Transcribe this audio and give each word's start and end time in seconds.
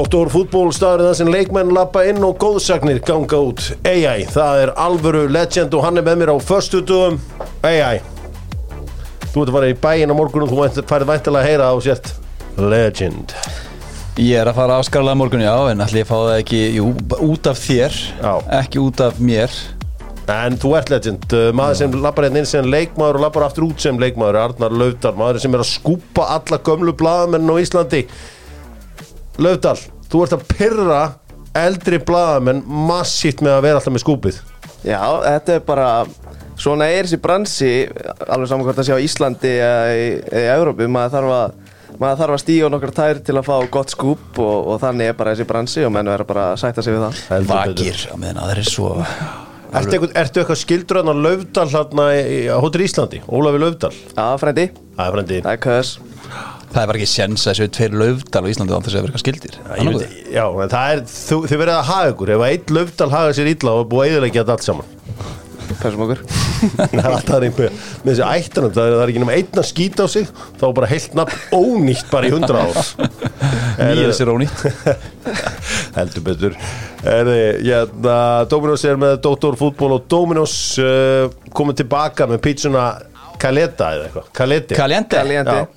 Doktor 0.00 0.30
fútból 0.32 0.70
staður 0.72 1.10
það 1.10 1.16
sem 1.18 1.28
leikmenn 1.28 1.74
lappa 1.76 2.06
inn 2.08 2.22
og 2.24 2.38
góðsagnir 2.40 3.02
ganga 3.04 3.36
út. 3.50 3.66
AI, 3.84 4.22
það 4.32 4.62
er 4.62 4.70
alvöru 4.80 5.26
legend 5.28 5.74
og 5.76 5.84
hann 5.84 6.00
er 6.00 6.06
með 6.06 6.22
mér 6.22 6.32
á 6.32 6.36
förstu 6.40 6.80
dögum 6.88 7.18
AI 7.60 7.98
Þú 9.34 9.42
ert 9.42 9.50
að 9.50 9.56
fara 9.58 9.68
í 9.68 9.76
bæin 9.82 10.14
á 10.14 10.16
morgun 10.16 10.46
og 10.46 10.54
þú 10.54 10.86
færið 10.88 11.10
væntilega 11.10 11.42
að 11.42 11.50
heyra 11.50 11.68
á 11.68 11.76
sért 11.84 12.08
Legend. 12.56 13.36
Ég 14.24 14.40
er 14.40 14.48
að 14.48 14.56
fara 14.62 14.78
að 14.78 14.86
afskarlega 14.86 15.20
morgun, 15.20 15.44
já, 15.44 15.52
en 15.74 15.84
allir 15.84 16.08
fá 16.08 16.16
það 16.16 16.32
ekki, 16.38 16.64
jú, 16.78 16.88
út 17.28 17.52
af 17.52 17.60
þér, 17.60 18.00
Já. 18.24 18.32
ekki 18.62 18.80
út 18.80 19.04
af 19.04 19.20
mér. 19.20 19.60
En 20.32 20.58
þú 20.64 20.74
ert 20.80 20.90
legend, 20.96 21.28
uh, 21.36 21.52
maður 21.52 21.80
sem 21.84 22.00
lappar 22.00 22.30
hérna 22.30 22.40
inn 22.40 22.48
sem 22.48 22.72
leikmaður 22.72 23.20
og 23.20 23.28
lappar 23.28 23.50
aftur 23.50 23.68
út 23.68 23.84
sem 23.84 24.00
leikmaður 24.00 24.42
Arnar 24.46 24.80
Laufdal, 24.80 25.16
maður 25.18 25.44
sem 25.44 25.54
er 25.54 25.68
að 25.68 25.72
skúpa 25.76 26.30
alla 26.40 26.64
gömlu 26.64 26.96
blaðamenn 26.96 27.52
á 27.52 27.54
Íslandi. 27.60 28.04
Laufdal, 29.40 29.78
þú 30.10 30.24
ert 30.24 30.36
að 30.36 30.46
pyrra 30.50 31.02
eldri 31.60 31.98
blaðamenn 32.06 32.62
massíft 32.66 33.42
með 33.44 33.56
að 33.56 33.64
vera 33.66 33.80
alltaf 33.80 33.94
með 33.94 34.04
skúpið. 34.04 34.40
Já, 34.86 35.00
þetta 35.24 35.56
er 35.56 35.64
bara 35.66 35.88
svona 36.60 36.88
er 36.92 37.08
þessi 37.08 37.20
bransi 37.20 37.72
alveg 38.26 38.48
saman 38.50 38.66
hvort 38.66 38.80
að 38.80 38.88
sé 38.88 38.96
á 38.96 39.04
Íslandi 39.04 39.52
eða 39.56 39.90
í, 39.96 40.06
í 40.20 40.46
Európu 40.54 40.88
maður 40.92 41.16
þarf 41.16 41.34
að 41.36 42.00
maður 42.00 42.20
þarf 42.22 42.36
að 42.36 42.42
stíga 42.44 42.70
nokkar 42.72 42.94
tær 42.96 43.20
til 43.26 43.36
að 43.36 43.46
fá 43.48 43.54
gott 43.74 43.92
skúp 43.92 44.40
og, 44.40 44.56
og 44.72 44.80
þannig 44.82 45.10
er 45.10 45.16
bara 45.18 45.34
þessi 45.34 45.48
bransi 45.50 45.84
og 45.86 45.94
menn 45.94 46.10
verður 46.12 46.30
bara 46.30 46.48
að 46.52 46.60
sætta 46.62 46.84
sig 46.86 46.96
við 46.96 47.06
það. 47.06 47.22
Heldur 47.34 47.54
betur. 47.54 47.84
Vakir, 47.84 48.04
á 48.08 48.14
meðan 48.20 48.42
það 48.44 48.52
er 48.54 48.70
svo... 48.70 48.90
Ertu 49.70 49.94
eitthvað, 49.94 50.14
ertu 50.18 50.40
eitthvað 50.42 50.58
skildur 50.58 50.98
hann 50.98 51.12
á 51.12 51.14
Laufdal 51.14 51.66
hérna 51.70 52.06
í 52.18 52.38
á 52.50 52.58
Hóttur 52.58 52.82
Íslandi, 52.82 53.20
Ólafi 53.30 53.60
Laufdal? 53.62 53.92
Já, 54.16 54.24
frendi, 54.42 54.64
Það 54.96 55.04
er 55.04 55.14
frendi 55.14 55.42
það 55.44 55.52
er 55.52 55.60
köðs 55.66 55.92
Það 56.70 56.82
er 56.82 56.90
bara 56.90 57.00
ekki 57.00 57.10
sjens 57.10 57.44
að 57.46 57.56
þessu 57.56 57.72
tveir 57.74 57.94
löfdal 57.98 58.42
á 58.46 58.50
Íslandi 58.52 58.74
án 58.76 58.84
þess 58.86 58.94
að 58.94 59.00
vera 59.00 59.10
eitthvað 59.10 59.24
skildir. 59.24 59.56
Veit- 59.66 60.30
Já, 60.30 60.44
en 60.46 60.70
það 60.70 60.92
er, 60.94 61.00
þú, 61.10 61.38
þið 61.50 61.60
verið 61.64 61.74
að 61.74 61.88
haga 61.90 62.12
ykkur. 62.14 62.30
Ef 62.34 62.44
að 62.44 62.52
einn 62.54 62.74
Laufdal 62.76 63.10
haga 63.10 63.32
sér 63.34 63.50
illa 63.50 63.74
og 63.80 63.88
búið 63.90 64.12
eðilegja 64.12 64.44
þetta 64.44 64.54
allt 64.56 64.68
saman. 64.68 64.96
Pessum 65.80 66.02
okkur. 66.04 66.22
Það 66.90 67.34
er 67.36 67.44
einhver 67.46 67.74
með 68.04 68.08
þessi 68.10 68.24
ættanum 68.26 68.72
það 68.74 68.86
er, 68.88 68.94
það 68.96 69.02
er 69.02 69.10
ekki 69.12 69.20
nema 69.22 69.36
einn 69.38 69.60
að 69.62 69.66
skýta 69.68 70.04
á 70.04 70.08
sig 70.12 70.26
þá 70.60 70.64
er 70.66 70.74
bara 70.76 70.88
heilt 70.90 71.14
nafn 71.16 71.54
ónýtt 71.56 72.10
bara 72.10 72.28
í 72.28 72.32
hundra 72.34 72.64
ár. 72.66 72.90
Nýja 73.94 74.10
sér 74.18 74.32
ónýtt. 74.34 74.64
heldur 75.96 76.26
betur. 76.26 76.58
Er, 77.00 77.30
hérna, 77.64 78.16
Dominos 78.50 78.84
er 78.84 78.98
með 79.00 79.20
Dóttor 79.24 79.56
fútból 79.60 79.94
og 79.96 80.04
Dominos 80.10 80.54
uh, 80.82 81.30
komið 81.56 81.80
tilbaka 81.84 82.28
með 82.28 82.42
pítsuna 82.44 82.90
Caleta 83.40 83.88
eða 83.96 84.08
eitthvað. 84.08 84.26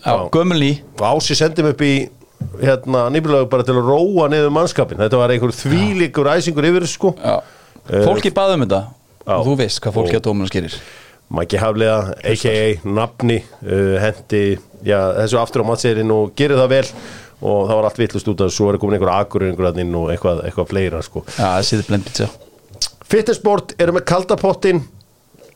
Já, 0.03 0.15
gömulný. 0.35 0.71
og 0.99 1.05
Ási 1.13 1.35
sendi 1.39 1.63
mig 1.65 1.75
upp 1.77 1.83
í 1.87 1.93
hérna, 2.59 3.05
nýbjörlega 3.13 3.49
bara 3.49 3.63
til 3.63 3.77
að 3.79 3.87
róa 3.87 4.27
niður 4.31 4.51
mannskapin 4.53 4.99
þetta 4.99 5.19
var 5.21 5.31
einhver 5.31 5.53
þvílíkur 5.55 6.27
æsingur 6.35 6.67
yfir 6.67 6.85
sko 6.91 7.13
Já. 7.23 7.37
Fólki 8.03 8.31
baði 8.35 8.57
um 8.59 8.65
þetta 8.67 8.81
Já. 9.23 9.33
og 9.37 9.45
þú 9.47 9.55
veist 9.63 9.79
hvað 9.83 9.95
fólki 9.97 10.15
Og- 10.17 10.19
að 10.19 10.25
dómunum 10.27 10.51
skerir. 10.51 10.75
Maggi 11.33 11.57
Haflega, 11.57 12.13
a.k.a. 12.21 12.65
Nafni 12.85 13.37
uh, 13.63 13.95
hendi 14.03 14.41
já, 14.85 14.99
þessu 15.23 15.39
aftur 15.39 15.63
á 15.63 15.69
matseirinn 15.71 16.11
og 16.13 16.33
gerir 16.37 16.59
það 16.59 16.69
vel 16.75 16.83
og 17.43 17.63
það 17.69 17.77
var 17.79 17.87
allt 17.87 17.97
vittlust 18.03 18.27
út 18.29 18.43
af 18.43 18.51
þessu, 18.51 18.57
svo 18.59 18.67
er 18.73 18.77
komin 18.79 18.99
einhver 18.99 19.13
akur 19.15 19.45
einhver 19.47 19.79
inn 19.81 19.95
og 19.97 20.11
eitthvað, 20.13 20.43
eitthvað 20.47 20.67
fleira 20.69 21.01
sko. 21.03 21.23
Já, 21.33 21.47
það 21.55 21.65
séður 21.71 21.87
blendið 21.89 22.19
sér. 22.21 22.35
Fitnessport 23.13 23.73
eru 23.81 23.95
með 23.97 24.05
kaldapottin 24.11 24.83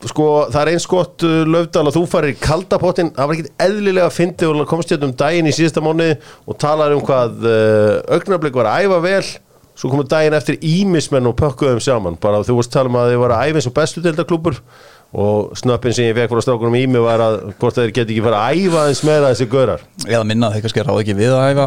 sko, 0.06 0.28
það 0.52 0.60
er 0.60 0.70
eins 0.72 0.86
gott 0.90 1.24
uh, 1.26 1.42
löfdal 1.48 1.88
að 1.88 1.96
þú 1.98 2.04
farir 2.12 2.34
í 2.34 2.38
kaldapottin 2.38 3.10
það 3.16 3.30
var 3.30 3.38
ekkit 3.38 3.64
eðlilega 3.64 4.06
að 4.06 4.14
fyndi 4.14 4.48
og 4.48 4.62
komst 4.70 4.94
hérna 4.94 5.08
um 5.08 5.16
daginn 5.18 5.50
í 5.50 5.54
síðasta 5.56 5.82
mánuði 5.82 6.16
og 6.46 6.58
talar 6.62 6.94
um 6.94 7.02
hvað 7.02 7.42
uh, 7.42 7.92
augnablik 8.14 8.58
var 8.58 8.70
að 8.70 8.86
æfa 8.86 9.02
vel. 9.08 9.26
Svo 9.78 9.92
komum 9.92 10.06
daginn 10.10 10.34
eftir 10.34 10.56
ímismenn 10.66 11.28
og 11.30 11.36
pökkuðum 11.38 11.78
saman. 11.82 12.16
Bara 12.18 12.40
þú 12.46 12.56
varst 12.58 12.72
að 12.72 12.80
tala 12.80 12.90
um 12.90 12.96
að 12.98 13.12
þið 13.12 13.20
var 13.22 13.34
að 13.36 13.42
æfa 13.46 13.60
eins 13.60 13.68
og 13.70 13.76
bestu 13.76 14.02
deildaklúpur 14.02 14.56
og 15.08 15.54
snöppin 15.56 15.94
sem 15.96 16.04
ég 16.10 16.16
fekk 16.18 16.34
frá 16.34 16.42
strákunum 16.44 16.74
ími 16.76 17.00
var 17.00 17.22
að 17.24 17.36
hvort 17.56 17.78
þeir 17.78 17.92
geti 17.96 18.12
ekki 18.12 18.24
fara 18.26 18.40
að 18.44 18.58
æfa 18.60 18.82
eins 18.90 19.00
meira 19.08 19.30
þessi 19.32 19.46
görar 19.48 19.84
Eða 20.04 20.24
minna 20.28 20.50
að 20.50 20.58
þeir 20.58 20.64
kannski 20.66 20.84
ráð 20.84 21.00
ekki 21.00 21.14
við 21.16 21.32
að 21.32 21.46
æfa. 21.48 21.66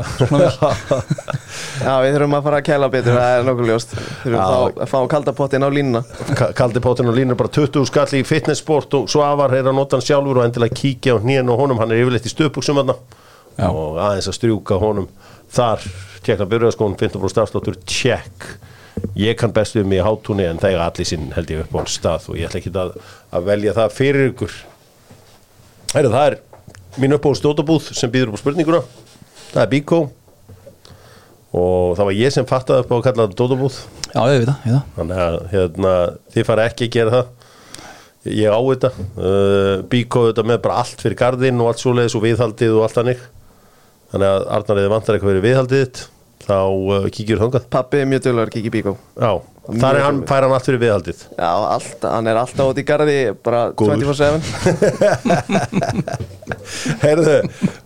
Já, 1.81 1.96
við 2.03 2.13
þurfum 2.16 2.35
að 2.38 2.46
fara 2.46 2.59
að 2.62 2.68
kæla 2.68 2.90
betur, 2.94 3.18
það 3.18 3.34
er 3.40 3.47
nokkuð 3.47 3.72
ljóst. 3.72 3.96
Þurfum 4.22 4.38
Já. 4.38 4.44
að 4.46 4.78
fá, 4.78 4.85
fá 4.91 5.00
kaldapottin 5.16 5.66
á 5.66 5.69
línuna. 5.74 6.02
Ka- 6.38 6.52
kaldi 6.57 6.84
pottin 6.85 7.09
og 7.09 7.18
línur 7.18 7.40
bara 7.40 7.50
20 7.57 7.90
skall 7.90 8.13
í 8.19 8.22
fitnessport 8.29 8.94
og 9.00 9.09
Svavar 9.09 9.56
er 9.58 9.66
að 9.72 9.78
nota 9.79 9.97
hann 9.97 10.06
sjálfur 10.06 10.41
og 10.41 10.46
endilega 10.46 10.78
kíkja 10.78 11.18
á 11.18 11.22
hnýjan 11.25 11.50
og 11.50 11.63
honum, 11.63 11.81
hann 11.81 11.94
er 11.96 12.03
yfirleitt 12.03 12.29
í 12.29 12.34
stöpuksum 12.34 12.84
og 12.85 13.97
aðeins 14.02 14.29
að 14.29 14.38
strjúka 14.38 14.78
honum 14.81 15.09
þar, 15.52 15.81
tjekkna 16.23 16.47
byrjaðskónum 16.53 16.97
15 17.02 17.34
stafslóttur, 17.34 17.81
tjekk 17.90 18.53
ég 19.20 19.38
kann 19.40 19.54
best 19.56 19.76
við 19.78 19.88
mig 19.90 20.02
í 20.02 20.06
hátúni 20.06 20.46
en 20.48 20.60
það 20.62 20.76
er 20.76 20.84
allir 20.86 21.08
sinn 21.08 21.32
held 21.36 21.52
ég 21.54 21.64
upp 21.64 21.76
á 21.76 21.80
hans 21.82 21.98
stað 21.98 22.30
og 22.32 22.40
ég 22.40 22.48
ætla 22.48 22.62
ekki 22.62 22.74
að, 22.84 22.96
að 23.32 23.48
velja 23.50 23.76
það 23.78 23.96
fyrir 23.98 24.32
ykkur. 24.32 24.58
Heru, 25.92 26.12
það 26.14 26.26
er 26.30 26.38
mín 27.02 27.18
upp 27.18 27.28
á 27.28 27.32
stótabúð 27.40 27.92
sem 27.98 28.12
býður 28.14 28.32
upp 28.32 28.40
á 28.40 28.44
spurninguna. 28.44 28.82
Það 29.52 29.64
er 29.64 29.72
Bíkó 29.72 30.02
og 31.52 31.98
það 31.98 32.08
var 32.08 32.16
ég 32.16 32.34
sem 32.34 32.48
fattaði 32.48 32.86
upp 32.86 32.94
á 32.94 32.96
að 32.98 33.06
kalla 33.10 33.26
það 33.26 33.36
stótabúð 33.36 33.82
Já, 34.12 34.22
ég 34.28 34.42
veit 34.42 34.50
það, 34.50 34.80
þannig 34.98 35.20
að 35.24 35.36
hérna, 35.54 35.92
þið 36.34 36.48
fara 36.50 36.64
ekki 36.68 36.88
að 36.88 36.96
gera 36.96 37.12
það. 37.16 37.30
Ég 38.32 38.54
á 38.54 38.60
þetta. 38.60 38.90
Uh, 39.18 39.76
Bíkó 39.92 40.26
þetta 40.28 40.44
með 40.46 40.64
bara 40.66 40.82
allt 40.84 41.04
fyrir 41.04 41.18
gardinn 41.18 41.62
og 41.64 41.72
allt 41.72 41.82
svoleiðis 41.82 42.18
og 42.20 42.26
viðhaldið 42.26 42.76
og 42.76 42.84
allt 42.86 42.98
þannig. 43.00 43.22
Þannig 44.12 44.34
að 44.36 44.50
Arnar 44.58 44.82
eða 44.82 44.92
vantar 44.92 45.16
eitthvað 45.16 45.32
fyrir 45.32 45.46
viðhaldið 45.48 45.86
þitt 45.86 46.04
þá 46.46 46.57
uh, 46.59 47.07
kíkjur 47.13 47.40
þangað? 47.41 47.66
Pappi 47.72 48.02
er 48.02 48.07
mjög 48.09 48.28
dölur, 48.28 48.50
Kiki 48.52 48.72
Bíkó. 48.74 48.94
Já, 49.16 49.31
þar 49.68 49.97
er 49.97 50.06
hann, 50.06 50.22
fær 50.29 50.46
hann 50.46 50.53
allt 50.56 50.68
fyrir 50.68 50.81
viðhaldið. 50.81 51.24
Já, 51.38 51.50
allt, 51.75 52.06
hann 52.07 52.29
er 52.31 52.40
alltaf 52.41 52.72
út 52.72 52.81
í 52.81 52.85
garði, 52.88 53.18
bara 53.46 53.62
Góður. 53.78 54.03
24-7 54.09 54.40
Herðu, 57.03 57.35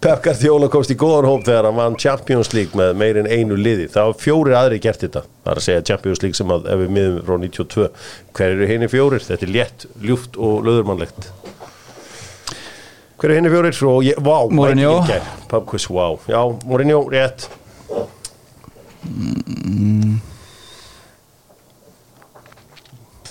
Pep 0.04 0.24
Guardiola 0.26 0.70
komst 0.74 0.94
í 0.94 0.98
góðan 1.00 1.30
hóp 1.30 1.44
þegar 1.48 1.70
hann 1.70 1.80
vann 1.80 1.98
Champions 2.02 2.54
League 2.56 2.78
með 2.80 2.96
meirinn 3.02 3.30
einu 3.30 3.58
liði. 3.60 3.90
Var 3.94 4.16
fjórir 4.22 4.58
aðri 4.60 4.80
gert 4.84 5.04
þetta. 5.06 5.26
Það 5.44 5.52
er 5.54 5.62
að 5.62 5.68
segja 5.68 5.88
Champions 5.92 6.24
League 6.24 6.40
sem 6.40 6.56
að 6.56 6.70
ef 6.72 6.82
við 6.84 6.96
miðum 7.00 7.20
frá 7.28 7.36
92 7.44 7.90
hver 8.36 8.56
eru 8.56 8.70
henni 8.72 8.92
fjórir, 8.92 9.26
þetta 9.26 9.48
er 9.48 9.54
létt 9.58 9.90
ljúft 10.04 10.40
og 10.40 10.64
löðurmannlegt. 10.68 11.30
Hver 13.16 13.32
eru 13.32 13.38
henni 13.40 13.52
fjórir? 13.54 13.84
Og 13.92 14.02
ég, 14.08 14.18
vá, 14.24 14.38
Mourinho. 14.52 14.98
Pubquiz, 15.52 15.88
vá, 15.92 16.10
já, 16.28 16.42
Mourinho, 16.66 17.06
rétt 17.12 17.48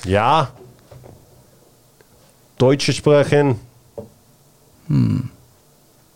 ja. 0.07 0.49
Deutsche 2.61 2.93
sprechen 2.93 3.57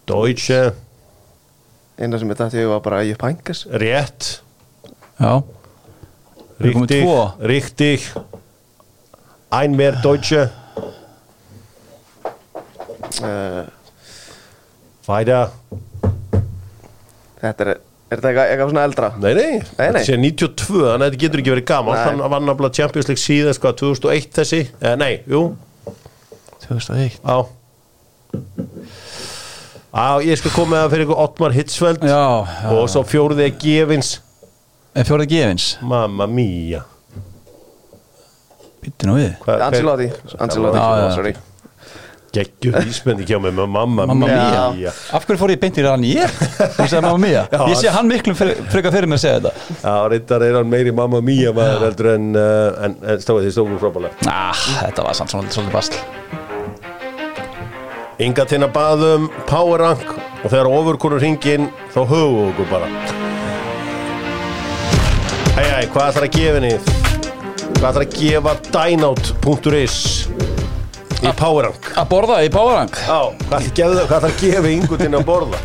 Deutsche. 0.07 0.75
Eina 1.99 2.19
sem 2.19 2.31
ég 2.31 2.39
dætti 2.39 2.67
var 2.69 2.79
bara 2.81 3.03
Ægir 3.03 3.17
Pænkas 3.19 3.67
rétt 3.67 4.43
Já, 5.21 5.43
richtig, 6.61 7.05
richtig. 7.41 8.15
Ein 9.51 9.75
mehr 9.75 10.01
Deutsche. 10.03 10.51
Uh, 13.23 13.67
weiter. 15.09 15.49
Þetta 17.41 17.65
er, 17.65 17.81
er 18.09 18.21
þetta 18.21 18.29
eitthvað, 18.31 18.51
eitthvað 18.53 18.71
svona 18.73 18.85
eldra? 18.89 19.11
nei, 19.21 19.33
nei, 19.37 19.61
þetta 19.69 19.93
nei. 19.99 20.05
sé 20.07 20.17
92 20.17 20.83
þannig 20.85 21.05
að 21.05 21.07
þetta 21.09 21.23
getur 21.25 21.43
ekki 21.43 21.55
verið 21.55 21.67
gaman 21.69 22.03
hann 22.03 22.23
vann 22.35 22.53
að 22.55 22.77
Champions 22.79 23.11
League 23.11 23.23
síðast 23.23 23.63
hvað 23.65 23.79
2001 23.83 24.31
þessi, 24.39 24.61
eh, 24.81 24.95
nei, 25.01 25.13
jú 25.29 25.43
2001. 26.65 27.19
á 27.25 27.37
á, 29.93 30.21
ég 30.25 30.41
skal 30.41 30.53
koma 30.55 30.75
með 30.75 30.83
það 30.85 30.95
fyrir 30.95 31.07
ykkur 31.09 31.23
Ottmar 31.25 31.57
Hitzfeld 31.57 32.05
Já, 32.05 32.23
já. 32.45 32.71
og 32.77 32.89
svo 32.93 33.05
fjóruði 33.09 33.49
er 33.49 33.59
gefins 33.61 34.19
En 34.99 35.05
fjórið 35.07 35.29
gefins, 35.31 35.67
mamma 35.85 36.27
mia 36.27 36.81
býtti 38.79 39.09
nú 39.09 39.19
við. 39.19 39.35
Hva, 39.45 39.59
Ancelotti 39.69 40.09
Ancelotti, 40.39 40.81
Já, 40.81 40.89
já. 41.03 41.09
sorry 41.17 41.35
geggjur 42.35 42.77
ísmendi 42.89 43.25
kjá 43.29 43.39
mig 43.43 43.55
með 43.57 43.69
mamma, 43.73 44.05
mia. 44.15 44.93
Af 45.17 45.25
hverju 45.27 45.39
fór 45.41 45.53
ég 45.55 45.61
beint 45.63 45.79
í 45.81 45.85
rann 45.87 46.05
ég? 46.07 46.35
Þú 46.77 46.87
sagði 46.89 47.03
mamma 47.07 47.21
mia. 47.25 47.43
Já. 47.53 47.61
Ég 47.73 47.79
sé 47.81 47.93
hann 47.95 48.11
miklu 48.11 48.35
fyrir- 48.39 48.61
frekar 48.73 48.93
fyrir 48.95 49.09
mér 49.11 49.19
að 49.21 49.25
segja 49.25 49.39
þetta. 49.41 49.53
Já, 49.83 49.95
reyndar 50.13 50.45
er 50.49 50.59
hann 50.61 50.71
meiri 50.73 50.93
mamma 50.95 51.21
mia 51.25 51.53
maður 51.57 51.87
heldur 51.89 52.11
en, 52.15 52.29
uh, 52.37 52.85
en, 52.85 52.97
en 53.15 53.23
stóðu 53.25 53.47
því 53.47 53.55
stóðum 53.57 53.81
frábælega 53.83 54.29
Ah, 54.33 54.65
þetta 54.85 55.07
var 55.09 55.15
samt 55.19 55.33
svolítið 55.35 55.73
bastl. 55.73 55.99
Inga 58.19 58.45
til 58.51 58.59
að 58.67 58.73
baðum 58.75 59.29
power 59.47 59.79
rank 59.85 60.09
og 60.43 60.51
þegar 60.51 60.69
ofurkonur 60.75 61.21
hringin 61.23 61.69
þá 61.95 62.01
höfum 62.11 62.35
við 62.35 62.49
okkur 62.53 62.71
bara 62.73 62.89
Æj, 65.59 65.69
æj, 65.75 65.87
hvað 65.95 66.09
ætlar 66.11 66.27
að 66.27 66.35
gefa 66.35 66.59
henni? 66.59 66.73
Hvað 67.79 67.89
ætlar 67.89 68.05
að 68.05 68.13
gefa 68.19 68.53
dynout.is 68.75 69.97
í 71.23 71.33
power 71.39 71.69
rank? 71.69 71.89
Að 71.99 72.09
borða 72.13 72.39
í 72.47 72.51
Powerrank? 72.53 72.99
Já, 73.03 73.21
hvað 73.49 73.69
ætlar 73.69 73.69
að 73.69 73.79
gefa, 73.79 74.05
hvað 74.09 74.19
ætlar 74.19 74.33
að 74.33 74.43
gefa 74.43 74.73
Ingu 74.75 74.99
til 75.01 75.11
að 75.11 75.25
borða? 75.29 75.61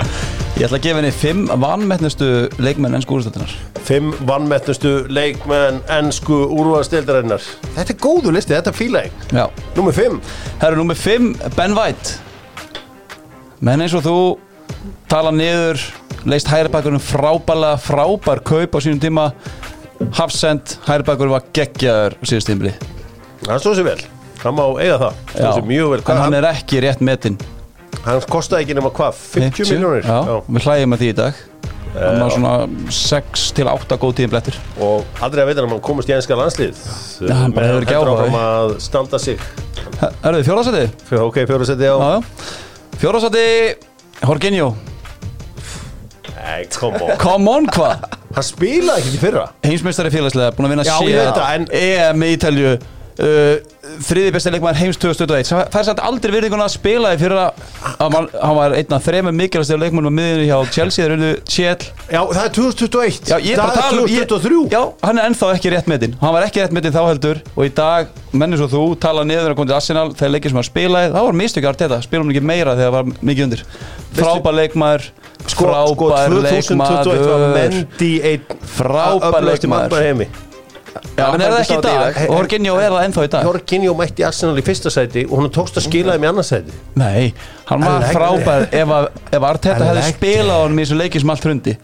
Ég 0.54 0.68
ætla 0.68 0.78
að 0.78 0.84
gefa 0.86 1.00
henni 1.02 1.12
fimm 1.18 1.48
vanmettnustu 1.64 2.28
leikmenn 2.62 2.94
enn 2.94 3.06
skúristöldunar 3.06 3.54
Fimm 3.88 4.12
vannmettnustu 4.30 4.92
leikmenn 5.10 5.80
ennsku 5.92 6.44
úrvarsdeildarinnar 6.54 7.42
Þetta 7.74 7.96
er 7.96 8.00
góðu 8.04 8.34
listi, 8.36 8.54
þetta 8.54 8.74
er 8.74 9.10
Já. 9.34 9.48
Númer 9.76 9.98
fimm. 9.98 10.22
Herru, 10.62 10.78
númer 10.78 10.96
5, 10.96 11.34
Ben 11.58 11.74
White. 11.74 12.20
Menn 13.60 13.82
eins 13.82 13.96
og 13.98 14.06
þú 14.06 14.18
tala 15.10 15.32
niður, 15.34 15.82
leist 16.30 16.48
hæribakurinn 16.48 17.02
frábælega, 17.02 17.80
frábær 17.82 18.44
kaup 18.46 18.78
á 18.78 18.80
sínum 18.80 19.02
tíma. 19.02 19.32
Hafsend, 20.14 20.78
hæribakurinn 20.88 21.34
var 21.34 21.46
geggjaður 21.56 22.18
síðust 22.28 22.50
tímli 22.50 22.74
Það 23.44 23.62
stóð 23.64 23.78
sér 23.80 23.88
vel, 23.88 24.02
hann 24.44 24.56
má 24.58 24.64
eiga 24.82 24.98
það. 25.02 25.18
Stóð 25.34 25.58
sér 25.58 25.68
mjög 25.72 25.90
vel 25.94 26.00
en 26.04 26.06
hann 26.12 26.22
hann, 26.26 26.38
er 26.40 26.48
ekki 26.52 26.82
rétt 26.84 27.02
metinn. 27.06 27.38
Hann 28.04 28.22
kostaði 28.28 28.66
ekki 28.66 28.76
nema 28.78 28.92
hvað, 28.92 29.18
50 29.38 29.70
miljónir 29.72 30.04
Já, 30.08 30.40
við 30.50 30.66
hlægjum 30.68 30.96
að 30.98 31.04
því 31.04 31.10
í 31.14 31.18
dag. 31.22 31.42
Hann 31.94 32.24
var 32.24 32.32
svona 32.34 32.54
6 32.90 33.44
til 33.54 33.68
8 33.70 33.98
góð 34.02 34.16
tíðin 34.18 34.32
blettir 34.32 34.56
Og 34.82 35.04
aldrei 35.22 35.44
að 35.44 35.50
veit 35.52 35.60
hann 35.60 35.68
að 35.68 35.74
hann 35.76 35.82
komast 35.86 36.10
í 36.10 36.16
enska 36.16 36.34
landslið 36.40 36.80
Já, 37.22 37.34
hann 37.38 37.54
bara 37.54 37.68
hefur 37.70 37.86
ekki 37.86 37.94
áhuga. 38.00 38.16
áfram 38.16 38.38
að 38.40 38.72
standa 38.82 39.20
sig. 39.22 39.44
Er 40.10 40.34
þið 40.40 40.48
fjórðarsæti? 40.48 40.82
Fyrir 41.12 41.28
ok, 41.28 41.38
fjóra 41.52 41.68
seti 41.70 41.92
á 41.94 41.98
Fjórðarsæti, 42.98 43.46
Jorginho. 44.24 44.72
Nei, 46.34 46.66
come 46.74 46.98
on. 46.98 47.14
Come 47.22 47.54
on, 47.54 47.70
hvað? 47.78 48.04
Hann 48.34 48.46
spilaði 48.48 49.06
ekki 49.06 49.22
fyrra. 49.22 49.46
Heimsmeistari 49.64 50.10
félagslega, 50.14 50.52
búin 50.58 50.68
að 50.68 50.74
vinna 50.74 50.86
Já, 50.88 50.96
ég 51.06 51.20
veit 51.22 51.38
það, 51.38 51.54
en- 51.54 51.70
EM 51.78 52.26
í 52.26 52.32
Ítalju 52.36 52.74
uh, 53.20 53.56
Þriði 54.04 54.30
besti 54.34 54.52
leikmaður 54.54 54.78
heims 54.80 54.98
2021 54.98 55.50
Það 55.52 55.66
fær 55.74 55.86
samt 55.90 56.00
aldrei 56.08 56.32
virðinguna 56.34 56.66
að 56.70 56.72
spila 56.78 57.10
í 57.14 57.18
fyrra. 57.20 57.42
Hann 58.00 58.14
var, 58.14 58.28
hann 58.40 58.56
var 58.56 58.76
einn 58.78 58.96
af 58.96 59.04
þremur 59.06 59.36
mikilvægstu 59.36 59.76
leikmannum 59.82 60.08
á 60.08 60.18
miðinu 60.18 60.46
hjá 60.48 60.72
Chelsea 60.74 61.04
Þeir 61.04 61.16
unnu 61.18 61.32
Chell 61.44 61.84
Já, 62.08 62.22
það 62.32 62.40
er 62.46 62.54
2021 62.58 63.34
Já, 63.34 63.36
ég 63.44 63.52
er 63.54 63.60
bara 63.60 63.68
að 63.68 63.76
Það 63.76 63.84
tala 63.84 64.00
um 64.00 64.08
er 64.08 64.14
ég- 64.16 64.30
2023 64.32 64.72
Já, 64.74 64.82
hann 65.04 65.20
er 65.20 65.28
ennþá 65.30 65.50
ekki 65.58 65.74
rétt 65.76 65.90
metinn. 65.92 66.16
Hann 66.24 66.34
var 66.38 66.48
ekki 66.48 66.64
rétt 66.64 66.76
metinn 66.80 66.96
þá 66.96 67.02
heldur 67.10 67.42
Og 67.58 67.68
í 67.68 67.74
dag, 67.76 68.14
menni 68.32 68.62
svo 68.62 68.70
þú, 68.72 68.84
tala 69.04 69.26
niður 69.28 69.52
að 69.52 69.60
koma 69.60 69.72
til 69.74 69.78
Arsenal 69.82 70.08
Þegar 70.16 70.34
leikir 70.38 70.54
sem 70.56 70.62
hann 70.62 70.70
spilaði, 70.70 71.12
það 71.18 71.28
var 71.28 71.38
mistök 71.44 71.68
að 71.70 71.84
þetta 71.84 72.00
Spilum 72.08 72.32
ekki 72.34 72.46
meira 72.54 72.78
þegar 72.80 72.88
það 72.88 72.96
var 72.98 73.12
mikið 73.30 73.46
undir. 73.50 73.66
Frábær 74.16 74.58
leikmaður 74.62 75.10
Sko, 75.44 75.68
sko 75.92 76.08
Frábær 76.08 76.40
2021 76.40 77.28
var 77.28 77.44
leikmaður 77.44 77.54
Mendy 77.60 78.12
einn 78.32 78.66
Frábær 78.78 79.40
öflugasti 79.44 80.53
Já, 81.14 81.28
en 81.30 81.42
er 81.44 81.52
það 81.54 81.60
ekki 81.62 81.76
í 81.76 81.82
dag? 81.86 82.16
Jorginho 82.26 82.78
er 82.82 82.96
það 82.96 83.04
ennþá 83.08 83.26
í 83.28 83.32
dag? 83.36 83.50
Jorginho 83.50 83.94
mætti 84.00 84.26
Arsenal 84.26 84.58
í 84.58 84.64
fyrsta 84.66 84.94
sæti 84.94 85.26
og 85.28 85.44
hann 85.44 85.52
tókst 85.54 85.78
að 85.78 85.86
skila 85.90 86.16
þeim 86.16 86.26
í 86.26 86.30
annars 86.32 86.50
sæti. 86.54 86.80
Nei, 86.98 87.28
hann 87.70 87.86
var 87.86 88.08
frábær 88.10 88.66
ef, 88.74 88.96
ef 89.30 89.46
Arteta 89.52 89.92
hefði 89.92 90.08
spilað 90.10 90.58
á 90.58 90.62
hann 90.66 90.80
í 90.80 90.88
þessu 90.88 90.98
leiki 91.04 91.22
sem 91.22 91.34
allt 91.36 91.48
hrundi. 91.50 91.78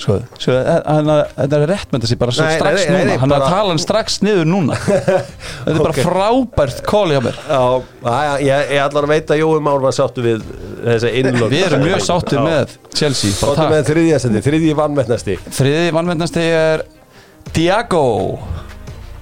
Sko, 0.00 0.14
sko 0.40 0.54
þetta 0.56 1.58
er 1.58 1.66
rétt 1.68 1.90
með 1.92 2.06
þessi 2.06 2.16
bara 2.16 2.32
Nei, 2.32 2.54
strax 2.56 2.84
nei, 2.88 2.92
nei, 2.94 3.00
núna. 3.04 3.16
Hann 3.20 3.34
er 3.34 3.42
að 3.42 3.50
tala 3.52 3.72
hann 3.74 3.80
strax 3.82 4.14
niður 4.24 4.46
núna. 4.48 4.78
Þetta 4.86 5.74
er 5.74 5.80
bara 5.82 5.90
Ok. 5.92 5.98
frábært 6.06 6.78
kóli 6.88 7.18
hjá 7.18 7.20
mér. 7.26 7.40
Ég, 8.40 8.70
ég 8.72 8.80
allan 8.80 9.04
að 9.04 9.12
veit 9.12 9.34
að 9.34 9.42
Jói 9.42 9.58
Már 9.66 9.82
var 9.84 9.92
sáttu 9.92 10.24
við 10.24 10.46
þessa 10.86 11.10
innlög 11.20 11.52
Við 11.52 11.66
erum 11.66 11.84
mjög 11.84 12.06
sáttir 12.06 12.40
með 12.40 12.72
Chelsea 12.96 13.36
Sáttu 13.36 13.66
með 13.74 13.90
þriðja 13.90 14.22
sæti, 14.24 14.42
þriðji 14.48 14.78
vannmettnasti 14.80 15.36
Þriði 15.58 15.92
vannmennasti 15.98 16.46
er 16.48 16.86
Tiago 17.52 18.38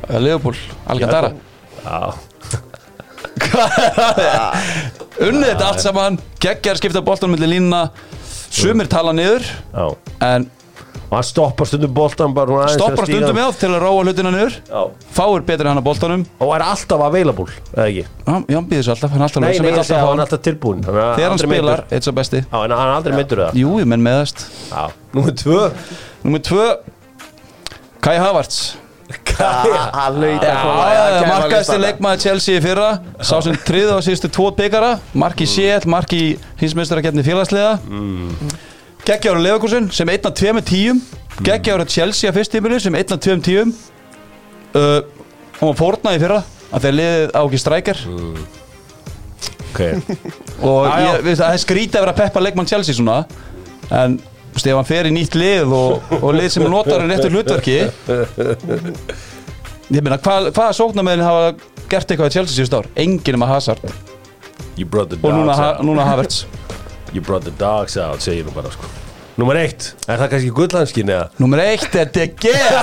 Leopold, 0.08 0.56
Alcantara. 0.88 1.32
Já, 1.84 2.12
Unnið 5.18 5.48
þetta 5.50 5.66
allt 5.66 5.82
saman. 5.82 6.18
Geggjar 6.42 6.78
skipta 6.78 7.02
boltan 7.04 7.32
millir 7.32 7.50
línuna 7.56 7.88
Sumir 8.48 8.88
tala 8.90 9.12
niður 9.16 9.44
já. 9.44 9.88
En 10.24 10.46
Og 11.08 11.14
hann 11.16 11.24
stoppar 11.24 11.64
stundum 11.64 11.94
aðeins 11.96 12.74
stoppar 12.76 13.06
að 13.06 13.08
stundum 13.08 13.36
með 13.38 13.54
til 13.62 13.68
að 13.70 13.78
róa 13.80 14.02
hlutina 14.04 14.32
niður. 14.34 14.56
Já. 14.68 14.80
Fáir 15.16 15.44
betur 15.48 15.70
hann 15.70 15.80
á 15.80 15.84
boltanum. 15.86 16.26
Og 16.44 16.50
er 16.52 16.64
alltaf 16.66 17.00
available, 17.06 17.46
eða 17.72 17.86
ekki? 17.86 18.02
Já, 18.26 18.34
hann 18.34 18.66
býður 18.68 18.84
svo 18.84 18.92
alltaf, 18.96 19.14
hann 19.14 19.22
er 19.24 19.28
alltaf 19.30 19.40
Nei, 19.44 19.48
nei, 19.48 19.70
alltaf 19.72 19.88
að 19.88 20.02
hann 20.02 20.10
hann. 20.10 20.20
alltaf 20.26 20.42
tilbúin 20.44 20.82
hann 20.84 20.98
er 20.98 21.00
Þegar 21.16 21.24
hann 21.30 21.36
aldrei 21.38 21.48
spilar, 21.54 21.82
eitt 21.96 22.04
svo 22.08 22.14
besti. 22.18 22.42
Já, 22.44 22.58
en 22.60 22.76
hann 22.76 22.84
er 22.90 22.94
aldrei 22.98 23.16
meittur 23.16 23.40
það 23.46 23.56
Jú, 23.62 23.72
ég 23.80 23.88
menn 23.88 24.04
meðast 24.04 24.44
Já, 24.68 24.84
númer 25.16 25.36
tvö. 25.40 25.62
Númer 26.28 26.44
tvö 26.44 26.66
Kai 28.04 28.16
Havertz. 28.20 28.76
Hann 29.38 30.18
hlaut 30.20 30.42
að 30.44 30.58
koma 30.60 30.86
að 30.92 31.22
markaðasti 31.24 31.58
listana. 31.58 31.84
leikmaður 31.86 32.22
Chelsea 32.26 32.58
í 32.58 32.62
fyrra. 32.64 32.88
Sá 33.24 33.38
sem 33.44 33.56
triði 33.64 33.94
á 33.96 33.98
síðustu 34.04 34.28
tvo 34.36 34.50
byggara 34.58 34.90
Mark 35.16 35.40
í 35.40 35.46
Sjell, 35.48 35.86
Mark 35.88 36.12
í 36.12 36.24
hinsmeistarakeppni 36.60 37.24
félagsliða. 37.24 37.78
Geggjáður 39.08 39.40
Lefakursin 39.46 39.88
sem 39.94 40.10
einn 40.12 40.26
af 40.28 40.34
tveimur 40.36 40.64
tíum 40.68 40.98
Geggjáður 41.46 41.88
Chelsea 41.88 42.28
að 42.28 42.40
fyrst 42.40 42.52
tíminu 42.52 42.80
sem 42.82 42.96
einn 42.98 43.14
af 43.14 43.20
tveim 43.24 43.40
tíum 43.46 43.70
uh, 44.76 45.00
Hann 45.60 45.70
var 45.70 45.78
fórnað 45.78 46.18
í 46.18 46.22
fyrra 46.26 46.40
að 46.74 46.84
þeir 46.84 46.96
liðið 46.98 47.32
á 47.32 47.40
ekki 47.46 47.60
strækjar 47.62 48.02
Ok. 49.68 49.80
Og 50.64 50.88
Já, 50.88 50.92
já. 50.98 51.06
ég, 51.06 51.22
veist, 51.24 51.40
það 51.40 51.54
er 51.54 51.62
skrítið 51.62 51.96
að 52.00 52.04
vera 52.04 52.12
að 52.16 52.20
peppa 52.24 52.42
leikmann 52.42 52.68
Chelsea 52.68 52.96
svona 52.98 53.18
en 53.94 54.18
veist, 54.58 54.68
ef 54.68 54.78
hann 54.78 54.88
fer 54.88 55.08
í 55.08 55.14
nýtt 55.14 55.38
lið 55.38 55.72
og, 55.78 56.12
og 56.20 56.28
lið 56.36 56.50
sem 56.56 56.68
notar 56.68 57.02
hann 57.02 57.14
réttur 57.14 57.34
hlutverki. 57.34 57.78
Ég 59.88 60.04
meina 60.04 60.18
hvað, 60.20 60.50
hvaða 60.52 60.76
sóknarmeðin 60.76 61.24
hafa 61.24 61.50
gert 61.88 62.10
eitthvað 62.12 62.28
í 62.28 62.34
Chelsea 62.36 62.58
síðust 62.58 62.76
ár? 62.76 62.90
Enginn 63.00 63.38
um 63.38 63.46
að 63.46 63.54
Hazard 63.54 63.88
og 64.78 65.32
núna, 65.32 65.54
ha, 65.56 65.68
núna 65.82 66.04
Havertz. 66.06 66.44
You 67.14 67.22
brought 67.24 67.44
the 67.44 67.54
dogs 67.56 67.96
out, 67.96 68.20
segir 68.20 68.44
nú 68.44 68.52
bara 68.52 68.68
sko. 68.70 68.84
Númer 69.38 69.62
eitt, 69.62 69.94
er 70.10 70.18
það 70.20 70.30
kannski 70.34 70.50
gullhanskin 70.52 71.12
eða? 71.14 71.28
Númer 71.40 71.62
eitt 71.62 71.94
er 71.96 72.10
Gea 72.42 72.82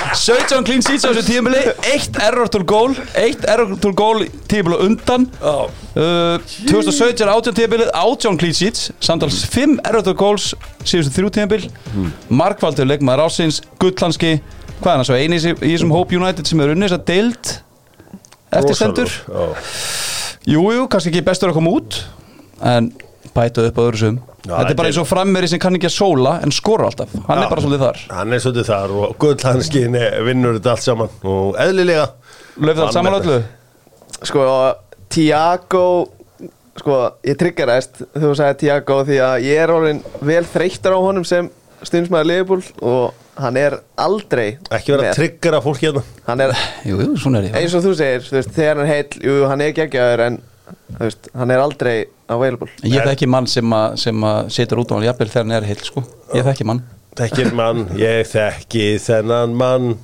17 0.14 0.64
clean 0.66 0.82
sheets 0.84 1.04
á 1.04 1.10
þessu 1.10 1.24
tímili 1.26 1.60
eitt 1.90 2.18
error 2.22 2.48
to 2.50 2.60
goal 2.66 2.94
eitt 3.18 3.44
error 3.50 3.74
to 3.80 3.92
goal 3.96 4.22
tímili 4.50 4.78
undan. 4.86 5.26
Já. 5.40 5.56
Uh, 5.94 6.38
2017 6.70 7.22
er 7.26 7.32
18 7.32 7.56
tíðanbilið 7.58 7.90
18 7.94 8.38
clean 8.40 8.56
sheets 8.56 8.88
samtals 9.04 9.42
5 9.52 9.78
error 9.86 10.04
to 10.06 10.14
goals 10.18 10.52
síðustu 10.82 11.14
þrjú 11.18 11.32
tíðanbil 11.36 11.60
mm. 11.68 12.08
markvaldur 12.34 12.88
leikmaður 12.88 13.28
ásins 13.28 13.60
gullhanski 13.82 14.36
hvað 14.80 14.90
er 14.90 14.98
hann 14.98 15.08
svo 15.08 15.18
eini 15.18 15.38
í 15.38 15.54
þessum 15.60 15.94
Hope 15.94 16.16
United 16.18 16.50
sem 16.50 16.62
er 16.62 16.74
unnið 16.74 16.90
þess 16.90 16.98
að 16.98 17.06
deild? 17.12 17.52
Eftir 18.54 18.78
stendur 18.78 19.14
Já. 19.26 19.44
jújú, 20.54 20.88
kannski 20.90 21.12
ekki 21.12 21.24
bestur 21.26 21.50
að 21.50 21.58
koma 21.58 21.74
út 21.78 22.00
en 22.64 22.90
bæta 23.34 23.64
upp 23.68 23.78
á 23.78 23.82
öðru 23.86 24.00
sum. 24.00 24.18
Þetta 24.44 24.70
er 24.70 24.76
bara 24.78 24.90
eins 24.90 24.98
og 25.00 25.06
frammeri 25.08 25.48
sem 25.48 25.58
kann 25.62 25.74
ekki 25.78 25.88
að 25.88 25.94
sóla 25.96 26.34
en 26.44 26.52
skora 26.52 26.90
alltaf, 26.90 27.12
hann 27.28 27.38
Já. 27.40 27.44
er 27.46 27.50
bara 27.54 27.64
svolítið 27.64 27.84
þar. 27.86 28.00
Hann 28.18 28.32
er 28.36 28.42
svolítið 28.44 28.68
þar 28.68 28.94
og 29.00 29.14
gullhanskin 29.24 29.96
vinnur 30.28 30.58
þetta 30.58 30.74
allt 30.74 30.84
saman. 30.84 31.14
Og 31.24 31.56
eðlilega 31.64 32.06
löfðu 32.60 32.82
það 32.82 32.92
saman 32.98 33.18
öllu? 33.20 33.38
Sko, 34.24 34.44
Tiago 35.14 35.86
Sko, 36.74 36.94
ég 37.22 37.36
triggerast 37.38 38.00
þegar 38.02 38.24
þú 38.24 38.36
sagði 38.40 38.56
Tiago 38.64 38.94
því 39.06 39.18
að 39.22 39.44
ég 39.46 39.60
er 39.62 39.70
orðin 39.70 40.00
vel 40.26 40.40
þreyttur 40.50 40.96
á 40.98 41.00
honum 41.04 41.22
sem 41.28 41.46
stundismæður 41.86 42.26
Liverpool 42.26 42.64
og 42.82 43.20
hann 43.38 43.58
er 43.60 43.76
aldrei 44.02 44.56
Ekki 44.74 44.90
vera 44.94 45.04
að 45.04 45.06
með. 45.06 45.14
tryggara 45.20 45.60
fólk 45.62 45.78
hérna. 45.84 46.02
Hann 46.26 46.42
er, 46.42 46.54
jújú, 46.82 47.12
svona 47.22 47.38
er 47.44 47.46
ég. 47.52 47.54
eins 47.60 47.76
og 47.78 47.84
þú 47.86 47.92
segir, 48.00 48.26
þú 48.26 48.36
veist, 48.40 48.50
þegar 48.58 48.80
hann 48.82 48.90
heill 48.90 49.22
jú, 49.22 49.36
hann 49.52 49.62
er 49.62 49.72
geggjaður 49.78 50.24
en 50.26 50.40
veist, 50.98 51.28
hann 51.34 51.52
er 51.52 51.62
aldrei 51.62 51.94
available. 52.30 52.70
Ég 52.86 53.04
þekki 53.04 53.28
mann 53.30 53.48
sem 53.50 53.76
að, 53.76 53.96
sem 54.04 54.26
að 54.28 54.50
setur 54.56 54.82
út 54.84 54.92
á 54.92 54.96
hann 54.96 55.08
jafnvel 55.08 55.30
þegar 55.30 55.46
hann 55.46 55.56
er 55.58 55.68
heill 55.68 55.84
sko. 55.84 56.04
Ég 56.34 56.46
þekki 56.48 56.68
mann. 56.70 56.84
Þekkir 57.14 57.52
mann, 57.54 57.86
ég 58.00 58.26
þekki 58.26 58.86
þennan 59.04 59.54
mann. 59.58 59.94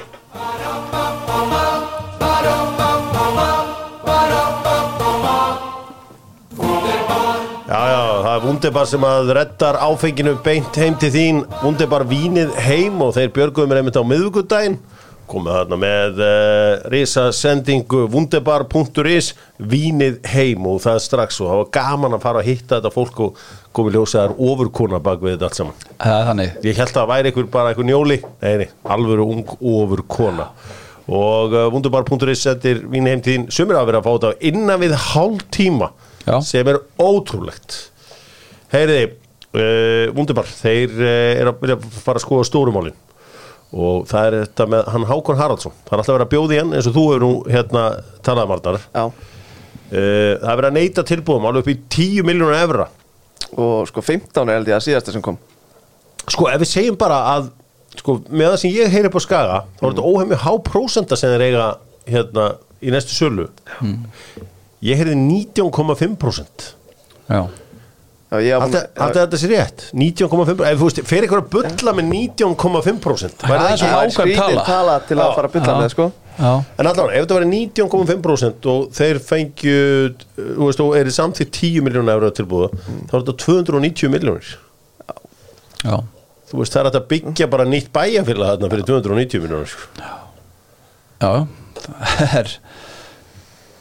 Já, 7.70 7.80
já, 7.86 8.00
það 8.22 8.32
er 8.34 8.44
Wunderbar 8.44 8.86
sem 8.90 9.04
að 9.06 9.28
reddar 9.38 9.76
áfenginu 9.78 10.32
beint 10.42 10.78
heim 10.78 10.96
til 10.98 11.10
þín. 11.14 11.44
Wunderbar 11.62 12.02
vínið 12.10 12.54
heim 12.66 12.98
og 13.02 13.14
þeir 13.14 13.30
björguðum 13.36 13.74
er 13.74 13.80
einmitt 13.82 13.98
á 13.98 14.02
miðvikudaginn 14.02 14.78
komið 15.30 15.54
þarna 15.56 15.78
með 15.80 16.20
uh, 16.24 16.88
risa 16.92 17.28
sendingu 17.36 18.02
wunderbar.is 18.10 19.30
vínið 19.70 20.18
heim 20.32 20.66
og 20.68 20.80
það 20.84 20.98
er 20.98 21.04
strax 21.04 21.40
og 21.40 21.50
það 21.50 21.60
var 21.60 21.70
gaman 21.76 22.16
að 22.16 22.24
fara 22.24 22.42
að 22.42 22.48
hitta 22.50 22.78
þetta 22.78 22.92
fólk 22.94 23.22
og 23.24 23.40
komið 23.76 23.98
ljósaðar 23.98 24.34
ofurkona 24.50 25.00
bak 25.04 25.22
við 25.24 25.36
þetta 25.36 25.48
allt 25.48 25.60
saman. 25.60 25.84
Það 25.96 26.16
er 26.16 26.28
þannig. 26.30 26.54
Ég 26.66 26.80
held 26.82 26.90
að 26.90 26.98
það 26.98 27.10
væri 27.12 27.30
einhver 27.32 27.50
bara 27.54 27.72
einhver 27.72 27.88
njóli. 27.90 28.18
Nei, 28.42 28.68
alvöru 28.96 29.26
ung 29.34 29.56
ofur 29.58 30.04
kona 30.10 30.50
Og 31.10 31.54
uh, 31.56 31.66
wunderbar.is 31.72 32.44
sendir 32.46 32.84
víni 32.90 33.10
heim 33.10 33.22
til 33.24 33.36
þín. 33.36 33.46
Sumir 33.54 33.78
hafa 33.78 33.90
verið 33.90 34.02
að 34.02 34.06
fá 34.06 34.12
þetta 34.14 34.50
innan 34.50 34.82
við 34.82 34.96
hálf 35.10 35.46
tíma 35.54 35.92
Já. 36.26 36.36
Sem 36.44 36.68
er 36.68 36.76
ótrúlegt. 37.00 37.76
Heyriði, 38.70 39.06
uh, 39.56 40.10
Wunderbar 40.14 40.46
Þeir 40.46 40.98
eru 41.00 41.54
að 41.54 41.62
vilja 41.64 41.78
fara 42.04 42.20
að 42.20 42.26
skoða 42.26 42.46
stórumálin 42.46 42.98
Og 43.70 44.06
það 44.10 44.26
er 44.26 44.36
þetta 44.44 44.66
með 44.72 44.88
hann 44.94 45.04
Hákon 45.06 45.38
Haraldsson. 45.38 45.74
Það 45.86 45.92
er 45.94 46.00
alltaf 46.02 46.14
verið 46.16 46.26
að 46.26 46.32
bjóði 46.34 46.58
hann 46.58 46.72
eins 46.74 46.88
og 46.90 46.96
þú 46.96 47.04
hefur 47.06 47.22
nú 47.22 47.34
hérna 47.54 47.84
talaði 48.26 48.50
Marnar 48.54 48.80
Já, 48.94 49.04
Uh, 49.90 50.36
það 50.38 50.50
er 50.52 50.58
verið 50.60 50.68
að 50.68 50.74
neyta 50.76 51.02
tilbúðum 51.02 51.46
alveg 51.48 51.64
upp 51.64 51.70
í 51.72 51.78
10 51.90 52.26
miljónu 52.28 52.54
evra. 52.54 52.84
Og 53.58 53.88
sko 53.90 54.04
15 54.06 54.44
er 54.44 54.54
held 54.60 54.68
ég 54.70 54.76
að 54.76 54.84
síðasta 54.84 55.10
sem 55.10 55.24
kom. 55.24 55.38
Sko, 56.30 56.46
ef 56.46 56.60
við 56.62 56.70
segjum 56.70 56.98
bara 57.00 57.16
að 57.32 57.48
sko, 57.98 58.14
með 58.30 58.52
það 58.52 58.60
sem 58.62 58.76
ég 58.76 58.92
heyri 58.94 59.10
upp 59.10 59.18
á 59.18 59.22
Skaga 59.24 59.56
þá 59.80 59.82
er 59.82 59.88
þetta 59.88 60.04
óhefmi 60.12 60.38
há 60.44 60.52
prósenta 60.68 61.18
sem 61.18 61.32
þeir 61.34 61.42
eiga 61.48 61.64
hérna 62.06 62.44
í 62.78 62.94
næstu 62.94 63.16
sölu. 63.18 63.48
Ég 64.86 65.00
heyrði 65.02 65.16
19,5% 65.18 66.68
Já, 67.26 67.42
Alltaf 68.30 69.16
þetta 69.16 69.38
sé 69.42 69.48
rétt. 69.50 69.84
19,5% 69.96 70.60
ef 70.70 70.78
þú 70.78 70.86
veist, 70.86 71.00
fer 71.10 71.24
ykkur 71.26 71.40
að 71.42 71.48
bulla 71.50 71.94
með 71.98 72.10
19,5% 72.14 73.40
Það 73.40 73.50
væri 73.50 73.60
það 73.60 73.66
er 73.66 73.72
ekki 73.72 73.80
svo 73.80 73.88
það 73.90 73.90
er 73.90 74.06
nákvæm 74.06 74.14
skrítin 74.16 74.38
tala. 74.38 74.64
tala 74.68 74.94
til 75.08 75.16
að 75.18 75.32
fara 75.34 75.50
að 75.50 75.56
bylla 75.56 75.74
með 75.80 75.88
sko. 75.96 76.06
Já, 76.40 76.52
En 76.78 76.86
allavega, 76.88 77.16
ef 77.18 77.24
þetta 77.26 77.38
væri 77.40 77.48
19,5% 77.50 78.68
og 78.70 78.86
þeir 78.96 79.18
fengju, 79.26 79.74
þú 80.38 80.68
veist, 80.70 80.82
og 80.84 80.94
er 81.00 81.10
samþýtt 81.18 81.50
10 81.58 81.82
miljónu 81.88 82.14
eurra 82.14 82.30
tilbúða, 82.38 82.70
þá 83.10 83.12
er 83.18 83.24
þetta 83.26 83.36
290 83.44 84.14
miljónir. 84.14 84.52
já. 85.82 85.96
Þú 86.50 86.58
veist, 86.62 86.72
það 86.74 86.80
er 86.86 86.96
að 86.98 87.08
byggja 87.10 87.46
bara 87.50 87.66
nýtt 87.68 87.90
bæjarfélag 87.94 88.54
þarna 88.54 88.70
fyrir 88.72 88.86
290 88.88 89.42
miljónir. 89.44 89.74
Já, 91.20 91.32
það 92.00 92.38
er 92.40 92.54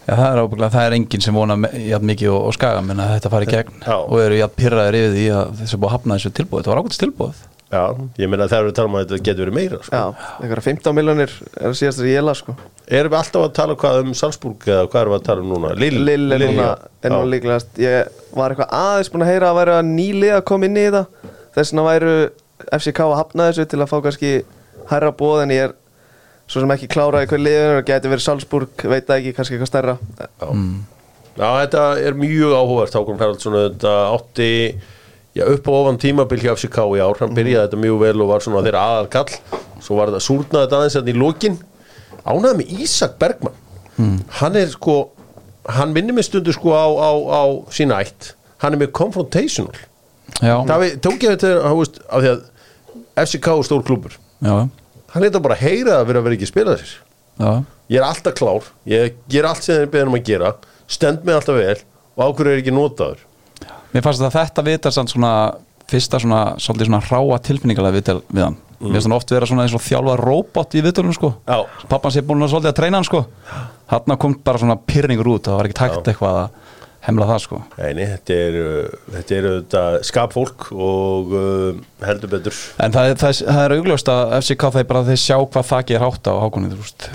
Já, 0.09 0.15
það 0.17 0.31
er 0.31 0.39
ábygglega, 0.41 0.71
það 0.73 0.87
er 0.87 0.95
enginn 0.97 1.21
sem 1.21 1.35
vona 1.37 1.55
jafn 1.85 2.09
mikið 2.09 2.31
og, 2.33 2.47
og 2.49 2.55
skaga 2.55 2.81
menn 2.81 3.01
að 3.03 3.11
þetta 3.13 3.31
fari 3.35 3.45
í 3.45 3.53
gegn 3.53 3.83
Já. 3.83 3.95
og 3.99 4.17
eru 4.23 4.39
jafn 4.39 4.55
pyrraðir 4.57 4.97
yfir 4.97 5.13
því 5.13 5.25
að 5.37 5.51
þessu 5.59 5.77
búið 5.77 5.89
að 5.89 5.95
hafna 5.95 6.17
þessu 6.17 6.31
tilbúið, 6.39 6.63
þetta 6.63 6.71
var 6.73 6.81
ákvæmst 6.81 7.03
tilbúið 7.03 7.45
Já, 7.69 7.83
ég 8.17 8.29
meina 8.31 8.47
þegar 8.49 8.65
við 8.65 8.75
talum 8.79 8.95
að 8.97 9.03
þetta 9.03 9.25
getur 9.27 9.45
verið 9.45 9.55
meira, 9.59 9.79
sko. 9.85 9.93
Já, 9.93 10.29
einhverja 10.41 10.65
15 10.65 10.95
miljonir 10.97 11.35
er 11.61 11.75
síðast 11.77 12.01
að 12.01 12.09
ég 12.09 12.23
la 12.25 12.33
sko 12.39 12.55
Erum 12.89 13.13
við 13.13 13.19
alltaf 13.19 13.43
að 13.45 13.51
tala 13.59 13.75
hvað 13.83 13.99
um 14.01 14.15
Salzburg 14.17 14.65
eða 14.65 14.87
hvað 14.89 15.03
erum 15.03 15.13
við 15.13 15.19
að 15.19 15.27
tala 15.27 15.43
um 15.43 15.51
núna? 15.53 15.73
Lill, 15.77 15.99
Lill 16.07 16.33
er 16.33 16.45
núna, 16.47 16.69
núna 17.05 17.19
já. 17.19 17.29
líklegast 17.35 17.81
Ég 17.83 18.23
var 18.33 18.55
eitthvað 18.55 18.73
aðeins 18.79 19.11
búin 19.13 19.25
að 19.27 19.29
heyra 19.29 19.51
að 19.51 19.59
væri 19.59 19.75
að 19.75 19.83
að 20.39 20.65
inn 20.65 20.79
í 20.81 20.87
þetta 20.87 21.03
Þess 21.53 21.75
vegna 21.75 21.85
væru 21.85 22.15
FCK 22.79 23.03
að 23.05 23.17
hafna 23.19 23.49
þessu 23.51 23.67
til 23.69 23.81
að 23.83 23.91
fá 23.93 23.97
kannski 24.07 24.33
hærra 24.89 25.13
bóð 25.13 25.43
en 25.43 25.53
ég 25.53 25.67
er 25.67 25.75
svo 26.49 26.63
sem 26.63 26.71
ekki 26.73 26.89
kláraði 26.91 27.29
hver 27.29 27.41
liður 27.45 27.79
og 27.79 27.87
geti 27.87 28.11
verið 28.11 28.25
Salzburg, 28.25 28.85
veit 28.89 29.05
það 29.07 29.19
ekki, 29.19 29.33
kannski 29.37 29.55
eitthvað 29.57 29.69
stærra. 29.71 29.97
Já, 31.39 31.49
þetta 31.61 31.83
er 32.03 32.17
mjög 32.19 32.55
áhugavert 32.57 32.95
Hákon 32.97 33.19
Haraldsson, 33.21 33.57
þetta 33.59 33.93
átti 34.15 34.49
já, 35.37 35.43
upp 35.45 35.69
á 35.69 35.71
ofan 35.77 35.99
tímabil 36.01 36.41
hjá 36.41 36.51
FCK 36.55 36.81
í 36.97 37.03
ár. 37.05 37.21
Hann 37.21 37.37
byrjaði 37.37 37.67
þetta 37.67 37.81
mjög 37.85 37.99
vel 38.01 38.15
og 38.25 38.31
var 38.33 38.43
svona 38.43 38.63
þeirra 38.65 38.81
aðal 38.89 39.11
kall 39.13 39.61
svo 39.79 39.99
var 39.99 40.11
þetta 40.11 40.25
súrnaði 40.25 40.65
þetta 40.65 40.79
aðeins 40.79 40.97
hérna 40.99 41.13
í 41.13 41.19
lokin. 41.21 41.59
Ánæði 42.25 42.57
með 42.59 42.73
Ísak 42.83 43.15
Bergmann. 43.21 43.61
Hann 44.41 44.57
er 44.59 44.73
sko 44.73 44.97
hann 45.69 45.93
minnir 45.93 46.17
mig 46.17 46.25
stundu 46.25 46.51
sko 46.55 46.73
á, 46.73 46.87
á, 46.89 47.11
á 47.13 47.43
sína 47.71 48.01
ætt, 48.01 48.33
hann 48.63 48.73
er 48.73 48.81
með 48.81 48.91
confrontational. 48.97 49.77
Já, 50.39 50.55
það 50.65 50.83
við 50.83 50.93
tók 51.03 51.23
ég 51.25 51.35
þetta 51.35 51.49
af 51.69 52.21
því 52.23 52.29
að 52.31 52.43
FCK 53.25 53.47
er 53.51 53.65
stór 53.67 53.81
klúbur 53.83 54.13
já, 54.45 54.53
hann 55.13 55.25
leita 55.25 55.41
bara 55.43 55.57
að 55.57 55.63
heyra 55.65 55.99
það 55.99 56.09
fyrir 56.09 56.19
að 56.19 56.27
vera 56.27 56.37
ekki 56.37 56.47
að 56.47 56.53
spila 56.53 56.75
sér 56.79 56.93
já. 57.39 57.51
Ég 57.89 57.97
er 57.97 58.05
alltaf 58.05 58.35
klár, 58.37 58.67
ég 58.85 59.15
ger 59.33 59.47
allt 59.49 59.65
sem 59.65 59.79
þeir 59.79 59.89
beðum 59.95 60.17
að 60.19 60.27
gera. 60.27 60.51
Stend 60.89 61.23
mig 61.25 61.33
alltaf 61.33 61.57
vel. 61.57 61.79
Og 62.19 62.21
ákveður 62.27 62.51
er 62.51 62.61
ekki 62.61 62.73
notaður? 62.75 63.23
Mér 63.89 64.03
fannst 64.05 64.21
að 64.21 64.35
þetta 64.35 64.65
vitar 64.67 64.93
samt 64.93 65.09
svona 65.09 65.31
fyrsta 65.89 66.19
svona, 66.21 66.41
svolítið 66.61 66.91
svona 66.91 67.01
hráa 67.07 67.39
tilfinningalega 67.47 67.97
viðtal 67.97 68.19
við 68.29 68.43
hann. 68.45 68.59
Mér 68.79 68.93
finnst 68.95 69.09
hann 69.09 69.15
oft 69.17 69.33
vera 69.33 69.49
svona 69.49 69.65
eins 69.65 69.73
og 69.75 69.81
þjálfa 69.83 70.15
robot 70.21 70.77
í 70.77 70.83
viðtalunum 70.85 71.17
sko. 71.17 71.31
Já. 71.49 71.57
Pappan 71.89 72.13
sé 72.13 72.21
búin 72.23 72.45
að 72.45 72.53
svolítið 72.53 72.71
að 72.71 72.77
treyna 72.77 73.01
hann 73.01 73.09
sko. 73.09 73.23
Hann 73.89 74.19
kom 74.21 74.37
bara 74.45 74.61
svona 74.61 74.77
pyrringur 74.77 75.31
út. 75.33 75.49
Það 75.49 75.57
var 75.57 75.69
ekki 75.71 75.79
takt 75.81 76.11
eitthvað 76.13 76.37
að 76.43 76.77
hemla 77.07 77.25
það 77.29 77.41
sko. 77.45 77.59
Nei, 77.79 77.89
nei, 77.97 78.05
þetta 78.11 78.37
er, 78.45 78.57
uh, 78.59 78.99
þetta 79.15 79.35
er 79.39 79.47
þetta 79.49 79.83
skapfólk 80.09 80.67
og 80.75 81.33
uh, 81.39 81.81
heldur 82.05 82.31
betur. 82.33 82.57
En 82.83 82.95
það, 82.95 83.11
er- 83.13 83.19
það, 83.21 83.29
er- 83.33 83.49
það 83.53 83.63
augljóst 83.77 84.11
að 84.13 84.33
FCK 84.41 84.67
þeir 84.77 84.87
bara 84.93 85.03
þeir 85.09 85.21
sjá 85.23 85.35
hvað 85.39 85.69
þakki 85.73 85.97
er 85.99 86.05
hátt 86.05 86.27
á 86.29 86.33
veist. 86.83 87.09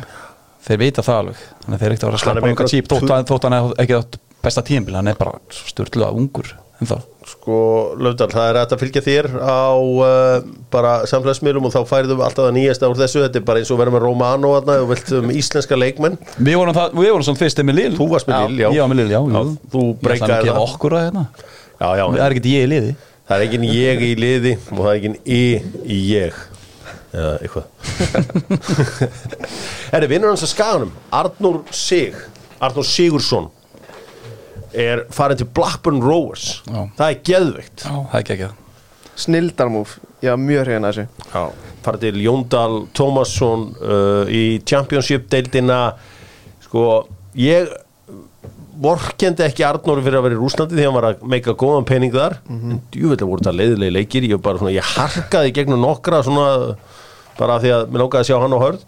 Þeir 0.65 0.81
vita 0.81 1.03
það 1.05 1.19
alveg 1.21 1.41
Þannig 1.65 1.81
þeir 1.83 1.93
ekkert 1.95 2.05
að 2.05 2.09
vera 2.09 2.17
að 2.17 2.23
með 2.41 2.45
um 2.49 2.55
eitthvað 2.55 2.71
típ 2.73 2.87
þótt, 2.89 3.11
að- 3.13 3.27
hann 3.45 3.57
er 3.59 3.83
ekki 3.85 3.97
átt 3.99 4.21
besta 4.45 4.63
tímabil 4.65 4.97
hann 4.97 5.09
er 5.13 5.19
bara 5.21 5.39
störtluða 5.53 6.09
ungur 6.17 6.55
en 6.81 6.89
það 6.89 7.03
Sko, 7.25 7.59
Löfdal, 8.05 8.27
það 8.29 8.47
er 8.51 8.57
hægt 8.61 8.73
að 8.77 8.81
fylgja 8.83 9.03
þér 9.07 9.27
á 9.41 9.73
uh, 9.81 10.45
bara 10.73 10.91
samfélagsmiðlum 11.09 11.65
og 11.71 11.73
þá 11.73 11.79
færðu 11.89 12.19
við 12.19 12.25
alltaf 12.27 12.49
að 12.51 12.57
nýjasta 12.59 12.91
úr 12.93 12.99
þessu. 13.01 13.23
Þetta 13.25 13.41
er 13.41 13.47
bara 13.49 13.63
eins 13.63 13.71
og 13.73 13.79
verður 13.81 13.95
með 13.97 14.05
Romano 14.05 14.51
þarna 14.59 14.77
og 14.83 14.91
vilt 14.93 15.13
um 15.17 15.31
íslenska 15.33 15.79
leikmenn. 15.79 16.19
Við 16.37 16.59
vorum, 16.61 16.77
það, 16.77 16.93
við 17.01 17.09
vorum 17.15 17.27
svona 17.31 17.41
fyrst 17.41 17.63
með 17.65 17.79
Lil 17.79 17.97
Þú 17.97 18.09
varst 18.13 18.29
með 18.29 18.37
Já, 18.37 18.45
Lille, 18.51 18.61
já. 18.67 18.69
Ég 18.77 18.85
var 18.85 18.93
með 18.93 19.01
Lil, 19.01 19.09
já, 19.15 19.21
Já, 19.25 19.41
jú. 19.41 19.57
þú 19.73 19.85
Ég 19.89 20.25
gefa 20.25 20.43
það. 20.45 20.61
okkur 20.67 20.97
að 20.99 21.05
hérna. 21.07 21.25
Já, 21.81 21.89
já, 21.97 22.05
Það 22.05 22.21
er 22.27 22.35
ekkert 22.37 22.51
ég 22.53 22.67
í 22.69 22.71
liði. 22.75 22.93
Það 23.25 23.37
er 23.39 23.47
ekki 23.49 23.73
ég 23.73 24.05
í 24.05 24.13
liði 24.21 24.53
og 24.69 24.83
það 24.85 24.91
er 24.93 24.99
ekki 25.01 25.15
í 25.25 25.43
í 25.89 26.01
ég. 26.13 26.43
Eða 27.15 27.33
eitthvað. 27.41 27.65
Herri, 29.95 30.09
vinnur 30.11 30.33
hans 30.35 30.45
að 30.45 30.51
skaganum 30.53 30.93
Arnur 31.15 31.61
Sig. 31.75 32.17
Arnur 32.61 32.85
Sigursson 32.89 33.49
er 34.75 35.05
farin 35.15 35.39
til 35.41 35.49
Blackburn 35.55 36.03
Rovers 36.03 36.63
Já. 36.67 36.83
það 36.99 37.07
er 37.09 37.21
geðveikt. 37.31 37.85
Já, 37.87 37.95
það 38.11 38.19
er 38.21 38.35
ekki 38.37 38.51
Snildarmúf, 39.15 39.99
var 40.25 40.41
mjög 40.43 40.65
hrifin 40.67 40.87
að 40.89 40.97
þessu. 40.97 41.29
Já, 41.31 41.71
fara 41.85 42.01
til 42.03 42.17
Jóndal 42.19 42.81
Tómasson 42.99 43.69
uh, 43.79 44.27
í 44.27 44.59
Championship 44.67 45.29
deildina. 45.31 45.79
Sko, 46.65 47.05
ég 47.39 47.71
vorkendi 48.83 49.45
ekki 49.47 49.63
Arnóri 49.67 50.03
fyrir 50.03 50.19
að 50.19 50.27
vera 50.27 50.37
í 50.37 50.41
Rúslandi 50.41 50.75
því 50.75 50.83
að 50.83 50.89
hann 50.89 50.99
var 50.99 51.09
að 51.13 51.25
meika 51.31 51.55
góðan 51.59 51.87
pening 51.87 52.15
þar. 52.15 52.41
En 52.51 52.81
djúvillega 52.91 53.29
voru 53.31 53.45
þetta 53.45 53.57
leiðilegi 53.61 53.97
leikir. 54.01 54.29
Ég, 54.33 54.43
bara, 54.43 54.59
svona, 54.59 54.75
ég 54.75 54.93
harkaði 54.97 55.55
gegnum 55.55 55.85
nokkra 55.85 56.25
svona, 56.27 56.49
bara 57.39 57.61
því 57.63 57.75
að 57.77 57.87
mér 57.95 58.05
lókaði 58.05 58.25
að 58.25 58.31
sjá 58.33 58.43
hann 58.43 58.59
á 58.59 58.65
hörð. 58.65 58.87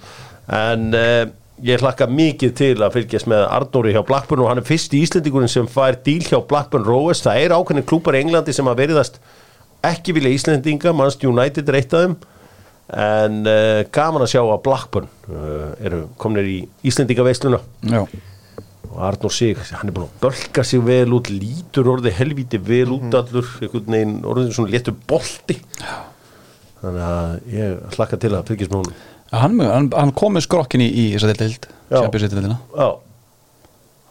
En 0.56 0.88
uh, 0.98 1.22
ég 1.64 1.80
hlakka 1.80 2.06
mikið 2.10 2.52
til 2.56 2.74
að 2.84 2.98
fylgjast 2.98 3.28
með 3.30 3.46
Arnóri 3.48 3.94
hjá 3.94 4.02
Blackburn 4.06 4.44
og 4.44 4.50
hann 4.50 4.60
er 4.60 4.66
fyrst 4.68 4.92
í 4.96 5.00
Íslendingurinn 5.06 5.50
sem 5.50 5.68
fær 5.70 5.96
díl 6.04 6.24
hjá 6.26 6.38
Blackburn 6.44 6.84
Rovers. 6.84 7.22
Það 7.24 7.42
er 7.42 7.54
ákveðin 7.56 7.86
klúpar 7.88 8.18
í 8.18 8.22
Englandi 8.24 8.52
sem 8.56 8.68
að 8.68 8.82
veriðast 8.82 9.20
ekki 9.86 10.16
vilja 10.16 10.34
Íslendinga, 10.36 10.92
Manchester 10.96 11.30
United 11.30 11.72
þeim. 11.92 12.16
En 12.86 13.40
uh, 13.48 13.82
gaman 13.94 14.22
að 14.22 14.32
sjá 14.34 14.42
að 14.44 14.62
Blackburn 14.62 15.08
uh, 15.32 15.72
eru 15.82 16.04
komnir 16.22 16.46
í 16.46 16.58
Íslendingaveisluna 16.86 17.58
Já, 17.82 18.04
og 18.92 19.00
Arnór 19.08 19.34
Sig, 19.34 19.58
hann 19.80 19.90
er 19.90 19.96
búin 19.96 20.06
að 20.06 20.20
bölka 20.22 20.62
sig 20.62 20.84
vel 20.86 21.16
út, 21.16 21.32
lítur 21.32 21.90
orðið 21.96 22.14
helvíti 22.20 22.60
vel 22.62 22.92
út 22.94 23.16
allur, 23.18 23.48
einhvern 23.58 23.96
veginn 23.96 24.14
orðið 24.22 24.54
svona 24.54 24.74
léttur 24.76 24.94
bolti. 25.10 25.58
Þannig 26.84 27.04
að 27.08 27.52
ég 27.56 27.96
hlakka 27.96 28.20
til 28.22 28.34
að 28.36 28.52
fylgjast 28.52 28.70
með 28.70 28.82
honum 28.84 29.04
hann, 29.42 29.58
hann, 29.60 29.90
hann 29.94 30.14
kom 30.16 30.36
með 30.36 30.46
skrokkin 30.46 30.84
í, 30.84 30.88
í 30.88 31.04
þessa 31.16 31.34
deild 31.36 31.68
Já. 31.86 32.00
Champions-deildina 32.00 32.58
Já, 32.76 32.88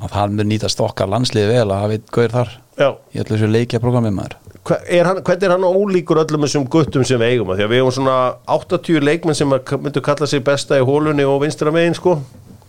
og 0.03 0.11
það 0.11 0.35
mun 0.37 0.49
nýtast 0.51 0.81
okkar 0.83 1.11
landsliði 1.11 1.53
vel 1.53 1.67
að 1.69 1.81
hafa 1.83 1.97
eitt 1.97 2.09
gauður 2.11 2.33
þar 2.35 2.51
já. 2.75 2.89
í 3.15 3.21
öllu 3.21 3.31
þessu 3.31 3.49
leikja 3.51 3.81
programmið 3.83 4.15
maður. 4.17 4.35
Hva, 4.65 4.79
er 4.89 5.07
hann, 5.07 5.21
hvernig 5.21 5.45
er 5.47 5.53
hann 5.53 5.67
ólíkur 5.67 6.19
öllum 6.23 6.45
þessum 6.47 6.65
guttum 6.73 7.05
sem 7.07 7.21
við 7.21 7.35
eigum? 7.35 7.51
Að 7.53 7.59
því 7.59 7.65
að 7.67 7.71
við 7.71 7.81
eigum 7.83 7.95
svona 7.95 8.15
80 8.55 9.05
leikmenn 9.05 9.37
sem 9.37 9.55
að 9.55 9.75
myndu 9.85 10.03
kalla 10.03 10.29
sig 10.29 10.43
besta 10.45 10.79
í 10.79 10.87
hólunni 10.87 11.27
og 11.29 11.39
vinstra 11.45 11.73
megin 11.75 11.95
sko. 11.97 12.17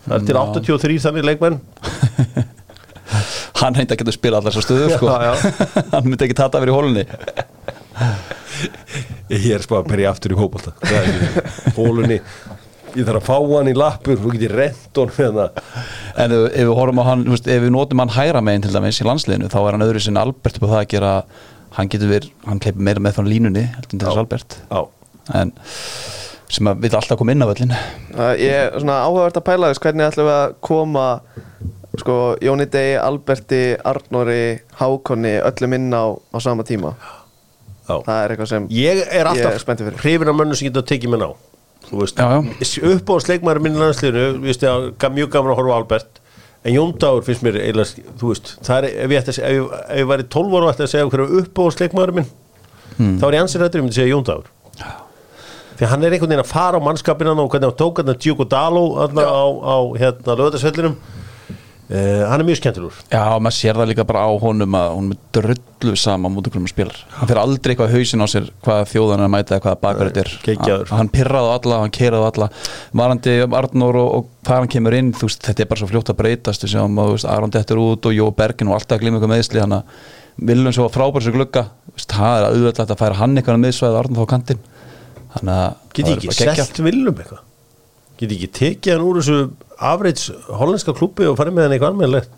Það 0.07 0.17
er 0.19 0.27
til 0.29 0.39
83 0.69 0.99
þannig 1.07 1.27
leikmenn. 1.31 1.59
Hann 3.63 3.75
reyndi 3.79 3.95
að 3.95 4.03
geta 4.03 4.15
spila 4.15 4.43
allar 4.43 4.55
svo 4.55 4.63
stöður 4.63 4.95
sko. 4.99 5.11
Já, 5.11 5.33
já. 5.33 5.35
Hann 5.95 6.11
myndi 6.11 6.29
ekki 6.29 6.37
tata 6.37 6.61
verið 6.63 6.75
í 6.75 6.77
hólunni 6.77 7.07
Ég 9.33 9.49
er 9.57 9.65
spáð 9.65 9.83
að 9.83 9.91
byrja 9.93 10.13
aftur 10.13 10.35
í 10.35 10.39
hópálta 10.39 10.73
Hólunni 11.77 12.21
Ég 12.97 13.05
þarf 13.05 13.19
að 13.21 13.27
fá 13.27 13.37
hann 13.53 13.69
í 13.69 13.75
lappur 13.77 14.21
Þú 14.21 14.33
getur 14.37 14.55
rent 14.57 15.01
honum 15.01 15.17
hérna. 15.19 15.49
En 16.17 16.33
ef, 16.33 16.45
ef 16.49 16.65
við 16.65 16.75
horfum 16.79 17.03
á 17.03 17.05
hann, 17.11 17.25
þú 17.27 17.35
veist, 17.35 17.51
ef 17.53 17.65
við 17.67 17.73
notum 17.75 18.01
hann 18.01 18.15
hægra 18.15 18.41
megin 18.45 18.65
til 18.65 18.73
dæmis 18.73 19.01
í 19.03 19.07
landsliðinu 19.09 19.51
þá 19.53 19.59
er 19.61 19.77
hann 19.77 19.85
öðru 19.85 20.03
sinni 20.07 20.23
Albert 20.23 20.57
upp 20.57 20.65
á 20.65 20.73
það 20.73 20.81
að 20.81 20.91
gera 20.95 21.11
hann 21.77 21.91
getur 21.93 22.13
verið, 22.15 22.31
hann 22.47 22.63
kleipir 22.65 22.87
meira 22.89 23.03
með 23.05 23.19
frá 23.19 23.27
línunni 23.29 23.67
heldur 23.75 23.99
en 23.99 24.05
þess 24.07 24.21
Albert. 24.23 24.57
Já, 24.71 24.81
en 25.43 25.53
sem 26.57 26.71
að 26.71 26.87
við 26.87 26.97
alltaf 26.97 27.21
koma 27.21 27.35
inn 27.35 27.45
á 27.45 27.51
völlin 27.51 27.75
Ég 28.41 28.57
er 28.63 28.79
svona 28.79 29.03
áhugavert 29.05 29.41
að 29.43 29.47
pæla 29.51 29.71
þess 29.73 29.83
hvernig 29.85 30.07
ætlum 30.07 30.29
við 30.31 30.37
að 30.39 30.57
koma 30.71 31.07
sko, 32.01 32.17
Jóni 32.45 32.69
Degi, 32.71 32.97
Alberti, 33.03 33.63
Arnóri, 33.93 34.43
Hákonni 34.81 35.37
öllum 35.43 35.77
inn 35.77 35.89
á, 35.93 36.17
á 36.17 36.39
sama 36.41 36.65
tíma 36.65 36.95
já. 37.89 37.97
Það 38.07 38.21
er 38.25 38.35
eitthvað 38.35 38.51
sem 38.53 38.69
Ég 38.77 39.03
er 39.21 39.27
alltaf 39.31 40.01
hrifin 40.03 40.29
af 40.33 40.37
mönnu 40.41 40.57
sem 40.59 40.69
geta 40.69 40.83
tekið 40.83 41.13
mér 41.15 41.23
ná. 41.25 41.29
Þú 41.87 42.01
veist, 42.03 42.19
Já, 42.19 42.87
upp 42.93 43.11
á 43.11 43.15
sleikmaður 43.23 43.61
minn 43.63 43.77
í 43.77 43.83
landsliðinu 43.83 44.47
mjög 45.15 45.31
gaman 45.31 45.53
að 45.53 45.59
horfa 45.61 45.75
á 45.75 45.79
Albert 45.79 46.21
En 46.67 46.75
Jón 46.75 46.97
Dagur 46.99 47.23
finnst 47.23 47.45
mér 47.47 47.61
eiginlega, 47.61 48.03
þú 48.19 48.33
veist 48.33 48.57
Það 48.67 48.77
er, 48.81 48.87
ef 49.05 49.11
ég, 49.15 49.21
að, 49.23 49.37
segja- 49.37 49.47
ef 49.47 49.55
ég, 49.55 49.69
ef 49.87 50.01
ég 50.01 50.09
væri 50.11 50.25
12 50.35 50.57
ára 50.59 50.67
og 50.67 50.73
ætti 50.75 50.83
að 50.83 50.91
segja 50.97 51.11
hverju 51.13 51.41
upp 51.45 51.61
á 51.63 51.65
sleikmaður 51.77 52.15
minn 52.19 52.29
Hmm. 52.97 53.19
þá 53.21 53.25
er 53.29 53.35
ég 53.37 53.43
ansið 53.45 53.61
rættur, 53.61 53.79
ég 53.79 53.85
myndi 53.85 53.97
segja 54.01 54.13
Jón 54.17 54.25
Dagur. 54.25 54.47
Því 55.77 55.87
hann 55.91 56.05
er 56.07 56.15
einhvern 56.17 56.31
veginn 56.33 56.41
að 56.43 56.49
fara 56.49 56.79
á 56.81 56.87
mannskapina 56.87 57.35
og 57.37 57.51
hvernig 57.53 57.69
hann 57.69 57.77
tók 57.77 57.99
hann 58.01 58.09
að 58.09 58.19
Djúko 58.25 58.47
Daló 58.49 58.85
á, 58.97 59.05
á 59.61 59.77
hérna 60.01 60.37
lögðarsvellinum 60.41 60.95
uh, 61.91 62.23
hann 62.31 62.43
er 62.43 62.45
mjög 62.49 62.59
skemmtilegur. 62.61 62.99
Já, 63.13 63.23
maður 63.39 63.57
sér 63.57 63.79
það 63.79 63.91
líka 63.91 64.07
bara 64.09 64.25
á 64.27 64.31
honum 64.43 64.77
að 64.79 64.89
hún 64.97 65.13
er 65.15 65.21
drullu 65.37 65.95
sama 66.01 66.31
mútið 66.33 66.55
hvernig 66.57 66.67
maður 66.67 66.75
spilar 66.75 67.01
hann 67.17 67.31
fyrir 67.31 67.41
aldrei 67.43 67.73
eitthvað 67.73 67.95
hausin 67.95 68.25
á 68.25 68.27
sér 68.33 68.51
hvaða 68.67 68.89
þjóðan 68.93 69.23
er 69.23 69.29
að 69.29 69.33
mæta 69.37 69.57
eða 69.57 69.65
hvaða 69.67 69.81
bakverð 69.85 70.13
þetta 70.13 70.23
er. 70.25 70.35
Geggjaður. 70.47 70.93
hann, 70.99 71.11
pirraði 71.15 71.55
alla, 71.55 71.81
hann 71.85 71.95
keiraði 71.97 72.27
á 72.27 72.31
alla. 72.31 72.51
Varandi 73.03 73.37
Arnór 73.61 74.01
og, 74.03 74.13
og 74.19 74.29
hvað 74.47 74.63
hann 74.63 74.73
kemur 74.77 74.99
inn 74.99 75.11
veist, 75.17 75.43
þetta 75.47 75.65
er 75.65 75.71
bara 75.73 75.83
svo 75.83 75.91
fljótt 75.91 76.13
að 76.13 76.21
breytast 76.23 76.67
að 76.67 77.01
veist, 77.01 77.31
Aron 77.31 77.55
dettur 77.55 77.83
út 77.83 78.09
og 78.11 78.17
Jó 78.17 78.31
Bergin 78.37 78.71
og 78.73 78.79
alltaf 78.79 78.99
að 78.99 79.07
glima 79.07 79.21
eitthvað 79.21 79.35
meðsli 79.37 79.63
hann 79.63 79.79
að 79.81 79.99
viljum 80.51 80.75
svo 80.77 80.89
frábær 80.93 81.25
sér 81.25 81.37
glugga. 81.37 81.69
Það 81.97 82.39
er 82.39 82.49
auðvitað 82.51 82.93
að 82.93 83.03
færa 83.03 83.21
hann 83.23 83.37
eitthvað 83.39 83.63
meðsvæði 83.63 84.01
Arnór 84.03 84.27
þá 84.27 84.33
kantinn. 84.35 84.65
Að 85.37 85.67
Get 85.93 86.09
ég 86.09 86.17
er 86.17 86.25
ekki 86.25 86.65
selt 86.65 86.81
Willum 86.85 87.21
eitthvað? 87.21 87.46
Get 88.17 88.33
ekki 88.33 88.49
tekið 88.57 88.95
hann 88.97 89.05
úr 89.05 89.21
þessu 89.21 89.39
afrits 89.77 90.31
hollenska 90.49 90.95
klubbi 90.97 91.27
og 91.29 91.37
farið 91.37 91.57
með 91.57 91.67
hann 91.67 91.75
eitthvað 91.77 91.93
almennilegt? 91.93 92.37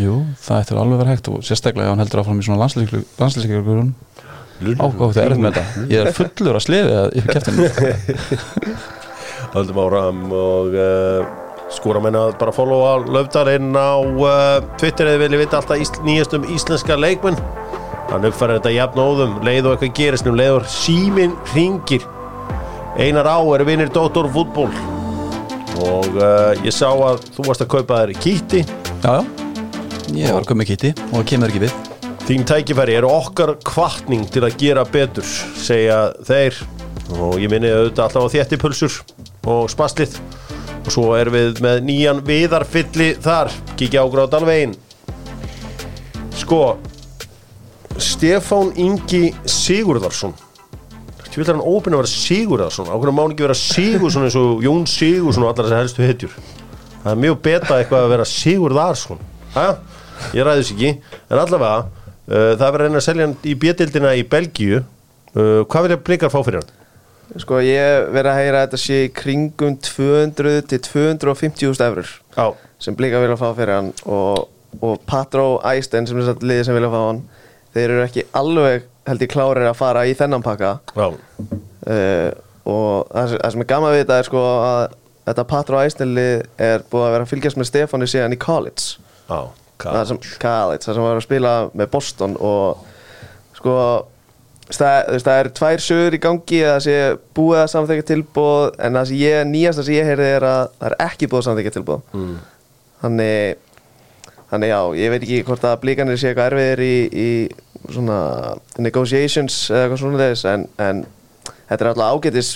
Jú, 0.00 0.22
það 0.40 0.62
ættir 0.62 0.80
alveg 0.80 1.02
vera 1.02 1.12
hægt 1.12 1.28
og 1.30 1.44
sérstaklega 1.46 1.86
ef 1.86 1.92
hann 1.92 2.02
heldur 2.02 2.22
áfram 2.22 2.40
í 2.40 2.46
svona 2.46 2.62
landslýsleikur 2.64 3.92
ákvátt 4.62 5.18
er 5.18 5.34
með 5.36 5.56
þetta. 5.56 5.84
Ég 5.90 6.06
er 6.06 6.16
fullur 6.16 6.58
að 6.58 6.64
slefi 6.66 6.96
að 6.96 7.16
yfir 7.18 7.36
keftinu 7.36 7.68
Höldum 9.54 9.80
áram 9.82 10.20
og 10.38 10.76
uh, 10.78 11.32
skóra 11.72 12.00
menna 12.04 12.28
að 12.28 12.38
bara 12.40 12.54
followa 12.56 12.94
Löfdal 13.04 13.48
inn 13.56 13.74
á 13.76 13.98
uh, 14.00 14.62
Twitter 14.80 15.10
eða 15.10 15.24
vilja 15.24 15.42
vita 15.42 15.60
alltaf 15.60 15.82
ís, 15.82 15.92
nýjast 16.06 16.38
um 16.38 16.46
íslenska 16.54 16.96
leikmenn. 16.96 17.38
Hann 18.12 18.26
uppfærir 18.28 18.60
þetta 18.60 18.74
jafn 18.76 19.02
óðum. 19.02 19.36
Leið 19.44 19.68
og 19.68 19.76
eitthvað 19.76 19.94
gerist 19.98 20.28
nú 20.28 20.34
leið 20.38 20.60
og 20.60 20.72
símin 20.72 21.36
ringir 21.52 22.06
Einar 23.00 23.28
Á 23.28 23.40
er 23.56 23.64
vinnir 23.68 23.92
Dóttor 23.92 24.28
fútból 24.32 24.72
og 25.80 26.08
uh, 26.18 26.52
ég 26.60 26.74
sá 26.74 26.90
að 26.90 27.22
þú 27.32 27.46
varst 27.48 27.64
að 27.64 27.70
kaupa 27.72 28.02
þér 28.02 28.12
kýtti 28.20 28.60
Já, 29.02 29.22
já, 30.12 30.28
ég 30.28 30.36
var 30.36 30.46
komið 30.46 30.68
kitti 30.72 30.92
og 31.08 31.16
það 31.16 31.26
kemur 31.32 31.50
ekki 31.52 31.64
við. 31.64 31.72
Þín 32.22 32.44
tækifæri 32.46 32.94
er 33.00 33.06
okkar 33.08 33.56
kvartning 33.66 34.28
til 34.30 34.44
að 34.46 34.54
gera 34.60 34.84
betur, 34.86 35.26
segja 35.58 36.12
þeir. 36.22 36.60
Og 37.18 37.40
ég 37.42 37.50
minni 37.50 37.72
auðvitað 37.72 38.04
alltaf 38.04 38.28
á 38.30 38.34
þéttipulsur 38.36 39.00
og 39.50 39.66
spaslið. 39.72 40.14
Og 40.84 40.90
svo 40.94 41.08
erum 41.18 41.34
við 41.34 41.58
með 41.64 41.82
nýjan 41.88 42.22
viðarfylli 42.26 43.08
þar, 43.22 43.50
kíkja 43.78 44.02
á 44.02 44.06
gráðalvegin 44.10 44.78
Sko 46.38 46.62
Stefán 47.98 48.72
Ingi 48.80 49.28
Sigurðarsson 49.46 50.34
Ég 51.32 51.40
vil 51.40 51.46
að 51.46 51.54
hann 51.54 51.64
ópinn 51.64 51.94
að 51.96 52.02
vera 52.02 52.12
Sigurðarsson 52.12 52.90
ákveðna 52.92 53.12
má 53.16 53.22
hann 53.22 53.32
ekki 53.32 53.46
vera 53.46 53.56
Sigursson 53.56 54.26
eins 54.26 54.36
og 54.36 54.60
Jón 54.66 54.82
Sigursson 54.90 55.46
og 55.46 55.52
allar 55.54 55.70
þessi 55.70 55.78
helstu 55.80 56.04
hetjur? 56.04 56.34
Það 57.02 57.08
er 57.14 57.22
mjög 57.22 57.38
beta 57.46 57.78
eitthvað 57.78 58.04
að 58.04 58.12
vera 58.12 58.26
Sigurðarsson 58.28 59.22
Hæ? 59.54 59.64
Ég 60.36 60.44
ræði 60.46 60.60
þess 60.62 60.74
ekki. 60.74 60.90
En 61.32 61.40
allavega, 61.40 61.88
uh, 62.28 62.52
það 62.52 62.66
er 62.66 62.74
verið 62.76 62.76
að 62.76 62.84
reyna 62.84 63.00
að 63.00 63.06
selja 63.08 63.26
hann 63.26 63.34
í 63.48 63.56
bjöldildina 63.64 64.12
í 64.14 64.22
Belgíu. 64.32 64.84
Uh, 65.32 65.64
Hvað 65.72 65.88
vilja 65.88 65.98
blikar 66.06 66.32
fá 66.32 66.38
fyrir 66.44 66.60
hann? 66.60 66.70
Sko 67.40 67.62
ég 67.64 68.10
verið 68.12 68.28
að 68.28 68.38
heyra 68.42 68.60
að 68.60 68.66
þetta 68.66 68.80
sé 68.82 68.96
í 69.06 69.12
kringum 69.16 69.76
200 69.80 70.66
til 70.68 70.80
250.000 70.84 71.86
eurur 71.86 72.10
Já, 72.36 72.46
sem 72.82 72.96
blika 72.98 73.22
vilja 73.22 73.38
fá 73.40 73.46
fyrir 73.56 73.72
hann 73.78 73.88
og, 74.04 74.50
og 74.84 75.00
Patró 75.08 75.46
Æsten 75.64 76.08
sem 76.08 76.20
er 76.20 76.42
liðið 76.42 76.66
sem 76.68 76.76
vilja 76.76 76.90
fá 76.92 76.98
hann 77.06 77.22
þeir 77.72 77.86
eru 77.86 78.04
ekki 78.04 78.26
alveg 78.36 78.84
held 79.08 79.24
ég 79.26 79.32
klárir 79.32 79.68
að 79.68 79.78
fara 79.78 80.06
í 80.06 80.16
þennan 80.18 80.44
pakka. 80.44 80.74
Já, 80.96 81.08
uh, 81.10 82.28
og 82.62 83.08
það, 83.10 83.32
sem- 83.54 83.64
er 83.64 83.70
gaman 83.72 83.96
við 83.96 84.04
þetta 84.04 84.18
er 84.18 84.28
sko 84.28 84.44
að 84.52 84.82
þetta 85.26 85.48
Patró 85.50 85.80
Æsten 85.82 86.14
lið 86.14 86.46
er 86.58 86.84
búið 86.90 87.08
að 87.08 87.12
vera 87.16 87.26
að 87.26 87.32
fylgjast 87.32 87.58
með 87.58 87.70
Stefáni 87.70 88.10
síðan 88.10 88.36
í 88.36 88.40
college. 88.42 89.02
Já 89.30 89.50
það 89.82 90.06
sem, 90.10 90.22
college, 90.42 90.84
það 90.84 90.96
sem 90.96 91.06
var 91.06 91.18
að 91.18 91.26
spila 91.26 91.52
með 91.78 91.90
Boston 91.92 92.36
og 92.42 92.82
sko 93.56 93.74
það, 94.70 95.10
það 95.24 95.40
eru 95.40 95.52
tvær 95.58 95.84
sögur 95.86 96.16
í 96.16 96.22
gangi 96.22 96.62
að 96.62 96.72
það 96.72 96.86
sé 96.86 96.96
búið 97.36 97.60
að 97.62 97.72
samþekja 97.74 98.06
tilbúð 98.12 98.78
en 98.78 98.98
það 98.98 99.10
sem 99.10 99.20
ég, 99.22 99.42
nýjasta 99.50 99.86
sem 99.86 99.98
ég 99.98 100.08
heyrði 100.10 100.30
er 100.36 100.48
að 100.48 100.62
það 100.78 100.88
er 100.90 100.96
ekki 101.08 101.28
búið 101.28 101.42
að 101.42 101.48
samþekja 101.48 101.74
tilbúð 101.78 102.16
mm. 102.18 102.32
þannig 103.02 103.68
þannig 104.52 104.72
já, 104.72 104.80
ég 105.00 105.14
veit 105.14 105.22
ekki 105.22 105.42
hvort 105.48 105.68
að 105.68 105.78
blíkanir 105.82 106.20
sé 106.20 106.30
eitthvað 106.30 106.52
erfiðir 106.52 106.84
í, 106.86 106.96
í 107.12 107.30
svona 107.90 108.18
negotiations 108.82 109.64
eða 109.70 109.86
eitthvað 109.86 110.02
svona 110.02 110.20
þess 110.22 110.48
en, 110.52 110.66
en 110.82 111.02
þetta 111.68 111.78
er 111.80 111.90
alltaf 111.92 112.16
ágætis 112.16 112.52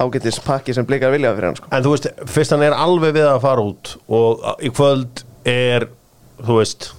ágætis 0.00 0.40
pakki 0.44 0.74
sem 0.74 0.86
blíkar 0.88 1.12
vilja 1.12 1.34
fyrir 1.34 1.50
hann 1.50 1.58
sko. 1.58 1.68
En 1.74 1.84
þú 1.84 1.94
veist, 1.94 2.08
fyrst 2.30 2.54
hann 2.54 2.64
er 2.64 2.76
alveg 2.76 3.14
við 3.18 3.28
að 3.28 3.42
fara 3.44 3.64
út 3.66 3.94
og 4.08 4.46
í 4.64 4.72
kvöld 4.72 5.24
er, 5.48 5.88
þú 6.40 6.60
veist 6.60 6.90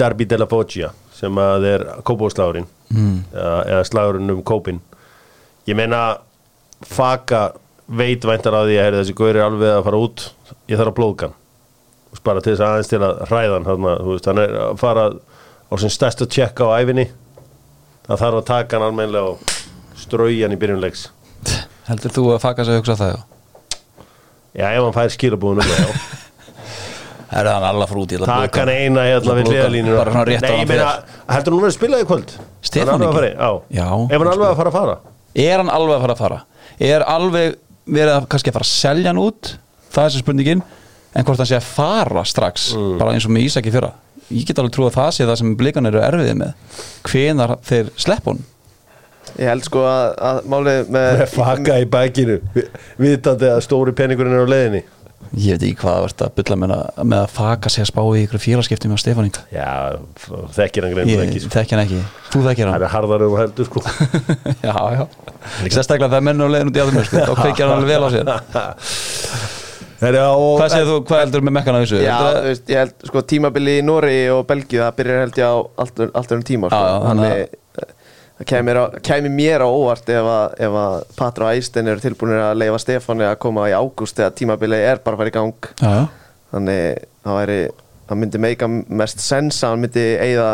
Derby 0.00 0.26
de 0.28 0.38
la 0.40 0.48
Foggia 0.48 0.92
sem 1.16 1.38
að 1.38 1.68
er 1.68 1.84
kópóðslagurinn 2.08 2.68
mm. 2.90 3.18
eða, 3.34 3.58
eða 3.74 3.82
slagurinn 3.90 4.34
um 4.34 4.40
kópin 4.46 4.80
ég 5.68 5.78
meina 5.78 6.02
Faka 6.82 7.52
veit 7.86 8.24
væntar 8.26 8.56
að 8.56 8.72
því 8.72 8.80
að 8.80 8.96
þessi 9.00 9.14
gaur 9.18 9.36
er 9.36 9.44
alveg 9.44 9.76
að 9.76 9.84
fara 9.86 10.02
út 10.06 10.26
ég 10.70 10.80
þarf 10.80 10.98
að 11.04 11.30
Þú 12.12 12.16
veist, 12.16 12.24
bara 12.26 12.40
til 12.44 12.52
þess 12.52 12.64
aðeins 12.66 12.90
til 12.90 12.98
að 13.00 13.20
hræða 13.30 13.52
hann 13.54 13.64
þarna, 13.64 13.92
þú 14.04 14.10
veist, 14.12 14.26
hann 14.28 14.40
er 14.42 14.50
að 14.60 14.74
fara 14.82 15.04
á 15.72 15.74
sin 15.80 15.92
stærsta 15.92 16.28
tjekka 16.28 16.68
á 16.68 16.76
æfinni 16.84 17.08
það 18.06 18.20
þarf 18.22 18.38
að 18.42 18.48
taka 18.52 18.76
hann 18.78 18.86
almennilega 18.90 19.32
og 19.32 20.00
strauja 20.02 20.46
hann 20.46 20.56
í 20.56 20.60
byrjunleiks 20.60 21.06
Heldur 21.88 22.14
þú 22.14 22.26
að 22.36 22.42
faka 22.44 22.66
sig 22.66 22.76
að 22.76 22.82
hugsa 22.82 22.98
það, 23.00 23.14
já? 23.14 23.20
Já, 24.52 24.66
ef 24.76 24.82
hann 24.84 24.96
fær 24.98 25.14
skilabúðunum 25.16 25.72
já 25.72 25.86
Er 27.32 27.48
það 27.48 27.64
hann 27.64 27.82
frá 27.88 28.00
út 28.02 28.12
í 28.12 28.16
þetta 28.18 28.28
Takk 28.28 28.58
hann 28.60 28.70
eina 28.72 29.04
hérna 29.08 29.36
við 29.38 29.46
hann 29.56 30.68
meina, 30.68 30.88
heldur 31.32 31.54
verið 31.56 31.70
að 31.70 31.76
spila 31.78 32.00
í 32.02 32.06
kvöld? 32.10 32.34
Stefán 32.60 32.92
Hann 32.92 33.04
er 33.06 33.16
ekki? 33.16 33.30
Já, 33.32 33.78
Já, 33.78 33.86
Ef 33.88 34.18
hann 34.18 34.26
er 34.26 34.32
alveg 34.34 34.50
að 34.50 34.58
fara 34.60 34.72
að 34.72 34.76
fara 34.76 34.96
Er 35.46 35.62
hann 35.62 35.72
alveg 35.72 35.96
að 35.96 36.04
fara 36.04 36.16
að 36.16 36.20
fara? 36.20 36.38
Er 36.92 37.06
alveg 37.08 37.56
verið 37.88 38.12
að 38.18 38.28
kannski 38.34 38.52
að 38.52 38.58
fara 38.58 38.68
að 38.68 38.72
selja 38.74 39.08
hann 39.08 39.22
út? 39.22 39.54
Það 39.88 40.02
er 40.04 40.10
þessi 40.12 40.22
spurningin 40.26 40.64
En 41.16 41.26
hvort 41.28 41.40
hann 41.40 41.48
sé 41.48 41.56
að 41.56 41.70
fara 41.72 42.26
strax 42.28 42.68
Mm. 42.76 42.98
Bara 43.00 43.16
eins 43.16 43.24
og 43.28 43.32
með 43.32 43.48
Ísaki 43.48 43.72
fyrra 43.72 43.94
Ég 44.32 44.46
get 44.48 44.58
alveg 44.62 44.72
trú 44.76 44.86
að 44.88 44.96
það 44.96 45.10
sé 45.18 45.26
það 45.28 45.38
sem 45.42 45.52
blikan 45.60 45.86
eru 45.90 46.00
erfiðið 46.02 46.38
með. 46.42 46.80
Hvenar 47.10 47.56
þeir 47.68 47.92
slepp 48.06 48.30
hún 48.32 48.42
ég 49.38 49.46
held 49.48 49.62
sko 49.64 49.84
að, 49.86 50.08
að 50.28 50.38
málið 50.50 50.88
með 50.92 51.06
Með 51.22 51.28
faka 51.32 51.76
í 51.80 51.84
bækinu 51.88 52.34
vi- 52.56 52.64
Vitandi 53.00 53.46
að 53.48 53.60
stóri 53.64 53.94
peningurinn 53.96 54.34
er 54.36 54.44
á 54.44 54.48
leiðinni. 54.50 54.82
Ég 55.38 55.54
veit 55.56 55.62
ekki 55.62 55.78
hvað 55.80 55.94
það 55.94 56.02
verður 56.04 56.24
að 56.26 56.32
bylla 56.40 56.56
með, 56.60 56.72
að- 56.76 57.06
með 57.12 57.20
að 57.22 57.30
faka 57.38 57.70
sig 57.72 57.84
að 57.84 57.88
spá 57.92 58.00
í 58.02 58.24
ykkur 58.26 58.42
félagskipti 58.42 58.90
með 58.90 59.00
Stefán 59.00 59.28
Inga. 59.30 59.44
Já, 59.54 59.68
þekkir 60.58 60.84
hann 60.84 60.92
greinu 60.98 61.14
ekki 61.22 61.40
sko. 61.44 61.52
þekki 61.54 61.76
hann 61.78 61.84
ekki. 61.86 62.00
Þú 62.34 62.42
þekkir 62.48 62.66
Það 62.66 62.74
hann 62.74 62.84
er 62.88 62.92
harðar 62.96 63.24
um 63.28 63.38
heldur 63.40 63.70
sko. 63.70 63.84
Já, 64.68 64.76
já. 64.98 65.02
Sérstaklega 65.70 66.10
það 66.12 66.18
er 66.20 66.26
menn 66.28 66.42
á 66.44 66.46
leiðin 66.52 66.72
út 66.74 66.76
í 66.76 66.84
aðum 66.84 67.04
sko. 67.08 67.24
Þá 67.30 67.34
kveikjar 67.40 67.70
hann 67.70 67.78
alveg 67.78 67.94
vel 67.94 68.04
á 68.04 68.08
sér 68.12 68.24
Hvað 70.02 70.72
segir 70.72 70.88
þú, 70.88 70.94
hvað 71.06 71.20
heldur 71.22 71.44
með 71.46 71.54
mekkan 71.58 71.76
á 71.78 71.80
þessu? 71.82 71.98
Já, 72.02 72.14
þú 72.18 72.44
veist, 72.48 72.64
ég 72.72 72.80
held, 72.82 72.94
sko, 73.10 73.22
tímabili 73.32 73.74
í 73.78 73.84
Nóri 73.86 74.16
og 74.34 74.40
Belgíu, 74.48 74.80
það 74.82 74.96
byrjar 74.98 75.20
held 75.22 75.38
ég 75.38 75.46
á 75.46 75.54
allt, 75.84 76.02
allt 76.10 76.34
örum 76.34 76.46
tíma, 76.48 76.70
sko. 76.72 77.28
Eh, 77.28 77.92
það 78.42 78.98
kæmi 79.06 79.30
mér 79.30 79.62
á 79.62 79.68
óvart 79.70 80.10
ef 80.10 80.30
að, 80.32 80.56
ef 80.66 80.78
að 80.82 80.96
Patra 81.20 81.46
og 81.52 81.60
Æsten 81.60 81.92
eru 81.92 82.02
tilbúinir 82.02 82.42
að 82.42 82.58
leifa 82.64 82.82
Stefáni 82.82 83.28
að 83.28 83.38
koma 83.44 83.68
í 83.70 83.76
ágúst 83.76 84.18
þegar 84.18 84.34
tímabili 84.40 84.82
er 84.82 85.02
bara 85.04 85.14
að 85.14 85.22
fara 85.22 85.32
í 85.32 85.36
gang. 85.38 85.70
Já, 85.78 85.94
Þannig, 86.52 87.06
það 87.24 87.38
væri, 87.38 87.60
það 88.10 88.18
myndi 88.24 88.40
meika 88.42 88.66
mest 88.72 89.22
sens 89.24 89.62
að 89.62 89.70
hann 89.76 89.84
myndi 89.86 90.06
eigða 90.20 90.50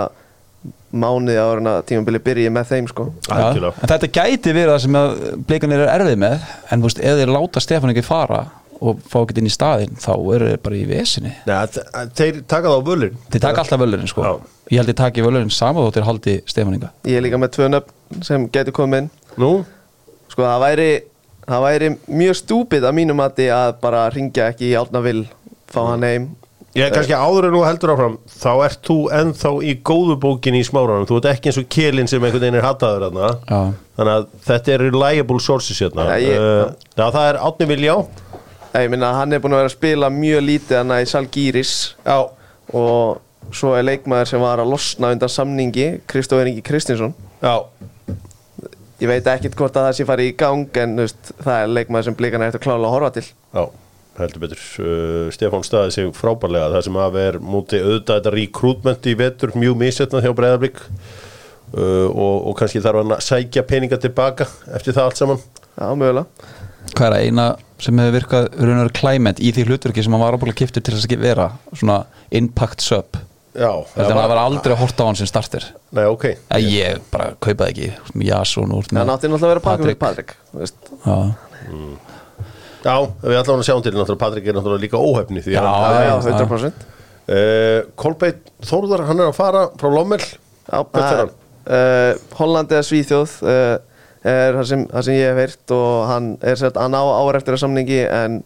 mánuði 0.92 1.40
ára 1.40 1.78
tímabili 1.88 2.20
byrji 2.22 2.52
með 2.52 2.70
þeim, 2.74 2.86
sko. 2.92 3.08
Já, 3.24 3.72
þetta 3.80 4.12
gæti 4.12 4.52
verið 4.52 4.72
það 4.74 4.80
sem 4.84 5.00
að 5.00 5.18
blikanir 5.48 5.82
er 5.86 5.92
erfið 5.96 6.20
með 6.22 6.46
en 6.68 6.82
þú 6.82 6.90
veist, 6.90 7.02
ef 7.02 7.18
þeir 7.22 7.32
láta 7.34 7.62
Stefán 7.64 7.94
ekki 7.94 8.04
fara 8.06 8.44
og 8.80 9.00
fá 9.10 9.18
ekki 9.24 9.38
inn 9.42 9.48
í 9.50 9.52
staðinn 9.54 9.96
þá 9.98 10.10
eru 10.34 10.48
þeir 10.52 10.60
bara 10.62 10.76
í 10.78 10.84
vesinni. 10.88 11.32
Þeir 11.48 12.40
taka 12.46 12.68
það 12.68 12.78
á 12.78 12.82
völin 12.86 13.16
þeir 13.32 13.42
taka 13.44 13.62
alltaf 13.64 13.80
völlurinn 13.82 14.10
sko. 14.10 14.22
Já. 14.22 14.32
ég 14.70 14.78
held 14.82 14.90
þeir 14.92 14.98
taki 15.02 15.24
völlurinn 15.26 15.50
sama 15.54 15.84
þó 15.86 15.92
þeir 15.96 16.06
haldi 16.08 16.36
Stefán 16.46 16.76
Inga. 16.78 16.90
Ég 17.08 17.18
er 17.18 17.24
líka 17.26 17.40
með 17.42 17.54
tvö 17.56 17.68
nöfn 17.74 18.24
sem 18.24 18.48
getur 18.54 18.76
komið 18.78 19.04
inn. 19.04 19.10
Nú, 19.38 19.52
Sko 20.28 20.44
það 20.44 20.60
væri, 20.66 20.88
það 21.48 21.62
væri 21.64 21.88
mjög 22.20 22.36
stúpid 22.42 22.84
að 22.84 22.94
mínum 23.00 23.16
mati 23.18 23.46
að 23.50 23.78
bara 23.80 24.04
ringja 24.12 24.50
ekki 24.52 24.68
í 24.70 24.76
Átna 24.78 25.00
Vil, 25.02 25.22
fá 25.72 25.80
hann 25.88 26.04
heim. 26.04 26.26
ég 26.76 26.92
kannski 26.94 27.16
áður 27.16 27.48
en 27.48 27.54
nú 27.56 27.62
heldur 27.64 27.90
áfram 27.94 28.18
Þá 28.28 28.50
ert 28.68 28.82
þú 28.86 28.96
ennþá 29.18 29.50
í 29.66 29.72
góðu 29.82 30.18
bókinni 30.20 30.60
í 30.60 30.66
smáranum. 30.68 31.06
Þú 31.08 31.16
ert 31.18 31.30
ekki 31.32 31.48
eins 31.50 31.58
og 31.58 31.66
kelin 31.72 32.06
sem 32.06 32.22
einhvern 32.22 32.44
veginn 32.44 32.58
er 32.60 32.66
hattaður 32.68 33.08
þarna. 33.08 33.30
Já, 33.48 33.60
Þannig 33.98 34.14
að 34.14 34.26
þetta 34.46 34.72
er 34.76 34.84
reliable 34.84 35.40
sources 35.42 35.80
hérna. 35.82 36.04
Já, 36.06 36.20
ég- 36.22 36.38
uh, 36.38 36.74
Já, 36.94 37.06
það 37.16 37.24
er 37.32 37.38
Átni 37.48 37.66
Viljá 37.72 37.94
Nei, 37.96 38.27
Ég 38.84 38.92
minna 38.92 39.12
hann 39.16 39.32
er 39.32 39.40
búin 39.42 39.56
að 39.56 39.62
vera 39.62 39.70
að 39.72 39.76
spila 39.76 40.10
mjög 40.12 40.44
lítið 40.46 40.80
hann 40.80 40.94
í 40.98 41.08
Salgíris. 41.08 41.72
Já, 42.04 42.18
og 42.76 43.54
svo 43.54 43.74
er 43.76 43.86
leikmaður 43.86 44.30
sem 44.32 44.42
var 44.42 44.62
að 44.62 44.72
losna 44.74 45.12
undan 45.14 45.32
samningi, 45.32 45.88
Kristófer 46.10 46.50
Ingi 46.50 46.64
Kristinsson. 46.64 47.14
já. 47.42 47.56
Ég 48.98 49.06
veit 49.06 49.28
ekkert 49.30 49.54
hvort 49.54 49.76
að 49.78 49.84
það 49.86 49.94
sé 49.94 50.04
farið 50.08 50.28
í 50.28 50.38
gang 50.40 50.78
en 50.82 50.96
veist, 50.98 51.28
það 51.38 51.60
er 51.60 51.68
leikmaður 51.70 52.06
sem 52.08 52.16
blikan 52.18 52.42
er 52.42 52.50
eftir 52.50 52.64
klála 52.64 52.88
að 52.88 52.94
horfa 52.96 53.10
til. 53.14 53.22
Já, 53.54 53.62
heldur 54.18 54.42
betur. 54.42 54.64
Uh, 54.82 55.28
Stefán 55.30 55.62
staði 55.62 55.92
sig 55.94 56.08
frábærlega. 56.18 56.72
Það 56.72 56.82
sem 56.88 56.98
að 57.04 57.18
er 57.22 57.38
múti 57.38 57.78
auðvitað 57.78 58.18
þetta 58.18 58.32
recruitment 58.34 59.06
í 59.06 59.14
vetur 59.20 59.54
mjög 59.54 59.78
misjötna 59.84 60.24
hjá 60.24 60.32
Breiðablík 60.40 60.82
uh, 60.82 62.08
og, 62.10 62.34
og 62.50 62.58
kannski 62.58 62.82
þarf 62.82 63.04
hann 63.04 63.14
að 63.14 63.22
sækja 63.28 63.66
peninga 63.70 64.00
tilbaka 64.02 64.48
eftir 64.74 64.98
það 64.98 65.04
allt 65.04 65.22
saman. 65.22 65.46
Já, 65.78 65.86
mögulega. 65.94 66.50
Hvað 66.96 67.06
er 67.06 67.18
að 67.20 67.28
eina 67.28 67.48
sem 67.82 68.00
hefur 68.02 68.16
virkað 68.18 68.48
raunar 68.58 68.92
climate 68.96 69.42
í 69.42 69.52
því 69.54 69.68
hlutverki 69.68 70.04
sem 70.04 70.14
hann 70.14 70.22
var 70.24 70.36
ábúinlega 70.36 70.62
kiptur 70.64 70.84
til 70.84 70.96
þess 70.96 71.08
að 71.08 71.22
vera 71.22 71.48
svona 71.72 72.02
impact 72.34 72.84
sub. 72.84 73.18
Já, 73.58 73.70
Þetta 73.94 74.14
var, 74.14 74.28
var 74.30 74.40
aldrei 74.44 74.74
að 74.74 74.82
horta 74.82 75.02
á 75.02 75.08
hann 75.08 75.18
sem 75.18 75.28
starter. 75.30 75.64
Nei, 75.96 76.04
ok. 76.06 76.26
Æ, 76.52 76.58
Ég 76.62 77.00
bara 77.10 77.32
kaupaði 77.42 77.72
ekki 77.88 78.26
Jason 78.28 78.74
úr 78.76 78.86
Það 78.86 79.08
nátti 79.08 79.30
náttúrulega 79.30 79.48
að 79.48 79.54
vera 79.54 79.64
pakkum 79.64 79.88
fyrir 79.88 79.98
Patrik 80.02 80.34
þú 80.52 80.60
veist. 80.62 80.92
Já, 81.02 81.16
Já, 82.78 82.94
við 83.24 83.40
ætlum 83.40 83.58
að 83.62 83.66
sjá 83.66 83.74
til 83.82 83.94
náttúrulega 83.96 84.20
Patrik 84.22 84.46
er 84.46 84.58
náttúrulega 84.58 84.84
líka 84.84 85.00
óhefni 85.02 85.42
því 85.42 85.56
Já, 85.56 85.62
að 85.64 85.96
Já, 85.96 85.98
já, 85.98 86.12
já. 86.12 86.36
100% 86.38 86.86
uh, 87.34 87.90
Kolbeitt 87.98 88.52
Þórðar, 88.68 89.04
hann 89.08 89.24
er 89.24 89.32
að 89.32 89.36
fara 89.38 89.64
frá 89.80 89.90
Lommel. 89.92 90.22
Já, 90.68 90.78
uh, 90.84 92.12
Holland 92.38 92.72
eða 92.74 92.86
Svíþjóð 92.86 93.34
uh, 93.42 93.74
er 94.26 94.56
það 94.56 94.64
sem, 94.70 94.86
það 94.90 95.06
sem 95.06 95.18
ég 95.18 95.30
hef 95.30 95.42
heyrt 95.42 95.74
og 95.76 95.92
hann 96.10 96.32
er 96.42 96.58
sett 96.58 96.80
að 96.80 96.90
ná 96.94 96.98
ára 97.02 97.38
eftir 97.38 97.56
að 97.56 97.62
samningi 97.64 98.00
en, 98.06 98.40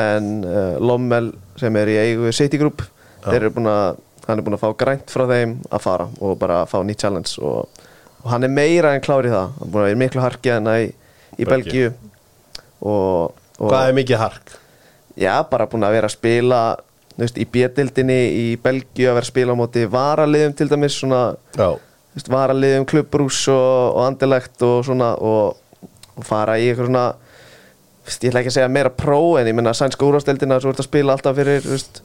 en 0.00 0.32
uh, 0.48 0.80
Lommel 0.82 1.30
sem 1.60 1.76
er 1.78 1.92
í 1.92 1.98
eigu 2.00 2.32
City 2.34 2.60
Group 2.60 2.82
þeir 3.24 3.40
eru 3.40 3.54
búin 3.54 3.70
að 3.70 4.00
hann 4.26 4.40
er 4.40 4.46
búin 4.46 4.56
að 4.56 4.64
fá 4.64 4.72
grænt 4.80 5.12
frá 5.12 5.26
þeim 5.28 5.58
að 5.68 5.84
fara 5.84 6.08
og 6.20 6.38
bara 6.40 6.64
fá 6.68 6.78
nýtt 6.86 7.04
challenge 7.04 7.36
og, 7.44 7.84
og 8.24 8.32
hann 8.32 8.46
er 8.46 8.52
meira 8.52 8.94
en 8.96 9.04
klár 9.04 9.28
í 9.28 9.32
það 9.32 9.46
hann 9.52 9.68
er 9.68 9.70
búin 9.70 9.84
að 9.84 9.88
vera 9.90 10.02
miklu 10.02 10.24
harkið 10.24 10.56
en 10.56 10.72
í, 10.72 10.90
í 11.38 11.48
Belgíu. 11.48 11.92
Og, 12.84 13.36
og 13.58 13.70
Hvað 13.70 13.90
er 13.90 13.96
mikið 14.00 14.20
hark? 14.20 14.56
Já, 15.14 15.34
bara 15.50 15.68
búin 15.70 15.86
að 15.86 15.96
vera 15.98 16.10
að 16.10 16.16
spila 16.16 16.60
veist, 17.20 17.38
í 17.38 17.46
B-dildinni 17.46 18.20
í 18.34 18.46
Belgíu 18.60 19.10
að 19.10 19.18
vera 19.18 19.26
að 19.26 19.30
spila 19.30 19.54
á 19.54 19.60
móti 19.60 19.84
varaliðum 19.90 20.56
til 20.58 20.68
dæmis 20.72 20.98
svona 20.98 21.22
Já, 21.54 21.68
varaliðum 22.30 22.86
klubbrús 22.88 23.44
og, 23.52 23.96
og 23.98 24.02
andilegt 24.06 24.62
og 24.62 24.84
svona 24.86 25.14
og, 25.18 25.56
og 26.14 26.26
fara 26.26 26.58
í 26.60 26.68
eitthvað 26.70 26.90
svona 26.90 27.06
þú 28.04 28.26
ég 28.26 28.28
ætla 28.28 28.40
ekki 28.42 28.50
að 28.52 28.56
segja 28.58 28.72
meira 28.72 28.90
pró 28.92 29.20
en 29.40 29.48
ég 29.48 29.56
menna 29.56 29.72
sænska 29.76 30.04
úrvasteldina 30.04 30.58
svo 30.60 30.74
ert 30.74 30.82
að 30.82 30.88
spila 30.90 31.14
alltaf 31.16 31.38
fyrir 31.38 31.62
þú 31.64 31.72
veist, 31.72 32.02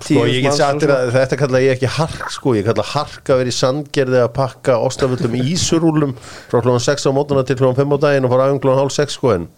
Sko 0.00 0.22
ég 0.24 0.44
get 0.46 0.54
svona. 0.56 0.96
að 0.96 1.10
þetta 1.12 1.36
kalla 1.36 1.60
ég 1.60 1.74
ekki 1.74 1.88
hark 1.92 2.30
sko, 2.32 2.54
ég 2.56 2.64
kalla 2.64 2.84
hark 2.86 3.26
að 3.26 3.42
vera 3.42 3.52
í 3.52 3.56
sandgerði 3.56 4.20
að 4.22 4.30
pakka 4.36 4.78
ostafullum 4.80 5.34
ísurúlum 5.42 6.14
frá 6.22 6.62
klóðan 6.62 6.84
6 6.86 7.04
á 7.04 7.10
mótuna 7.12 7.44
til 7.44 7.58
klóðan 7.58 7.82
5 7.82 7.94
á 7.94 7.98
daginn 8.06 8.28
og 8.28 8.32
fara 8.32 8.46
aðeins 8.48 8.64
klóðan 8.64 8.80
hálf 8.80 8.96
6 8.96 9.18
sko 9.18 9.34
en, 9.34 9.48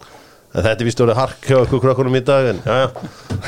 þetta 0.57 0.75
er 0.75 0.89
vist 0.89 1.03
orðið 1.05 1.21
hark 1.21 1.47
hjá 1.47 1.57
okkur 1.61 1.83
krökkunum 1.85 2.19
í 2.19 2.23
dag 2.27 2.49
en 2.51 2.59
já, 2.65 2.75
já, 2.83 2.89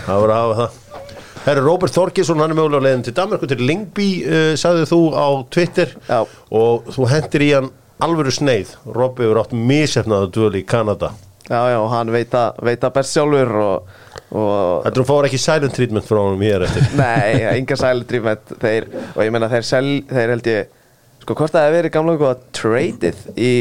það 0.06 0.22
voru 0.24 0.38
að 0.38 0.44
hafa 0.46 0.56
það 0.62 1.05
Herru, 1.46 1.62
Róbert 1.62 1.94
Þorkesson, 1.94 2.40
hann 2.42 2.56
er 2.56 2.58
mögulega 2.58 2.82
leiðin 2.88 3.04
til 3.06 3.14
Danmarku 3.20 3.46
til 3.46 3.60
Lingby, 3.62 4.08
uh, 4.26 4.54
sagði 4.58 4.88
þú 4.90 4.98
á 5.14 5.28
Twitter. 5.54 5.92
Já. 6.08 6.24
og 6.50 6.88
þú 6.96 7.10
hendir 7.12 7.46
í 7.46 7.50
hann 7.54 7.68
alvöru 8.02 8.34
sneið. 8.34 8.72
Róbert 8.90 9.28
hefur 9.28 9.42
átt 9.44 9.54
misefnaðu 9.54 10.32
dvöl 10.34 10.58
í 10.58 10.64
Kanada. 10.66 11.12
Já, 11.46 11.60
já, 11.70 11.78
hann 11.92 12.10
veit 12.10 12.34
að, 12.34 12.58
veit 12.66 12.88
að 12.88 12.96
best 12.96 13.14
sjálfur 13.14 13.52
og, 13.62 13.92
og 14.34 14.88
Þetta 14.88 14.98
þú 14.98 15.06
fáir 15.12 15.28
ekki 15.28 15.42
silent 15.44 15.78
treatment 15.78 16.08
frá 16.08 16.18
honum 16.24 16.42
hér 16.42 16.66
eftir? 16.66 16.88
Nei, 17.04 17.44
enga 17.52 17.78
sæludrýfment 17.78 18.56
þeir, 18.64 18.90
og 19.14 19.22
ég 19.22 19.36
meina 19.36 19.52
þeir, 19.54 19.68
sel, 19.70 19.92
þeir 20.10 20.34
held 20.34 20.50
ég 20.50 20.74
sko 21.22 21.38
hvort 21.38 21.54
það 21.54 21.68
hefur 21.68 21.78
verið 21.78 21.94
gamla 21.94 22.16
okkur 22.18 22.32
að 22.32 22.42
traded 22.58 23.22
í, 23.38 23.52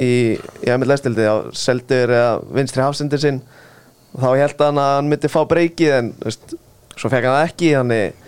í, 0.00 0.14
í 0.40 0.72
Emil 0.72 0.88
Lestildi 0.88 1.28
á 1.28 1.36
seldur 1.56 2.16
eða 2.16 2.32
vinstri 2.56 2.84
hafsendur 2.84 3.20
sinn. 3.20 3.42
Og 4.16 4.24
þá 4.24 4.30
held 4.40 4.64
hann 4.64 4.80
að 4.80 4.94
hann 4.94 5.12
myndi 5.12 5.32
fá 5.32 5.42
breykið 5.48 5.98
en 5.98 6.10
veist, 6.24 6.56
svo 6.96 7.10
fekk 7.12 7.26
hann 7.28 7.36
það 7.36 7.48
ekki 7.50 7.70
þannig, 7.76 8.20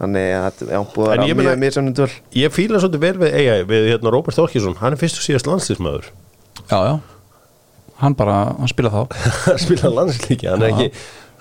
þannig 0.00 0.28
að 0.36 0.44
þetta 0.48 0.68
já, 0.74 0.80
búið 0.94 1.10
En 1.14 1.24
að 1.24 1.32
mjög 1.40 1.58
mjög 1.64 1.74
samnum 1.78 1.96
dvöl 1.98 2.10
Ég 2.40 2.54
fíla 2.54 2.80
svolítið 2.82 3.04
vel 3.04 3.14
við, 3.22 3.34
eiga, 3.40 3.56
við 3.70 3.88
hérna, 3.92 4.12
Róbert 4.14 4.38
Þorkesson, 4.38 4.78
hann 4.80 4.96
er 4.96 5.00
fyrst 5.00 5.20
og 5.20 5.26
síðast 5.26 5.50
landslýsmaður 5.50 6.08
já, 6.70 6.78
já. 6.78 6.94
Hann 8.00 8.16
bara, 8.18 8.38
hann 8.58 8.70
spila 8.72 8.90
þá. 8.90 9.02
Að 9.54 9.60
spila 9.62 9.92
landslíki 10.00 10.48
hann, 10.50 10.64
er 10.66 10.72
ekki, 10.74 10.88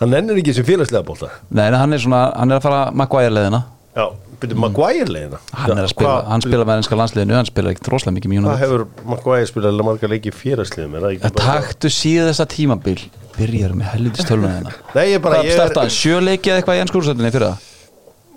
hann 0.03 0.17
ennir 0.19 0.41
ekki 0.43 0.53
sem 0.59 0.67
félagslega 0.67 1.05
bólta 1.07 1.31
Nei, 1.49 1.65
hann 1.73 1.95
er 1.95 2.03
svona, 2.03 2.27
hann 2.37 2.53
er 2.53 2.59
að 2.61 2.67
fara 2.67 2.83
Maguire 2.93 3.33
leðina 3.33 3.63
Já, 3.97 4.05
byrju 4.43 4.59
Maguire 4.63 5.09
leiðina? 5.09 5.39
Hann 5.57 5.73
er 5.77 5.83
að 5.87 5.91
spila, 5.93 6.13
hann 6.29 6.45
spila 6.45 6.67
með 6.69 6.79
ennska 6.81 6.99
landsliðinu 6.99 7.37
Hann 7.39 7.49
spila 7.49 7.73
ekkert 7.73 7.89
rosalega 7.93 8.17
mikið 8.19 8.33
mjög 8.33 8.47
Hvað 8.47 8.63
hefur 8.63 8.85
Maguire 9.13 9.49
spilað 9.49 9.83
marga 9.89 10.11
leiki 10.13 10.31
í 10.31 10.37
félagsliðum 10.43 10.95
er 10.99 11.05
það 11.07 11.15
ekki 11.17 11.27
Að 11.29 11.35
bara- 11.39 11.59
taktu 11.63 11.91
síðu 11.97 12.25
þessa 12.29 12.47
tímabil. 12.53 12.97
Byrjar 13.33 13.71
með 13.73 13.87
helvitist 13.95 14.29
tölvuna 14.29 14.59
þeina 14.59 14.73
Nei, 14.93 15.05
ég 15.15 15.21
bara 15.25 15.39
ég 15.41 15.55
starta 15.57 15.81
hann, 15.87 15.93
sjöleiki 15.93 16.51
eða 16.53 16.61
eitthvað 16.61 16.77
í 16.77 16.83
ennsku 16.83 16.99
úrsættinni 17.01 17.31
fyrir 17.33 17.49
það? 17.49 17.69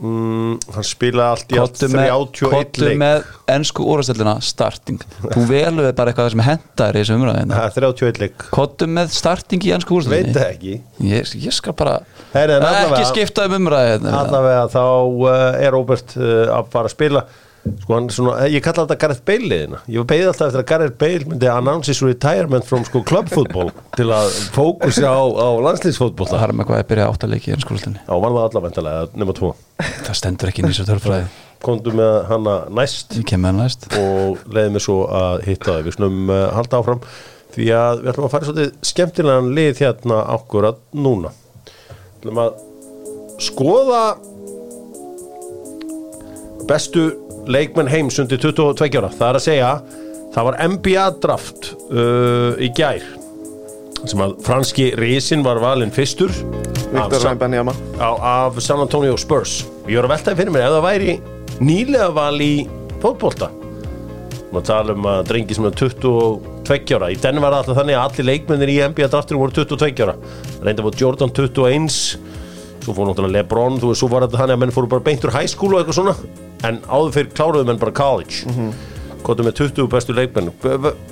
Mm, 0.01 0.57
Hann 0.77 0.87
spilaði 0.87 1.29
allt 1.33 1.53
í 1.55 1.59
allt 1.61 1.77
Kottu 1.77 1.89
með, 1.93 2.11
31 2.11 2.51
kottu 2.53 2.85
leik. 2.85 2.99
með 3.01 3.31
ennsku 3.57 3.87
úrsættina 3.95 4.35
starting. 4.45 5.01
Þú 5.25 5.45
veluði 5.53 5.93
bara 5.97 6.13
eitthvað 6.13 6.31
sem 6.35 6.45
hendar 6.47 6.99
í 6.99 7.03
þessu 7.05 7.17
umræðina 7.21 7.61
Það 7.61 7.67
er 7.71 7.87
31 7.87 8.21
leik. 8.25 8.47
Kottu 8.57 8.89
með 8.99 9.15
starting 9.17 9.67
í 9.69 9.73
ennsku 9.77 9.97
Veit 9.97 10.05
úrsættinni 10.05 10.37
það 10.37 10.53
ekki. 10.53 10.77
Ég, 11.13 11.35
ég 11.47 11.57
skal 11.57 11.77
bara 11.79 11.97
allavega- 12.37 12.93
Ekki 13.01 13.09
skipta 13.15 13.49
um 13.49 13.57
umræðina 13.61 14.15
Allavega 14.21 14.69
þá 14.75 14.83
uh, 14.85 15.35
er 15.65 15.75
Robert 15.77 16.17
uh, 16.21 16.55
að 16.59 16.71
fara 16.75 16.91
að 16.91 16.97
spila 16.97 17.25
Sko 17.83 17.97
hann 17.97 18.09
svona, 18.13 18.47
ég 18.51 18.63
kalla 18.65 18.85
þetta 18.85 18.99
Gareth 19.03 19.23
Bale 19.27 19.49
liðina. 19.51 19.81
Ég 19.91 20.07
beði 20.09 20.27
alltaf 20.31 20.49
eftir 20.49 20.63
að 20.63 20.69
Gareth 20.71 20.97
Bale 21.01 21.31
myndi 21.31 21.49
announce 21.51 21.91
his 21.91 22.03
retirement 22.05 22.67
from 22.67 22.85
sko 22.87 23.03
clubfútból 23.07 23.71
til 23.97 24.09
að 24.15 24.31
fókusi 24.55 25.05
á, 25.07 25.17
á 25.17 25.49
landslýsfútból 25.67 26.29
Það 26.31 26.43
har 26.43 26.55
með 26.57 26.69
hvað 26.71 26.83
að 26.83 26.91
byrja 26.93 27.09
áttaleiki 27.13 27.51
í 27.51 27.55
ennsku 27.57 27.77
úrsættinni 27.77 28.03
Já, 28.03 28.13
var 28.13 28.37
það 28.37 28.47
allavegtalega, 28.49 29.07
nema 29.23 29.37
tvo. 29.37 29.53
Það 29.81 30.19
stendur 30.21 30.53
ekki 30.53 30.67
nýsa 30.67 30.87
tölfræði. 30.89 31.31
Komdu 31.65 31.95
með 31.97 32.15
hana 32.31 32.57
næst 32.77 33.17
með 33.17 33.59
næst. 33.61 33.89
og 33.99 34.45
leiði 34.53 34.77
mig 34.77 34.85
svo 34.85 34.99
að 35.09 35.47
hitta 35.49 35.73
það 35.73 35.89
við 35.89 35.97
snum 35.97 36.31
uh, 36.31 36.45
halda 36.55 36.81
áfram 36.83 37.03
því 37.57 37.69
að 37.73 38.03
við 38.03 38.13
ætlum 38.13 38.27
að 38.27 38.33
fara 38.35 38.49
svolítið 38.49 38.73
skemmtilegan 38.91 39.53
lið 39.57 39.83
hérna 39.83 40.23
akkurat 40.37 40.81
núna. 40.93 41.33
Við 42.21 42.27
ætlum 42.27 42.43
að 42.45 42.59
skoða 43.47 44.03
bestu 46.67 47.07
leikmenn 47.51 47.91
heims 47.91 48.19
undir 48.23 48.41
22 48.43 48.99
ára. 49.01 49.13
Það 49.13 49.29
er 49.29 49.39
að 49.39 49.47
segja 49.47 49.71
það 50.35 50.49
var 50.49 50.59
NBA 50.73 51.07
draft 51.23 51.71
uh, 51.91 52.53
í 52.61 52.71
gær 52.77 53.05
sem 54.07 54.21
að 54.23 54.37
franski 54.45 54.91
risin 55.01 55.43
var 55.43 55.59
valinn 55.63 55.93
fyrstur 55.95 56.33
af 56.95 57.15
af 57.99 58.61
San 58.63 58.83
Antonio 58.83 59.17
Spurs. 59.19 59.65
Ég 59.89 59.97
voru 59.97 60.11
að 60.11 60.15
veltaði 60.15 60.41
fyrir 60.43 60.55
mér 60.55 60.67
ef 60.67 60.75
það 60.77 60.85
væri 60.87 61.15
nýlega 61.65 62.11
val 62.15 62.37
í 62.43 62.53
fótbolta. 63.03 63.49
Maður 64.53 64.67
tala 64.69 64.95
um 64.95 65.09
að 65.11 65.23
drengi 65.31 65.57
sem 65.57 65.67
er 65.67 65.75
22 65.81 66.97
ára. 66.97 67.11
Í 67.11 67.19
den 67.21 67.41
var 67.43 67.57
alltaf 67.57 67.81
þannig 67.81 67.97
að 67.97 68.05
allir 68.05 68.29
leikmennir 68.31 68.73
í 68.73 68.79
NBA 68.93 69.11
draftur 69.13 69.41
voru 69.41 69.57
22 69.57 70.07
ára. 70.07 70.15
Reynda 70.63 70.85
voru 70.87 71.01
Jordan 71.01 71.33
21 71.35 71.99
svo 72.87 72.95
fór 72.95 73.11
náttúrulega 73.11 73.41
Lebron 73.41 73.81
þú 73.83 73.91
veist, 73.91 74.03
svo 74.03 74.11
var 74.13 74.27
þetta 74.27 74.43
þannig 74.43 74.57
að 74.57 74.63
menn 74.63 74.75
fóru 74.77 74.91
bara 74.93 75.07
beint 75.09 75.27
úr 75.27 75.35
high 75.35 75.51
school 75.51 75.75
og 75.75 75.83
eitthvað 75.83 75.99
svona. 75.99 76.15
En 76.67 76.81
áður 76.87 77.13
fyrir 77.19 77.35
kláruðu 77.35 77.67
menn 77.69 77.83
bara 77.83 77.93
college. 77.93 78.47
Mm 78.47 78.55
-hmm. 78.55 79.45
með 79.45 79.55
20 79.59 79.89
bestu 79.91 80.13
leikmenn. 80.15 80.53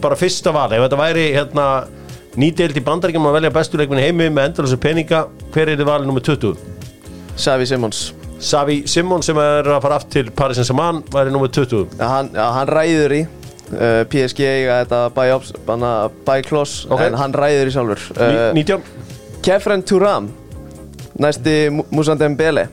Bara 0.01 0.17
fyrsta 0.17 0.53
val, 0.53 0.73
ef 0.73 0.81
þetta 0.87 0.99
væri 0.99 1.33
hérna 1.35 1.87
nýdeild 2.37 2.77
í 2.77 2.83
bandaríkjum 2.85 3.27
að 3.27 3.37
velja 3.39 3.51
bestu 3.51 3.79
leikmenn 3.79 4.03
heimi 4.03 4.29
með 4.31 4.51
endalösa 4.51 4.77
peninga 4.77 5.27
hver 5.55 5.69
er 5.69 5.79
þið 5.79 5.87
valið 5.87 6.07
nummer 6.07 6.23
20? 6.23 6.57
Savi 7.37 7.67
Simons. 7.67 8.13
Savi 8.39 8.83
Simon 8.87 9.23
sem 9.23 9.39
er 9.39 9.69
að 9.71 9.81
fara 9.83 9.97
aft 9.97 10.11
til 10.13 10.31
Paris 10.31 10.59
Saint-Germain 10.59 11.03
væri 11.13 11.33
nummer 11.33 11.49
20 11.49 11.87
Já, 11.99 12.07
hann, 12.09 12.31
já, 12.35 12.45
hann 12.53 12.69
ræður 12.69 13.15
í 13.17 13.21
uh, 13.25 14.05
PSG 14.11 14.45
eiga 14.45 14.81
þetta 14.83 15.01
buy, 15.17 15.33
ups, 15.37 15.53
banna, 15.67 15.93
buy 16.27 16.43
clause 16.47 16.89
Ok. 16.91 17.07
en 17.07 17.19
hann 17.19 17.35
ræður 17.35 17.71
í 17.71 17.75
sjálfur. 17.75 18.07
Uh, 18.19 18.51
19 18.57 18.83
Kefren 19.45 19.85
Turam 19.87 20.31
næsti 21.21 21.55
Mu- 21.75 21.87
Musa 21.95 22.15
Dembele 22.19 22.67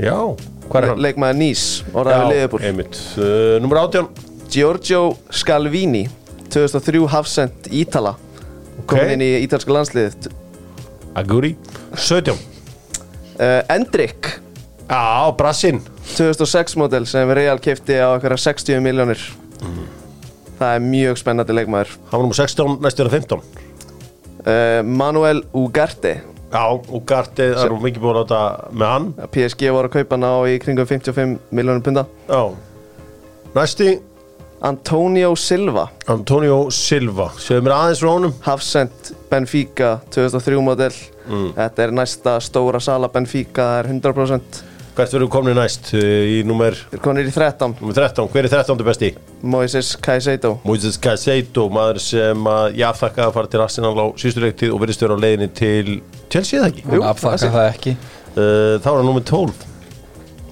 Já, 0.00 0.16
hvað 0.70 0.82
er 0.82 0.88
hann? 0.92 1.02
leikmaður 1.04 1.38
Nýs 1.40 1.64
orðaði 1.92 2.42
einmitt. 2.66 2.96
Uh, 3.18 3.58
Nummer 3.62 3.82
18 3.84 4.08
Giorgio 4.50 5.16
Scalvini 5.30 6.06
2003 6.50 7.04
Hafsend 7.12 7.68
Ítala. 7.70 8.16
Komin 8.90 9.12
inn 9.14 9.22
í 9.22 9.28
ítalska 9.44 9.70
landsliðið. 9.74 10.30
Aguri. 11.14 11.52
17 11.94 12.32
uh, 12.34 13.60
Endrik 13.70 14.32
Já, 14.90 15.30
Brassin 15.38 15.78
2006 16.16 16.74
model 16.80 17.06
sem 17.06 17.30
Real 17.36 17.60
kefti 17.62 17.94
á 18.00 18.16
eitthvað 18.16 18.40
60 18.42 18.80
miljónir 18.82 19.20
það 20.60 20.74
er 20.76 20.82
mjög 20.84 21.16
spennandi 21.20 21.54
leikmaður. 21.56 21.92
Hann 22.10 22.18
var 22.18 22.24
nummer 22.26 22.36
16, 22.36 22.74
næstu 22.84 23.04
er 23.04 23.08
það 23.08 23.14
15 23.20 23.38
uh, 23.40 24.82
Manuel 24.84 25.44
Ugarte 25.56 26.16
Já, 26.50 26.64
og 26.66 27.02
Garti, 27.06 27.46
það 27.54 27.64
er 27.64 27.72
nú 27.72 27.80
mikið 27.84 28.02
búin 28.02 28.16
að 28.16 28.22
láta 28.24 28.70
með 28.74 28.88
hann. 28.90 29.08
PSG 29.30 29.70
voru 29.70 29.90
að 29.90 29.96
kaupa 29.98 30.16
hann 30.16 30.26
á 30.26 30.34
í 30.50 30.56
kringum 30.62 30.88
55 30.90 31.36
miljónir 31.54 31.84
punda. 31.86 32.06
Já. 32.26 32.42
Næsti. 33.54 33.98
Antonio 34.60 35.30
Silva. 35.40 35.86
Antonio 36.12 36.66
Silva. 36.74 37.30
Segðu 37.40 37.64
mér 37.64 37.74
aðeins 37.78 38.02
frá 38.02 38.10
honum. 38.10 38.34
Hafsend 38.44 39.12
Benfica 39.30 39.94
2003 40.12 40.60
model. 40.66 40.98
Mm. 41.30 41.46
Þetta 41.56 41.86
er 41.86 41.94
næsta 41.96 42.34
stóra 42.44 42.82
sala. 42.82 43.08
Benfica 43.08 43.70
Það 43.70 43.78
er 43.78 43.90
100% 43.94 44.60
Hvert 45.00 45.14
verður 45.16 45.28
komin 45.32 45.56
næst 45.56 45.94
uh, 45.96 46.00
í 46.28 46.40
nummer, 46.44 46.74
Þeir 46.90 47.00
konir 47.00 47.24
í 47.24 47.30
13 47.32 47.78
nummer 47.80 47.96
13 47.96 48.26
Hver 48.34 48.44
er 48.44 48.52
13. 48.52 48.82
besti? 48.84 49.08
Moises 49.40 49.94
Caicedo 50.04 50.58
Moises 50.68 50.98
Caicedo 51.00 51.70
Maður 51.72 52.02
sem 52.04 52.48
að 52.52 52.76
ég 52.76 52.84
afþakka 52.90 53.30
að 53.30 53.36
fara 53.38 53.48
til 53.54 53.62
Arsenal 53.64 53.94
á 53.96 54.06
síðustu 54.20 54.42
leiktið 54.44 54.74
og 54.76 54.82
verðist 54.82 55.04
vera 55.06 55.16
á 55.16 55.22
leiðinni 55.22 55.48
til 55.56 55.94
Chelsea 56.28 56.60
eða 56.60 56.68
ekki? 56.74 56.84
Jú, 56.84 57.00
afþakka 57.08 57.52
það 57.56 57.68
ekki 57.70 57.94
Uh, 58.30 58.76
þá 58.78 58.84
er 58.92 58.96
hann 59.00 59.08
nummer 59.08 59.24
12 59.26 59.62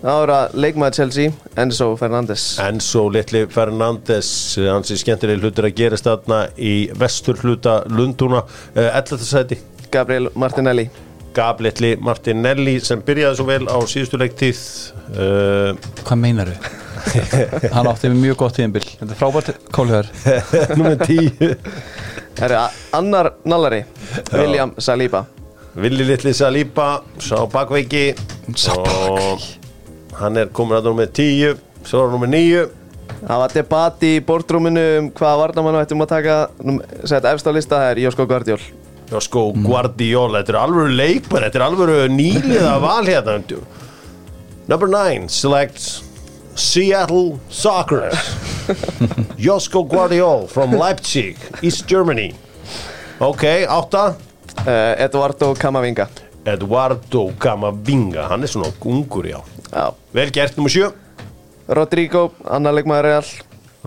Það 0.00 0.16
voru 0.18 0.34
að 0.34 0.56
leikmaður 0.64 0.96
Chelsea 0.96 1.34
Enzo 1.62 1.86
Fernandes 2.00 2.46
Enzo 2.64 3.04
Litli 3.14 3.44
Fernandes 3.52 4.30
uh, 4.58 4.72
hans 4.72 4.90
er 4.90 4.98
skemmtileg 4.98 5.44
hlutur 5.44 5.68
að 5.68 5.76
gerast 5.78 6.08
þarna 6.08 6.40
í 6.58 6.72
vestur 6.98 7.38
hluta 7.44 7.76
Lundúna 7.92 8.40
uh, 8.42 8.88
11. 8.88 9.22
sæti 9.28 9.60
Gabriel 9.94 10.26
Martinelli 10.34 10.88
Gab 11.38 11.62
Litli 11.62 11.94
Martinelli 12.02 12.78
sem 12.82 13.02
byrjaði 13.06 13.38
svo 13.38 13.46
vel 13.48 13.62
á 13.70 13.78
síðustu 13.86 14.18
leiktíð 14.18 14.60
uh, 15.14 15.72
Hvað 16.02 16.20
meinar 16.24 16.50
þau? 16.50 16.68
Hann 17.76 17.88
átti 17.88 18.10
með 18.10 18.22
mjög 18.24 18.40
gott 18.42 18.56
tíðanbill 18.58 18.84
Þetta 18.88 19.14
er 19.14 19.20
frábært. 19.20 19.52
Kólhjóðar 19.74 20.10
nummer 20.74 20.98
10 20.98 21.54
Það 22.38 22.44
eru 22.48 22.58
annar 22.98 23.32
nallari 23.48 23.80
William 24.32 24.74
Saliba. 24.82 25.24
Willi 25.78 26.06
Litli 26.06 26.34
Saliba 26.34 26.88
sá 27.22 27.40
bakveiki. 27.50 28.12
Og 28.74 29.42
hann 30.18 30.38
er 30.38 30.50
komin 30.54 30.78
að 30.78 30.90
nummer 30.90 31.08
10 31.10 31.58
svo 31.86 32.04
er 32.04 32.12
nummer 32.14 32.30
9 32.30 32.66
Það 33.18 33.40
var 33.42 33.54
debati 33.54 34.10
í 34.16 34.22
bortrúminu 34.24 34.84
um 34.98 35.08
hvaða 35.16 35.40
varnamann 35.42 35.78
við 35.78 35.86
ættum 35.86 36.04
að 36.04 36.12
taka 36.12 36.36
Sett 37.08 37.26
efst 37.30 37.48
á 37.48 37.52
lista 37.54 37.80
það 37.80 37.90
er 37.92 38.02
Josko 38.06 38.26
Guardiol 38.30 38.60
Já 39.08 39.20
sko, 39.24 39.52
Guardiola, 39.64 40.42
þetta 40.42 40.52
er 40.52 40.58
alvöru 40.60 40.92
leikmenn, 40.92 41.46
þetta 41.46 41.58
er 41.58 41.64
alvöru 41.64 41.96
nýliða 42.12 42.74
val 42.84 43.06
hérna 43.08 43.38
Number 44.68 44.88
9 44.88 45.30
selects 45.32 46.02
Seattle 46.54 47.38
Soccer 47.48 48.10
Josko 49.46 49.84
Guardiola 49.88 50.46
from 50.46 50.76
Leipzig, 50.76 51.36
East 51.62 51.86
Germany. 51.88 52.34
Ok, 53.20 53.44
8 53.68 53.94
uh, 54.04 54.14
Eduardo 54.98 55.54
Camavinga. 55.54 56.08
Eduardo 56.44 57.32
Camavinga, 57.38 58.28
hann 58.28 58.42
er 58.42 58.52
svona 58.52 58.72
ungur 58.84 59.24
já. 59.26 59.40
Já. 59.72 59.94
Vel 60.12 60.30
gert, 60.30 60.56
nummer 60.56 60.70
7 60.70 60.92
Rodrigo, 61.68 62.32
annar 62.44 62.76
leikmaður 62.76 63.08
Real. 63.08 63.24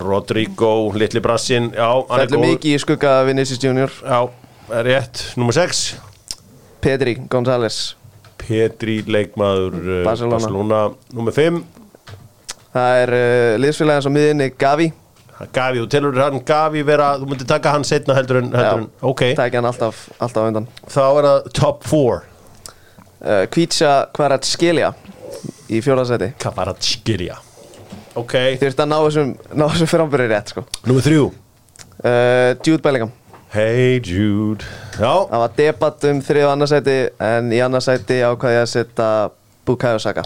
Rodrigo, 0.02 0.92
litli 0.98 1.22
brassin, 1.22 1.74
já, 1.78 1.90
hann 2.10 2.24
er 2.24 2.26
Fellur 2.26 2.42
góð 2.42 2.54
mikið 2.56 2.74
í 2.74 2.82
skugga 2.82 3.20
af 3.20 3.28
Vinicius 3.30 3.62
Junior. 3.62 3.94
Já, 4.02 4.30
rétt, 4.70 5.34
nummer 5.36 5.54
6 5.54 5.96
Pedri 6.82 7.16
González. 7.30 7.96
Petri, 8.42 9.02
leikmaður 9.06 9.76
uh, 9.78 10.00
Barcelona. 10.06 10.40
Barcelona. 10.40 10.80
Nummer 11.14 11.36
5 11.36 11.62
Það 12.72 13.02
er 13.04 13.14
uh, 13.18 13.60
liðsfélagans 13.62 14.08
á 14.08 14.12
miðinni 14.12 14.48
Gavi. 14.58 14.90
Gavi, 15.54 15.82
þú 15.82 15.88
telur 15.92 16.18
hann 16.22 16.42
Gavi 16.46 16.82
vera, 16.86 17.14
þú 17.22 17.30
myndir 17.30 17.50
taka 17.50 17.74
hann 17.76 17.86
setna 17.88 18.16
heldur 18.18 18.42
en, 18.42 18.52
heldur 18.54 18.84
en 18.84 18.90
ok, 19.10 19.24
ekki 19.34 19.58
hann 19.58 19.70
alltaf, 19.70 20.04
alltaf 20.22 20.50
undan. 20.50 20.68
Þá 20.86 21.02
er 21.06 21.28
það 21.28 21.50
top 21.58 21.88
4 21.90 22.20
uh, 23.22 23.46
Kvítsa 23.54 23.94
Kvaratskhelia 24.16 24.92
í 25.72 25.82
fjórðarsæti 25.84 26.34
Kavaratskirja 26.42 27.38
ok, 28.20 28.36
Þurft 28.62 28.84
að 28.84 28.92
ná 28.92 28.98
þessum, 29.06 29.34
ná 29.56 29.66
þessum 29.72 29.90
framburði 29.94 30.30
rétt 30.34 30.54
sko. 30.54 30.66
nummer 30.86 31.06
3 31.06 31.20
uh, 31.22 31.32
Jude 32.66 32.82
Bellingham 32.84 33.14
Hey 33.52 34.00
Jude. 34.00 34.64
Já, 34.96 35.28
Það 35.28 35.42
var 35.42 35.56
debatt 35.58 36.06
um 36.08 36.20
þrið 36.24 36.46
og 36.46 36.52
annarsæti 36.54 36.94
en 37.20 37.50
í 37.52 37.58
annarsæti 37.60 38.22
ákvaði 38.24 38.56
ég 38.56 38.64
að 38.64 38.70
setja 38.72 39.08
Bukayo 39.68 40.00
Saka. 40.00 40.24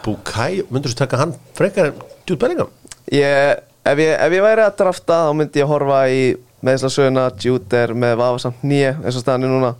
Bukai, 0.00 0.62
myndur 0.72 0.94
þú 0.94 0.98
taka 1.02 1.20
hann 1.20 1.34
frekar 1.58 1.90
en 1.90 2.00
Jude 2.24 2.38
Bellingham? 2.40 2.72
ég, 3.12 3.60
ef, 3.84 4.00
ég, 4.00 4.14
ef 4.16 4.38
ég 4.38 4.46
væri 4.46 4.64
að 4.64 4.78
drafta 4.80 5.20
þá 5.26 5.36
myndi 5.36 5.60
ég 5.60 5.68
horfa 5.68 6.00
í 6.08 6.24
meðslasöguna 6.64 7.26
Jude 7.44 7.84
er 7.84 7.92
með 7.92 8.16
vafasamt 8.22 8.64
nýja 8.64 8.96
eins 8.96 9.20
og 9.20 9.26
staðan 9.26 9.44
er 9.44 9.56
núna. 9.58 9.74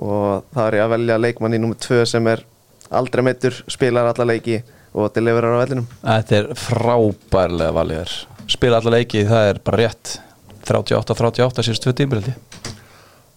Og 0.00 0.48
það 0.56 0.64
er 0.64 0.80
ég 0.80 0.88
að 0.88 0.96
velja 0.96 1.22
leikmann 1.28 1.60
í 1.60 1.60
nummer 1.60 1.76
2 1.76 2.02
sem 2.08 2.32
er 2.32 2.48
aldrei 2.88 3.28
meittur, 3.28 3.60
spilar 3.68 4.08
alla 4.14 4.32
leiki 4.32 4.62
og 4.96 5.12
deliverar 5.12 5.60
á 5.60 5.62
vellinum. 5.66 5.92
Þetta 6.00 6.40
er 6.40 6.54
frábærlega 6.56 7.76
valið 7.84 8.20
Spila 8.48 8.80
alla 8.80 8.96
leiki, 8.96 9.28
það 9.28 9.50
er 9.52 9.60
bara 9.64 9.84
rétt 9.84 10.20
38-38 10.64 11.66
síðust 11.66 11.84
tvö 11.84 11.94
ég 12.28 12.34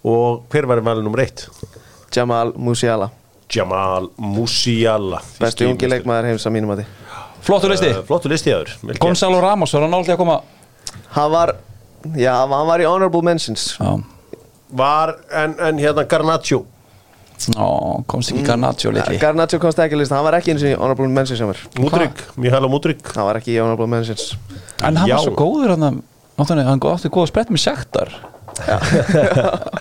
Og 0.07 0.43
hver 0.51 0.67
var 0.69 0.79
valið 0.79 1.03
nummer 1.03 1.19
1? 1.19 1.47
Jamal 2.15 2.53
Musiala, 2.55 3.09
Jamal 3.51 4.09
Musiala. 4.17 5.19
Besti 5.39 5.67
ungi 5.67 5.89
leikmaður 5.89 6.29
heims 6.31 6.45
að 6.47 6.55
mínum 6.55 6.71
að 6.75 6.83
því 6.83 6.87
Flottur 7.47 7.71
listi. 7.71 7.89
Uh, 7.91 8.03
Flottur 8.07 8.31
listi 8.31 8.53
aður 8.53 8.73
Gonzalo 8.99 9.41
Ramos 9.43 9.73
var 9.73 9.85
hann 9.85 9.93
náttúrulega 9.93 10.15
að 10.17 10.21
koma? 10.23 10.37
Hann 11.15 11.31
var, 11.31 11.53
já, 12.15 12.33
hann 12.35 12.67
var 12.67 12.83
í 12.83 12.87
honorable 12.87 13.23
mentions. 13.25 13.69
Já, 13.79 13.93
Var, 14.77 15.13
en, 15.31 15.53
en 15.63 15.77
hérna 15.79 16.03
Garnaccio. 16.03 16.65
Ó, 17.55 18.01
komst 18.09 18.33
ekki 18.33 18.41
Garnaccio 18.43 18.91
litli 18.91 19.19
Garnaccio 19.21 19.59
komst 19.61 19.79
ekki 19.79 19.93
að 19.95 20.01
lista, 20.01 20.17
hann 20.17 20.25
var 20.25 20.39
ekki 20.39 20.55
eins 20.55 20.63
og 20.65 20.71
í 20.71 20.75
honorable 20.75 21.07
mentions 21.13 21.61
Mudrik, 21.77 22.23
Mihailo 22.41 22.65
Mudrik 22.71 23.03
Hann 23.13 23.27
var 23.29 23.37
ekki 23.37 23.53
í 23.53 23.59
honorable 23.61 23.87
mentions. 23.91 24.31
En 24.81 24.97
hann 24.97 25.07
Já. 25.07 25.19
var 25.19 25.27
svo 25.27 25.35
góður 25.37 25.75
hann 25.75 26.01
Náttúrulega, 26.37 26.69
hann 26.69 26.81
átti 26.93 27.09
góða 27.13 27.31
sprett 27.31 27.53
með 27.53 27.63
sektar. 27.65 28.11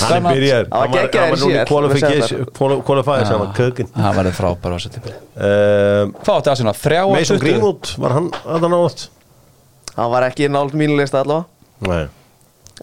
Hann 0.00 0.12
er 0.14 0.22
byrjar 0.22 0.68
Hann 0.70 0.92
var 0.92 1.40
síðar 1.40 1.66
Qualifiers, 1.66 3.30
hann 3.30 3.40
var 3.40 3.50
kökin 3.56 3.88
Það 3.90 4.18
var 4.18 4.28
frábær 4.36 4.70
á 4.70 4.76
þessu 4.76 4.92
tímur 4.94 5.14
uh, 5.16 6.04
Hvað 6.20 6.36
átti 6.36 6.52
að 6.52 6.58
sinna? 6.60 6.74
Þrjá 6.78 7.00
Mason 7.10 7.40
20? 7.40 7.42
Greenwood, 7.42 7.90
var 8.04 8.14
hann 8.14 8.28
að 8.44 8.66
það 8.66 8.74
nátt? 8.76 9.04
Hann 9.96 10.12
var 10.14 10.26
ekki 10.28 10.46
í 10.46 10.50
nált 10.52 10.76
mínu 10.78 10.96
lista 11.00 11.24
allavega. 11.24 11.48
Nei. 11.90 12.04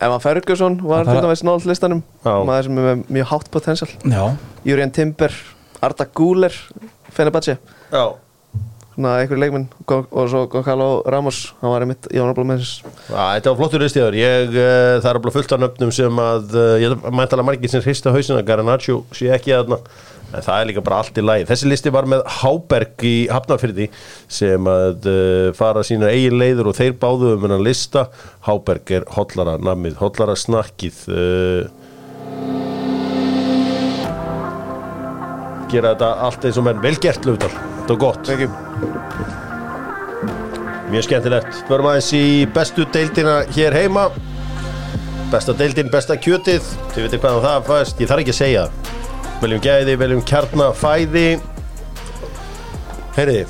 Evan 0.04 0.22
Ferguson 0.22 0.76
var 0.84 1.08
Það- 1.08 1.16
til 1.16 1.24
dæmis 1.26 1.44
nált 1.48 1.66
listanum. 1.70 2.04
Maður 2.26 2.68
sem 2.68 2.78
er 2.78 2.88
með 2.90 3.04
mjög 3.18 3.30
hátt 3.32 3.52
potential. 3.54 3.90
Já, 4.04 4.24
Jurian 4.68 4.92
Timber, 4.94 5.34
Arda 5.82 6.06
Guler 6.14 6.54
Fenerbahce. 7.16 7.58
Já. 7.92 8.04
Svona 8.04 8.27
einhverju 9.06 9.38
leikmenn 9.44 9.68
Gon- 9.86 10.08
Og 10.10 10.30
svo 10.32 10.42
Gonzalo 10.50 10.88
Ramos 11.06 11.54
Hann 11.62 11.70
var 11.70 11.86
einmitt 11.86 12.08
í 12.10 12.18
honorable 12.18 12.44
mentions 12.50 12.82
Þetta 13.12 13.52
var 13.54 13.60
flottur 13.62 13.84
listiður 13.86 14.18
Ég, 14.18 14.50
uh, 14.58 14.98
það 15.04 15.10
er 15.12 15.20
bara 15.22 15.36
fullt 15.38 15.54
af 15.54 15.62
nöfnum 15.62 15.94
sem 15.94 16.22
að 16.24 16.56
uh, 16.58 16.76
ég 16.82 17.08
mæntala 17.14 17.46
margir 17.46 17.70
sem 17.70 17.84
hrista 17.86 18.12
hausina 18.16 18.42
Garnaccio 18.48 19.04
sé 19.16 19.30
ekki 19.38 19.54
aðna 19.58 19.78
en 20.36 20.44
það 20.44 20.58
er 20.60 20.68
líka 20.68 20.82
bara 20.84 20.98
allt 21.00 21.16
í 21.16 21.24
lagi. 21.24 21.46
Þessi 21.48 21.70
listi 21.72 21.92
var 21.96 22.04
með 22.12 22.26
Háberg 22.42 23.06
í 23.08 23.14
Hafnafyrði 23.32 23.86
sem 24.28 24.66
að 24.68 25.08
uh, 25.08 25.54
fara 25.56 25.86
sína 25.88 26.10
eigin 26.12 26.36
leiður 26.42 26.74
og 26.74 26.76
þeir 26.76 26.98
báðu 27.00 27.30
um 27.38 27.46
hennan 27.48 27.64
lista. 27.64 28.10
Háberg 28.44 28.92
er 28.98 29.08
hotlara 29.16 29.56
namið, 29.64 29.96
hotlara 30.02 30.36
snakkið 30.36 31.00
gera 35.72 35.94
þetta 35.94 36.10
allt 36.28 36.48
eins 36.48 36.60
og 36.60 36.66
menn 36.68 36.82
vel 36.84 36.96
gert 37.04 37.28
lögdal, 37.28 37.52
þetta 37.52 37.94
var 37.94 38.02
gott 38.06 38.32
Ekki 38.34 38.50
Mjög 40.88 41.04
skemmtilegt. 41.04 41.58
Förum 41.68 41.90
aðeins 41.92 42.14
í 42.16 42.24
bestu 42.56 42.86
deildina 42.96 43.42
hér 43.52 43.76
heima. 43.76 44.06
Besta 45.34 45.52
deildin, 45.60 45.90
besta 45.92 46.16
kjötið. 46.16 46.64
Þið 46.94 47.04
veitir 47.04 47.20
hvað 47.26 47.42
það 47.44 47.68
fæst. 47.68 48.00
Ég 48.00 48.08
þarf 48.08 48.24
ekki 48.24 48.32
að 48.32 48.40
segja. 48.40 48.64
Veljum 49.44 49.64
gæði, 49.68 49.98
veljum 50.00 50.24
kjarnafæði. 50.32 51.26
Heyriði, 53.20 53.44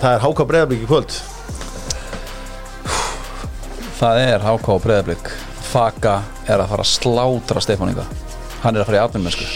það 0.00 0.16
er 0.16 0.24
háka 0.26 0.48
breyðarblik 0.50 0.82
í 0.82 0.90
kvöld. 0.90 1.20
það 4.00 4.22
er 4.24 4.44
HK 4.44 4.74
og 4.74 4.82
Breiðablík 4.84 5.30
Faka 5.70 6.20
er 6.48 6.62
að 6.62 6.72
fara 6.72 6.84
að 6.84 6.90
slátra 6.90 7.62
Stefáninga 7.62 8.06
Hann 8.62 8.76
er 8.76 8.82
að 8.82 8.88
fara 8.88 8.98
í 8.98 9.02
atvinnmennsku 9.04 9.48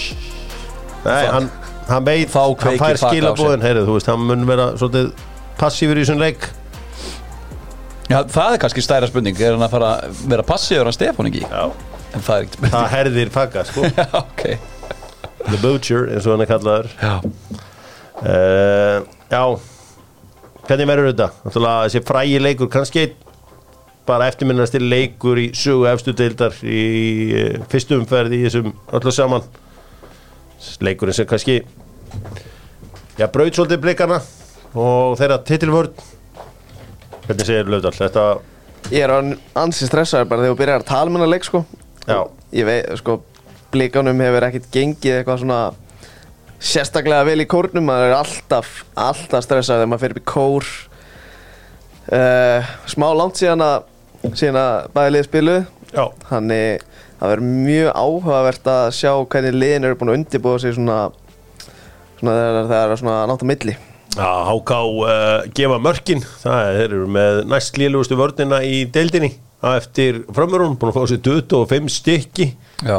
Nei, 1.05 1.27
hann, 1.33 1.49
hann 1.89 2.05
veit, 2.07 2.29
Þá 2.33 2.41
hann 2.65 2.79
fær 2.81 2.99
á 2.99 3.03
skilabóðin. 3.05 3.65
Heyrið, 3.65 3.89
þú 3.89 3.97
veist, 3.99 4.11
hann 4.13 4.27
mun 4.29 4.45
vera 4.49 4.69
svolítið 4.81 5.11
passífur 5.61 6.01
í 6.01 6.05
þessum 6.05 6.23
leik. 6.23 6.49
Já, 8.11 8.19
það 8.29 8.55
er 8.55 8.61
kannski 8.61 8.83
stæra 8.85 9.07
spurning 9.09 9.39
Er 9.41 9.55
hann 9.55 9.65
að 9.65 9.73
fara 9.73 9.91
að 10.05 10.19
vera 10.29 10.45
passíður 10.45 10.91
hann 10.91 10.97
Stefáningi? 10.97 11.41
Já. 11.49 11.63
En 12.15 12.23
það 12.23 12.35
er 12.37 12.43
ekkert 12.45 12.75
Það 12.75 12.89
herðir 12.93 13.31
faka, 13.33 13.63
sko. 13.69 13.87
Já, 13.99 14.05
ok 14.21 14.43
The 15.45 15.61
Butcher, 15.63 16.07
eins 16.13 16.27
og 16.29 16.35
hann 16.37 16.45
er 16.45 16.51
kallaður. 16.53 16.91
Já, 17.01 17.15
Uh, 18.25 19.03
já 19.29 19.41
Hvernig 20.65 20.87
verður 20.89 21.09
þetta? 21.11 21.27
Náttúrulega 21.45 21.81
þessi 21.89 22.01
frægi 22.09 22.37
leikur 22.41 22.69
kannski 22.73 23.03
bara 24.09 24.29
eftirminnasti 24.31 24.79
leikur 24.81 25.41
í 25.43 25.49
sögu 25.59 25.89
efstu 25.91 26.15
deildar 26.17 26.55
í 26.63 26.79
uh, 27.35 27.59
fyrstu 27.73 27.99
umferð 27.99 28.37
í 28.39 28.41
þessum 28.47 28.71
öllu 28.97 29.13
saman 29.13 29.45
leikurinn 30.83 31.15
sem 31.17 31.29
kannski 31.29 31.61
já, 33.19 33.27
braut 33.31 33.55
svolítið 33.55 33.83
blikana 33.85 34.19
og 34.75 35.15
þeirra 35.21 35.39
titilvörn. 35.47 35.93
Hvernig 37.29 37.47
segir 37.47 37.71
Laudal? 37.71 37.95
Þetta, 37.95 38.25
Ég 38.93 39.07
er 39.07 39.13
orðinn 39.15 39.39
ansi 39.57 39.87
stressaður 39.89 40.27
bara 40.29 40.43
þegar 40.43 40.53
þú 40.53 40.59
byrjar 40.59 40.83
að 40.83 40.89
tala 40.91 41.11
með 41.13 41.21
hennar 41.21 41.33
leik 41.33 41.47
sko. 41.47 41.63
Já, 42.05 42.19
Ég 42.53 42.67
veit, 42.69 42.91
sko, 43.01 43.15
blikanum 43.73 44.21
hefur 44.21 44.45
ekkert 44.49 44.67
gengið 44.75 45.21
eitthvað 45.21 45.41
svona 45.41 45.61
sérstaklega 46.65 47.25
vel 47.29 47.41
í 47.41 47.49
kórnum. 47.49 47.87
Maður 47.89 48.11
er 48.11 48.17
alltaf, 48.19 48.75
alltaf 48.93 49.47
stressaður 49.47 49.81
þegar 49.85 49.91
maður 49.93 50.05
fer 50.05 50.15
upp 50.15 50.21
í 50.21 50.27
kór. 50.35 50.69
Uh, 52.05 52.75
smá 52.93 53.07
langt 53.17 53.41
síðan 53.41 53.65
að 53.65 54.35
síðan 54.37 54.61
að 54.61 54.91
bæði 54.93 55.13
lið 55.15 55.25
spilu 55.25 55.55
já, 55.95 56.05
þannig 56.29 56.85
það 57.19 57.33
verður 57.33 57.51
mjög 57.65 57.91
áhugavert 57.95 58.71
að 58.75 58.87
sjá 58.99 59.11
hvernig 59.33 59.59
liðin 59.59 59.89
eru 59.89 59.99
búin 60.01 60.13
að 60.13 60.19
undirbúa 60.21 60.61
sig 60.63 60.77
svona 60.77 60.99
svona 62.19 62.37
þegar 62.39 62.71
það 62.71 62.85
er 62.85 63.03
svona 63.03 63.17
nátt 63.31 63.45
á 63.45 63.51
milli. 63.51 63.75
Já 64.15 64.31
Háká 64.49 64.79
uh, 64.87 65.49
gefa 65.57 65.81
mörkin. 65.83 66.23
Það 66.43 66.79
þeir 66.79 66.85
eru 66.87 67.11
með 67.17 67.41
næst 67.51 67.81
lélugustu 67.81 68.19
vörnina 68.19 68.63
í 68.63 68.85
deildinni. 68.95 69.33
Á 69.65 69.75
eftir 69.79 70.23
framörun, 70.35 70.77
búin 70.79 70.93
að 70.93 70.99
fá 70.99 71.11
sér 71.11 71.23
25 71.25 71.91
stykki. 71.93 72.51
Já, 72.85 72.99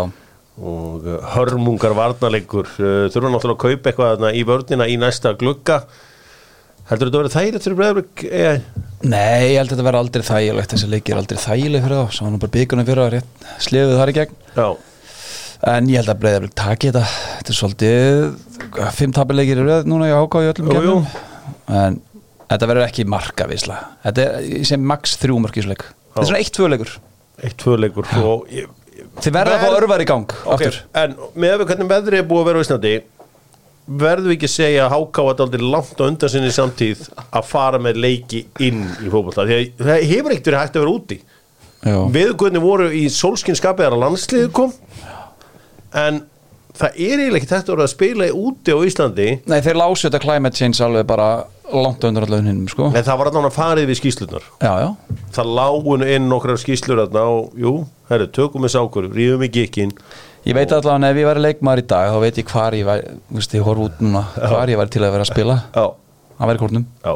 og 0.55 1.03
uh, 1.05 1.19
hörmungar 1.35 1.95
varnarleikur 1.95 2.67
uh, 2.79 3.05
þurfa 3.11 3.31
náttúrulega 3.31 3.55
að 3.55 3.63
kaupa 3.63 3.91
eitthvað 3.91 4.27
í 4.31 4.43
vörnina 4.47 4.87
í 4.87 4.97
næsta 4.99 5.35
glugga 5.39 5.83
heldur 6.89 7.09
þetta 7.09 7.19
að 7.19 7.23
vera 7.23 7.33
þægilegt 7.35 7.67
fyrir 7.67 7.79
Breiðablík 7.81 8.25
eh, 8.29 8.65
Nei, 9.05 9.53
ég 9.53 9.59
held 9.59 9.69
að 9.69 9.75
þetta 9.75 9.85
verði 9.85 10.01
aldrei 10.01 10.23
þægilegt. 10.25 10.71
Þessi 10.73 10.87
leikir 10.89 11.19
aldrei 11.19 11.37
þægileg 11.37 11.83
fyrir 11.85 11.99
þá, 11.99 12.13
svo 12.15 12.25
hann 12.25 12.39
bara 12.41 12.53
byggunum 12.55 12.87
fyrir 12.87 13.03
að 13.03 13.17
slefuð 13.61 13.99
þar 13.99 14.11
í 14.11 14.15
gegn. 14.15 14.37
Já, 14.55 14.67
en 15.75 15.89
ég 15.91 15.99
held 16.01 16.13
að 16.13 16.21
Breiðablík 16.23 16.55
taki 16.57 16.89
þetta. 16.89 17.03
Þetta 17.35 17.53
er 17.53 17.59
svolítið 17.59 18.89
fimm 18.95 19.13
tapilegir 19.15 19.61
í 19.61 19.65
röð 19.65 19.89
núna 19.89 20.09
í 20.09 20.15
áká 20.15 20.41
í 20.43 20.49
öllum 20.51 20.71
Jú, 20.73 20.81
jú. 20.85 20.95
en 21.71 21.99
þetta 22.45 22.69
verður 22.69 22.87
ekki 22.87 23.05
marka 23.09 23.47
visla 23.49 23.81
þetta 24.05 24.25
er 24.29 24.65
sem 24.69 24.87
max 24.93 25.17
þrjú 25.21 25.41
mörkísleik 25.45 25.85
þetta 25.85 26.23
er 26.23 26.29
svona 26.29 26.41
eitt 26.41 26.55
tvö 26.55 26.71
leikur. 26.71 26.95
Eitt 27.41 27.57
tvöleikur 27.61 28.09
þið 28.11 29.35
verða 29.35 29.57
að 29.57 29.63
fá 29.65 29.77
örvar 29.79 30.03
í 30.03 30.07
gang 30.07 30.35
ok, 30.37 30.53
aftur. 30.55 30.79
en 30.95 31.17
með 31.33 31.55
að 31.55 31.61
við 31.61 31.71
hvernig 31.71 31.91
veðrið 31.91 32.21
er 32.21 32.29
búið 32.29 32.43
að 32.43 32.49
vera 32.51 32.63
verðum 33.85 34.31
við 34.31 34.35
ekki 34.37 34.49
að 34.49 34.53
segja 34.55 34.85
að 34.85 34.93
Háká 34.95 35.23
að 35.23 35.41
aldrei 35.45 35.65
langt 35.75 36.01
á 36.01 36.03
undan 36.07 36.31
sinni 36.33 36.51
samtíð 36.53 37.07
að 37.25 37.49
fara 37.49 37.81
með 37.81 37.99
leiki 38.01 38.45
inn 38.65 38.85
í 39.03 39.09
að 39.43 39.51
það 39.77 40.05
hefur 40.09 40.35
ekkert 40.35 40.51
verið 40.51 40.61
hægt 40.61 40.77
að 40.77 40.85
vera 40.85 40.95
úti. 40.95 41.19
Viðgöðni 41.85 42.61
voru 42.63 42.87
í 42.97 43.03
sólskinskapið 43.13 43.91
að 43.91 43.99
landsliðu 44.01 44.53
kom 44.57 44.71
en 45.95 46.23
það 46.75 46.97
er 46.97 47.21
eiginlega 47.21 47.39
ekki 47.39 47.51
þetta 47.51 47.75
að 47.85 47.91
spila 47.93 48.29
úti 48.35 48.73
á 48.73 48.77
Íslandi. 48.89 49.27
Nei, 49.47 49.59
þeir 49.63 49.79
lásu 49.79 50.07
þetta 50.07 50.23
climate 50.23 50.57
change 50.59 50.81
alveg 50.83 51.05
bara 51.07 51.29
langt 51.71 52.03
undan 52.05 52.25
allaveg 52.25 52.49
hinnum 52.49 52.69
sko. 52.69 52.89
En 52.91 53.05
það 53.05 53.19
var 53.21 53.29
að 53.31 53.55
farið 53.55 53.89
við 53.89 53.99
skýslunar 54.01 54.47
Já, 54.61 54.73
já, 54.83 54.89
það 55.37 55.53
lágun 55.59 56.05
inn 56.07 56.29
nokkrar 56.29 56.59
skýslur 56.61 57.01
og 57.05 57.55
jú, 57.57 57.75
herru, 58.09 58.27
tökum 58.33 58.65
við 58.65 58.75
sákur 58.75 59.09
rífum 59.13 59.45
í 59.45 59.51
gikkin 59.53 59.93
ég 60.45 60.55
veit 60.57 60.73
allavega 60.75 61.11
ef 61.11 61.19
ég 61.19 61.27
væri 61.29 61.43
leikmaður 61.43 61.81
í 61.81 61.85
dag 61.89 62.09
þá 62.13 62.17
veit 62.21 62.39
ég 62.39 62.49
hvar 62.51 62.75
ég 62.77 62.87
væri, 62.87 63.13
veist, 63.37 63.55
ég 63.57 63.65
horf 63.65 63.85
út 63.87 64.01
núna 64.03 64.25
hvar 64.35 64.71
ég 64.71 64.79
væri 64.79 64.93
til 64.93 65.01
að 65.03 65.15
vera 65.15 65.25
að 65.25 65.31
spila. 65.31 65.55
Já, 65.73 65.85
að 66.37 66.51
vera 66.51 66.59
í 66.59 66.61
kórnum 66.61 66.85
já. 66.85 67.15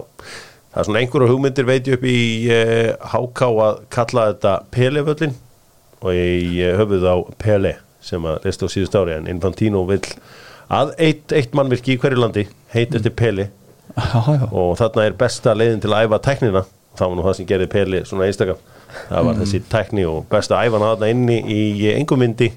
Það 0.69 0.81
er 0.81 0.87
svona 0.87 1.03
einhverju 1.03 1.29
hugmyndir 1.31 1.67
veit 1.67 1.89
ég 1.89 1.97
upp 1.97 2.07
í 2.09 2.17
eh, 2.53 2.89
HK 3.11 3.51
að 3.65 3.83
kalla 3.93 4.25
þetta 4.31 4.55
Pelevöllin 4.73 5.37
og 5.99 6.11
ég 6.15 6.57
eh, 6.65 6.75
höfuð 6.79 7.05
á 7.09 7.15
Pele 7.41 7.75
sem 8.05 8.25
að 8.25 8.41
resta 8.47 8.69
á 8.69 8.73
síðust 8.73 8.97
ári 8.97 9.17
en 9.17 9.29
Infantino 9.29 9.83
vill 9.89 10.03
að 10.69 10.93
eitt, 11.01 11.33
eitt 11.35 11.55
mannvirki 11.57 11.95
í 11.95 12.01
hverju 12.01 12.21
landi 12.21 12.47
heit 12.73 12.97
eftir 12.97 13.13
Pele. 13.17 13.49
Já, 13.97 14.21
já, 14.21 14.45
og 14.53 14.75
þarna 14.79 15.05
er 15.09 15.17
besta 15.17 15.55
leiðin 15.57 15.81
til 15.83 15.93
að 15.93 16.05
æfa 16.05 16.21
tæknina. 16.29 16.65
Það 16.97 17.09
var 17.09 17.17
nú 17.17 17.25
það 17.25 17.37
sem 17.37 17.47
gerði 17.49 17.71
Peli 17.73 18.03
svona 18.07 18.29
einstakam 18.29 18.61
það 19.09 19.27
var 19.27 19.39
þessi 19.39 19.61
tækni 19.69 20.05
og 20.09 20.25
besta 20.29 20.57
að 20.57 20.69
æfa 20.69 20.79
hana 20.79 20.91
þarna 20.93 21.09
inni 21.13 21.37
í 21.53 21.89
engum 21.93 22.21
myndi 22.23 22.49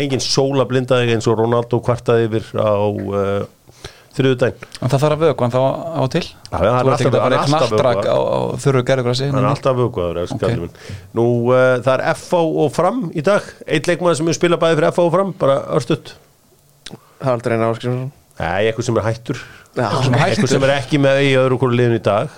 engin 0.00 0.22
sóla 0.22 0.66
blindaði 0.68 1.14
eins 1.14 1.28
og 1.30 1.38
Ronaldo 1.40 1.80
kvartaði 1.84 2.28
yfir 2.28 2.48
á 2.58 2.74
uh, 2.80 3.44
þriðudaginn 4.14 4.66
en 4.80 4.92
það 4.92 5.04
þarf 5.04 5.14
að 5.14 5.22
vöku 5.24 5.46
hann 5.46 5.54
þá 5.54 5.60
á 5.64 6.04
til? 6.14 6.24
Hann 6.50 6.66
er 6.66 6.74
alltaf- 6.80 7.06
að 7.06 7.14
bara 7.14 7.24
hann 7.24 7.36
er 7.36 7.40
alltaf 9.50 9.78
er 10.50 10.66
okay. 10.66 10.98
nú 11.18 11.28
uh, 11.50 11.62
það 11.84 11.94
er 11.94 12.04
FH 12.14 12.42
og 12.64 12.74
Fram 12.74 13.06
í 13.14 13.24
dag. 13.26 13.48
Eitt 13.66 13.90
leikmaður 13.90 14.20
sem 14.20 14.30
er 14.30 14.38
spilað 14.38 14.62
bæði 14.66 14.78
fyrir 14.80 14.92
FH 14.92 15.06
og 15.06 15.16
Fram 15.16 15.32
bara 15.40 15.58
örstutt. 15.78 16.14
Haraldur 17.24 17.56
Einar 17.56 17.74
Áskilsson 17.74 18.12
Nei, 18.34 18.66
eitthvað 18.66 18.88
sem 18.88 18.96
er 18.98 19.06
hættur. 19.06 19.42
Er 19.78 20.16
eitthvað 20.26 20.50
sem 20.50 20.64
er 20.66 20.72
ekki 20.74 20.98
með 21.02 21.20
í 21.22 21.34
öðru 21.38 21.58
hverju 21.60 21.78
liðin 21.78 22.00
í 22.00 22.02
dag. 22.02 22.32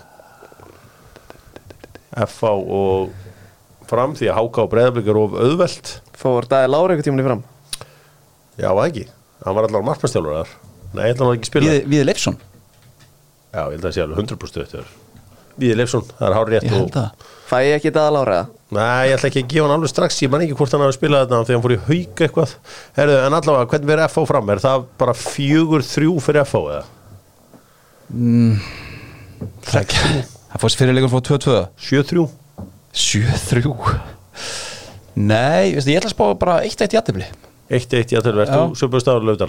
FH 2.26 2.50
og 2.52 3.14
Fram 3.90 4.14
því 4.18 4.26
að 4.32 4.38
HK 4.40 4.58
og 4.64 4.70
Breiðablík 4.72 5.08
er 5.12 5.18
of 5.20 5.34
auðvelt 5.38 5.92
fór 6.18 6.46
Dæði 6.50 6.70
Lára 6.72 6.94
eitthvað 6.96 7.06
tímunni 7.06 7.26
fram 7.26 7.42
Já, 8.56 8.70
var 8.72 8.86
ekki. 8.88 9.04
Hann 9.44 9.54
var 9.58 9.66
allar 9.68 9.82
markmannstjálfur 9.84 10.36
þar. 10.40 10.52
Nei, 10.96 11.02
ég 11.04 11.10
held 11.10 11.18
að 11.18 11.22
hann 11.22 11.28
var 11.28 11.36
ekki 11.36 11.50
spila. 11.50 11.66
Við, 11.70 11.82
við 11.92 12.04
Leifsson, 12.08 12.36
Já, 13.52 13.60
ég 13.60 13.74
held 13.76 13.82
að 13.82 13.86
það 13.86 13.94
sé 13.98 14.04
alveg 14.06 14.22
100% 14.22 14.62
eftir. 14.64 14.86
Víði 15.60 15.76
Leifsson, 15.76 16.06
það 16.18 16.26
er 16.30 16.34
hár 16.38 16.50
rétt. 16.54 16.64
ég 16.66 16.72
held 16.76 16.96
að 17.02 17.26
Fæ 17.46 17.56
ég 17.62 17.74
ekki 17.78 17.92
Dæði 17.94 18.14
Lára 18.16 18.38
eða? 18.40 18.46
Nei, 18.76 19.04
ég 19.06 19.14
ætla 19.20 19.28
ekki 19.30 19.42
að 19.44 19.50
gefa 19.52 19.66
hann 19.68 19.74
alveg 19.76 19.92
strax. 19.92 20.16
Ég 20.24 20.32
man 20.32 20.42
ekki 20.42 20.56
hvort 20.58 20.72
hann 20.74 20.82
hafi 20.82 20.96
spilað 20.96 21.20
þetta 21.28 21.38
þegar 21.46 21.56
hann 21.60 21.64
fór 21.66 21.74
í 21.76 21.78
haug 21.86 22.22
eitthvað. 22.26 22.54
Herðu, 22.96 23.18
en 23.28 23.36
allavega, 23.38 23.68
hvernig 23.70 23.90
verður 23.92 24.08
FH 24.10 24.24
fram? 24.32 24.50
Er 24.56 24.62
það 24.64 24.86
bara 25.04 25.14
fjögur 25.20 25.84
þrjú 25.86 26.16
fyrir 26.26 26.42
FH 26.42 26.62
eða? 26.72 26.82
Það, 29.66 29.76
er 29.76 29.80
ekki- 29.84 30.24
það 30.24 30.60
fórst 30.64 30.80
fyrirleikur 30.80 31.12
frá 31.12 31.22
2-2 31.28 31.56
Sjö 31.86 32.02
þrjú? 32.08 32.26
7-3 32.96 33.72
Nei, 35.16 35.72
ég 35.72 35.96
ætla 35.96 36.10
að 36.10 36.14
spá 36.14 36.24
bara 36.36 36.56
1-1 36.66 36.94
í 36.96 36.98
aðtefli 37.00 37.26
Eitt 37.66 37.92
eitt, 37.98 38.12
já, 38.14 38.20
þegar 38.22 38.36
Já. 38.36 38.38
verður 38.44 38.60
þú 38.70 38.78
söpust 38.78 39.08
áður 39.10 39.24
löfdal. 39.26 39.48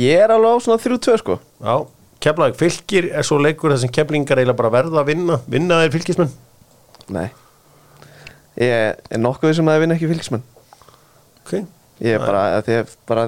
Ég 0.00 0.22
er 0.24 0.32
alveg 0.32 0.54
á 0.56 0.64
svona 0.64 0.80
3-2 0.80 1.18
sko 1.20 1.34
Já, 1.60 1.74
Keflavík 2.24 2.56
fylgir 2.56 3.08
er 3.12 3.26
svo 3.26 3.36
leikur 3.42 3.74
þar 3.74 3.82
sem 3.82 3.92
keflingar 3.92 4.40
eiginlega 4.40 4.56
bara 4.62 4.70
verða 4.72 5.02
að 5.02 5.10
vinna. 5.10 5.36
Vinna 5.50 5.82
þeir 5.82 5.92
fylgismenn? 5.98 6.32
Nei 7.12 7.26
Ég 8.62 8.96
er 9.10 9.20
nokkuð 9.20 9.56
sem 9.58 9.68
að 9.68 9.76
það 9.76 9.84
vinna 9.84 9.98
ekki 9.98 10.10
fylgismenn 10.12 10.46
Ok. 11.44 11.52
Ég 12.04 12.16
er 12.16 12.22
bara, 12.24 12.44
að 12.58 12.68
því 12.70 12.78
að 12.80 12.94
bara 13.10 13.26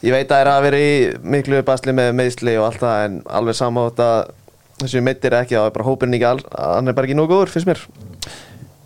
Ég 0.00 0.14
veit 0.16 0.26
að 0.26 0.34
það 0.34 0.42
er 0.44 0.50
að 0.52 0.62
vera 0.66 0.78
í 0.84 0.92
miklu 1.36 1.62
basli 1.68 1.92
með 1.96 2.12
meðsli 2.16 2.54
og 2.60 2.66
allt 2.70 2.80
það 2.84 3.02
en 3.06 3.16
alveg 3.40 3.56
sama 3.58 3.82
á 3.84 3.88
þetta 3.88 4.10
þessu 4.80 5.02
meittir 5.04 5.36
ekki 5.36 5.56
þá 5.58 5.64
er 5.66 5.74
bara 5.74 5.84
hópurinn 5.88 6.16
ekki 6.16 6.28
all, 6.28 6.40
hann 6.56 6.88
er 6.88 6.96
bara 6.96 7.08
ekki 7.08 7.16
nógu 7.18 7.34
góður, 7.34 7.50
finnst 7.52 7.68
mér 7.68 7.82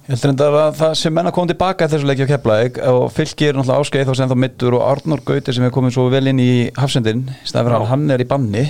Ég 0.04 0.12
heldur 0.12 0.30
enda 0.34 0.46
að 0.52 0.74
það 0.76 0.90
sem 1.00 1.14
menn 1.16 1.28
að 1.30 1.32
koma 1.32 1.48
tilbaka 1.48 1.86
þessu 1.88 2.04
leiki 2.10 2.26
á 2.28 2.32
Keflavík 2.34 2.78
og 2.90 3.04
fylgir 3.16 3.54
náttúrulega 3.56 3.84
áskeið 3.86 4.08
þá 4.10 4.16
sem 4.18 4.28
þá 4.28 4.34
mittur 4.42 4.74
og 4.76 4.82
Arnur 4.84 5.22
Gauti 5.24 5.54
sem 5.56 5.64
er 5.64 5.72
komið 5.72 5.94
svo 5.96 6.04
vel 6.12 6.28
inn 6.28 6.42
í 6.44 6.48
hafsendin 6.76 7.22
að 7.56 7.86
hann 7.88 8.04
er 8.12 8.20
í 8.20 8.26
banni 8.28 8.66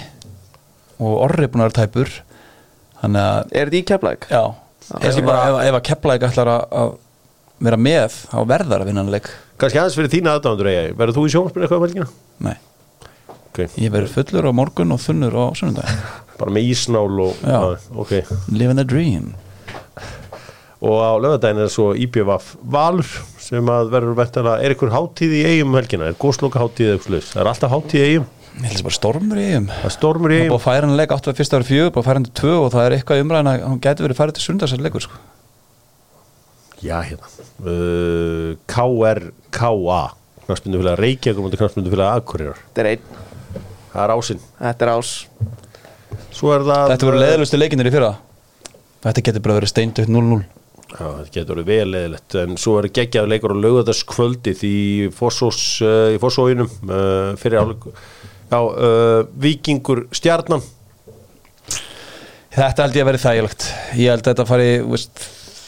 og 1.03 1.17
Orri 1.25 1.49
búin 1.51 1.65
að 1.65 1.73
vera 1.73 1.79
tæpur. 1.81 2.13
Þannig 3.01 3.25
að, 3.27 3.51
Er 3.51 3.67
þetta 3.73 3.81
í 3.81 3.83
keflæk? 3.91 4.29
já. 4.31 4.45
Kannski 4.95 5.25
bara 5.27 5.43
ef, 5.51 5.59
ef 5.73 5.79
að 5.81 5.85
Keflavík 5.91 6.29
ætlar 6.29 6.53
að, 6.55 6.65
að 6.85 6.95
vera 7.67 7.81
með 7.83 8.19
þá 8.31 8.39
verðar 8.55 8.85
að 8.85 8.91
vinna 8.93 9.03
hann 9.03 9.13
leik. 9.17 9.31
Kannski 9.59 9.81
aðeins 9.83 9.99
fyrir 9.99 10.13
þína 10.15 10.37
aðdándur 10.39 10.71
eigi. 10.71 10.95
Verður 11.03 11.19
þú 11.19 11.25
í 11.27 11.33
sjónspil 11.35 11.65
eitthvað 11.65 11.81
um 11.83 11.87
helgina? 11.89 12.09
Nei, 12.47 12.57
Ok. 13.51 13.61
ég 13.83 13.91
verður 13.91 14.15
fullur 14.21 14.49
á 14.51 14.53
morgun 14.55 14.95
og 14.95 15.03
þunnur 15.03 15.35
á 15.35 15.45
sunnundag 15.59 15.91
Bara 16.39 16.51
með 16.55 16.71
ísnál 16.71 17.11
og... 17.27 17.43
Já. 17.43 17.59
ok. 17.91 18.15
Living 18.55 18.79
the 18.79 18.87
dream 18.87 19.33
og 20.85 21.01
á 21.01 21.13
lögadaginn 21.17 21.65
er 21.65 21.73
svo 21.73 21.91
IPVF 21.97 22.55
Valur 22.75 23.09
sem 23.41 23.69
að 23.73 23.93
verður 23.95 24.19
væntanlega 24.19 24.65
er 24.65 24.75
ykkur 24.75 24.93
hátíð 24.93 25.37
í 25.39 25.43
eigum 25.49 25.73
um 25.73 25.79
helgina? 25.79 26.09
Er 26.11 26.19
góðsloka 26.21 26.61
hátíð 26.61 26.91
eða 26.91 26.99
eitthvað 26.99 27.29
það 27.31 27.43
er 27.43 27.51
alltaf 27.53 27.73
hátíð 27.75 28.01
í 28.01 28.09
eigum 28.11 28.33
Ég 28.55 28.71
held 28.71 28.79
að 28.79 28.87
bara 28.87 28.97
stormur 28.99 29.41
í 29.41 29.45
eigum 29.49 29.69
það 29.71 29.87
er 29.89 29.95
stormur 29.97 30.35
í 30.35 30.35
Það 30.35 30.41
er 30.41 30.45
eigum 30.45 30.55
búið 30.55 30.61
að 30.61 30.67
færa 30.67 30.87
hann 30.87 30.99
leik 31.01 31.15
8 31.17 31.35
fyrst 31.39 31.57
ára 31.57 31.69
4 31.71 31.87
búið 31.89 32.03
að 32.03 32.09
færa 32.09 32.21
hann 32.21 32.27
til 32.29 32.35
2 32.41 32.53
og 32.59 32.69
það 32.75 32.85
er 32.85 32.97
eitthvað 32.99 33.23
umræðin 33.25 33.51
að 33.51 33.65
hann 33.65 33.81
gæti 33.87 34.05
verið 34.05 34.21
færið 34.21 34.37
til 34.37 34.45
sundarsæl 34.45 34.85
leikur 34.85 35.07
sko. 35.07 35.23
já 36.85 36.99
hérna. 37.01 37.31
Uh, 37.65 38.55
KR 38.69 39.21
KA 39.51 40.03
knastmyndufélag 40.45 41.01
Reykjavík 41.01 41.41
og 41.41 41.55
knastmyndufélag 41.57 42.19
Akureyrar. 42.21 42.59
Þetta 42.69 42.83
er 42.85 42.91
einn, 42.91 43.23
það 43.95 44.03
er 44.05 44.13
ásinn. 44.15 44.43
Þetta 44.61 44.87
er 44.87 44.93
ás. 44.93 45.13
Svo 46.35 46.53
er 46.53 46.67
það 46.69 46.93
Þetta 46.93 47.09
voru 47.09 47.23
leðlustu 47.23 47.61
leikinir 47.61 47.89
í 47.89 47.95
fyrra. 47.95 48.13
Þetta 49.05 49.25
getur 49.25 49.45
bara 49.47 49.57
verið 49.59 49.73
steindu 49.73 50.05
0-0 50.09 50.43
já, 50.93 51.05
þetta 51.05 51.35
getur 51.35 51.61
verið 51.61 51.71
vel 51.71 51.93
leðilegt 51.95 52.37
en 52.43 52.59
svo 52.61 52.77
er 52.81 52.91
geggjaður 52.95 53.33
leikur 53.33 53.55
á 53.57 53.63
lögadagskvöldið 53.65 54.65
í 54.69 54.79
Fossós 55.15 55.61
uh, 55.85 56.11
í 56.15 56.21
Fossóinum 56.23 56.71
uh, 56.89 57.33
fyrir 57.41 57.63
áleik 57.63 57.89
já, 57.89 58.59
uh, 58.59 59.23
Víkingur 59.41 60.07
Stjarnan. 60.15 60.65
Þetta 62.55 62.85
held 62.85 62.95
ég 62.95 63.03
að 63.03 63.09
verið 63.09 63.25
þægilegt. 63.25 63.65
Ég 63.99 64.13
held 64.13 64.21
að 64.23 64.29
þetta 64.29 64.45
fari 64.47 64.69
veist, 64.87 65.25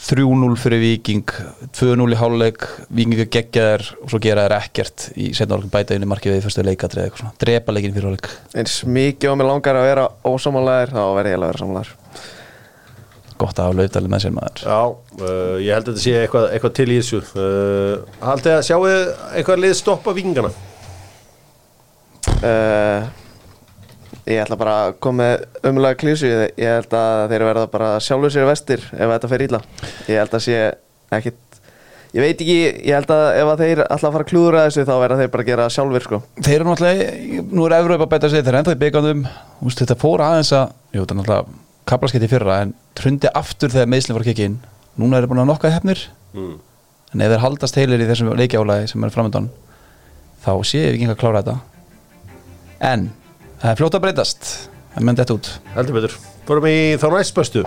3-0 0.07 0.55
fyrir 0.55 0.79
Víking 0.79 1.31
2-0 1.75 2.13
í 2.15 2.19
háluleik 2.19 2.63
Víkingur 2.95 3.27
geggjaðar 3.33 3.83
og 3.99 4.11
svo 4.13 4.21
gera 4.23 4.45
þær 4.45 4.55
ekkert 4.61 5.07
í 5.19 5.33
setna 5.35 5.57
áleikum 5.57 5.73
bæta 5.73 5.97
inn 5.97 6.05
í 6.05 6.07
markið 6.07 6.37
við 6.37 6.45
fyrstu 6.45 6.63
leikatri 6.63 7.01
eða 7.01 7.09
eitthvað 7.09 7.23
svona 7.25 7.41
drepa 7.43 7.75
leikin 7.75 7.97
fyrir 7.97 8.13
áleik 8.13 8.29
eins 8.55 8.77
mikið 8.87 9.33
og 9.33 9.39
mér 9.41 9.49
langar 9.51 9.79
að 9.81 9.89
vera 9.89 10.05
ósamálaðir 10.23 10.93
þá 10.95 11.01
verð 11.17 11.31
ég 11.33 11.39
að 11.39 11.45
vera 11.49 11.61
samálaðir 11.63 11.91
gott 13.41 13.59
að 13.59 13.69
hafa 13.69 13.77
laufdali 13.81 14.11
með 14.11 14.23
sér 14.23 14.33
maður. 14.35 14.63
Já, 14.63 14.81
uh, 15.21 15.55
ég 15.63 15.71
held 15.75 15.85
að 15.85 15.91
þetta 15.91 16.03
sé 16.03 16.15
eitthvað, 16.23 16.49
eitthvað 16.55 16.75
til 16.79 16.87
í 16.87 16.97
þessu. 16.97 17.21
Uh, 17.37 18.17
Haldið 18.25 18.55
að 18.55 18.65
sjáu 18.67 18.81
eitthvað 18.87 19.63
lið 19.63 19.77
stoppa 19.81 20.15
vingana 20.17 20.51
uh, 22.43 23.07
Ég 24.27 24.41
ætla 24.43 24.57
bara 24.59 24.77
að 24.85 24.95
koma 25.03 25.23
með 25.23 25.67
umlega 25.69 25.99
klísu 26.01 26.29
Ég 26.29 26.67
held 26.67 26.95
að 26.99 27.27
þeir 27.31 27.45
verða 27.47 27.67
bara 27.71 27.91
sjálfur 28.03 28.33
sér 28.33 28.47
vestir 28.49 28.83
ef 28.91 29.11
þetta 29.13 29.31
fer 29.31 29.45
illa. 29.47 29.61
Ég 30.07 30.21
held 30.21 30.35
að 30.35 30.47
sé 30.47 30.63
ekkit 31.17 31.43
Ég 32.15 32.23
veit 32.23 32.39
ekki, 32.39 32.57
ég 32.87 32.95
held 32.95 33.11
að 33.11 33.25
ef 33.35 33.49
að 33.51 33.61
þeir 33.61 33.81
ætla 33.83 33.97
að 34.07 34.13
fara 34.15 34.25
að 34.25 34.29
klúðra 34.31 34.61
þessu 34.65 34.85
þá 34.87 34.93
verða 35.01 35.17
þeir 35.19 35.31
bara 35.33 35.43
að 35.43 35.49
gera 35.51 35.65
sjálfur 35.75 36.05
sko. 36.05 36.19
Þeir 36.39 36.55
eru 36.55 36.67
náttúrulega, 36.69 37.41
nú 37.51 37.65
er 37.67 37.75
Evróp 37.77 38.03
að 38.05 38.11
bæta 38.13 38.29
sig 38.31 38.41
þeir 38.41 38.53
eru 38.53 38.59
ennþá 38.61 38.75
í 38.77 38.79
byggandum, 38.83 39.23
þetta 39.75 39.97
fór 39.99 40.23
aðeins 40.23 40.53
að 40.55 40.63
jú, 40.95 41.01
þetta 41.01 41.13
er 41.13 41.19
náttúrulega 41.19 41.66
kaplaskeitt 41.87 42.25
í 42.25 42.31
fyrra 42.31 42.61
en 42.65 42.73
trundi 42.97 43.29
aftur 43.35 43.71
þegar 43.73 43.89
meðslinn 43.91 44.17
voru 44.17 44.27
að 44.27 44.33
kikki 44.33 44.49
inn. 44.51 44.59
Núna 44.99 45.21
eru 45.21 45.29
búin 45.31 45.43
að 45.43 45.49
nokka 45.51 45.71
hefnir 45.71 46.03
mm. 46.33 46.53
en 47.13 47.23
ef 47.23 47.33
þeir 47.33 47.43
haldast 47.43 47.79
heilir 47.79 48.03
í 48.03 48.09
þessum 48.09 48.33
leikjálaði 48.37 48.91
sem 48.91 49.05
er 49.05 49.13
framöndan 49.13 49.49
þá 50.43 50.51
sé 50.67 50.83
ég 50.83 50.95
ekki 50.97 51.09
að 51.11 51.19
klára 51.21 51.43
þetta. 51.43 51.57
En 52.87 53.09
það 53.61 53.71
er 53.71 53.79
fljótt 53.81 53.97
að 53.97 54.05
breytast. 54.05 54.53
En 54.97 55.05
menn 55.05 55.17
þetta 55.17 55.35
út. 55.37 55.49
Heldur 55.75 55.97
betur. 55.99 56.15
Förum 56.47 56.69
í 56.69 56.77
þá 56.97 57.07
næstbestu. 57.13 57.65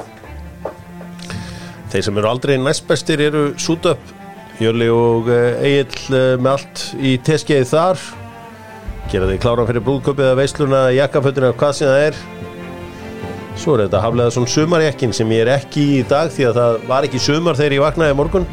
Þeir 1.90 2.06
sem 2.06 2.18
eru 2.22 2.30
aldrei 2.30 2.56
næstbestir 2.58 3.22
eru 3.22 3.44
Sútöp 3.58 4.16
Jörli 4.60 4.90
og 4.92 5.30
Egil 5.30 6.18
með 6.36 6.50
allt 6.52 6.82
í 7.00 7.14
teskeiði 7.24 7.68
þar. 7.70 8.02
Gera 9.10 9.30
þeir 9.30 9.40
kláran 9.42 9.68
fyrir 9.70 9.84
brúðköpið 9.86 10.26
eða 10.26 10.38
veisluna, 10.38 10.82
jakkafötuna, 10.92 11.54
hvað 11.58 11.78
sem 11.78 11.88
það 11.88 12.04
er 12.10 12.18
Svo 13.60 13.74
er 13.76 13.82
þetta 13.84 14.00
haflega 14.00 14.32
svona 14.32 14.48
sumarjakkin 14.48 15.10
sem 15.12 15.32
ég 15.34 15.42
er 15.44 15.50
ekki 15.58 15.82
í 15.98 16.04
dag 16.08 16.30
því 16.32 16.46
að 16.48 16.58
það 16.58 16.76
var 16.88 17.06
ekki 17.06 17.18
sumar 17.20 17.58
þegar 17.58 17.74
ég 17.76 17.82
vaknaði 17.84 18.16
morgun. 18.16 18.46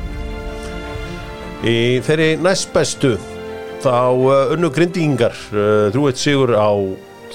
Í 1.63 1.75
þeirri 2.03 2.27
næstbestu 2.43 3.13
þá 3.85 3.93
uh, 4.11 4.51
unnu 4.57 4.67
grindingar 4.75 5.37
uh, 5.53 5.87
þrúið 5.95 6.19
sigur 6.19 6.53
á 6.59 6.71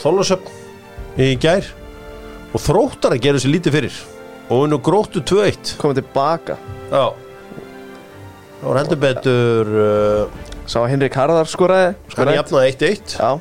Þólasöfn 0.03 0.53
í 1.20 1.31
gær 1.41 1.64
og 2.53 2.61
þróttar 2.61 3.16
að 3.16 3.25
gera 3.25 3.41
sér 3.41 3.55
lítið 3.55 3.79
fyrir 3.79 3.99
og 4.53 4.66
unnu 4.66 4.83
gróttu 4.85 5.25
2-1 5.25 5.75
Komum 5.81 5.97
tilbaka. 5.97 6.61
Já. 6.93 7.09
Það 8.61 8.68
var 8.68 8.83
heldur 8.83 9.03
betur 9.09 9.75
uh, 9.81 10.41
Sá 10.68 10.83
að 10.85 10.91
Henrik 10.93 11.16
Harðar 11.16 11.49
skoraði 11.49 11.95
hann 12.20 12.37
jafnaði 12.37 12.77
1-1 12.77 13.16
Já, 13.16 13.33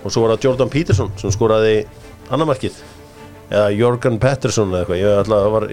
og 0.00 0.08
svo 0.08 0.24
var 0.24 0.34
það 0.34 0.48
Jordan 0.48 0.72
Peterson 0.72 1.12
sem 1.20 1.32
skoraði 1.34 1.82
annamarkið 2.32 2.80
eða 3.50 3.70
Jorgen 3.76 4.18
Pettersson 4.22 4.72
eða 4.74 4.82
eitthvað 4.84 5.02
ég 5.02 5.18
ætla 5.22 5.38
að 5.40 5.46
það 5.46 5.54
var 5.56 5.66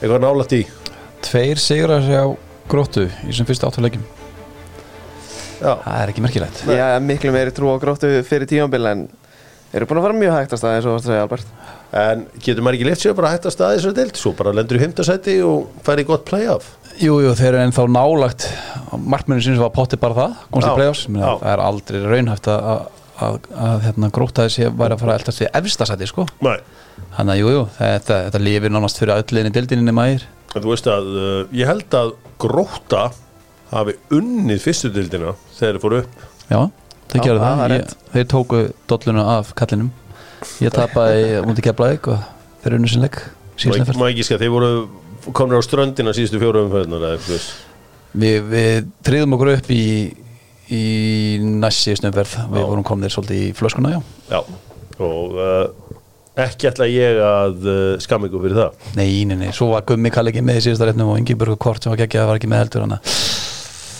eitthvað 0.00 0.24
nálægt 0.26 0.56
í 0.58 0.62
Tveir 1.24 1.60
sigur 1.60 1.92
að 1.96 2.06
segja 2.08 2.24
gróttu 2.70 3.06
í 3.08 3.28
þessum 3.30 3.48
fyrstu 3.50 3.68
áttuleikjum 3.70 4.04
Já, 5.60 5.74
það 5.84 5.96
er 6.00 6.10
ekki 6.14 6.22
merkilegt. 6.24 6.60
Ég 6.72 6.78
hef 6.80 7.02
miklu 7.04 7.32
meiri 7.34 7.52
trú 7.52 7.68
á 7.68 7.76
gróttu 7.82 8.08
fyrir 8.24 8.48
tímambil 8.48 8.86
en 8.88 9.02
eru 9.76 9.86
búin 9.90 9.98
að 10.00 10.06
fara 10.06 10.16
mjög 10.16 10.32
hægt 10.38 10.54
að 10.56 10.60
staði 10.62 10.78
eins 10.78 10.86
og 10.88 10.94
varst 10.94 11.04
að 11.04 11.12
segja 11.12 11.24
Albert. 11.26 11.50
En 12.00 12.22
getur 12.46 12.64
maður 12.64 12.78
ekki 12.78 12.86
lift 12.88 13.02
sér 13.04 13.16
bara 13.18 13.32
hægt 13.34 13.48
að 13.50 13.54
staði 13.58 13.76
þessu 13.76 13.92
deild? 13.98 14.20
Svo 14.22 14.32
bara 14.38 14.54
lendur 14.56 14.78
í 14.78 14.80
fymtasæti 14.80 15.34
og 15.44 15.66
fær 15.84 16.00
í 16.00 16.06
gott 16.08 16.24
play-off. 16.30 16.70
Jú, 16.96 17.18
jú, 17.26 17.34
þeir 17.36 17.50
eru 17.50 17.60
ennþá 17.66 17.84
nálagt 17.92 18.46
markmennin 18.96 19.44
sinns 19.44 19.60
var 19.60 19.74
potti 19.76 20.00
bara 20.00 20.16
það 20.16 20.40
komst 20.48 20.64
Já, 20.66 20.72
í 20.72 20.78
play-offs, 20.80 21.04
Menni, 21.12 21.26
já. 21.28 21.36
það 21.44 21.52
er 21.52 21.62
aldrei 21.66 22.00
raunhæft 22.08 22.48
að, 22.54 22.88
að, 23.20 23.38
að, 23.54 23.78
hérna, 23.86 24.10
gróta 24.14 24.46
þessi 24.48 24.68
væri 24.72 24.96
að 24.96 25.02
fara 25.04 25.14
að 25.14 25.20
eldast 25.20 25.42
við 25.42 25.50
efstasæti 25.60 26.10
sko. 26.10 26.26
Nei, 26.44 26.58
þannig 27.16 27.32
að 27.34 27.40
jú, 27.40 27.54
jú, 27.54 27.64
þetta, 27.78 28.20
þetta 28.26 28.42
lifir 28.44 28.74
nánast 28.74 29.00
fyrir 29.00 29.16
öllinni 29.20 29.54
dildinni 29.54 29.96
mægir 29.96 30.28
þú 30.50 30.72
veist 30.72 30.88
að 30.90 31.10
uh, 31.14 31.40
ég 31.54 31.68
held 31.70 31.94
að 31.94 32.12
gróta 32.42 33.04
hafi 33.70 33.96
unnið 34.16 34.62
fyrstu 34.64 34.90
deildina 34.94 35.34
þegar 35.54 35.76
þeir 35.76 35.82
fóru 35.84 36.00
upp. 36.02 36.24
Já, 36.50 36.60
þeir 37.12 37.24
gerðu 37.26 37.42
það 37.44 37.60
það, 37.60 37.74
ég, 37.76 37.92
þeir 38.14 38.30
tóku 38.32 38.62
dolluna 38.90 39.26
af 39.36 39.52
kallinum. 39.58 39.92
Ég 40.64 40.74
tapaði 40.74 41.42
mútið 41.46 41.68
keflaðik 41.68 42.08
og 42.10 42.24
þeir 42.64 42.78
unnu 42.78 42.90
sinleik 42.90 43.20
Má 43.60 43.76
má 44.00 44.06
ekki 44.08 44.24
skæða, 44.24 44.40
þeir 44.40 44.52
voru 44.54 45.32
komnir 45.36 45.60
á 45.60 45.62
ströndina 45.66 46.14
síðustu 46.16 46.38
fjóru 46.40 46.62
þess. 47.26 47.50
við, 48.16 48.38
við 48.48 48.86
triðum 49.04 49.36
okkur 49.36 49.50
upp 49.52 49.68
í 49.74 49.82
í 50.70 51.38
næst 51.42 51.86
síðustum 51.86 52.14
verð 52.14 52.36
við 52.52 52.66
vorum 52.70 52.86
komnir 52.86 53.12
svolítið 53.12 53.44
í 53.48 53.52
flöskuna, 53.58 53.94
já. 53.96 54.00
Já, 54.30 54.40
og 55.02 55.36
uh, 55.36 55.98
ekki 56.40 56.70
ætla 56.70 56.88
ég 56.90 57.20
að 57.24 57.66
uh, 57.66 57.98
skam 58.02 58.26
ykkur 58.28 58.46
fyrir 58.46 58.60
það. 58.62 58.88
Nei, 58.98 59.10
nei, 59.28 59.36
nei, 59.44 59.50
svo 59.56 59.72
var 59.74 59.84
Gummi 59.88 60.12
Kalli 60.14 60.32
ekki 60.34 60.44
með 60.46 60.62
í 60.62 60.64
síðasta 60.68 60.90
réttnum 60.90 61.12
og 61.12 61.20
Ingeborg 61.20 61.58
Kort 61.60 61.84
sem 61.84 61.92
var 61.94 62.00
geggjað 62.04 62.30
var 62.30 62.40
ekki 62.40 62.50
með 62.50 62.64
heldur 62.64 62.86
hana. 62.86 63.00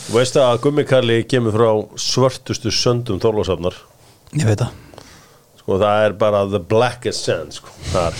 Þú 0.07 0.17
veist 0.17 0.41
að 0.41 0.59
Gummi 0.65 0.87
Kalli 0.87 1.21
kemur 1.29 1.55
frá 1.55 1.71
svörtustu 2.09 2.73
söndum 2.73 3.19
Þorlásafnar 3.21 3.77
Ég 4.31 4.47
veit 4.47 4.61
það. 4.61 4.75
Sko 5.59 5.77
það 5.81 6.05
er 6.05 6.13
bara 6.19 6.45
the 6.47 6.61
blackest 6.63 7.27
sand 7.27 7.57
sko, 7.57 7.73
þar. 7.91 8.15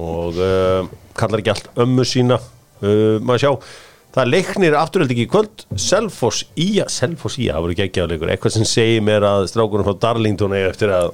Og 0.00 0.38
uh, 0.40 0.88
kallar 1.18 1.42
ekki 1.42 1.52
allt 1.52 1.68
ömmu 1.84 2.06
sína. 2.08 2.38
Uh, 2.80 3.18
maður 3.20 3.42
sjá 3.42 3.50
það 4.16 4.30
leiknir 4.32 4.74
afturhald 4.78 5.12
ekki 5.14 5.26
í 5.26 5.30
kvöld. 5.30 5.64
Selfoss 5.78 6.44
Ía, 6.58 6.86
Selfoss 6.90 7.36
Ía, 7.38 7.54
það 7.56 7.64
voru 7.66 7.76
geggjaðleikur 7.78 8.32
eitthvað 8.34 8.54
sem 8.56 8.66
segir 8.68 9.02
mér 9.06 9.26
að 9.28 9.46
strákunum 9.52 9.86
frá 9.88 9.98
Darlington 10.06 10.54
er 10.58 10.70
eftir 10.72 10.92
að, 10.96 11.12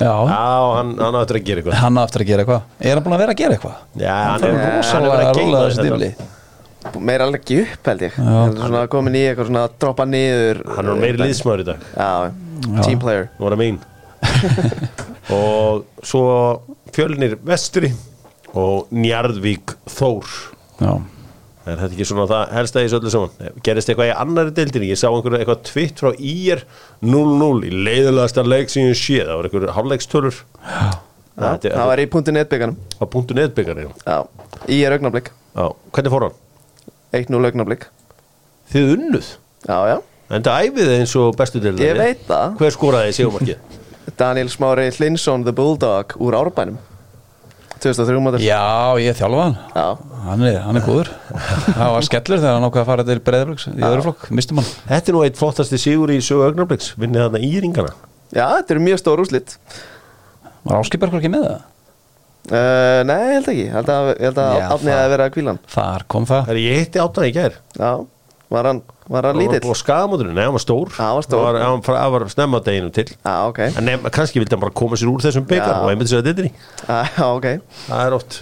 Já, 0.00 0.12
já, 0.30 0.36
hann, 0.76 0.92
hann 1.02 1.16
á 1.18 1.20
eftir 1.24 1.36
að 1.40 1.46
gera 1.48 1.60
eitthvað. 1.60 1.78
Hann 1.82 1.98
á 1.98 2.02
eftir 2.06 2.22
að 2.22 2.28
gera 2.30 2.44
eitthvað. 2.44 2.68
Er 2.80 2.94
hann 2.94 3.04
búin 3.04 3.14
að 3.16 3.22
vera 3.24 3.32
að 3.34 3.40
gera 3.40 3.56
eitthvað? 3.56 3.80
já, 4.00 4.12
hann 4.14 4.44
er 4.46 4.52
Það 4.54 4.60
er 4.60 4.76
rosalega 4.76 5.16
að 5.16 5.40
þessi 5.40 5.80
þetta. 5.80 5.80
stifli 5.80 7.00
Meira 7.04 7.26
alveg 7.26 7.42
ekki 7.42 7.56
upp 7.64 7.88
held 7.90 8.04
ég. 8.06 8.14
Hann 8.16 8.54
er 8.54 8.60
svona 8.70 8.84
komin 8.94 9.16
í 9.18 9.24
eitthvað 9.28 9.50
svona 9.50 9.64
að 9.66 9.74
droppa 9.82 10.06
niður 10.08 10.60
hann 10.78 10.88
er 10.94 11.00
meiri 11.02 11.20
liðsmaður 11.20 11.60
í 11.60 11.66
dag. 11.68 11.82
Já, 11.92 12.08
Já. 12.70 12.80
team 12.86 13.02
player. 13.02 13.26
What 13.42 13.52
I 13.52 13.58
mean 13.60 13.80
og 15.30 15.84
svo 16.06 16.22
fjölnir 16.94 17.36
vestri 17.46 17.90
og 18.58 18.88
Njarðvík 18.94 19.74
Þór. 19.90 20.30
Já, 20.80 20.92
er 21.66 21.76
þetta 21.80 21.92
ekki 21.92 22.06
svona 22.08 22.26
það 22.30 22.52
helsta 22.56 22.80
í 22.80 22.86
þessu 22.86 22.98
öllu 23.00 23.10
saman. 23.12 23.52
Gerist 23.66 23.90
eitthvað 23.92 24.10
í 24.10 24.14
annari 24.22 24.54
deildinni? 24.56 24.88
Ég 24.90 25.00
sá 25.00 25.06
einhverju 25.10 25.40
eitthvað 25.42 25.62
tvitt 25.68 26.00
frá 26.00 26.10
IR 26.16 26.62
0-0 27.04 27.68
í 27.68 27.72
leiðilegasta 27.88 28.44
leik 28.46 28.72
sem 28.72 28.88
ég 28.88 28.98
sé 28.98 29.20
það 29.20 29.36
var 29.36 29.48
einhverju 29.50 29.74
hálfleikstölur. 29.76 30.40
Já, 31.40 31.56
Það 31.62 31.86
var 31.88 32.02
í 32.02 32.06
punktu 32.10 32.32
netbygganum 32.36 32.76
á 33.00 33.04
punktu 33.08 33.36
neðbyggarni 33.38 33.86
Já, 34.04 34.16
í 34.68 34.80
er 34.84 34.96
augnablik. 34.96 35.30
Hvernig 35.56 36.12
fór 36.12 36.26
hann? 36.26 36.34
1-0 37.16 37.48
augnablik. 37.48 37.86
Þið 38.72 38.90
unnuð? 38.96 39.30
Já, 39.64 39.78
já, 39.88 39.96
en 40.36 40.44
það 40.46 40.66
æfið 40.68 40.92
eins 40.98 41.14
og 41.20 41.32
bestu 41.38 41.62
deildinni 41.62 41.88
ég 41.88 41.96
veit 41.98 42.26
það. 42.28 42.58
Hver 42.60 42.76
skoraði 42.76 43.12
í 43.12 43.16
sigumarkið? 43.16 43.80
Daniel 44.20 44.50
Smári 44.52 44.90
Hlinsson, 44.92 45.46
the 45.46 45.54
Bulldog 45.56 46.16
úr 46.20 46.36
Árbænum 46.36 46.76
2003 47.84 48.20
mótur 48.24 48.42
Já 48.44 48.60
ég 49.00 49.16
þjálfa 49.18 49.44
hann. 49.46 49.56
Já, 49.74 49.86
Hann 50.26 50.42
er, 50.44 50.58
hann 50.66 50.76
er 50.76 50.84
góður. 50.84 51.08
Það 51.78 51.92
var 51.94 52.06
skellur 52.06 52.40
þegar 52.42 52.54
hann 52.58 52.66
ákvað 52.68 52.82
að 52.82 52.88
fara 52.90 53.06
til 53.08 53.18
Breiðabliks 53.24 53.66
í 53.70 53.80
öðru 53.88 54.04
flokk, 54.08 54.26
mistum 54.36 54.60
hann 54.60 54.68
þetta 54.90 55.10
er 55.12 55.16
nú 55.16 55.22
eitt 55.24 55.38
flottasti 55.40 55.78
sigur 55.80 56.12
í 56.12 56.18
sögu 56.24 56.44
augnabliks 56.50 56.92
vinnið 57.00 57.24
þarna 57.26 57.40
íringana 57.48 57.94
já 58.36 58.44
þetta 58.58 58.74
eru 58.76 58.82
mjög 58.84 59.00
stór 59.00 59.22
úrslit. 59.24 59.56
Var 60.68 60.76
Áskibergur 60.76 61.18
ekki 61.22 61.32
með 61.32 61.46
það? 61.48 61.60
uh, 62.52 63.00
Nei, 63.08 63.16
ég 63.16 63.34
held 63.38 63.48
ekki. 63.54 63.64
Ég 63.64 63.74
held 63.78 63.90
að, 63.96 64.08
ég 64.12 64.24
held 64.28 64.40
að 64.44 64.52
Já, 64.60 64.66
Átni 64.74 64.90
það- 64.92 65.00
að 65.04 65.10
vera 65.14 65.26
að 65.30 65.34
kvíla 65.36 65.52
hann. 65.54 65.60
Þar 65.74 66.04
kom 66.14 66.28
það. 66.28 66.44
Það 66.46 66.54
er 66.54 66.60
ég 66.66 66.78
hitti 66.84 67.02
áttan 67.04 67.26
í 67.26 67.32
gær. 67.36 67.56
Já, 67.80 67.90
var 68.50 68.66
hann, 68.66 68.80
var 69.10 69.28
hann 69.28 69.38
lítill? 69.38 69.62
og 69.70 69.76
skagamóturinn, 69.78 70.34
nei 70.34 70.44
hann 70.48 70.54
var 70.56 70.62
stór. 70.64 70.90
Já, 70.90 71.04
hann 71.06 71.18
var 71.20 71.26
stór. 71.26 71.42
Það 71.44 71.46
var, 71.46 71.60
hann, 71.64 71.82
hann 72.02 72.12
var 72.16 72.24
snemma 72.32 72.60
deginum 72.66 72.90
til. 72.96 73.06
Já, 73.24 73.34
ok. 73.48 73.60
En 73.70 73.86
nefn, 73.86 74.10
kannski 74.16 74.42
vildi 74.42 74.56
hann 74.56 74.62
bara 74.64 74.74
koma 74.82 74.98
sér 74.98 75.10
úr 75.12 75.22
þessum 75.24 75.46
byggar 75.50 75.70
Já. 75.76 75.80
og 75.84 75.92
einmitt 75.92 76.10
sér 76.10 76.22
að 76.24 76.28
dittinni 76.30 76.52
Já, 76.88 77.26
ok. 77.30 77.46
Það 77.86 78.04
er 78.08 78.16
oft 78.18 78.40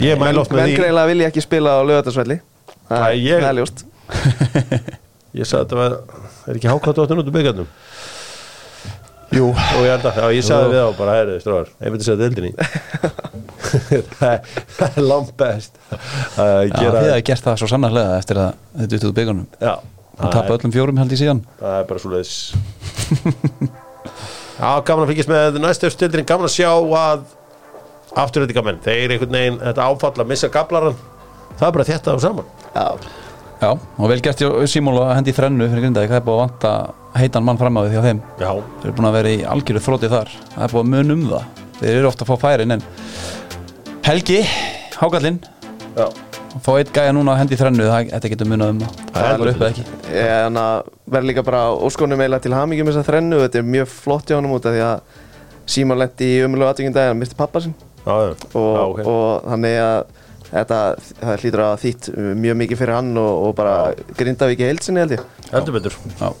ég 0.00 0.16
mæla 0.22 0.40
oft 0.40 0.52
með 0.54 0.62
Menn 0.62 0.70
því 0.72 0.78
greiðlega 0.80 1.10
vilja 1.12 1.28
ekki 1.32 1.44
spila 1.44 1.76
á 1.76 1.80
lögatarsvelli 1.84 2.38
Það 2.88 3.04
Æ, 3.04 3.10
ég- 3.20 3.42
það 3.44 3.50
er 3.52 3.58
ljóst. 3.60 3.84
Ég 5.42 5.48
sagði 5.48 5.62
að 5.62 5.64
þetta 5.64 5.76
var 5.78 5.92
er 6.52 6.58
ekki 6.58 6.68
hákvæmt 6.68 6.98
áttan 7.04 7.20
út 7.22 7.28
úr 7.30 7.36
byggarnum 7.36 7.68
Jú. 9.32 9.46
Og 9.48 9.84
ég 9.86 9.92
held 9.94 10.04
að 10.10 10.18
já, 10.20 10.26
ég 10.36 10.44
sagði 10.44 10.74
við 10.74 10.82
á 10.84 10.88
bara 10.98 11.12
herri 11.16 11.36
stráðar 11.40 11.70
einmitt 11.80 12.04
sér 12.04 12.18
að 12.18 12.24
það 12.24 12.48
er- 12.50 13.51
það 14.78 14.96
er 14.96 15.06
langt 15.06 15.32
best 15.40 15.78
að 16.40 16.70
gera 16.72 16.94
þið 16.96 17.10
hefði 17.10 17.26
gert 17.30 17.46
það 17.46 17.58
svo 17.62 17.70
sannarlega 17.72 18.18
eftir 18.18 18.42
að 18.42 18.50
þetta 18.80 18.98
út 18.98 19.06
úr 19.08 19.14
byggunum 19.20 19.46
já, 19.56 19.74
það 20.18 20.34
tappa 20.36 20.48
er, 20.48 20.56
öllum 20.58 20.74
fjórum 20.76 21.02
held 21.02 21.14
í 21.14 21.20
síðan. 21.22 21.44
það 21.60 21.78
er 21.78 21.88
bara 21.92 22.04
svo 22.04 22.12
leiðis 22.14 22.34
já, 24.62 24.70
gaman 24.88 25.04
að 25.04 25.12
fylgjast 25.12 25.32
með 25.32 25.60
næstu 25.62 25.92
stildin, 25.92 26.28
gaman 26.28 26.50
að 26.50 26.56
sjá 26.56 26.70
að 26.72 27.26
afturrættingamenn, 28.22 28.82
þeir 28.84 29.16
einhvern 29.16 29.36
veginn 29.38 29.60
þetta 29.62 29.88
áfall 29.88 30.14
að 30.18 30.32
missa 30.34 30.52
gablaran 30.52 30.96
það 31.58 31.68
er 31.68 31.76
bara 31.76 31.88
þetta 31.88 32.16
á 32.16 32.18
saman. 32.20 32.48
Já, 32.72 32.86
Já, 33.62 33.76
og 33.78 34.08
vel 34.10 34.18
gert 34.18 34.40
Simón 34.66 34.96
að 34.98 35.12
hendi 35.14 35.30
í 35.30 35.34
þrennu 35.36 35.68
fyrir 35.70 35.84
grindaði, 35.84 36.08
það 36.10 36.16
er 36.18 36.24
búið 36.26 36.34
að 36.34 36.40
vanta 36.40 36.70
heitan 37.14 37.44
mann 37.46 37.60
fram 37.60 37.76
á 37.78 37.80
því 37.84 38.00
á 38.00 38.06
þeim. 38.08 38.22
Já, 38.40 38.48
Þeir 38.58 38.88
eru 38.88 38.94
búin 38.96 39.06
að 39.06 39.14
vera 39.14 39.30
í 39.30 39.36
algjöru 39.52 39.82
þrótti 39.84 40.10
þar. 40.10 40.32
Það 40.48 40.64
er 40.66 40.72
búið 40.72 40.82
að 40.82 40.88
mun 40.90 41.14
um 41.14 41.22
það. 41.28 41.60
Þeir 41.76 41.92
eru 41.92 42.08
ofta 42.10 42.26
að 42.26 42.32
fá 42.32 42.42
færin 42.42 42.74
en 42.74 42.82
Helgi, 44.02 44.42
Hákallinn 44.98 45.38
Já. 45.94 46.08
Fá 46.62 46.72
eitt 46.76 46.90
gæja 46.92 47.12
núna 47.14 47.36
að 47.36 47.42
hendi 47.42 47.56
það, 47.56 48.08
Þetta 48.10 48.30
getur 48.32 48.48
munað 48.50 48.72
um 48.72 48.80
það. 48.82 48.96
Það 49.14 49.36
var 49.40 49.50
upp 49.50 49.60
eða 49.62 49.68
ekki? 49.70 49.84
En 50.22 50.58
að 50.60 50.88
verð 51.14 51.28
líka 51.30 51.44
bara 51.46 51.60
óskonum 51.86 52.20
eiginlega 52.20 52.44
til 52.44 52.52
hamingjum 52.56 52.90
þess 52.90 53.00
að 53.00 53.06
þrennu. 53.08 53.38
Þetta 53.44 53.60
er 53.60 53.68
mjög 53.76 53.88
flott 53.92 54.28
hjá 54.28 54.36
honum 54.36 54.54
út 54.58 54.66
af 54.68 54.74
því 54.74 54.82
að 54.88 55.22
Símon 55.72 56.00
lendi 56.02 56.28
í 56.28 56.42
umlögu 56.44 56.68
aðtöngin 56.68 56.96
dag 56.96 57.08
Hann 57.12 57.22
misti 57.22 57.38
pappa 57.38 57.62
sinn. 57.64 57.74
Já, 58.02 58.12
já. 58.12 58.30
og, 58.58 58.68
Já, 58.74 58.82
ok. 58.82 59.02
og 59.14 59.48
þannig 59.52 59.78
að 59.86 59.98
þetta 60.50 60.80
það 61.22 61.42
hlýtur 61.44 61.64
að 61.68 61.74
þýtt 61.86 62.10
mjög 62.42 62.58
mikið 62.64 62.82
fyrir 62.82 62.98
hann 62.98 63.12
og, 63.22 63.32
og 63.46 63.54
bara 63.62 63.76
Grindavík 64.18 64.64
í 64.64 64.68
heilsinni 64.68 65.04
held 65.06 65.16
ég. 65.16 65.28
Heldur 65.54 65.78
betur. 65.78 65.96
Já. 66.18 66.32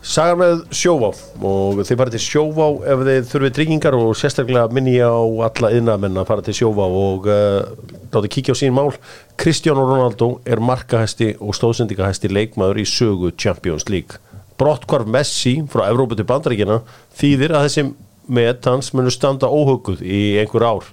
Sagar 0.00 0.38
með 0.40 0.60
sjóvá 0.72 1.10
og 1.44 1.82
þið 1.84 1.98
farið 2.00 2.14
til 2.14 2.22
sjóvá 2.24 2.66
ef 2.88 3.02
þið 3.04 3.26
þurfið 3.28 3.50
tryggingar 3.56 3.96
og 3.98 4.14
sérstaklega 4.16 4.72
minni 4.72 4.94
á 4.96 5.12
alla 5.12 5.70
yðnamenn 5.76 6.16
að 6.16 6.30
fara 6.30 6.44
til 6.46 6.54
sjóvá 6.56 6.86
og 6.88 7.28
uh, 7.28 7.66
látið 8.08 8.32
kíkja 8.32 8.54
á 8.56 8.60
sín 8.62 8.72
mál. 8.72 8.94
Cristiano 9.36 9.84
Ronaldo 9.84 10.30
er 10.48 10.62
markahæsti 10.64 11.34
og 11.36 11.52
stóðsendingahæsti 11.58 12.30
leikmaður 12.32 12.80
í 12.80 12.86
sögu 12.88 13.34
Champions 13.36 13.90
League. 13.92 14.16
Brottkvarf 14.56 15.04
Messi 15.04 15.58
frá 15.68 15.84
Evrópu 15.90 16.16
til 16.16 16.28
Bandaríkina 16.32 16.80
þýðir 17.20 17.58
að 17.58 17.68
þessi 17.68 17.86
met 18.32 18.70
hans 18.72 18.94
munur 18.96 19.12
standa 19.12 19.52
óhuguð 19.52 20.00
í 20.00 20.22
einhver 20.40 20.64
ár. 20.64 20.88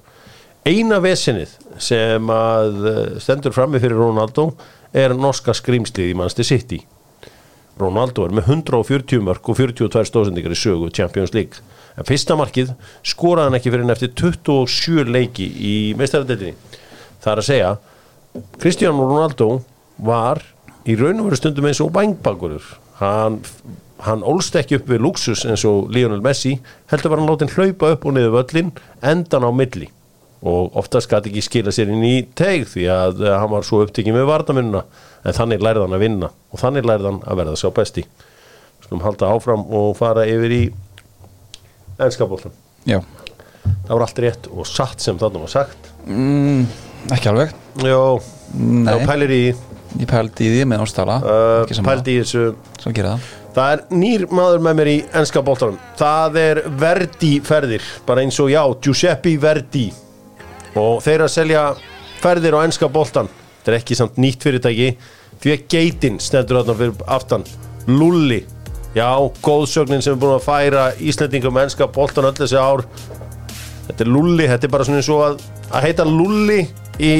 Eina 0.67 0.99
vesenið 0.99 1.55
sem 1.79 2.27
að 2.27 2.91
eh, 2.91 3.01
stendur 3.23 3.55
frammi 3.55 3.79
fyrir 3.79 4.03
Ronaldo 4.03 4.49
er 4.91 5.15
norska 5.15 5.55
skrýmslið 5.55 6.11
í 6.11 6.19
Manchester 6.19 6.51
City 6.51 6.83
Ronaldo 7.79 8.25
er 8.25 8.35
með 8.35 8.51
140 8.57 9.23
mörg 9.25 9.51
og 9.51 9.59
42 9.59 10.07
stóðsendingar 10.09 10.55
í 10.55 10.59
sögu 10.59 10.91
Champions 10.93 11.33
League. 11.35 11.61
En 11.97 12.05
fyrsta 12.07 12.37
markið 12.37 12.73
skoraði 13.05 13.49
hann 13.49 13.59
ekki 13.59 13.73
fyrir 13.73 13.85
en 13.87 13.93
eftir 13.93 14.13
27 14.17 15.07
leiki 15.09 15.47
í 15.47 15.75
meistaradeldinni 15.97 16.55
það 17.23 17.33
er 17.33 17.41
að 17.41 17.47
segja 17.47 17.71
Cristiano 18.61 19.07
Ronaldo 19.07 19.49
var 19.97 20.43
í 20.87 20.95
raun 20.99 21.19
og 21.21 21.29
veru 21.29 21.39
stundum 21.39 21.67
eins 21.67 21.81
og 21.83 21.91
bængbakurur 21.95 22.65
hann, 23.01 23.41
hann 24.05 24.25
ólst 24.27 24.55
ekki 24.59 24.79
upp 24.79 24.89
við 24.91 25.03
luxus 25.03 25.43
eins 25.47 25.65
og 25.67 25.91
Lionel 25.93 26.23
Messi 26.25 26.57
heldur 26.91 27.13
var 27.13 27.21
hann 27.21 27.29
látin 27.29 27.53
hlaupa 27.53 27.93
upp 27.95 28.07
og 28.07 28.15
niður 28.15 28.37
völlin 28.39 28.73
endan 29.01 29.47
á 29.47 29.51
milli. 29.51 29.89
Og 30.47 30.75
oftast 30.77 31.09
gæti 31.09 31.31
ekki 31.31 31.41
skila 31.41 31.71
sér 31.73 31.89
inn 31.89 32.03
í 32.05 32.17
teig 32.37 32.67
því 32.69 32.83
að 32.93 33.23
eh, 33.25 33.33
hann 33.41 33.49
var 33.49 33.65
svo 33.65 33.81
upptekinn 33.81 34.13
með 34.13 34.27
vardamununa 34.29 34.83
en 35.27 35.35
þannig 35.35 35.63
lærði 35.63 35.83
hann 35.83 35.97
að 35.97 36.03
vinna 36.05 36.31
og 36.31 36.61
þannig 36.61 36.87
lærði 36.87 37.11
hann 37.11 37.21
að 37.27 37.39
verða 37.41 37.59
sá 37.59 37.67
besti. 37.75 38.03
Skulum 38.83 39.03
halda 39.03 39.31
áfram 39.35 39.65
og 39.75 39.93
fara 39.99 40.25
yfir 40.29 40.53
í 40.53 40.63
ennskapoltan 41.97 42.53
Já, 42.87 43.01
það 43.87 43.91
var 43.91 44.03
allt 44.05 44.19
rétt 44.23 44.51
og 44.53 44.67
satt 44.69 45.03
sem 45.03 45.17
þarna 45.19 45.41
var 45.43 45.51
sagt. 45.51 45.89
Mm, 46.07 46.67
ekki 47.11 47.31
alveg. 47.33 47.55
Já, 47.83 47.99
pælir 49.07 49.33
í 49.35 49.41
Ég 49.97 50.05
pældi 50.05 50.45
í 50.45 50.49
því 50.51 50.63
með 50.67 50.81
ástala. 50.83 51.15
Uh, 51.23 51.83
pældi 51.85 52.17
í 52.17 52.21
þessu. 52.21 52.41
Það. 52.83 53.27
Það 53.55 53.71
er 53.73 53.83
nýr 53.97 54.25
maður 54.29 54.63
með 54.67 54.75
mér 54.77 54.89
í 54.91 54.95
ennska 55.17 55.41
boltanum 55.41 55.77
Það 55.97 56.35
er 56.41 56.59
Verdi 56.77 57.31
ferðir 57.41 57.87
bara 58.05 58.21
eins 58.21 58.37
og 58.43 58.51
já, 58.51 58.61
Giuseppe 58.83 59.33
Verdi. 59.41 59.87
Og 60.77 60.99
þeir 61.01 61.25
að 61.25 61.33
selja 61.33 61.63
ferðir 62.21 62.59
á 62.59 62.65
ennska 62.67 62.91
boltan 62.91 63.31
þetta 63.67 63.73
er 63.73 63.81
ekki 63.81 63.97
samt 63.99 64.19
nýtt 64.21 64.45
fyrirtæki 64.45 64.91
því 65.43 65.53
að 65.55 65.65
geitin 65.73 66.19
stendur 66.23 66.61
þarna 66.61 66.77
fyrir 66.79 67.07
aftan. 67.17 67.43
Lulli. 67.87 68.41
Já, 68.97 69.09
góðsögnin 69.45 70.01
sem 70.01 70.15
er 70.15 70.19
búin 70.21 70.35
að 70.39 70.45
færa 70.47 70.87
Íslendingum 70.97 71.57
ennska 71.61 71.87
boltan 71.93 72.25
öll 72.25 72.33
þessi 72.39 72.57
ár. 72.57 72.85
Þetta 73.87 74.03
er 74.03 74.09
Lulli, 74.11 74.47
þetta 74.49 74.67
er 74.67 74.73
bara 74.73 74.87
svona 74.87 75.01
eins 75.01 75.09
og 75.13 75.21
að, 75.27 75.43
að 75.71 75.85
heita 75.85 76.05
Lulli 76.07 76.59
í 77.03 77.11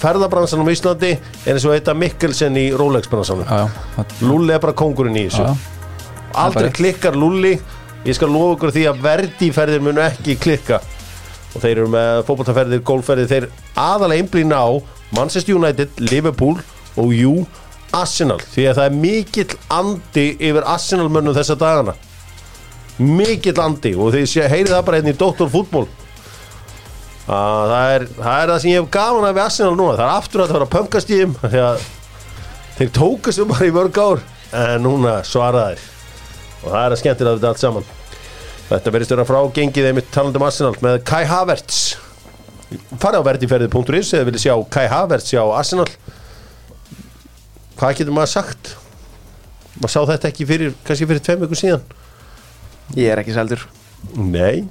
ferðabransanum 0.00 0.68
í 0.68 0.74
Íslandi 0.74 1.10
er 1.14 1.52
eins 1.54 1.64
og 1.68 1.72
að 1.74 1.78
heita 1.78 1.94
Mikkelsen 1.96 2.56
í 2.60 2.66
Rolex-bransanum. 2.76 3.46
Já, 3.46 3.68
já, 3.96 4.04
Lulli 4.26 4.56
er 4.56 4.62
bara 4.64 4.74
kóngurinn 4.76 5.16
í 5.20 5.26
þessu. 5.28 5.44
Já, 5.44 5.54
aldrei 6.34 6.66
bara- 6.66 6.76
klikkar 6.80 7.16
Lulli. 7.20 7.54
Ég 8.04 8.16
skal 8.16 8.30
lofa 8.32 8.54
ykkur 8.56 8.70
því 8.72 8.84
að 8.88 9.00
verdiferðir 9.04 9.82
munu 9.84 10.00
ekki 10.00 10.38
klikka. 10.40 10.80
Og 11.54 11.60
þeir 11.60 11.72
eru 11.82 11.88
með 11.92 12.22
fótballtaferðir, 12.28 12.80
golfferðir 12.86 13.28
þeir 13.28 13.46
aðalega 13.76 14.22
einblýna 14.24 14.56
á 14.56 14.68
Manchester 15.12 15.54
United, 15.58 15.90
Liverpool 15.98 16.56
og 16.96 17.10
jú, 17.12 17.34
Arsenal 17.96 18.40
því 18.42 18.66
að 18.70 18.78
það 18.78 18.88
er 18.88 18.98
mikill 19.04 19.56
andi 19.76 20.26
yfir 20.38 20.66
Arsenal 20.68 21.08
mönnum 21.12 21.36
þessa 21.36 21.56
dagana. 21.58 21.94
Mikill 23.00 23.56
andi 23.62 23.94
og 23.96 24.12
þið 24.14 24.28
sé, 24.28 24.44
heyrið 24.50 24.74
það 24.74 24.84
bara 24.88 25.00
hérna 25.00 25.14
í 25.14 25.18
Dr. 25.20 25.48
Fútból 25.50 25.86
að 27.30 27.70
það 27.70 28.04
það 28.16 28.42
er 28.42 28.50
það 28.50 28.58
sem 28.62 28.70
ég 28.70 28.80
hef 28.80 28.90
gaman 28.94 29.28
að 29.28 29.36
við 29.36 29.44
Arsenal 29.44 29.76
núna. 29.78 29.96
Það 29.98 30.04
er 30.06 30.16
aftur 30.16 30.42
að 30.42 30.50
það 30.50 30.58
var 30.58 30.66
að 30.66 30.74
pöngast 30.74 31.10
í 31.10 31.18
þeim 31.20 31.34
því 31.44 31.62
að 31.64 31.88
þeir 32.78 32.92
tókast 32.96 33.42
um 33.42 33.50
bara 33.50 33.68
í 33.68 33.74
mörg 33.76 34.00
ár 34.00 34.22
en 34.60 34.84
núna 34.84 35.16
svara 35.26 35.64
þeir. 35.70 35.88
Og 36.60 36.68
það 36.68 36.80
er 36.82 36.94
að 36.94 37.02
skemmtilega 37.02 37.38
þetta 37.38 37.52
allt 37.52 37.62
saman. 37.62 37.90
Þetta 38.70 38.94
verðist 38.94 39.14
vera 39.14 39.26
frá 39.26 39.40
gengið 39.56 39.90
einmitt 39.90 40.10
talandum 40.14 40.46
Arsenal 40.46 40.76
með 40.84 41.00
Kai 41.06 41.24
Havertz. 41.30 41.80
Farið 43.02 43.22
á 43.22 43.28
verdiferði.is 43.30 44.12
eða 44.14 44.28
viljið 44.28 44.44
sjá 44.44 44.54
Kai 44.70 44.86
Havertz 44.90 45.30
sjá 45.32 45.42
Arsenal 45.42 45.88
hvað 47.80 47.96
getur 48.00 48.14
maður 48.16 48.32
sagt? 48.34 48.74
Maður 49.80 49.94
sá 49.94 50.00
þetta 50.12 50.30
ekki 50.30 50.46
fyrir 50.48 50.76
kannski 50.84 51.08
fyrir 51.08 51.24
tveim 51.24 51.46
ykkur 51.46 51.60
síðan. 51.62 51.84
Ég 52.98 53.10
er 53.14 53.22
ekki 53.22 53.34
seldur. 53.36 53.64
Nei, 54.16 54.66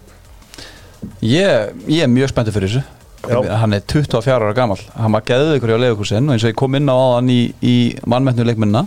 Ég, 1.24 1.76
ég 1.88 2.04
er 2.04 2.12
mjög 2.12 2.32
spenntið 2.34 2.56
fyrir 2.58 2.72
þessu. 2.72 2.82
Já. 3.30 3.40
Hann 3.62 3.76
er 3.76 3.84
24 3.88 4.36
ára 4.36 4.56
gamall. 4.56 4.82
Hann 4.96 5.16
var 5.16 5.24
geðið 5.28 5.58
ykkur 5.58 5.74
hjá 5.74 5.80
Leifurkursin 5.80 6.30
og 6.30 6.36
eins 6.36 6.46
og 6.46 6.52
ég 6.52 6.58
kom 6.60 6.76
inn 6.80 6.92
á 6.92 6.98
hann 7.18 7.30
í, 7.32 7.40
í 7.60 7.76
mannmennu 8.10 8.46
leikminna 8.48 8.86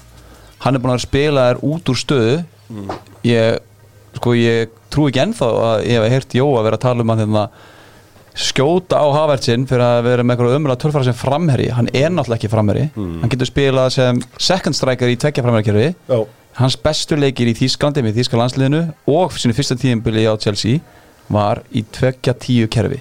Hann 0.62 0.79
er 0.79 0.83
búin 0.83 0.95
að 0.95 1.03
spila 1.03 1.49
þær 1.51 1.61
út 1.66 1.91
úr 1.91 1.99
stöðu. 1.99 2.35
Ég, 3.27 3.57
sko, 4.18 4.35
ég 4.39 4.70
trú 4.95 5.09
ekki 5.11 5.23
ennþá 5.25 5.49
að 5.66 5.87
ég 5.89 5.99
hef 5.99 6.14
heyrt 6.14 6.37
Jó 6.39 6.47
að 6.55 6.66
vera 6.68 6.79
að 6.79 6.85
tala 6.85 7.05
um 7.05 7.12
að 7.12 7.23
hérna, 7.25 7.43
skjóta 8.39 9.01
á 9.03 9.07
Havertzinn 9.12 9.66
fyrir 9.68 9.85
að 9.85 10.05
vera 10.07 10.24
með 10.24 10.37
eitthvað 10.37 10.57
umræða 10.59 10.80
tölfara 10.85 11.09
sem 11.09 11.16
framherri 11.16 11.66
Hann 11.74 11.91
er 11.93 12.09
náttúrulega 12.12 12.39
ekki 12.41 12.53
framherri 12.53 12.87
Hann 12.97 13.33
getur 13.33 13.51
spilað 13.51 13.91
sem 13.97 14.22
second 14.41 14.78
striker 14.78 15.12
í 15.12 15.18
tvekja 15.20 15.45
framherrikerfi 15.45 15.91
já, 15.93 16.22
Hans 16.59 16.76
bestu 16.80 17.16
leikir 17.16 17.49
í 17.49 17.55
Þýskalandi 17.57 18.05
með 18.05 18.18
Þýska 18.20 18.41
landsliðinu 18.41 18.83
og 19.09 19.37
sínu 19.41 19.57
fyrsta 19.57 19.76
tíðinbili 19.80 20.26
á 20.28 20.37
Chelsea 20.41 20.80
var 21.33 21.62
í 21.72 21.80
tvekja 21.95 22.35
tíu 22.37 22.66
kerfi. 22.68 22.99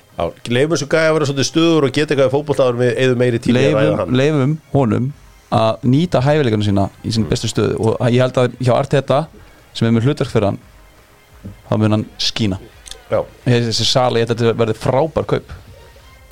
Leifum 0.47 0.77
þessu 0.77 0.87
gæja 0.87 1.09
að 1.09 1.15
vera 1.17 1.27
svolítið 1.27 1.47
stöður 1.49 1.87
og 1.87 1.95
geta 1.97 2.13
eitthvað 2.13 2.29
í 2.29 2.33
fótbolltaður 2.35 2.79
við 2.79 2.91
eða 3.03 3.17
meiri 3.19 3.41
tími 3.43 3.57
leifum, 3.57 4.13
leifum 4.15 4.53
honum 4.71 5.09
að 5.51 5.83
nýta 5.91 6.21
hæfileikana 6.23 6.67
sína 6.69 6.85
í 7.03 7.11
sín 7.11 7.27
bestu 7.27 7.51
stöðu. 7.51 7.75
Og 7.81 7.97
ég 8.07 8.23
held 8.23 8.39
að 8.39 8.55
hjá 8.61 8.71
Arteta 8.77 9.19
sem 9.75 9.89
er 9.89 9.95
með 9.97 10.07
hlutverk 10.07 10.31
fyrir 10.31 10.51
hann 10.53 10.61
þá 11.67 11.73
mun 11.75 11.97
hann 11.97 12.07
skína 12.21 12.61
þessi 13.67 13.85
sali, 13.91 14.23
að 14.25 14.33
þetta 14.33 14.55
verði 14.63 14.77
frábær 14.79 15.27
kaup. 15.35 15.53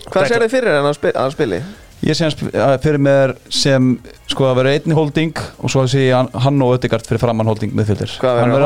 Hvað 0.10 0.28
sér 0.32 0.46
þið 0.46 0.54
fyrir 0.56 0.76
hann 0.80 0.90
að, 0.90 0.98
spi 0.98 1.12
að 1.14 1.22
hann 1.26 1.36
spili? 1.36 1.62
ég 2.00 2.16
sé 2.16 2.24
hans 2.24 2.38
að 2.56 2.74
fyrir 2.86 3.02
mér 3.04 3.34
sem 3.52 3.90
sko 4.32 4.46
að 4.48 4.60
vera 4.62 4.72
einni 4.78 4.96
holding 4.96 5.34
og 5.60 5.72
svo 5.74 5.82
sé 5.92 6.06
ég 6.08 6.14
hann, 6.16 6.30
hann 6.46 6.62
og 6.64 6.78
Ödegard 6.78 7.04
fyrir 7.04 7.20
framann 7.20 7.50
holding 7.52 7.74
Hvað, 8.22 8.38
verður 8.40 8.54
hann 8.54 8.64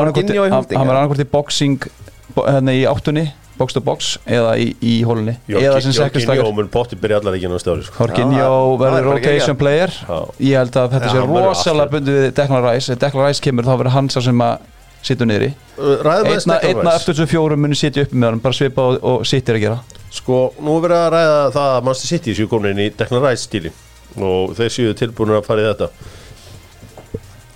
hann 0.54 0.68
hann 0.78 0.86
verður 0.86 0.94
eða? 0.94 1.00
annarkvort 1.00 1.24
í 1.24 1.30
boxing 1.32 1.88
bo- 2.36 2.44
hérna 2.46 2.76
í 2.78 2.84
áttunni, 2.86 3.24
box 3.58 3.74
to 3.74 3.82
box 3.82 4.12
eða 4.26 4.52
í, 4.62 4.68
í 4.78 4.92
hólunni 5.02 5.34
eða 5.50 5.80
sem 5.82 5.90
Jorginho 5.90 6.22
striker 6.22 6.22
mun 6.60 6.70
potti 6.78 7.00
byrja 7.02 7.18
allar 7.18 7.34
ekki 7.40 7.50
náttúrulega 7.50 7.82
það 8.78 8.86
verður 8.86 9.00
er 9.02 9.10
rotation 9.10 9.58
player. 9.64 9.96
Já. 10.06 10.18
ég 10.46 10.56
held 10.62 10.78
að 10.84 10.94
þetta 10.94 11.10
sé 11.10 11.18
hann 11.18 11.34
rosalega 11.48 11.92
bundið 11.96 12.20
við 12.20 12.30
Declan 12.38 12.64
Rice. 12.70 12.94
Ef 12.94 13.02
Declan 13.02 13.26
Rice 13.26 13.42
kemur 13.48 13.66
þá 13.66 13.74
verður 13.82 13.96
hann 13.98 14.12
sá 14.14 14.20
sem 14.22 14.46
að 14.46 14.70
sitja 15.04 15.26
niðri. 15.28 15.50
Einna, 15.78 16.58
einna 16.58 16.94
eftir 16.94 17.14
þessum 17.14 17.30
fjórum 17.30 17.64
muni 17.64 17.78
sitja 17.78 18.04
uppi 18.04 18.18
með 18.18 18.32
hann 18.32 18.42
bara 18.44 18.56
svipa 18.56 18.86
og, 18.90 18.98
og 19.04 19.26
sittir 19.28 19.58
að 19.58 19.64
gera. 19.66 20.00
Sko, 20.14 20.38
nú 20.62 20.76
er 20.78 20.84
verið 20.86 21.00
að 21.00 21.10
ræða 21.14 21.38
það 21.56 21.72
að 21.74 21.86
Manchester 21.88 22.12
City 22.12 22.36
séu 22.38 22.50
komin 22.50 22.74
inn 22.74 22.84
í 22.86 22.92
Declan 22.94 23.24
Rice 23.24 23.48
stíli 23.48 23.72
og 24.14 24.54
þeir 24.54 24.72
séu 24.74 24.94
tilbúinir 24.98 25.40
að 25.40 25.48
fara 25.48 25.64
í 25.64 25.68
þetta. 25.72 25.90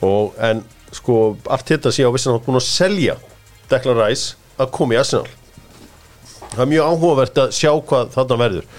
Og 0.09 0.39
en 0.49 0.63
sko 0.95 1.19
allt 1.47 1.73
þetta 1.73 1.93
sé 1.95 2.07
á 2.07 2.11
vissan 2.15 2.35
hátt 2.35 2.47
búin 2.47 2.59
að 2.59 2.67
selja 2.67 3.19
Declan 3.71 4.01
Rice 4.01 4.39
að 4.59 4.73
koma 4.75 4.97
í 4.97 5.01
Arsenal. 5.01 5.29
Það 6.55 6.65
er 6.65 6.71
mjög 6.73 6.93
áhugavert 6.93 7.43
að 7.45 7.53
sjá 7.55 7.71
hvað 7.77 8.15
þarna 8.17 8.41
verður 8.43 8.71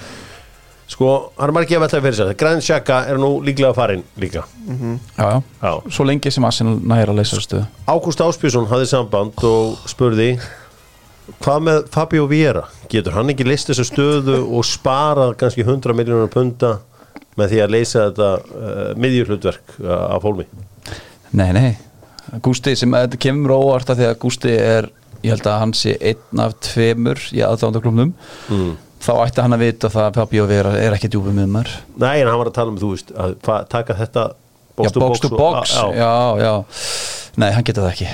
sko, 0.89 1.09
hann 1.37 1.51
er 1.51 1.55
margir 1.55 1.77
að 1.79 1.85
velta 1.85 2.01
fyrir 2.03 2.17
sér. 2.17 2.31
Granit 2.39 2.65
Xhaka 2.65 3.01
er 3.11 3.19
nú 3.21 3.31
líklega 3.45 3.73
farin 3.77 4.03
líka. 4.19 4.45
Já, 4.65 5.25
já. 5.25 5.41
Já. 5.61 5.73
svo 5.93 6.07
lengi 6.07 6.31
sem 6.33 6.45
Arsenal 6.45 6.79
næra 6.81 7.13
að 7.13 7.21
leysa 7.21 7.41
stöðu 7.43 7.65
Ágúst 7.89 8.23
Áspjösson 8.25 8.69
hafði 8.69 8.89
samband 8.89 9.45
og 9.47 9.89
spurði 9.89 10.31
hvað 11.37 11.65
með 11.67 11.81
Fabio 11.93 12.27
Vieira? 12.29 12.65
Getur 12.89 13.17
hann 13.17 13.29
ekki 13.33 13.47
list 13.47 13.69
þessu 13.69 13.85
stöðu 13.87 14.39
og 14.47 14.65
sparað 14.67 15.35
kannski 15.41 15.65
100 15.65 15.97
miljónar 15.97 16.31
punta 16.33 16.79
með 17.39 17.53
því 17.53 17.61
að 17.63 17.75
leysa 17.75 18.07
þetta 18.09 18.29
uh, 18.39 18.87
miðjurhlutverk 18.99 19.77
uh, 19.83 19.93
af 20.15 20.25
hólmi? 20.25 20.47
Nei, 21.37 21.51
nei, 21.55 21.69
Gústi 22.45 22.73
sem 22.77 22.93
þetta 22.93 23.19
kemur 23.21 23.53
á 23.53 23.57
óvart 23.57 23.91
að 23.93 24.01
því 24.01 24.09
að 24.09 24.19
Gústi 24.23 24.55
er 24.57 24.89
ég 25.23 25.33
held 25.33 25.47
að 25.49 25.59
hann 25.63 25.73
sé 25.75 25.95
einn 25.99 26.41
af 26.41 26.55
tveimur 26.63 27.21
í 27.35 27.41
aðdándaklubnum 27.43 28.13
mm. 28.49 28.69
Þá 28.99 29.11
ætti 29.25 29.43
hann 29.45 29.55
að 29.55 29.63
vita 29.65 29.89
það 29.93 30.05
að 30.09 30.19
Fabio 30.19 30.45
Vera 30.49 30.73
er 30.79 30.95
ekki 30.97 31.09
djúpum 31.13 31.37
með 31.39 31.49
maður 31.55 31.77
Nei, 32.03 32.15
en 32.21 32.27
hann 32.31 32.39
var 32.41 32.51
að 32.51 32.57
tala 32.59 32.73
um, 32.73 32.79
þú 32.81 32.91
veist, 32.95 33.13
að 33.15 33.37
taka 33.71 33.95
þetta 33.99 34.25
Já, 34.79 34.87
box 34.87 34.91
to 34.95 34.99
box 35.03 35.19
to 35.23 35.29
og- 35.33 35.39
box, 35.39 35.73
já, 35.75 35.87
já, 35.99 36.11
já 36.43 36.53
Nei, 37.39 37.51
hann 37.55 37.63
getur 37.63 37.85
það 37.85 37.91
ekki. 37.93 38.07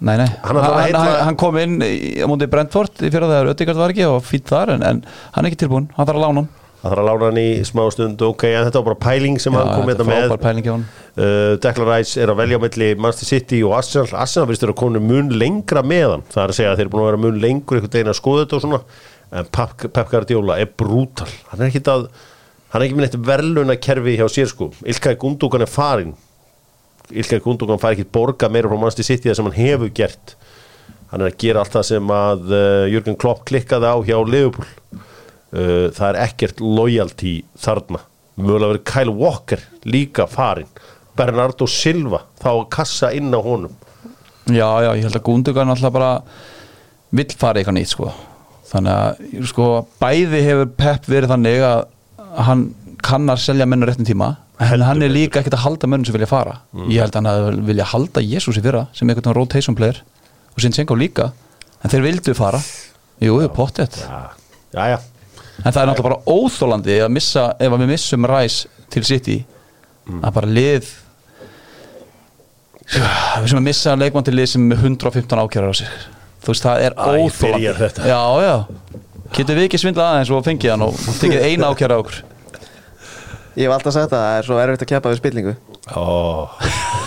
Nei, 0.00 0.14
nei, 0.16 0.28
Hann 0.40 0.56
að 0.56 0.62
hann, 0.64 0.78
heilla- 0.86 1.24
hann, 1.26 1.36
kom 1.36 1.56
inn 1.60 1.74
á 1.82 2.24
múndi 2.30 2.46
Brentford 2.48 3.02
í 3.04 3.10
fyrra 3.12 3.28
þegar 3.28 3.50
Ödegard 3.52 3.80
var 3.82 3.92
ekki 3.92 4.06
og 4.08 4.22
fýtt 4.24 4.48
þar 4.48 4.72
en, 4.76 4.84
en 4.86 5.02
hann 5.34 5.44
er 5.44 5.50
ekki 5.50 5.58
tilbúin, 5.66 5.90
hann 5.96 6.06
þarf 6.08 6.16
að 6.20 6.24
lána 6.24 6.40
hann 6.44 6.48
Það 6.80 6.94
þarf 6.94 7.02
að 7.02 7.08
lána 7.10 7.26
hann 7.28 7.40
í 7.42 7.48
smá 7.68 7.82
stund. 7.92 8.22
Ok, 8.24 8.44
en 8.48 8.64
þetta 8.64 8.80
var 8.80 8.86
bara 8.94 9.00
pæling 9.04 9.34
sem 9.42 9.52
hann 9.52 9.68
kom 9.74 9.90
þetta 9.90 10.06
hérna 10.08 10.30
með. 10.30 10.40
pæling 10.40 10.68
uh, 10.70 11.58
Declan 11.60 11.90
Rice 11.90 12.22
er 12.24 12.32
að 12.32 12.38
velja 12.40 12.56
á 12.56 12.64
milli 12.64 12.88
Manchester 12.96 13.28
City 13.34 13.58
og 13.68 13.74
Arsenal. 13.76 14.08
Arsenal 14.16 14.48
virðist 14.48 14.64
vera 14.64 14.76
konu 14.80 15.02
mun 15.04 15.28
lengra 15.36 15.82
með 15.84 16.06
hann. 16.14 16.24
Það 16.32 16.40
er 16.46 16.54
að 16.54 16.56
segja 16.56 16.70
að 16.72 16.80
þeir 16.80 16.86
eru 16.86 16.94
búin 16.94 17.02
að 17.04 17.10
vera 17.10 17.22
mun 17.26 17.40
lengur 17.44 17.76
einhvern 17.82 17.92
veginn 17.98 18.12
að 18.14 18.16
skoða 18.22 18.46
þetta 18.46 18.56
og 18.56 18.64
svona 18.64 18.80
Pep, 19.30 19.86
Pep 19.94 20.10
Guardiola 20.10 20.58
er 20.58 20.70
brútal. 20.76 21.30
Hann 21.52 21.62
er 21.62 21.70
ekki 21.70 21.84
ekki 21.84 22.96
með 22.96 23.04
neitt 23.04 23.20
verðluna 23.26 23.76
kerfi 23.82 24.16
hjá 24.18 24.26
sér 24.30 24.50
sko. 24.50 24.70
Ilkay 24.86 25.16
Gundogan 25.18 25.64
er 25.64 25.70
farin 25.70 26.12
Ilkay 27.10 27.40
Gundogan 27.42 27.80
fær 27.82 27.96
ekki 27.96 28.06
borga 28.06 28.50
meira 28.50 28.70
frá 28.70 28.78
Manchester 28.78 29.06
City 29.06 29.30
það 29.30 29.38
sem 29.38 29.48
hann 29.48 29.58
hefur 29.58 29.90
gert. 29.94 30.36
Hann 31.10 31.24
er 31.24 31.32
að 31.32 31.40
gera 31.42 31.64
allt 31.64 31.74
það 31.74 31.86
sem 31.88 32.12
að 32.14 32.52
uh, 32.54 32.84
Jürgen 32.90 33.18
Klopp 33.18 33.42
klikkaði 33.50 33.90
á 33.90 33.96
hjá 34.06 34.16
Liverpool. 34.22 34.68
Uh, 35.50 35.90
það 35.90 36.06
er 36.12 36.20
ekkert 36.28 36.62
loyalty 36.62 37.34
þarna. 37.58 38.04
Mögulega 38.38 38.76
verið 38.76 38.86
Kyle 38.92 39.16
Walker 39.18 39.66
líka 39.84 40.28
farin 40.30 40.70
Bernardo 41.18 41.66
Silva 41.68 42.22
þá 42.40 42.52
kassa 42.70 43.10
inn 43.14 43.34
á 43.34 43.40
honum. 43.42 43.74
Já, 44.46 44.70
já, 44.86 44.90
ég 44.94 45.06
held 45.06 45.18
að 45.18 45.26
Gundogan 45.26 45.74
alltaf 45.74 45.94
bara 45.94 46.12
vill 47.10 47.30
fara 47.34 47.58
í 47.58 47.64
eitthvað 47.64 47.80
nýtt 47.80 47.96
sko 47.96 48.12
þannig 48.70 48.92
að 48.94 49.48
sko 49.50 49.66
bæði 50.02 50.44
hefur 50.46 50.70
Pep 50.78 51.08
verið 51.10 51.34
þannig 51.34 51.64
að 51.66 51.82
hann 52.46 52.64
kannar 53.02 53.40
selja 53.40 53.66
menn 53.66 53.82
á 53.82 53.88
réttum 53.90 54.06
tíma 54.06 54.30
en 54.60 54.84
hann 54.84 55.02
er 55.02 55.12
líka 55.12 55.40
ekkert 55.40 55.56
að 55.56 55.64
halda 55.64 55.88
mönnum 55.88 56.06
sem 56.06 56.14
vilja 56.14 56.28
fara. 56.28 56.58
Ég 56.92 57.00
held 57.00 57.16
að 57.16 57.28
hann 57.30 57.62
vilja 57.64 57.86
halda 57.88 58.20
Jésús 58.20 58.58
í 58.60 58.64
fyrra 58.64 58.84
sem 58.96 59.08
einhvern 59.08 59.34
rotation 59.38 59.76
player 59.78 60.02
og 60.52 60.60
Sinchenko 60.60 60.98
líka. 61.00 61.30
En 61.80 61.92
þeir 61.92 62.04
vildu 62.04 62.34
fara. 62.36 62.60
Jú, 63.24 63.38
pottet. 63.56 63.96
Já, 64.04 64.36
já, 64.76 64.84
já. 64.92 64.98
en 65.64 65.72
það 65.72 65.82
er 65.82 65.88
náttúrulega 65.90 66.08
bara 66.08 66.36
óþólandi 66.36 66.98
að 67.04 67.12
missa, 67.12 67.46
ef 67.60 67.72
að 67.72 67.82
við 67.82 67.92
missum 67.94 68.28
ræs 68.28 68.60
til 68.92 69.02
City 69.06 69.38
að 70.20 70.32
bara 70.36 70.50
lið 70.50 70.88
við 72.90 73.50
sem 73.52 73.60
að 73.60 73.66
missa 73.66 73.96
leikmann 73.98 74.26
til 74.26 74.34
lið 74.34 74.48
sem 74.54 74.64
er 74.64 74.72
með 74.72 74.86
115 74.88 75.44
ákjærar 75.44 75.70
á 75.70 75.74
sig 75.80 75.92
þú 76.40 76.52
veist 76.52 76.66
það 76.66 76.86
er 76.86 76.96
óþólandi 76.96 78.08
já 78.10 78.22
já. 78.44 78.54
Getur 79.30 79.58
við 79.60 79.68
ekki 79.68 79.78
svindla 79.78 80.08
aðeins 80.14 80.32
og 80.34 80.42
fengið 80.46 80.72
hann 80.74 80.86
og 80.88 80.98
tekið 81.20 81.46
eina 81.46 81.70
ákjæra 81.70 81.98
á 81.98 82.02
okkur? 82.02 82.18
Ég 83.58 83.66
hef 83.66 83.74
alltaf 83.74 83.94
sagt 83.94 84.12
það, 84.12 84.24
það 84.24 84.38
er 84.38 84.46
svo 84.48 84.58
erfitt 84.62 84.84
að 84.84 84.90
keppa 84.92 85.12
við 85.12 85.20
spillingu. 85.20 85.54
Ó, 85.90 86.04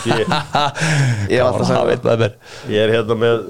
ég, 0.09 0.23
Ég 1.31 1.37
hef 1.39 1.45
alltaf 1.47 1.69
sagt 1.69 2.07
það. 2.07 2.25
Ég 2.71 2.83
er 2.83 2.93
hérna 2.93 3.17
með 3.19 3.45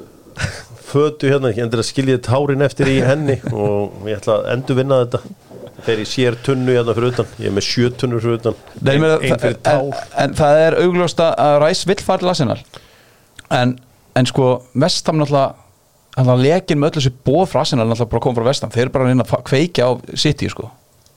fötu 0.93 1.31
hérna, 1.31 1.49
ég 1.53 1.63
endur 1.65 1.81
að 1.81 1.89
skilja 1.89 2.19
tárin 2.21 2.65
eftir 2.65 2.91
í 2.91 2.99
henni 3.05 3.39
og 3.49 4.05
ég 4.09 4.19
ætla 4.19 4.39
að 4.39 4.51
endur 4.53 4.77
vinna 4.77 4.99
þetta. 5.03 5.23
Þegar 5.83 6.03
ég 6.03 6.09
sér 6.09 6.37
tunnu 6.45 6.75
hérna 6.77 6.93
fyrir 6.95 7.15
utan. 7.15 7.31
Ég 7.41 7.49
er 7.49 7.55
með 7.57 7.65
sjö 7.67 7.89
tunnur 7.99 8.21
fyrir 8.23 8.39
utan. 8.39 8.61
Nei, 8.77 8.93
ein, 8.93 9.01
meina, 9.03 9.17
ein 9.17 9.41
fyrir 9.41 9.57
en, 9.57 9.65
tár. 9.65 10.05
en 10.23 10.37
það 10.37 10.61
er 10.61 10.77
augljóst 10.83 11.23
að 11.25 11.57
Ræs 11.65 11.83
vill 11.89 11.99
fara 12.05 12.21
til 12.21 12.31
Arsenal. 12.31 12.61
En, 13.53 13.75
en 14.17 14.29
sko 14.29 14.53
Vestam 14.79 15.19
náttúrulega 15.19 15.62
þannig 16.13 16.31
að 16.33 16.43
lekin 16.45 16.79
með 16.81 16.91
öllu 16.91 17.01
þessi 17.03 17.13
bóð 17.27 17.43
frá 17.51 17.59
Arsenal 17.63 17.85
náttúrulega 17.89 18.11
bara 18.13 18.23
kom 18.25 18.37
frá 18.37 18.45
Vestam, 18.47 18.71
þeir 18.73 18.85
eru 18.85 18.93
bara 18.93 19.05
að 19.07 19.11
reyna 19.13 19.25
að 19.27 19.45
kveikja 19.49 19.87
á 19.89 19.91
City 20.23 20.49
sko. 20.51 20.69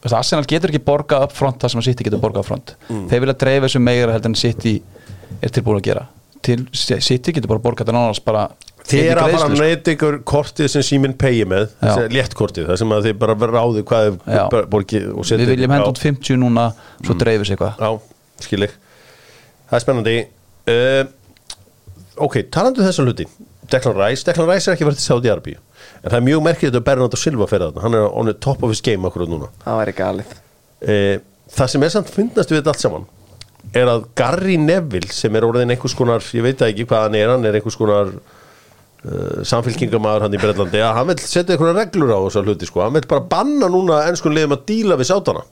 Veist, 0.05 0.17
Arsenal 0.17 0.47
getur 0.49 0.73
ekki 0.73 0.83
borgað 0.87 1.27
upp 1.27 1.35
front 1.37 1.59
það 1.63 1.73
sem 1.75 1.83
að 1.83 1.89
City 1.91 2.07
getur 2.07 2.23
borgað 2.23 2.45
upp 2.45 2.51
front. 2.51 2.77
Þeir 3.11 3.25
vilja 3.25 3.37
dreifa 3.43 3.67
þessu 3.69 3.83
meira 3.83 4.15
heldur 4.15 4.33
en 4.33 4.39
City 4.41 4.77
er 5.43 5.53
tilbúin 5.53 5.81
að 5.81 5.89
gera. 5.91 6.07
Til 6.47 6.61
City 6.77 7.35
getur 7.37 7.51
bara 7.53 7.65
borgað 7.65 7.89
þetta 7.89 7.99
nánast 7.99 8.25
bara 8.27 8.47
Þið 8.87 9.03
er 9.11 9.19
að 9.19 9.33
greiðslu, 9.33 9.47
að 9.47 9.57
sko. 9.57 9.65
neyta 9.67 9.93
ykkur 9.97 10.17
kortið 10.31 10.69
sem 10.71 10.85
síminn 10.87 11.17
pegi 11.19 11.43
með 11.49 11.65
þessi 11.81 12.05
léttkortið, 12.15 12.69
það 12.69 12.77
sem 12.79 12.93
að 12.95 13.09
þið 13.09 13.17
bara 13.19 13.35
ráði 13.51 13.83
hvað 13.89 14.11
Já. 14.23 14.43
er 14.47 14.69
borgið 14.71 15.09
og 15.11 15.27
setið 15.27 15.43
við 15.43 15.51
viljum 15.57 15.75
henda 15.75 15.89
út 15.91 15.99
50 16.05 16.39
núna 16.39 16.67
svo 17.01 17.17
dreifis 17.19 17.51
eitthvað. 17.51 17.83
Já, 17.83 18.45
skil 18.47 18.61
ég 18.63 18.77
Það 19.67 19.75
er 19.81 19.83
spennandi. 19.83 20.17
Uh, 20.71 21.03
Ok, 22.17 22.39
talandu 22.49 22.81
um 22.81 22.87
þessa 22.87 23.05
hluti 23.05 23.27
Declan 23.73 23.97
Rice, 23.99 24.27
Declan 24.27 24.51
Rice 24.51 24.71
er 24.71 24.77
ekki 24.77 24.87
verið 24.87 25.01
til 25.01 25.09
Saudi 25.11 25.31
Arabíu. 25.33 25.59
En 26.03 26.11
það 26.11 26.19
er 26.21 26.27
mjög 26.29 26.43
merkilegt 26.47 26.79
að 26.79 26.85
Bernardo 26.87 27.19
Silva 27.19 27.49
fyrir 27.51 27.69
þarna. 27.69 27.83
Hann 27.87 27.97
er 27.99 28.07
on 28.11 28.31
the 28.31 28.37
top 28.47 28.63
of 28.63 28.71
his 28.73 28.83
game 28.85 29.09
akkurat 29.09 29.31
núna. 29.31 29.49
Það 29.65 29.81
væri 29.83 29.97
galið. 30.01 30.37
Uh, 30.87 31.17
Það 31.47 31.71
sem 31.73 31.85
er 31.87 31.93
samt 31.95 32.09
fyndnast 32.11 32.51
við 32.51 32.59
þetta 32.59 32.73
allt 32.75 32.83
saman 32.83 33.05
Er 33.77 33.91
að 33.91 34.07
Gary 34.19 34.57
Neville 34.59 35.13
sem 35.15 35.35
er 35.39 35.47
orðin 35.47 35.71
einhvers 35.75 35.95
konar 35.97 36.25
Ég 36.35 36.43
veit 36.43 36.63
ekki 36.67 36.87
hvað 36.91 37.07
hann 37.07 37.19
er 37.19 37.31
Hann 37.33 37.47
er 37.47 37.59
einhvers 37.59 37.79
konar 37.79 38.11
uh, 38.13 39.43
samfélkingamæður 39.47 40.27
hann 40.27 40.35
í 40.35 40.41
Bretlandi. 40.43 40.81
Að 40.83 40.97
hann 40.99 41.11
vil 41.13 41.19
setja 41.23 41.55
einhverja 41.55 41.77
reglur 41.79 42.11
á 42.15 42.19
þessa 42.27 42.43
hluti 42.43 42.69
sko. 42.69 42.83
hann 42.83 42.97
vil 42.99 43.07
bara 43.09 43.27
banna 43.31 43.71
núna 43.71 44.01
ennskun 44.11 44.35
liðum 44.35 44.57
að 44.57 44.65
díla 44.73 44.99
við 44.99 45.11
sátana 45.13 45.45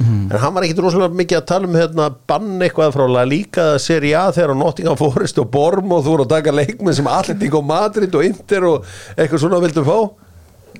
en 0.00 0.32
hann 0.40 0.54
var 0.54 0.64
ekkit 0.66 0.78
rosalega 0.82 1.14
mikið 1.14 1.38
að 1.38 1.44
tala 1.46 1.68
um 1.68 1.74
hérna, 1.78 2.06
banna 2.26 2.64
eitthvað 2.66 2.94
frá 2.96 3.04
La 3.12 3.22
Liga 3.28 3.66
Serie 3.78 4.14
A 4.18 4.30
þegar 4.32 4.54
á 4.54 4.56
Nottingham 4.62 4.96
Forest 4.98 5.38
og 5.38 5.50
Borm 5.52 5.92
og 5.92 6.02
þú 6.04 6.14
voru 6.16 6.24
að 6.26 6.32
taka 6.36 6.54
leikmenn 6.56 6.94
sem 6.96 7.06
Atletík 7.06 7.54
og 7.54 7.64
Madrid 7.68 8.14
og 8.18 8.24
Inter 8.26 8.64
og 8.70 8.84
eitthvað 9.16 9.42
svona 9.44 9.60
vildu 9.62 9.84
fá. 9.86 9.98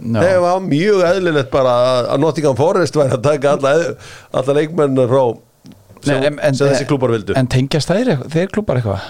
Já. 0.02 0.18
það 0.24 0.38
var 0.42 0.60
mjög 0.64 1.02
eðlilegt 1.06 1.50
bara 1.52 1.72
að- 2.08 2.20
Nottingham 2.24 2.56
Forest 2.56 2.94
væri 2.96 3.12
að 3.18 3.22
taka 3.22 3.52
alla, 3.58 3.74
alla 4.32 4.54
leikmenn 4.58 4.96
frá 4.96 5.24
sem, 6.02 6.18
Nei, 6.18 6.26
en- 6.26 6.54
sem 6.54 6.66
en- 6.66 6.72
þessi 6.74 6.86
klúbar 6.88 7.12
vildu. 7.12 7.36
en 7.36 7.46
tengjast 7.46 7.88
þeir, 7.92 8.16
þeir 8.32 8.48
klúpar 8.50 8.80
eitthvað? 8.80 9.00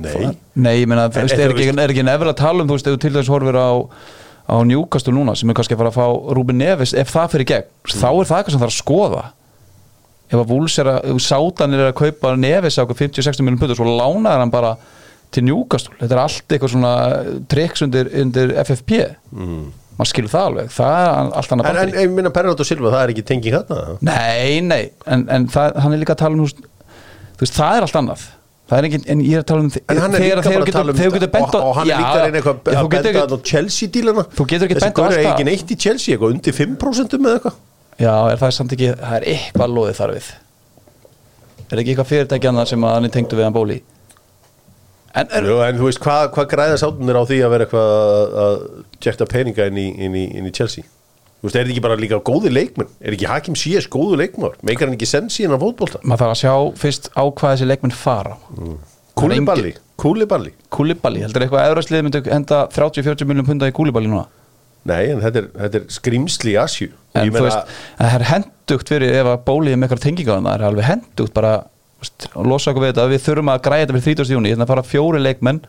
Nei, 0.00 0.36
Nei, 0.56 0.74
ég 0.82 0.86
meina, 0.88 1.08
þú 1.12 1.22
veist, 1.26 1.38
er 1.38 1.52
ekki, 1.52 1.68
er 1.70 1.92
nefnilega 1.92 2.32
að 2.32 2.36
tala 2.40 2.62
um, 2.64 2.68
þú 2.68 2.76
veist, 2.78 2.86
ef 2.88 2.94
þú 2.96 3.00
til 3.04 3.12
þess 3.18 3.28
horfir 3.32 3.56
á 3.60 3.70
á 4.50 4.56
Newcastle 4.66 5.14
núna, 5.14 5.36
sem 5.38 5.50
er 5.50 5.56
kannski 5.56 5.76
að 5.76 5.84
fara 5.84 5.92
að 5.92 5.98
fá 6.00 6.34
Ruben 6.36 6.58
Neves, 6.58 6.94
ef 6.98 7.12
það 7.14 7.34
fyrir 7.34 7.48
gegn 7.50 7.68
þá 7.86 8.08
er 8.10 8.30
það 8.30 8.38
eitthvað 8.38 8.54
sem 8.54 8.62
þarf 8.62 8.72
að 8.72 8.78
skoða. 8.78 9.26
Ef 10.30 10.38
að 10.38 10.52
Wools 10.52 10.78
er 10.78 10.90
að, 10.90 10.98
ef 11.10 11.20
Sátan 11.24 11.76
er 11.76 11.84
að 11.88 11.98
kaupa 11.98 12.32
Neves 12.38 12.78
á 12.78 12.82
okkur 12.84 12.98
50-60 12.98 13.46
miljón 13.46 13.60
pundur 13.62 13.78
svo 13.78 13.86
lánaður 13.88 14.44
hann 14.44 14.54
bara 14.54 14.72
til 15.34 15.44
Newcastle. 15.46 15.94
Þetta 16.00 16.16
er 16.16 16.22
allt 16.24 16.54
eitthvað 16.54 16.74
svona 16.74 16.94
triks 17.50 17.86
undir, 17.86 18.10
undir 18.22 18.56
FFP 18.64 18.98
mm. 19.30 19.62
maður 19.98 20.10
skilur 20.12 20.34
það 20.34 20.50
alveg, 20.50 20.74
það 20.74 20.98
er 20.98 21.14
allt 21.40 21.54
annað 21.54 21.70
en, 21.70 21.70
en 21.70 21.80
bandi 21.84 22.04
ég 22.04 22.12
minna 22.18 22.34
Bernardo 22.34 22.66
Silva 22.66 22.94
það 22.94 23.04
er 23.04 23.14
ekki 23.14 23.26
tenging 23.30 23.56
þarna 23.58 23.96
Nei, 24.10 24.60
nei, 24.66 24.82
en, 25.06 25.26
en 25.30 25.48
það, 25.50 25.80
hann 25.84 25.94
er 25.94 26.02
líka 26.02 26.16
að 26.18 26.22
tala 26.24 26.38
um 26.38 26.46
þú 26.50 27.44
veist, 27.44 27.56
það 27.56 27.76
er 27.76 27.86
allt 27.86 28.00
annað 28.02 28.26
það 28.70 28.78
er 28.78 28.86
ekki, 28.88 28.98
en 29.10 29.20
ég 29.26 29.34
er 29.34 29.42
að 29.42 29.46
tala 29.50 29.60
um 29.66 29.70
En 29.90 29.98
hann 30.04 30.14
er 30.14 30.20
líka 30.22 30.42
bara 30.46 30.62
að 30.62 30.72
tala 30.76 30.92
um 30.94 30.98
þegar 31.00 31.10
þú 31.10 31.16
getur 31.18 31.32
bent 31.34 31.54
á 31.54 31.58
og, 31.60 31.72
hann 31.76 31.90
er 31.90 31.96
líka 32.00 32.12
að 32.14 32.22
reyna 32.24 32.38
eitthvað 32.40 32.54
að 32.54 32.88
benda 32.90 33.10
ekki- 33.10 33.34
á 33.34 33.38
Chelsea 33.50 33.88
dílana 33.96 34.24
Þú 34.36 34.46
getur 34.52 34.66
ekki 34.68 34.76
Þessi 34.78 34.86
bent 34.86 34.94
á 34.94 35.00
gaur 35.00 35.10
er 35.10 35.18
allt 35.18 35.26
ekki 35.32 35.42
það. 35.42 35.50
neitt 35.50 35.70
í 35.74 35.78
Chelsea 35.84 36.14
eitthvað 36.14 36.34
undir 36.36 36.54
5% 36.60 37.18
með 37.26 37.34
eitthvað? 37.40 37.56
Já, 38.00 38.14
er 38.32 38.36
það 38.40 38.46
er 38.50 38.56
samt 38.60 38.72
ekki, 38.76 38.88
það 39.00 39.16
er 39.18 39.26
eitthvað 39.34 39.74
loðið 39.76 39.98
þar 40.00 40.12
við. 40.16 40.28
Er 41.70 41.80
ekki 41.82 41.90
eitthvað 41.94 42.08
fyrirtæki 42.10 42.48
annað 42.50 42.70
sem 42.70 42.84
að 42.86 42.94
hann 42.96 43.04
er 43.04 43.12
tengdu 43.18 43.36
við 43.36 43.44
hann 43.44 43.56
bóli? 43.58 43.80
En 45.20 45.26
er, 45.34 45.42
Jú, 45.50 45.58
en 45.66 45.78
þú 45.80 45.88
veist 45.90 46.00
hvað 46.04 46.28
hva 46.36 46.44
græða 46.46 46.78
sátunir 46.80 47.18
á 47.18 47.24
því 47.26 47.38
að 47.44 47.50
vera 47.50 47.66
eitthvað 47.66 47.92
að- 47.98 48.34
að 48.44 48.56
tjekta 49.02 49.26
peninga 49.26 49.66
inn 49.66 49.78
í, 49.82 49.86
inn, 50.06 50.14
í, 50.14 50.24
inn 50.38 50.46
í 50.46 50.52
Chelsea 50.54 50.84
Þú 51.40 51.48
veist, 51.48 51.56
er 51.56 51.64
þetta 51.64 51.72
ekki 51.72 51.82
bara 51.86 51.96
líka 51.96 52.20
góði 52.20 52.50
leikmenn? 52.52 52.88
Er 53.00 53.14
ekki 53.16 53.28
Hakim 53.30 53.54
Ziyech 53.56 53.86
góðu 53.92 54.18
leikmenn 54.20 54.58
meikar 54.66 54.90
hann 54.90 54.96
ekki 54.98 55.08
sensi 55.08 55.46
innan 55.46 55.60
fótbolta? 55.62 56.02
Maður 56.04 56.26
þarf 56.26 56.34
að 56.34 56.40
sjá 56.42 56.80
fyrst 56.82 57.08
á 57.16 57.22
hvað 57.24 57.54
þessi 57.54 57.68
leikmenn 57.70 57.94
fara. 57.96 58.34
Kúliballi, 59.16 59.72
Kúliballi 60.00 60.52
Kúliballi, 60.72 61.22
heldur 61.24 61.44
eitthvað 61.44 61.66
eðurastlið 61.66 62.04
myndi 62.06 62.20
henda 62.28 62.60
30-40 62.72 63.28
miljón 63.28 63.48
punda 63.48 63.68
í 63.68 63.74
Kúliballi 63.76 64.10
núna? 64.12 64.26
Nei, 64.88 65.10
en 65.12 65.20
þetta 65.20 65.42
er, 65.42 65.48
þetta 65.64 65.80
er 65.80 65.88
skrimsli 65.92 66.54
Asju 66.60 66.88
En 67.18 67.32
þú 67.34 67.42
veist, 67.44 67.74
það 67.98 68.14
er 68.16 68.24
hendugt 68.30 68.92
fyrir 68.92 69.18
ef 69.18 69.28
að 69.32 69.42
bólið 69.48 69.76
með 69.76 69.88
eitthvað 69.88 70.04
tenginga 70.06 70.38
það 70.38 70.54
er 70.54 70.64
alveg 70.68 70.88
hendugt 70.88 71.34
bara 71.36 71.52
losa 72.38 72.70
okkur 72.70 72.86
við 72.86 72.92
þetta, 72.94 73.08
við 73.10 73.24
þurfum 73.26 73.52
að 73.52 73.62
græða 73.66 73.82
þetta 73.82 74.04
fyrir 74.06 74.20
30. 74.22 74.94
júni, 74.96 75.24
leikmenn 75.26 75.60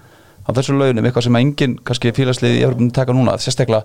á 0.42 0.50
þessu 0.58 0.74
launum, 0.78 1.06
eitthvað 1.06 1.26
sem 1.28 1.40
enginn 1.42 1.76
kannski 1.86 2.14
félagslið 2.18 2.56
í 2.56 2.64
Evropum 2.66 2.88
taka 2.96 3.14
núna, 3.14 3.36
sérstaklega 3.42 3.84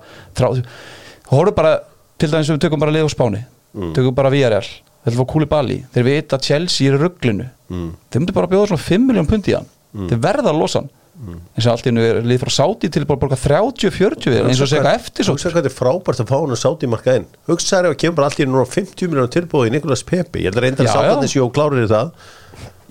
þrá, 1.26 1.36
horfum 1.36 1.56
bara 1.58 1.76
til 2.16 2.32
dæmis 2.32 2.50
við 2.50 2.62
tökum 2.64 2.82
bara 2.82 2.94
lið 2.94 3.08
á 3.08 3.10
Spáni, 3.12 3.42
tökum 3.96 4.16
bara 4.16 4.32
VRL 4.32 4.70
þeir 5.06 5.18
fá 5.20 5.26
kúli 5.30 5.46
bali, 5.50 5.80
þeir 5.94 6.06
vita 6.06 6.38
að 6.38 6.46
Chelsea 6.48 6.90
er 6.90 6.98
rugglinu, 6.98 7.48
mm. 7.70 7.90
þeir 8.10 8.22
myndu 8.22 8.36
bara 8.36 8.50
bjóða 8.50 8.72
svona 8.72 8.86
5 8.86 9.10
miljón 9.10 9.28
pundi 9.30 9.52
í 9.52 9.58
hann, 9.58 9.68
þeir 10.10 10.22
verða 10.24 10.52
að 10.52 10.62
losa 10.62 10.82
hann. 10.82 10.94
Eins 11.16 11.64
og 11.64 11.70
allt 11.72 11.86
einu 11.88 12.02
er 12.04 12.18
lið 12.28 12.42
frá 12.42 12.50
Sáti 12.52 12.90
til 12.92 13.06
bara 13.08 13.16
að 13.16 13.22
borga 13.22 13.36
30-40 13.40 14.34
eins 14.50 14.58
og 14.60 14.68
segja 14.68 14.90
eftir 14.92 15.24
svo. 15.24 15.32
Hugsa 15.32 15.48
hvað 15.48 15.62
þetta 15.62 15.70
er 15.70 15.74
frábært 15.78 16.18
að 16.20 16.28
fá 16.28 16.34
hann 16.36 16.52
að 16.52 16.60
sátt 16.60 16.84
í 16.84 16.90
marka 16.92 17.14
inn 17.16 17.24
Hugsa 17.48 17.78
þær 17.78 17.88
ef 17.88 17.94
að 17.94 18.00
kemur 18.02 18.18
bara 18.18 18.28
allt 18.28 18.42
í 18.42 18.46
núna 18.50 18.64
50 18.68 19.08
miljonar 19.08 19.30
tilbúið 19.32 19.70
í 19.70 19.72
Nikolas 19.72 20.04
Pepe. 20.04 20.42
Ég 20.42 20.50
held 20.50 20.60
að 20.60 20.66
reynda 20.66 20.84
að 20.84 21.08
að 21.08 21.22
þessi 21.24 21.40
og 21.40 21.54
klárir 21.56 21.88
það. 21.88 22.10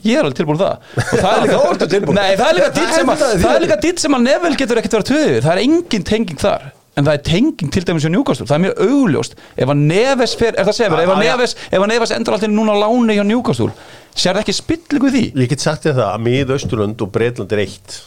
Ég 0.06 0.18
er 0.18 0.26
alveg 0.26 0.40
tilbúin 0.40 0.60
það. 0.64 0.90
Og 1.04 1.22
það 1.22 1.36
er 1.36 1.46
líka. 1.52 2.18
Nei, 2.18 2.32
það 2.42 2.50
er 2.50 2.58
líka 2.58 2.88
sem 2.96 3.14
að 3.14 3.24
það 3.30 3.52
er 3.52 3.64
líka 3.68 3.80
ditt 3.86 4.02
sem 4.02 4.18
að 4.18 4.26
Neville 4.26 4.62
getur 4.64 4.82
ekkert 4.82 4.98
verið 4.98 5.12
tvöður 5.12 5.46
það 5.46 5.54
er 5.54 5.64
engin 5.68 6.10
tenging 6.10 6.42
þar 6.42 6.66
en 6.96 7.04
það 7.08 7.14
er 7.18 7.24
tenging 7.28 7.72
til 7.76 7.84
dæmis 7.88 8.06
hjá 8.06 8.12
Newcastle, 8.14 8.46
það 8.48 8.56
er 8.58 8.64
mjög 8.66 8.82
augljóst. 8.88 9.36
Ef 9.60 9.72
að 9.74 9.82
Neves 9.92 10.36
fer, 10.40 10.56
er 10.56 10.66
það 10.70 10.78
segir 10.78 10.94
mér, 10.96 11.04
ef 11.04 11.14
að. 11.16 11.22
Neves 11.26 11.56
ef 11.68 11.78
að 11.82 11.88
Neves 11.92 12.14
endur 12.16 12.38
alltaf 12.38 12.52
núna 12.54 12.76
á 12.76 12.78
láni 12.86 13.18
hjá 13.20 13.26
Newcastle 13.28 13.72
sér 14.16 14.40
ekki 14.40 14.54
spillingu 14.56 15.10
því? 15.12 15.24
Ég 15.36 15.50
get 15.52 15.60
sagt 15.66 15.84
þér 15.84 15.98
það 16.00 16.12
að 16.14 16.26
mið 16.30 16.54
Östurlund 16.56 17.02
og 17.04 17.12
Breitland 17.12 17.52
er 17.58 17.64
eitt. 17.66 17.98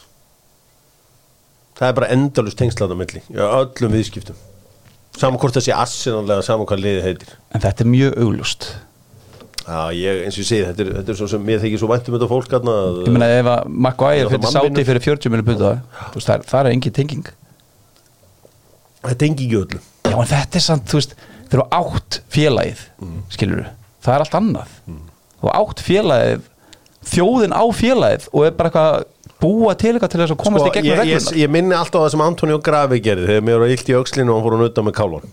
Það 1.79 1.89
er 1.93 1.97
bara 2.01 2.09
endalust 2.15 2.59
tengslaðan 2.59 2.97
á 2.97 3.01
milli 3.03 3.21
Já, 3.29 3.45
öllum 3.61 3.93
viðskiptum. 3.95 4.39
Saman 5.19 5.39
hvort 5.43 5.57
það 5.59 5.67
sé 5.69 5.75
assinanlega 5.75 6.45
saman 6.47 6.67
hvað 6.71 6.81
liðið 6.85 7.05
heitir. 7.09 7.33
En 7.55 7.63
þetta 7.63 7.85
er 7.85 7.91
mjög 7.93 8.17
augljóst. 8.25 8.67
Já, 9.69 9.79
ég, 9.93 10.23
eins 10.25 10.37
og 10.39 10.43
ég 10.43 10.49
segi, 10.49 10.65
þetta 10.65 10.85
er, 10.87 10.91
þetta 11.03 11.13
er 11.13 11.19
svo 11.21 11.27
sem 11.29 11.43
mér 11.45 11.59
þykir 11.61 11.81
svo 11.83 11.89
væntum 11.91 12.15
þetta 12.17 12.29
fólk 12.31 12.55
aðna 12.57 12.75
ég 13.05 13.13
meina 13.13 13.27
ef 13.37 13.51
að 13.53 13.67
Maguire 13.85 14.31
fyrir 14.33 14.53
sáti 14.55 14.85
fyrir 14.89 15.05
40 15.05 15.33
miljonum 15.35 15.49
punda 15.51 15.73
þú 16.15 16.15
veist, 16.17 16.31
það, 16.31 16.39
er- 16.39 16.47
það 16.49 16.61
er 16.63 16.71
engin 16.73 16.95
tenging 16.97 17.27
Þetta 19.03 19.19
tengi 19.25 19.47
ekki 19.47 19.61
öllu 19.63 19.83
Já, 20.09 20.15
en 20.15 20.31
þetta 20.31 20.59
er 20.59 20.65
samt, 20.65 20.89
þú 20.89 21.01
veist, 21.01 21.15
þegar 21.51 21.61
þú 21.61 21.67
átt 21.79 22.21
félagið, 22.33 22.85
mm. 23.05 23.19
skilur 23.35 23.67
það 24.05 24.15
er 24.15 24.25
allt 24.25 24.37
annað. 24.39 24.77
Þú 25.39 25.51
átt 25.53 25.83
félagið, 25.85 26.47
þjóðin 27.13 27.55
á 27.55 27.65
félagið 27.77 28.29
og 28.33 28.47
er 28.47 28.55
bara 28.57 28.71
eitthvað 28.71 28.95
að 28.97 29.07
búa 29.39 29.75
til 29.79 29.93
eitthvað 29.95 30.13
til 30.13 30.21
þess 30.23 30.35
að 30.35 30.41
komast 30.43 30.67
í 30.67 30.73
gegnum 30.75 30.97
Sko, 30.97 31.05
ég, 31.05 31.13
ég, 31.13 31.21
regluna. 31.21 31.41
ég 31.43 31.53
minni 31.55 31.77
alltaf 31.79 32.03
það 32.05 32.13
sem 32.15 32.25
Antonio 32.25 32.59
Gravi 32.65 32.99
gerði 33.05 33.29
þegar 33.31 33.45
mér 33.47 33.63
var 33.63 33.75
illt 33.75 33.91
í 33.93 33.97
aukslinu 33.99 34.33
og 34.33 34.39
hann 34.39 34.47
fór 34.47 34.57
að 34.57 34.65
nutta 34.65 34.85
með 34.87 34.97
kálun 34.99 35.29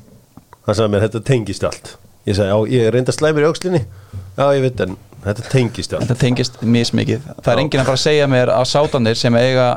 hann 0.68 0.78
sagði 0.78 0.94
mér 0.94 1.06
þetta 1.08 1.22
tengist 1.26 1.66
allt 1.66 1.92
ég 2.30 2.38
sagði 2.38 2.52
já 2.52 2.76
ég 2.76 2.92
reynda 2.94 3.16
slæmur 3.16 3.46
í 3.46 3.50
aukslinni 3.50 3.82
já 3.82 4.46
ég 4.46 4.62
veit 4.68 4.86
en 4.86 4.96
þetta 5.26 5.48
tengist 5.50 5.96
allt 5.96 6.06
Þetta 6.06 6.22
tengist 6.22 6.62
mismikið. 6.62 7.26
Það 7.42 7.52
er 7.56 7.64
enginn 7.64 7.82
að 7.82 7.90
fara 7.90 7.98
að 7.98 8.04
segja 8.06 8.30
mér 8.30 8.54
að 8.54 8.66
sátanir 8.70 9.18
sem 9.18 9.38
eiga, 9.40 9.70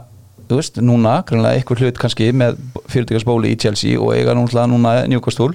þú 0.49 0.61
veist, 0.61 0.81
núna, 0.85 1.19
grunlega 1.29 1.59
eitthvað 1.59 1.85
hlut 1.85 2.01
kannski 2.01 2.31
með 2.37 2.59
fyrirtækarsbóli 2.89 3.53
í 3.53 3.59
Chelsea 3.61 4.01
og 4.01 4.15
eiga 4.17 4.35
núna, 4.37 4.65
núna 4.71 4.95
Newcastle, 5.11 5.53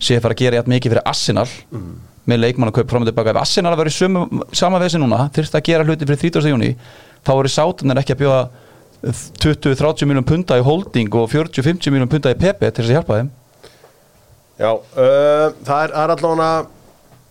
sé 0.00 0.16
að 0.16 0.24
fara 0.26 0.36
að 0.36 0.42
gera 0.44 0.60
jætt 0.60 0.70
mikið 0.70 0.94
fyrir 0.94 1.10
Arsenal 1.10 1.46
með 2.30 2.42
leikmann 2.44 2.70
að 2.70 2.78
kaupa 2.78 2.92
fram 2.92 3.04
og 3.04 3.10
tilbaka. 3.10 3.34
Ef 3.34 3.42
Arsenal 3.42 3.74
að 3.74 3.82
vera 3.82 3.92
í 3.92 4.56
sama 4.60 4.80
vesi 4.82 5.00
núna, 5.00 5.24
þurft 5.34 5.58
að 5.58 5.66
gera 5.66 5.86
hluti 5.86 6.08
fyrir 6.08 6.22
30. 6.30 6.50
júni, 6.52 6.72
þá 7.26 7.32
voru 7.34 7.52
sátanir 7.52 8.02
ekki 8.02 8.16
að 8.16 8.22
bjóða 8.24 8.42
20-30 9.40 10.08
miljón 10.08 10.26
punta 10.28 10.58
í 10.60 10.64
holding 10.64 11.14
og 11.16 11.30
40-50 11.32 11.94
miljón 11.94 12.10
punta 12.12 12.32
í 12.32 12.38
PP 12.38 12.68
til 12.68 12.84
þess 12.84 12.90
að 12.90 12.98
hjálpa 12.98 13.20
þeim. 13.20 13.30
Já, 14.60 14.70
uh, 14.76 15.00
er, 15.00 15.54
það 15.64 15.84
er 15.86 16.12
allavega 16.14 16.50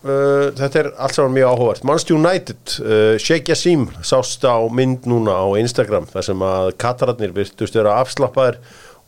uh, 0.05 0.49
þetta 0.57 0.81
er 0.81 0.89
allt 0.97 1.17
saman 1.17 1.35
mjög 1.35 1.53
áhugavert. 1.53 1.85
Manchester 1.87 2.17
United, 2.17 2.61
uh, 2.83 3.15
Sheikh 3.21 3.51
Yassim 3.51 3.87
sást 4.05 4.45
á 4.45 4.57
mynd 4.71 5.07
núna 5.09 5.37
á 5.39 5.47
Instagram 5.59 6.07
þar 6.11 6.27
sem 6.29 6.45
að 6.45 6.71
katararnir 6.81 7.35
virtust 7.35 7.77
vera 7.77 7.97
afslappaðir 8.03 8.59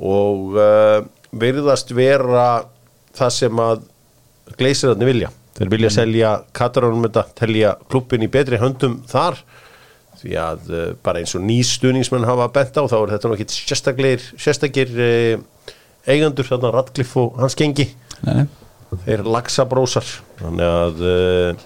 og 0.01 0.57
uh, 0.57 0.99
virðast 1.31 1.93
vera 1.95 2.65
það 3.17 3.35
sem 3.37 3.63
að 3.63 3.85
gleysirarnir 4.59 5.11
vilja. 5.11 5.33
Þeir 5.57 5.73
vilja 5.73 5.91
selja 5.93 6.35
katararnum 6.55 7.05
þetta 7.07 7.25
telja 7.37 7.75
klubbin 7.91 8.23
í 8.23 8.31
betri 8.31 8.59
höndum 8.61 9.01
þar 9.09 9.39
því 10.21 10.35
að 10.37 10.67
bara 11.01 11.21
eins 11.21 11.33
og 11.35 11.41
ný 11.43 11.57
stuðningsmenn 11.65 12.27
hafa 12.29 12.45
bent 12.53 12.77
á 12.77 12.85
þá 12.85 12.97
er 12.99 13.13
þetta 13.15 13.31
nokkið 13.31 13.53
sérstakir, 13.55 14.25
sérstakir 14.37 14.91
eigandur, 16.05 16.47
þarna 16.47 16.71
Radcliffe 16.75 17.23
og 17.23 17.39
hans 17.41 17.57
gengi. 17.57 17.87
Nei. 18.25 18.45
Þeir 19.05 19.23
laxabrósar. 19.27 20.07
Þannig 20.41 20.67
að 20.67 21.03
uh, 21.05 21.65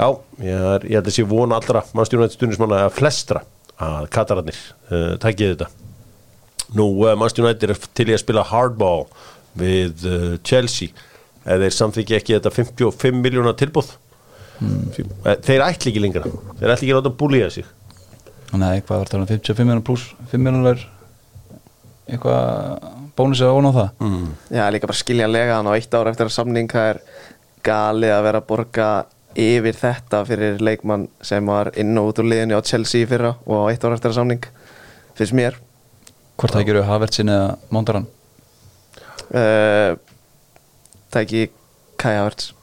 já, 0.00 0.06
ég, 0.44 0.66
er, 0.74 0.86
ég 0.88 0.98
held 0.98 1.10
að 1.10 1.16
sé 1.16 1.26
von 1.30 1.56
allra 1.56 1.84
mannstjónætt 1.96 2.36
stundismanna 2.36 2.84
að 2.86 2.96
flestra 2.98 3.44
að 3.80 4.10
katararnir 4.14 4.60
uh, 4.90 5.14
takið 5.22 5.54
þetta. 5.54 5.70
Nú 6.78 6.88
uh, 7.04 7.14
mannstjónætt 7.18 7.66
er 7.68 7.74
til 7.94 8.10
í 8.10 8.16
að 8.16 8.22
spila 8.24 8.46
hardball 8.50 9.06
við 9.60 10.06
Chelsea. 10.46 10.94
Eða 11.40 11.64
þeir 11.64 11.74
samþykja 11.74 12.18
ekki 12.20 12.36
þetta 12.36 12.52
55 12.54 13.22
miljóna 13.24 13.54
tilbúð 13.58 13.94
mm. 14.60 15.12
þeir 15.46 15.64
ætli 15.64 15.90
ekki 15.90 16.02
lengra. 16.02 16.28
Þeir 16.60 16.74
ætli 16.74 16.86
ekki 16.86 16.94
að 16.94 17.00
láta 17.00 17.12
búlíða 17.22 17.48
sig. 17.54 17.68
Nei, 18.50 18.82
hvað 18.82 19.04
var 19.04 19.10
það, 19.10 19.28
55 19.30 19.68
miljón 19.68 19.84
pluss 19.86 20.08
5 20.32 20.42
miljón 20.42 20.70
er 20.72 20.80
eitthvað 22.10 22.88
bónus 23.20 23.44
eða 23.44 23.60
óná 23.60 23.72
það. 23.76 23.94
Mm. 24.02 24.26
Já, 24.56 24.64
líka 24.74 24.90
bara 24.90 25.00
skiljanlega 25.04 25.56
hann 25.60 25.70
á 25.70 25.76
eitt 25.76 25.94
ára 25.94 26.12
eftir 26.14 26.30
að 26.30 26.36
samning 26.36 26.70
það 26.72 26.92
er 26.94 27.02
galið 27.66 28.14
að 28.16 28.26
vera 28.26 28.40
að 28.40 28.48
borga 28.48 28.90
yfir 29.38 29.76
þetta 29.78 30.22
fyrir 30.26 30.62
leikmann 30.64 31.06
sem 31.22 31.46
var 31.46 31.70
inn 31.78 31.98
og 32.00 32.10
út 32.10 32.22
úr 32.22 32.30
liðinu 32.32 32.58
á 32.58 32.66
Chelsea 32.66 33.04
í 33.04 33.08
fyrra 33.10 33.36
og 33.46 33.66
á 33.66 33.70
eitt 33.70 33.84
ára 33.84 33.98
eftir 33.98 34.10
að 34.10 34.18
samning 34.18 34.48
finnst 35.18 35.36
mér. 35.36 35.58
Hvort 36.40 36.56
það 36.56 36.72
eru 36.72 36.86
Havertzin 36.88 37.30
eða 37.30 37.50
Mondaran 37.74 38.06
uh, 39.36 39.92
Það 41.12 41.20
ekki 41.20 41.42
Kai 42.00 42.14
Havertz. 42.16 42.54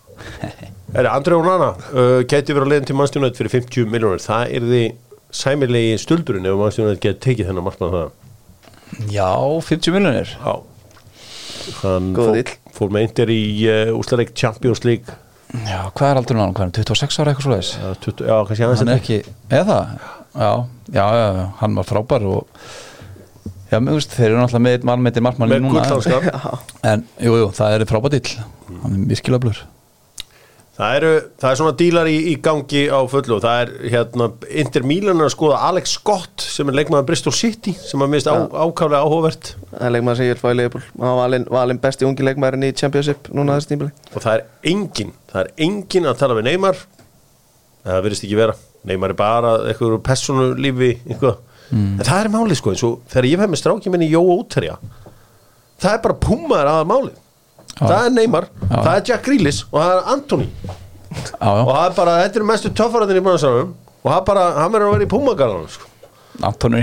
Er 0.97 1.09
Andrei 1.11 1.37
Onana 1.37 1.73
uh, 1.91 2.23
geti 2.25 2.55
verið 2.55 2.65
að 2.65 2.71
leiðin 2.73 2.87
til 2.89 2.97
mannstjónætt 2.97 3.37
fyrir 3.37 3.53
50 3.53 3.91
miljónir 3.91 4.23
það 4.23 4.53
er 4.57 4.65
því 4.71 4.83
sæmilegi 5.35 5.97
stuldurinn 6.01 6.47
ef 6.47 6.57
mannstjónætt 6.57 7.03
geti 7.03 7.23
tekið 7.27 7.51
þennan 7.51 7.67
markmann 7.67 7.93
það 7.93 8.07
Já, 9.11 9.29
50 9.67 9.93
miljonir 9.95 10.33
Hann 11.81 12.11
fór, 12.15 12.41
fór 12.75 12.91
með 12.95 13.05
eindir 13.07 13.31
í 13.33 13.41
uh, 13.67 13.93
úslareik 13.97 14.31
Champions 14.37 14.85
League. 14.87 15.15
Já, 15.67 15.87
hvað 15.95 16.09
er 16.09 16.19
aldrei 16.21 16.39
hann, 16.39 16.73
26 16.75 17.19
ára 17.21 17.31
eitthvað 17.33 17.45
svo 17.45 17.53
leiðis 17.53 17.71
Já, 17.75 17.87
20, 18.03 18.27
já 18.27 18.35
kannski 18.47 18.65
aðeins 18.67 18.83
er 18.83 18.93
ekki, 18.97 19.19
eða 19.61 19.77
Já, 20.37 20.51
já, 20.91 21.05
já, 21.17 21.45
hann 21.61 21.77
var 21.79 21.87
frábær 21.87 22.25
og 22.27 22.67
Já, 23.67 23.79
mér 23.83 23.97
veist, 23.97 24.13
þeir 24.15 24.29
eru 24.31 24.41
náttúrulega 24.41 24.63
með 24.63 24.75
einn 24.77 24.85
mann 24.87 25.01
með 25.03 25.15
þetta 25.15 25.25
markmann 25.27 25.51
Með 25.51 25.63
núna. 25.65 25.85
gullhanskar 25.87 26.61
En, 26.91 27.07
jú, 27.23 27.33
jú, 27.41 27.47
það 27.55 27.77
er 27.77 27.87
frábær 27.89 28.13
dill 28.15 28.35
Hann 28.83 28.93
er 28.97 29.07
virkilega 29.11 29.43
blur 29.47 29.63
Það 30.77 30.95
eru, 30.99 31.11
það 31.41 31.49
er 31.49 31.57
svona 31.57 31.73
dílar 31.79 32.07
í, 32.11 32.15
í 32.29 32.33
gangi 32.45 32.81
á 32.93 32.99
fullu 33.09 33.37
og 33.39 33.41
það 33.41 33.61
er 33.63 33.71
hérna 33.95 34.27
Inter 34.61 34.83
Milan 34.85 35.17
er 35.23 35.25
að 35.25 35.33
skoða 35.33 35.61
Alex 35.71 35.95
Scott 35.97 36.43
sem 36.45 36.69
er 36.69 36.77
leikmaður 36.77 37.07
Bristol 37.07 37.33
City 37.33 37.73
sem 37.73 38.03
að 38.05 38.11
minnst 38.13 38.29
á, 38.29 38.37
ákaflega 38.45 38.99
áhugavert. 39.01 39.49
Það 39.71 39.87
er 39.87 39.95
leikmann 39.95 40.19
sem 40.19 40.29
ég 40.29 40.35
vil 40.35 40.43
fá 40.43 40.51
í 40.51 40.59
Leifbúl 40.59 40.83
hann 40.83 41.01
var 41.07 41.17
valinn, 41.23 41.47
valinn 41.57 41.81
besti 41.81 42.05
ungi 42.05 42.27
leikmærin 42.27 42.67
í 42.67 42.71
Championship 42.77 43.31
núna 43.33 43.57
þessi 43.57 43.71
tímili 43.73 43.89
og 44.13 44.21
það 44.21 44.31
er 44.35 44.45
engin, 44.73 45.11
það 45.33 45.41
er 45.41 45.51
engin 45.65 46.11
að 46.11 46.21
tala 46.21 46.37
við 46.37 46.47
Neymar. 46.51 46.85
Það 47.87 48.01
verðist 48.05 48.27
ekki 48.27 48.37
vera. 48.43 48.57
Neymar 48.87 49.15
er 49.15 49.19
bara 49.25 49.57
eitthvað 49.71 49.97
personulífi 50.05 50.91
eitthvað, 51.07 51.41
en 51.73 52.05
það 52.05 52.19
er 52.21 52.33
málið 52.37 52.61
sko 52.61 52.75
eins 52.75 52.85
og 52.85 52.99
þegar 53.09 53.31
ég 53.31 53.41
fæði 53.41 53.51
með 53.55 53.61
strákið 53.65 53.93
minni 53.97 54.13
Jóa 54.13 54.37
útherja 54.37 54.77
það 55.81 55.93
er 55.93 56.03
bara 56.05 56.19
púmaður 56.21 56.69
aðal 56.71 56.87
málið 56.91 57.15
það 57.79 57.97
er 58.03 58.13
Neymar, 58.17 58.49
það 58.69 58.91
er 58.95 59.03
Jack 59.11 59.25
Grealish 59.27 59.63
og 59.71 59.79
það 59.81 59.95
er 59.95 60.11
Anthony. 60.15 60.49
Já, 61.17 61.47
já, 61.47 61.49
og 61.63 61.71
það 61.73 61.83
er 61.87 61.97
bara, 61.97 62.15
þetta 62.25 62.39
er 62.41 62.47
mestu 62.51 62.73
töffarðin 62.77 63.19
í 63.19 63.25
mannarsanum 63.25 63.73
og 63.73 64.07
það 64.11 64.19
er 64.21 64.25
bara, 64.31 64.45
hann 64.61 64.71
verður 64.75 64.87
að 64.91 64.95
vera 64.97 65.07
í 65.07 65.11
púmagarðanum 65.15 65.69
sko. 65.73 65.91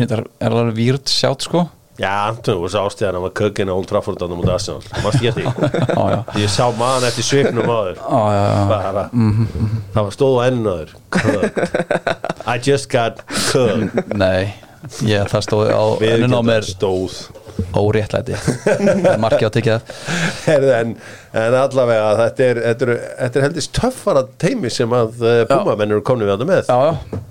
Hittar 0.00 0.24
er 0.42 0.54
alveg 0.58 0.74
výrt 0.78 1.12
sjátt, 1.12 1.44
sko. 1.46 1.66
Já, 1.94 2.10
Anthony 2.26 2.58
var 2.58 2.72
svo 2.72 2.80
ástíðan 2.88 3.14
hann 3.14 3.22
var 3.22 3.32
kökin 3.38 3.70
á 3.70 3.74
Old 3.76 3.86
Trafford 3.86 4.18
á 4.18 4.26
mútið 4.26 4.50
Arsenal, 4.50 4.82
Já, 5.22 6.02
já, 6.10 6.16
ég 6.42 6.50
sá 6.50 6.64
maðan 6.74 7.06
eftir 7.06 7.22
svipnum 7.28 7.70
á 7.70 7.78
þér. 7.86 8.00
Já, 8.00 8.22
já, 8.34 8.40
já. 8.50 8.64
bara 8.72 9.04
það 9.94 10.00
var 10.08 10.16
stóð 10.16 10.34
á 10.34 10.42
ennaður 10.48 10.96
I 12.50 12.56
just 12.58 12.90
got 12.90 13.22
cooked 13.52 14.10
Nei, 14.18 14.50
ég, 15.06 15.22
það 15.30 15.46
stóð 15.46 15.70
á 15.70 15.84
ennun 16.10 16.34
á 16.34 16.42
mér. 16.42 16.66
stóð 16.66 17.14
óréttlæti. 17.74 18.38
Marki 19.22 19.46
á 19.46 19.50
það 19.54 19.94
Herðu, 20.44 20.72
en, 20.76 20.92
en 21.32 21.56
allavega 21.60 22.12
þetta 22.20 22.46
er, 22.48 22.62
þetta 22.68 22.88
er, 22.88 22.94
þetta 23.22 23.40
er 23.40 23.46
heldist 23.48 23.74
töffara 23.76 24.26
teimi 24.40 24.72
sem 24.72 24.94
að 24.94 25.24
uh, 25.24 25.40
búmamenn 25.50 25.96
eru 25.96 26.04
komin 26.06 26.28
við 26.28 26.36
þetta 26.36 26.50
með. 26.52 26.70
Já, 26.70 26.78
já. 26.90 27.24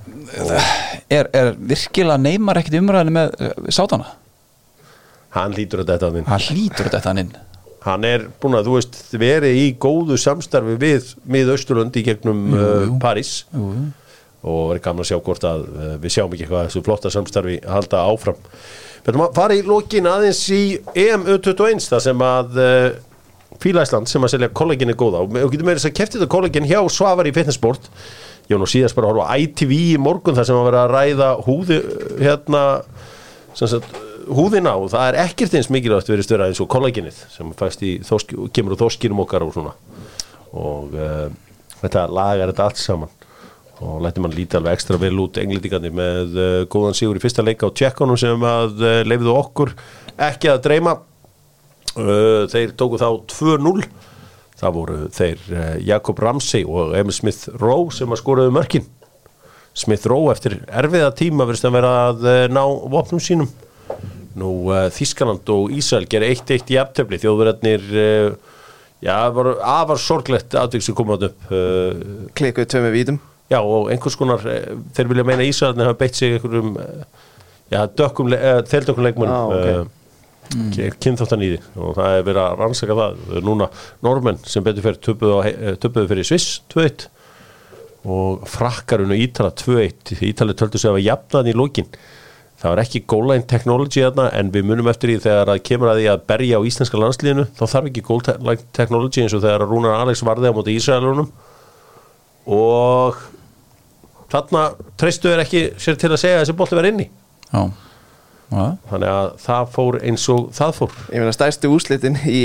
Er, 1.13 1.27
er 1.35 1.53
virkilega 1.59 2.17
neymar 2.21 2.61
ekkit 2.61 2.79
umræðinu 2.79 3.17
með 3.19 3.33
uh, 3.37 3.55
sátana? 3.73 4.13
hann 5.33 5.55
lítur 5.57 5.81
að 5.83 5.93
þetta 5.93 6.09
að 6.09 6.15
minn 6.17 6.29
Hann 6.29 6.45
hlýtur 6.51 6.89
þetta 6.91 7.09
hann 7.09 7.23
inn. 7.23 7.33
Hann 7.83 8.05
er 8.07 8.27
búin 8.39 8.55
að, 8.55 8.69
þú 8.69 8.77
veist, 8.77 8.99
verið 9.19 9.57
í 9.59 9.65
góðu 9.81 10.15
samstarfi 10.21 10.77
við 10.79 11.09
mið-austurlund 11.33 11.97
í 11.99 12.05
gegnum 12.05 12.45
uh, 12.55 12.85
París. 13.01 13.41
Jú, 13.51 13.73
jú. 13.73 13.89
og 14.43 14.61
verið 14.71 14.83
gaman 14.85 15.03
að 15.03 15.09
sjá 15.09 15.17
hvort 15.23 15.47
að 15.47 15.65
við 16.03 16.15
sjáum 16.15 16.33
ekki 16.35 16.45
eitthvað 16.45 16.65
þessu 16.69 16.83
flotta 16.83 17.11
samstarfi 17.13 17.57
að 17.61 17.75
halda 17.77 18.05
áfram 18.11 18.41
Við 19.03 19.23
fara 19.35 19.55
í 19.57 19.63
lokin 19.67 20.07
aðeins 20.07 20.43
í 20.55 20.61
EM 20.95 21.25
U21 21.33 21.83
þar 21.91 22.03
sem 22.05 22.21
að 22.23 22.61
Fíla 23.63 23.83
Ísland 23.83 24.09
sem 24.09 24.23
að 24.23 24.33
selja 24.33 24.51
kollagin 24.55 24.91
er 24.91 24.99
góða 24.99 25.25
og 25.25 25.51
getum 25.51 25.67
meira 25.67 25.79
þess 25.79 25.89
að 25.91 25.97
kefti 25.99 26.19
þetta 26.19 26.31
kollagin 26.31 26.67
hjá 26.69 26.79
Svavar 26.91 27.27
í 27.27 27.33
fitnessport 27.35 27.89
ég 28.47 28.55
var 28.55 28.63
nú 28.63 28.69
síðast 28.69 28.97
bara 28.97 29.09
að 29.09 29.13
horfa 29.13 29.37
ITV 29.43 29.73
í 29.75 29.99
morgun 30.01 30.35
þar 30.37 30.47
sem 30.49 30.59
að 30.59 30.67
vera 30.69 30.85
að 30.85 30.93
ræða 30.95 31.29
húði 31.45 31.77
hérna 32.19 32.63
sagt, 33.55 33.99
húðina 34.27 34.75
og 34.79 34.91
það 34.93 35.07
er 35.09 35.19
ekkert 35.23 35.55
eins 35.57 35.69
mikilvægt 35.71 36.11
verið 36.11 36.27
störa 36.27 36.49
eins 36.49 36.61
og 36.63 36.69
kollagenið 36.71 37.19
sem 37.31 37.51
þorski, 37.59 37.93
kemur 38.55 38.75
úr 38.75 38.81
þorskinum 38.83 39.23
okkar 39.23 39.45
og 39.45 39.53
svona. 39.55 39.73
Og 40.53 40.95
uh, 40.95 41.27
þetta 41.81 42.05
lagar 42.11 42.51
þetta 42.51 42.67
allt 42.67 42.81
saman 42.81 43.13
og 43.83 44.03
lætti 44.03 44.23
mann 44.23 44.33
líti 44.35 44.57
alveg 44.57 44.77
ekstra 44.77 44.99
vel 45.01 45.17
út 45.23 45.37
englendingandi 45.41 45.91
með 45.93 46.37
uh, 46.37 46.61
góðan 46.71 46.95
sigur 46.97 47.19
í 47.19 47.23
fyrsta 47.23 47.43
leika 47.45 47.67
á 47.67 47.75
tjekkunum 47.75 48.19
sem 48.19 48.45
að 48.47 48.83
uh, 48.83 49.01
leifiðu 49.07 49.35
okkur 49.35 49.73
ekki 50.29 50.51
að 50.51 50.63
dreyma. 50.67 50.97
Uh, 51.93 52.45
þeir 52.49 52.73
tóku 52.79 52.97
þá 53.01 53.09
2-0 53.29 53.85
það 54.63 54.75
voru 54.77 54.97
þeir 55.11 55.41
Jakob 55.83 56.21
Ramsey 56.23 56.63
og 56.63 56.93
Emil 56.95 57.15
Smith 57.15 57.51
Rowe 57.59 57.91
sem 57.91 58.11
að 58.13 58.21
skoraðu 58.21 58.53
mörkin. 58.55 58.85
Smith 59.75 60.07
Rowe 60.07 60.31
eftir 60.31 60.59
erfiða 60.69 61.11
tíma 61.17 61.47
verðist 61.49 61.67
að 61.67 61.75
vera 61.75 61.91
að 62.05 62.23
ná 62.53 62.61
vopnum 62.93 63.19
sínum. 63.21 63.49
Nú 64.39 64.53
Þískaland 64.93 65.49
og 65.51 65.73
Ísrael 65.75 66.07
gera 66.09 66.29
1-1 66.31 66.71
í 66.71 66.79
aftöfli 66.79 67.19
þjóðverðarnir 67.21 67.83
já, 69.03 69.17
var 69.35 69.51
afar 69.59 69.99
sorglegt 70.01 70.55
aðvik 70.57 70.85
sem 70.85 70.95
komað 70.97 71.27
upp 71.31 71.53
Klikkuð 72.37 72.71
tvö 72.71 72.85
með 72.85 72.97
vítum 73.01 73.21
Já, 73.53 73.59
og 73.61 73.91
einhvers 73.93 74.17
konar, 74.17 74.45
eh, 74.49 74.71
þeir 74.97 75.11
vilja 75.11 75.25
meina 75.27 75.45
Ísraelni 75.45 75.85
hafa 75.85 75.99
beitt 75.99 76.17
sig 76.17 76.37
einhverjum 76.37 76.77
eh, 76.81 77.03
uh, 77.73 77.83
þeldökkum 78.69 79.05
leikmönnum 79.05 79.33
Ah, 79.33 79.45
ok. 79.49 79.67
uh, 79.83 80.57
mm. 80.57 80.97
kynþáttan 81.01 81.45
í 81.45 81.51
því. 81.53 81.59
Og 81.77 81.95
það 81.97 82.17
er 82.17 82.25
verið 82.29 82.43
að 82.43 82.57
rannsaka 82.61 82.97
það. 82.99 83.21
Núna 83.45 83.69
normenn 84.05 84.41
sem 84.45 84.65
betur 84.65 84.87
fyrir 84.87 85.01
töpuðu, 85.05 85.37
eh, 85.53 86.07
fyrir 86.09 86.27
Sviss 86.27 86.61
2-1 86.73 87.07
og 88.03 88.43
frakkarunu 88.51 89.15
Ítala 89.15 89.53
2-1 89.55 90.17
Ítali 90.27 90.57
töldu 90.59 90.77
sig 90.77 90.89
að 90.89 90.97
hafa 90.97 91.07
jafnaðan 91.07 91.53
í 91.53 91.55
lókin 91.55 91.93
það 92.63 92.71
var 92.71 92.81
ekki 92.83 93.01
goal-line 93.11 93.47
technology 93.47 94.03
þarna 94.03 94.29
en 94.39 94.49
við 94.51 94.67
munum 94.69 94.89
eftir 94.91 95.11
því 95.11 95.21
þegar 95.25 95.51
að 95.51 95.63
kemur 95.67 95.91
að 95.91 95.97
því 95.99 96.05
að 96.13 96.21
berja 96.31 96.59
á 96.59 96.67
íslenska 96.67 96.99
landsliðinu 97.01 97.45
þá 97.57 97.63
þarf 97.63 97.89
ekki 97.89 98.03
goal-line 98.07 98.67
technology 98.75 99.23
eins 99.23 99.35
og 99.35 99.43
þegar 99.43 99.65
að 99.65 99.73
Rúnar 99.73 99.97
Alex 99.99 100.23
varði 100.23 100.51
á 100.51 100.55
móti 100.55 100.75
Ísraelunum. 100.79 101.31
Og 102.55 103.19
þarna 104.33 104.63
treystu 104.99 105.29
er 105.31 105.43
ekki 105.45 105.63
sér 105.81 105.97
til 106.01 106.11
að 106.11 106.21
segja 106.23 106.39
að 106.39 106.43
þessi 106.45 106.57
bolti 106.59 106.77
verið 106.79 106.95
inni. 106.95 107.07
Já, 107.53 107.61
já, 108.53 108.65
þannig 108.91 109.09
að 109.13 109.31
það 109.45 109.71
fór 109.77 109.97
eins 110.09 110.27
og 110.33 110.43
það 110.57 110.75
fór. 110.81 110.95
Ég 111.13 111.23
meina 111.23 111.35
stærstu 111.37 111.71
úslitin 111.73 112.17
í, 112.29 112.41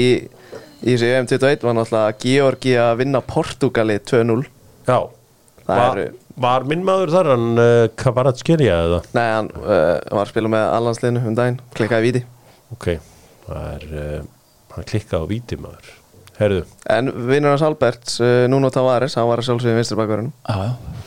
í 0.85 0.95
þessu 0.95 1.11
EM21 1.11 1.67
var 1.67 1.77
náttúrulega 1.81 2.17
Georgi 2.25 2.75
að 2.81 2.97
vinna 3.03 3.23
Portugali 3.25 3.99
2-0 4.09 4.41
já, 4.89 4.99
Það 5.69 5.81
var, 5.83 5.99
eru- 6.01 6.17
var 6.41 6.65
minn 6.71 6.85
maður 6.87 7.11
þar 7.13 7.29
hann 7.35 7.49
uh, 7.61 7.89
Kavaratskirja 8.01 8.77
eða? 8.87 9.01
Nei, 9.17 9.27
hann 9.35 9.49
uh, 9.59 9.99
var 10.13 10.23
að 10.23 10.31
spila 10.33 10.53
með 10.55 10.67
allansliðinu 10.79 11.25
um 11.29 11.35
daginn 11.37 11.59
Klikkaði 11.77 12.07
víti. 12.13 12.23
Ok, 12.73 12.87
það 13.49 13.67
er 13.75 13.89
uh, 13.91 14.29
hann 14.77 14.87
klikkaði 14.93 15.25
á 15.25 15.31
víti 15.33 15.59
maður. 15.61 15.91
Herðu, 16.39 16.63
En 16.95 17.11
vinnur 17.27 17.51
hans 17.57 17.65
Alberts, 17.67 18.21
uh, 18.23 18.45
Nuno 18.49 18.69
Tavares 18.71 19.17
Hann 19.19 19.27
var 19.27 19.41
að 19.43 19.49
sjálfsögum 19.49 19.81
vinstri 19.81 19.97
bakverðinu 19.99 20.31
já, 20.47 20.69
já 20.71 21.07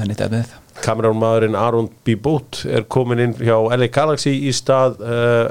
Er 0.00 0.08
nýtt 0.08 0.22
efnið 0.24 0.52
kameránmaðurinn 0.84 1.58
Aron 1.58 1.90
Bibot 2.06 2.62
er 2.68 2.86
komin 2.88 3.20
inn 3.20 3.34
hjá 3.36 3.56
LA 3.74 3.90
Galaxy 3.92 4.32
í 4.48 4.54
stað 4.54 4.96
uh, 5.04 5.50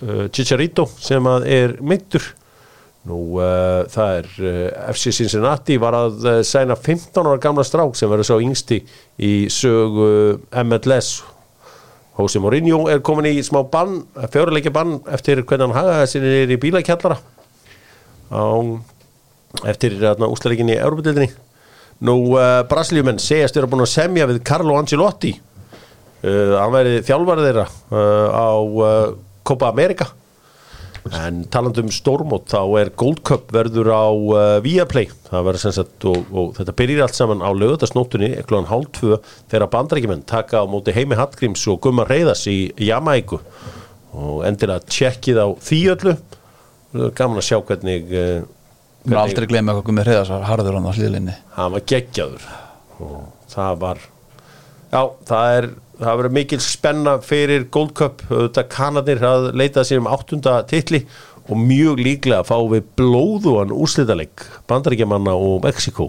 uh, 0.00 0.24
Chicharito 0.32 0.86
sem 0.96 1.26
að 1.28 1.46
er 1.52 1.76
myndur 1.84 2.24
nú 3.04 3.18
uh, 3.36 3.84
það 3.92 4.18
er 4.20 4.30
uh, 4.40 4.88
FC 4.94 5.12
Cincinnati 5.18 5.76
var 5.80 5.98
að 5.98 6.24
uh, 6.24 6.40
sæna 6.46 6.78
15 6.78 7.20
ára 7.28 7.42
gamla 7.42 7.66
strák 7.66 7.96
sem 7.98 8.10
verður 8.10 8.30
svo 8.30 8.40
yngsti 8.44 8.80
í 9.20 9.34
sögu 9.52 10.10
MLS 10.64 11.18
Jose 12.14 12.40
Mourinho 12.40 12.84
er 12.88 13.02
komin 13.02 13.26
í 13.26 13.42
smá 13.42 13.64
bann, 13.66 14.04
fjóruleikja 14.30 14.70
bann 14.74 15.00
eftir 15.12 15.42
hvernig 15.42 15.74
hann 15.74 15.74
hagaði 15.74 16.10
sinni 16.12 16.34
í 16.54 16.58
bílakjallara. 16.62 17.16
Á 18.30 18.46
eftir 19.66 19.98
úsleikin 20.22 20.70
í 20.70 20.76
Európa-dildinni 20.78 21.32
Nú, 22.02 22.14
uh, 22.34 22.64
Brasiljumenn 22.66 23.20
segjast 23.22 23.54
vera 23.54 23.68
búin 23.70 23.84
að 23.84 23.92
semja 23.92 24.26
við 24.26 24.42
Carlo 24.46 24.74
Ancelotti. 24.80 25.30
Uh, 26.24 26.56
hann 26.58 26.74
væri 26.74 26.98
þjálfarið 27.06 27.48
þeirra 27.48 27.64
uh, 27.94 28.28
á 28.34 28.50
Copa 29.46 29.70
America. 29.70 30.08
En 31.04 31.42
talandum 31.52 31.90
stórmót 31.92 32.48
þá 32.48 32.62
er 32.80 32.90
Gold 32.96 33.20
Cup 33.28 33.50
verður 33.52 33.90
á 33.92 34.08
Viaplay. 34.64 35.10
Það 35.28 35.46
verður 35.50 35.62
sem 35.66 35.74
sagt 35.76 36.06
og, 36.08 36.30
og 36.32 36.54
þetta 36.56 36.74
byrjir 36.78 37.02
allt 37.04 37.18
saman 37.18 37.44
á 37.44 37.52
lögutasnóttunni 37.52 38.30
ekklúan 38.40 38.70
hálf 38.70 38.88
tvö 38.96 39.18
þegar 39.52 39.68
bandarækjumenn 39.74 40.24
taka 40.24 40.64
á 40.64 40.70
móti 40.70 40.96
Heimi 40.96 41.18
Hallgríms 41.20 41.66
og 41.68 41.82
Gumma 41.84 42.08
Reyðas 42.08 42.46
í 42.48 42.72
Jamaiku 42.80 43.42
og 44.16 44.46
endilega 44.48 44.80
tjekkið 44.88 45.42
á 45.44 45.48
því 45.60 45.82
öllu. 45.92 46.16
Gaman 47.20 47.42
að 47.42 47.48
sjá 47.50 47.58
hvernig 47.60 48.16
Mér 49.04 49.20
aldrei 49.20 49.48
gleyma 49.50 49.74
hvað 49.76 49.86
Gummi 49.88 50.04
Hreiðars 50.04 50.32
var 50.32 50.46
harður 50.48 50.78
hann 50.78 50.88
á 50.88 50.92
hlýðlinni 50.96 51.36
hann 51.58 51.74
var 51.74 51.86
geggjaður. 51.92 52.48
Og 53.04 53.20
það 53.52 53.78
var 53.82 54.00
já, 54.00 55.00
það 55.28 55.58
er 55.58 55.70
það 56.00 56.18
verður 56.20 56.34
mikil 56.38 56.60
spenna 56.64 57.14
fyrir 57.22 57.68
Gold 57.74 57.94
Cup. 57.98 58.24
Þetta 58.30 58.66
Kanadir 58.72 59.22
að 59.28 59.52
leita 59.56 59.84
sér 59.86 60.02
um 60.02 60.10
áttunda 60.10 60.58
titli 60.70 61.04
og 61.44 61.60
mjög 61.60 62.00
líklega 62.00 62.46
fá 62.48 62.56
við 62.70 62.86
blóðuan 62.96 63.74
úrslitaleg 63.76 64.46
bandaríkjamanna 64.70 65.34
og 65.36 65.64
Mexiko 65.66 66.08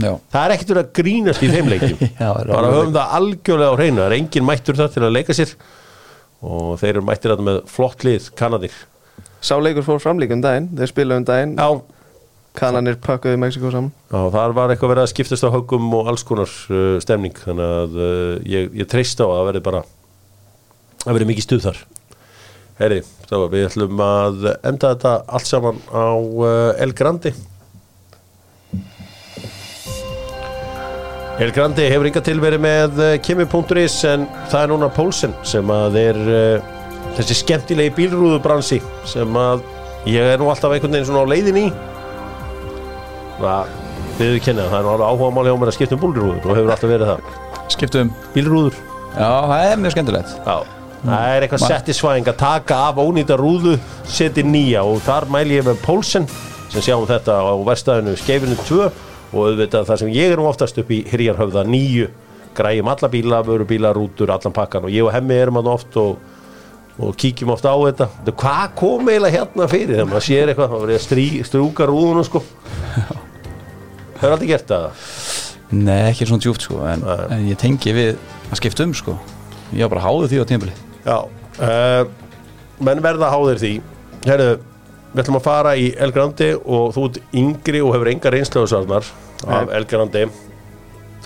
Já, 0.00 0.14
það 0.32 0.44
er 0.44 0.54
ekkert 0.54 0.70
verið 0.70 0.84
að 0.84 0.92
grínast 0.96 1.42
í 1.44 1.48
þeim 1.50 1.68
leikjum. 1.68 1.98
Já, 2.22 2.28
það 2.30 2.50
bara 2.54 2.72
höfum 2.72 2.92
það 2.94 3.14
algjörlega 3.18 3.74
á 3.74 3.76
hreinu. 3.76 3.98
Það 4.00 4.06
er 4.06 4.16
engin 4.16 4.46
mættur 4.46 4.78
þar 4.78 4.92
til 4.94 5.02
að 5.02 5.14
leika 5.16 5.36
sér. 5.36 5.54
Og 6.40 6.68
þeir 6.80 6.92
eru 6.94 7.02
mættir 7.04 7.34
að 7.34 7.42
með 7.44 7.58
flott 7.68 8.04
lið 8.06 8.30
Kanadir 8.38 8.76
Sá 9.44 9.54
leikur 9.60 9.84
fór 9.84 10.00
framlík 10.00 10.32
um 10.32 10.42
daginn. 10.44 10.68
Þeir 10.76 10.90
spilaðu 10.92 11.22
um 11.22 11.26
daginn. 11.28 11.52
Já, 11.56 11.99
Kananir 12.58 12.98
pakkuðu 13.02 13.38
Mexiko 13.38 13.70
saman. 13.70 13.92
Já, 14.10 14.20
þar 14.34 14.56
var 14.56 14.72
eitthvað 14.72 14.92
verið 14.94 15.04
að 15.04 15.12
skiptast 15.12 15.46
á 15.46 15.54
höggum 15.54 15.86
og 15.96 16.10
alls 16.10 16.24
konar 16.26 16.50
uh, 16.50 16.96
stemning 17.02 17.36
þannig 17.38 17.76
að 17.76 17.96
uh, 18.00 18.34
ég, 18.50 18.72
ég 18.82 18.90
treyst 18.90 19.22
á 19.22 19.26
að 19.28 19.36
það 19.36 19.48
verði 19.50 19.64
bara 19.68 19.84
að 21.06 21.14
verði 21.14 21.30
mikið 21.30 21.46
stuð 21.46 21.66
þar. 21.68 21.80
Heyri, 22.80 22.98
þá 23.28 23.36
við 23.52 23.66
ætlum 23.68 24.02
að 24.02 24.50
enda 24.56 24.90
þetta 24.94 25.14
allt 25.28 25.48
saman 25.48 25.80
á 25.92 26.10
uh, 26.16 26.50
El 26.80 26.94
Grandi 26.96 27.34
El 31.40 31.54
Grandi 31.56 31.86
hefur 31.88 32.08
inga 32.08 32.20
tilverið 32.24 32.60
með 32.60 32.98
uh, 33.00 33.14
Kimi.is 33.24 33.94
en 34.08 34.26
það 34.50 34.58
er 34.62 34.72
núna 34.72 34.90
Pólsen 34.92 35.32
sem 35.46 35.70
að 35.72 36.00
er 36.02 36.18
uh, 36.24 36.72
þessi 37.16 37.38
skemmtilegi 37.38 37.94
bílrúðubransi 37.96 38.80
sem 39.08 39.38
að 39.40 39.62
ég 40.08 40.34
er 40.34 40.40
nú 40.40 40.50
alltaf 40.52 40.74
einhvern 40.74 40.98
veginn 40.98 41.08
svona 41.08 41.24
á 41.24 41.32
leiðin 41.32 41.60
í. 41.62 41.64
Það, 41.70 41.99
við 44.20 44.36
kynna 44.44 44.66
það 44.70 44.78
er 44.82 44.90
alveg 44.94 45.06
áhuga 45.10 45.30
máli 45.36 45.54
á 45.54 45.56
mér 45.60 45.70
að 45.72 45.76
skipta 45.78 45.96
um 45.96 46.02
búlrúður 46.04 46.44
og 46.50 46.58
hefur 46.58 46.74
alltaf 46.74 46.90
verið 46.90 47.10
það. 47.14 47.32
Skiptum 47.70 48.12
Bílrúður, 48.34 48.76
Já, 49.14 49.30
það 49.50 49.64
er 49.70 49.80
mjög 49.84 49.96
skemmtilegt. 49.96 50.36
Já 50.46 50.56
Það 51.00 51.26
er 51.32 51.44
eitthvað 51.46 51.62
Ma- 51.62 51.68
settisvæðing 51.70 52.26
að 52.28 52.36
taka 52.36 52.78
af 52.90 52.98
ónýta 53.00 53.36
rúðu, 53.40 53.78
setja 54.04 54.44
nýja 54.44 54.82
og 54.84 54.98
þar 55.06 55.24
mæli 55.32 55.56
ég 55.56 55.64
með 55.64 55.78
Pólsen 55.80 56.26
sem 56.68 56.82
sjáum 56.84 57.06
þetta 57.08 57.38
á 57.40 57.56
verstaðinu 57.64 58.12
Skeifinu 58.20 58.58
2 58.68 58.80
og 58.84 59.38
auðvitað 59.46 59.86
það 59.88 60.00
sem 60.02 60.10
ég 60.12 60.34
er 60.34 60.36
nú 60.42 60.44
oftast 60.50 60.76
upp 60.82 60.92
í 60.92 60.98
Hyrjarhöfða 61.08 61.64
nýju 61.64 62.10
græjum 62.52 62.90
alla 62.92 63.08
bíla, 63.08 63.40
vörubíla, 63.46 63.94
rútur, 63.96 64.28
allan 64.34 64.52
pakkan 64.52 64.84
og 64.84 64.92
ég 64.92 65.06
og 65.06 65.14
hemmi 65.14 65.38
erum 65.40 65.56
að 65.62 65.72
oft 65.72 65.96
og, 65.96 66.18
og 67.00 67.16
kíkjum 67.16 67.54
oft 67.54 67.64
á 67.64 67.72
þetta. 67.72 68.10
Hvað 68.36 68.76
kom 68.76 69.08
eiginlega 69.08 69.38
hérna 69.38 69.70
fyrir 69.72 69.94
þegar 69.96 70.10
maður 70.12 70.26
sér 70.28 70.52
eitthvað, 70.52 70.74
það 70.74 70.84
verið 70.84 71.00
að 71.00 71.48
strúka 71.48 71.88
rúðunum 71.88 72.28
sko 72.28 72.42
Hefur 74.20 74.34
aldrei 74.34 74.50
gert 74.50 74.68
það? 74.68 75.04
Nei, 75.70 76.10
ekki 76.10 76.26
svona 76.28 76.44
djúpt 76.44 76.66
sko 76.66 76.80
en, 76.84 77.04
en 77.32 77.44
ég 77.48 77.56
tengi 77.60 77.94
við 77.96 78.10
að 78.50 78.58
skipta 78.58 78.84
um 78.84 78.92
sko. 78.96 79.14
Ég 79.72 79.86
var 79.86 79.94
bara 79.94 80.02
háðu 80.04 80.26
því 80.28 80.42
á 80.42 80.48
tímabili. 80.50 80.74
Já, 81.06 81.16
uh, 81.24 82.02
menn 82.84 83.00
verða 83.04 83.30
háðir 83.32 83.60
því. 83.62 83.70
Herðu, 84.26 84.50
við 85.14 85.22
ætlum 85.22 85.38
að 85.38 85.46
fara 85.46 85.72
í 85.78 85.86
El 85.96 86.12
Grandi 86.12 86.50
og 86.58 86.92
þú 86.96 87.06
ert 87.08 87.20
yngri 87.40 87.80
og 87.80 87.94
hefur 87.96 88.10
enga 88.12 88.34
reynslöðusarnar 88.34 89.08
af 89.46 89.70
Nei. 89.70 89.76
El 89.78 89.88
Grandi 89.88 90.26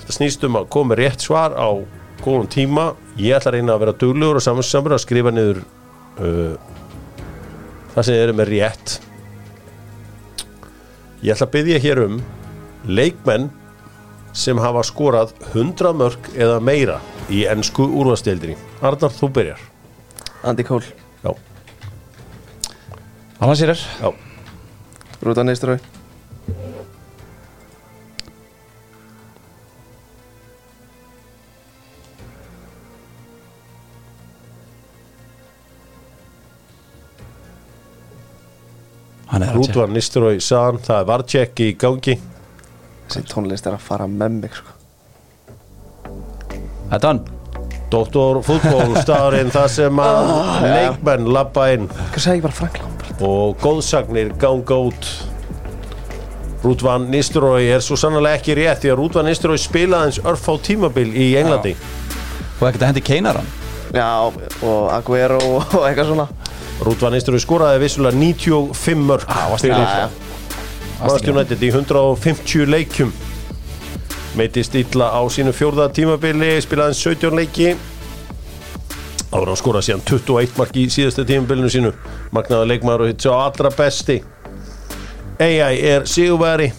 Þetta 0.04 0.14
snýst 0.18 0.46
um 0.46 0.60
að 0.60 0.68
koma 0.76 0.98
rétt 1.00 1.24
svar 1.24 1.54
á 1.56 1.68
góðum 2.20 2.46
tíma. 2.52 2.90
Ég 3.16 3.38
ætla 3.38 3.54
að 3.54 3.58
reyna 3.58 3.74
að 3.74 3.82
vera 3.86 3.96
duglegur 4.04 4.38
og 4.38 4.44
samansamur 4.44 4.94
að 4.94 5.02
skrifa 5.02 5.32
niður 5.32 5.64
uh, 6.20 6.54
það 7.96 8.06
sem 8.06 8.20
eru 8.20 8.38
með 8.38 8.50
rétt. 8.52 8.96
Ég 11.24 11.32
ætla 11.32 11.48
að 11.48 11.54
byggja 11.56 11.82
hér 11.88 12.02
um 12.04 12.18
leikmenn 12.86 13.50
sem 14.34 14.58
hafa 14.58 14.82
skorað 14.86 15.32
100 15.52 15.94
mörg 15.96 16.30
eða 16.34 16.60
meira 16.60 16.98
í 17.30 17.44
ennsku 17.48 17.86
úrvastildinni 17.86 18.56
Arnar, 18.82 19.12
þú 19.14 19.30
byrjar. 19.32 19.60
Andy 20.44 20.66
Cole, 20.66 20.84
Já, 21.24 21.32
sér 23.54 23.74
er 23.74 23.80
já, 24.00 24.10
Rúta 25.22 25.44
Neiströi 25.44 25.78
Hann 39.34 39.42
er 39.42 39.50
að 39.50 39.64
tjekka. 39.64 39.72
Rúdvan 39.74 39.94
Nistelrooy 39.96 40.38
San, 40.44 40.76
það 40.78 41.00
er 41.00 41.06
Varcek 41.08 41.60
í 41.64 41.72
gangi 41.74 42.14
Þessi 43.08 43.24
tónlist 43.30 43.68
er 43.68 43.76
að 43.76 43.84
fara 43.84 44.06
með 44.10 44.38
mig 44.40 44.56
sko. 44.58 44.74
Þetta 46.90 47.00
er 47.00 47.08
hann. 47.10 47.22
Doktor 47.92 48.40
fútból 48.42 48.96
staðurinn 48.98 49.52
það 49.54 49.68
sem 49.70 50.00
að 50.02 50.30
leikmenn 50.64 51.28
labba 51.36 51.68
inn. 51.76 51.86
Og 53.22 53.54
góðsagnir 53.62 54.32
ganga 54.40 54.80
út. 54.88 55.10
Rúdvan 56.64 57.10
Nistrói 57.12 57.68
er 57.74 57.82
svo 57.84 57.96
sannlega 58.00 58.38
ekki 58.38 58.56
rétt 58.56 58.80
því 58.82 58.94
að 58.94 58.98
Rúdvan 59.02 59.28
Nistrói 59.28 59.58
spilaði 59.60 60.14
eins 60.14 60.20
örf 60.24 60.48
á 60.48 60.54
tímabil 60.64 61.10
í 61.12 61.34
Englandi. 61.36 61.74
Og 62.56 62.66
ekkert 62.70 62.86
að 62.86 62.90
hendi 62.92 63.04
keinar 63.04 63.36
hann 63.40 63.50
Já, 63.94 64.26
og 64.26 64.86
Aguero 64.90 65.38
og 65.52 65.74
eitthvað 65.84 66.08
svona. 66.08 66.26
Rúdvan 66.82 67.14
Nistrói 67.14 67.38
skoraði 67.42 67.82
vissulega 67.84 68.16
95 68.18 69.04
mörg 69.06 69.28
fyrir 69.60 69.76
Já, 69.76 70.08
Manchester 71.00 71.34
United 71.34 71.62
í 71.62 71.70
150 71.72 72.68
leikjum. 72.70 73.10
Meitist 74.38 74.74
illa 74.78 75.10
á 75.14 75.20
sínu 75.30 75.52
fjórða 75.54 75.88
tímabili 75.94 76.54
spilaði 76.62 76.98
17 77.00 77.38
leiki. 77.38 77.74
Ára 79.34 79.50
hann 79.50 79.58
skoraði 79.58 79.88
síðan 79.90 80.04
21 80.06 80.58
mark 80.58 80.78
í 80.78 80.86
síðasta 80.90 81.26
tímabilinu 81.26 81.70
sínu. 81.70 81.92
Magnaða 82.34 82.70
leikmaður 82.70 83.06
og 83.06 83.12
hitt 83.12 83.26
svo 83.26 83.34
allra 83.38 83.72
besti. 83.74 84.20
AI 85.42 85.80
er 85.82 86.06
sigurveri 86.06 86.70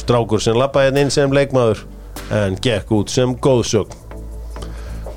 strákur 0.00 0.42
sem 0.44 0.56
lappaði 0.56 0.90
hérna 0.90 1.06
inn 1.06 1.12
sem 1.14 1.32
leikmaður 1.32 1.86
en 2.36 2.56
gekk 2.60 2.92
út 2.96 3.12
sem 3.12 3.32
góðsögn. 3.36 3.96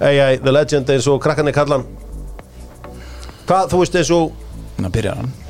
AI 0.04 0.38
the 0.38 0.52
legend 0.52 0.90
eins 0.90 1.08
og 1.08 1.22
krakkarnir 1.24 1.56
kallan 1.56 1.86
hvað 3.48 3.72
þú 3.72 3.84
veist 3.84 3.98
eins 4.00 4.12
og 4.16 4.32
Þannig 4.74 4.90
að 4.90 4.96
byrja 4.98 5.16
hann 5.20 5.43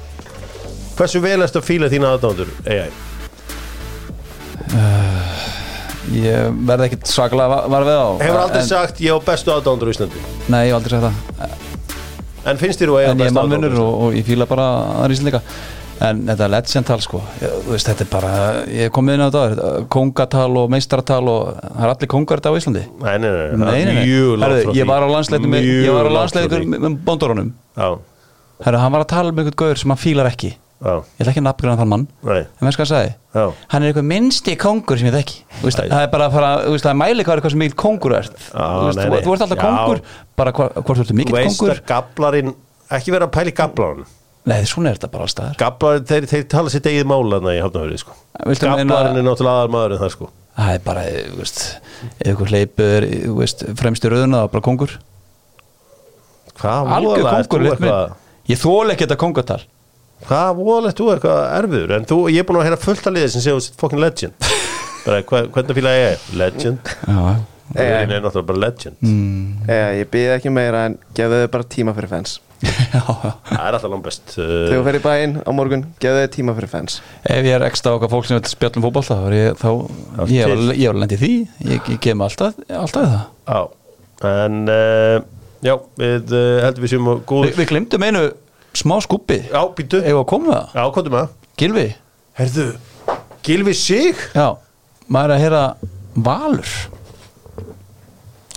hversu 0.97 1.21
vel 1.23 1.39
erst 1.41 1.57
að 1.59 1.67
fíla 1.67 1.89
þína 1.91 2.13
aðdándur 2.17 2.53
AI 2.69 2.89
Ég 6.13 6.57
verði 6.67 6.89
ekkert 6.89 7.07
svakalega 7.09 7.49
var- 7.49 7.69
var 7.71 7.85
við 7.87 7.97
á. 7.97 8.07
Hefur 8.21 8.39
aldrei 8.43 8.59
en, 8.61 8.67
sagt 8.67 8.99
ég 9.01 9.15
á 9.15 9.19
bestu 9.23 9.51
aðdándur 9.53 9.87
í 9.89 9.93
Íslandi 9.95 10.19
Nei, 10.51 10.67
ég 10.67 10.73
hef 10.73 10.79
aldrei 10.79 10.99
sagt 10.99 11.05
það. 11.07 11.49
En 12.45 12.57
finnst 12.59 12.79
þér 12.81 12.89
þú 12.91 12.97
að 12.97 13.03
eiga 13.03 13.11
En 13.13 13.17
ég 13.17 13.21
er 13.21 13.23
bestu 13.23 13.39
mannvinnur 13.39 13.71
aðdándur? 13.71 13.87
og, 13.87 14.01
og 14.03 14.13
ég 14.19 14.25
fíla 14.27 14.45
bara 14.49 14.65
aðra 14.99 15.15
íslendinga. 15.15 15.41
En 16.03 16.25
þetta 16.27 16.43
er 16.43 16.49
legendtal 16.51 16.99
sko. 17.01 17.21
Ég, 17.41 17.51
veist, 17.69 17.87
Þetta 17.87 18.01
er 18.03 18.09
bara, 18.11 18.31
ég 18.67 18.91
kom 18.91 19.09
inn 19.09 19.21
á 19.23 19.29
þetta 19.31 19.87
Kongatal 19.89 20.57
og 20.57 20.69
meistaratal 20.73 21.27
og 21.29 21.53
það 21.61 21.83
er 21.85 21.93
allir 21.93 22.11
kongar 22.11 22.41
þetta 22.41 22.51
á 22.51 22.57
Íslandi? 22.59 22.83
Nei, 22.99 23.17
nei, 23.17 23.29
nei, 23.29 23.57
Nei, 23.63 23.85
nei, 23.85 23.95
Herðu, 24.03 24.63
frá 24.67 24.75
Ég 24.75 24.87
var 24.89 25.01
á 25.01 25.07
landsleiknum 25.07 25.53
með, 25.53 25.63
Ég 25.63 25.87
á 25.87 26.03
Já, 27.77 27.97
Herru, 28.63 28.77
hann 28.77 28.91
var 28.91 29.01
að 29.03 29.07
tala 29.07 29.29
um 29.31 29.39
einhvern 29.39 29.55
gauður 29.57 29.79
sem 29.81 29.89
hann 29.89 29.97
fílar 30.03 30.29
ekki 30.29 30.53
Ég 30.83 30.89
já, 30.91 30.95
ætla 31.23 31.31
ekki 31.31 31.39
að 31.39 31.45
nafngræna 31.47 31.75
þann 31.79 31.91
mann 31.93 32.01
nei, 32.27 32.41
En 32.43 32.67
veist 32.67 32.75
hvað 32.79 32.83
hann 32.83 32.89
sagði? 32.91 33.11
já 33.37 33.43
Hann 33.71 33.83
er 33.85 33.91
eitthvað 33.93 34.07
minnsti 34.09 34.55
kongur 34.59 34.99
sem 34.99 35.07
ég 35.07 35.13
þekki 35.15 35.37
Æ. 35.63 35.69
Það 35.77 36.01
er 36.03 36.09
bara 36.11 36.25
að 36.27 36.33
fara, 36.35 36.49
það 36.73 36.89
er 36.91 36.97
mæli 36.99 37.23
hvað 37.23 37.33
er 37.33 37.39
eitthvað 37.41 37.53
sem 37.53 37.61
mikil 37.63 37.77
kongur 37.83 38.15
er 38.17 38.27
Þú 38.33 38.81
veist, 38.89 38.99
nei, 38.99 39.05
nei. 39.13 39.21
þú 39.23 39.35
ert 39.37 39.45
alltaf 39.45 39.61
Já. 39.61 39.63
kongur 39.63 40.01
Bara 40.41 40.53
hva, 40.57 40.67
hvort 40.81 40.99
þú 40.99 41.05
ert 41.05 41.13
Þú 41.13 41.17
mikil 41.21 41.37
veist 41.37 41.47
kongur 41.61 41.71
að 41.77 41.81
gablarinn 41.93 42.51
Ekki 42.97 43.15
vera 43.15 43.29
að 43.29 43.33
pæla 43.37 43.53
í 43.53 43.55
gablarinn 43.61 44.11
Nei, 44.43 44.57
svona 44.67 44.91
er 44.91 44.99
þetta 44.99 45.11
bara 45.13 45.27
allstaðar 45.29 45.59
Gablarinn, 45.63 46.07
þeir, 46.11 46.27
þeir 46.33 46.43
tala 46.51 46.73
sitt 46.73 46.89
eigið 46.91 47.07
málaðna 47.13 47.53
í 47.55 47.61
hafnafjörði 47.63 48.01
sko. 48.03 48.17
Gablarinn 48.43 48.91
er 48.91 49.23
náttúrulega 49.23 49.53
aðal 49.61 49.71
maðurinn 49.77 50.03
það 50.03 50.11
sko 50.17 50.29
Það 50.53 50.73
er 50.75 50.81
bara, 50.83 51.05
þú 51.31 51.37
veist 51.39 51.61
ykkur 52.27 52.51
hleypur, 52.51 53.07
fremst 53.79 54.03
í 54.03 54.11
rauðuna 54.11 54.41
Það 54.43 54.49
er 54.49 54.53
bara 54.57 54.65
kongur 54.67 54.97
Hvað 56.59 56.91
Algjör 56.97 57.47
kongur 57.47 57.69
eitthvað. 57.71 58.11
Ég 58.51 58.59
þól 58.59 58.91
ekki 58.93 59.05
þetta 59.07 59.17
kongatal 59.23 59.61
Hvað 60.27 60.51
voðalegt 60.59 60.99
þú 60.99 61.07
eitthvað 61.13 61.41
erfiður 61.57 61.95
En 61.97 62.05
þú, 62.09 62.19
ég 62.31 62.43
er 62.43 62.47
búin 62.47 62.59
að 62.61 62.69
heyra 62.69 62.79
fullt 62.81 63.09
að 63.09 63.17
liðið 63.17 63.33
sem 63.33 63.43
séu 63.45 63.63
fucking 63.81 64.03
legend. 64.03 64.47
Bara, 65.05 65.19
hva, 65.27 65.43
Hvernig 65.55 65.79
fíla 65.79 65.97
ég? 65.97 66.29
Legend? 66.39 66.93
Já, 67.07 67.41
Það 67.73 67.89
er 67.89 68.09
náttúrulega 68.11 68.45
bara 68.45 68.59
legend. 68.61 68.97
Mm. 69.01 69.53
Já, 69.65 69.85
ég 69.97 70.09
byrði 70.13 70.33
ekki 70.35 70.51
meira 70.53 70.81
en 70.89 70.97
gefðu 71.17 71.39
þau 71.41 71.51
bara 71.55 71.67
tíma 71.73 71.93
fyrir 71.97 72.11
fans. 72.11 72.33
Það 72.63 73.55
er 73.57 73.75
alltaf 73.75 73.89
langt 73.91 74.05
best 74.05 74.35
Þegar 74.35 74.51
uh, 74.61 74.73
þú 74.75 74.83
fer 74.85 74.97
í 74.99 75.01
bæinn 75.03 75.33
á 75.41 75.49
morgun, 75.55 75.85
gefðu 76.03 76.21
þau 76.21 76.33
tíma 76.35 76.55
fyrir 76.59 76.71
fans. 76.71 76.99
Ef 77.23 77.47
ég 77.47 77.55
er 77.57 77.65
ekstra 77.65 77.95
á 77.95 77.97
okkar 77.97 78.11
fólk 78.13 78.27
sem 78.29 78.37
vil 78.37 78.51
spjallum 78.51 78.85
fótboll 78.85 79.07
þá 79.07 79.15
er 79.15 79.37
ég, 79.39 79.57
þá, 79.63 79.69
ég 80.29 80.53
ég 80.77 80.91
var 80.91 81.01
lendið 81.01 81.23
því. 81.23 81.31
Ég, 81.71 81.89
ég 81.95 82.03
gef 82.03 82.19
mig 82.19 82.29
alltaf, 82.29 82.59
alltaf 82.69 83.09
það. 83.09 83.23
Já 83.49 83.63
En 84.23 84.61
uh, 84.71 85.17
Já, 85.63 85.77
við 85.99 86.31
uh, 86.35 86.61
heldum 86.63 86.83
við 86.85 86.93
séum 86.93 87.07
á 87.07 87.13
Vi, 87.15 87.23
góður 87.27 87.57
Við 87.57 87.69
glemdum 87.71 88.05
einu 88.07 88.23
smá 88.77 88.95
skúpi 89.05 89.39
Já, 89.51 89.61
býtu 89.77 90.01
Ef 90.03 90.17
að 90.21 90.25
koma 90.31 90.47
með 90.49 90.59
það, 90.59 90.75
Já, 90.79 90.83
komdu 90.95 91.13
með 91.13 91.23
það. 91.23 91.33
Gilvi 91.61 91.85
Herðu, 92.39 92.67
Gilvi 93.45 93.73
Sig? 93.77 94.21
Já, 94.33 94.47
maður 95.07 95.29
er 95.29 95.35
að 95.35 95.43
heyra 95.43 95.63
Valur. 96.13 96.71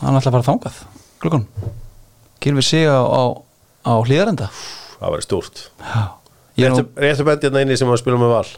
Hann 0.02 0.16
ætla 0.18 0.30
að 0.30 0.36
fara 0.36 0.46
þangað 0.46 0.80
Klukkan. 1.22 1.44
Gilvi 2.44 2.62
sig 2.64 2.84
á, 2.88 3.00
á, 3.00 3.22
á 3.88 3.92
hlýðarenda 4.04 4.48
Það 4.96 5.12
var 5.14 5.24
stórt. 5.24 5.66
Já 5.84 6.02
er 6.56 6.70
Réttu 6.72 6.84
réttu 6.96 7.24
bendi 7.28 7.46
hérna 7.50 7.62
inni 7.66 7.76
sem 7.76 7.90
að 7.92 7.98
spila 8.00 8.16
með 8.20 8.30
val. 8.32 8.48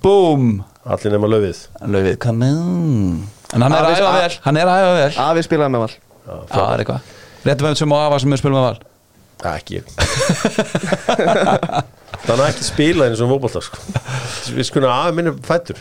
Búm! 0.00 0.44
Allir 0.88 1.12
nema 1.12 1.28
löfið 1.28 1.58
Laufið 1.84 2.14
kanin 2.24 2.60
En 3.52 3.64
hann 3.64 3.72
er 3.76 3.84
að 3.84 3.90
Afi- 3.92 4.00
æfa 4.00 4.08
a- 4.08 4.20
vel 4.22 4.38
Hann 4.46 4.56
er 4.60 4.68
að 4.72 4.80
æfa 4.84 4.94
vel. 4.98 5.12
Afi 5.26 5.44
spilaði 5.44 5.74
með 5.74 5.82
val. 5.84 5.92
Já, 6.28 6.34
það 6.52 6.72
er 6.74 6.82
eitthvað. 6.84 7.10
Réttum 7.48 7.68
við 7.68 7.76
sem 7.82 7.92
á 7.92 7.98
afa 8.06 8.18
sem 8.24 8.32
er 8.36 8.40
spilum 8.42 8.56
með 8.58 8.66
val 8.68 8.78
ekki 9.46 9.74
ég. 9.78 9.84
Þannig 12.24 12.42
að 12.42 12.48
ekki 12.48 12.64
spila 12.66 13.06
eins 13.08 13.20
og 13.22 13.30
fótbolta 13.32 13.60
sko. 13.64 13.78
Við 14.56 14.64
skulum 14.68 14.92
að 14.92 15.12
minni 15.18 15.32
fættur 15.46 15.78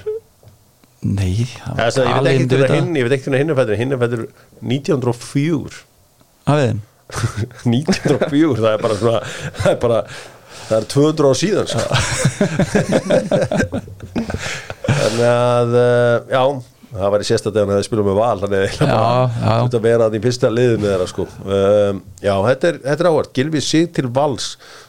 Nei, 1.07 1.35
að 1.77 2.09
ég 2.09 2.15
veit 2.25 2.33
ekki 2.33 2.47
hvernig 2.57 2.69
hinn 2.73 2.95
ekki 3.13 3.29
er 3.53 3.57
fættur 3.59 3.77
Hinn 3.77 3.93
er 3.93 3.99
fættur 4.01 4.21
1904 4.65 5.77
Hafiðin 6.47 6.81
1904 7.69 8.57
Það 8.57 8.71
er 8.71 8.81
bara 8.81 8.95
svona 8.97 9.21
Það 9.59 9.69
er 9.71 9.77
bara 9.83 9.99
Það 10.67 10.77
er 10.77 10.85
200 10.91 11.23
á 11.23 11.33
síðan 11.39 11.67
sko. 11.71 11.83
Þannig 14.97 15.29
að 15.29 15.71
uh, 15.79 16.17
Já 16.33 16.43
Það 16.97 17.11
væri 17.15 17.27
sérstætt 17.29 17.55
ef 17.57 17.63
hann 17.65 17.73
hefði 17.75 17.87
spilað 17.87 18.07
með 18.09 18.17
val 18.19 18.41
Þannig 18.43 18.57
að 18.57 18.65
Já, 18.77 18.99
já. 19.37 19.55
Þetta 19.63 19.81
vera 19.87 20.07
að 20.09 20.17
í 20.17 20.21
fyrsta 20.23 20.49
liðinu 20.53 20.87
þeirra 20.91 21.07
sko. 21.11 21.25
um, 21.45 22.01
Já, 22.23 22.33
þetta 22.49 22.69
er, 22.71 22.79
þetta 22.85 23.03
er 23.05 23.09
áhvert 23.11 23.33
Gilvi 23.37 23.61
sig 23.63 23.89
til 23.97 24.07
vals 24.17 24.47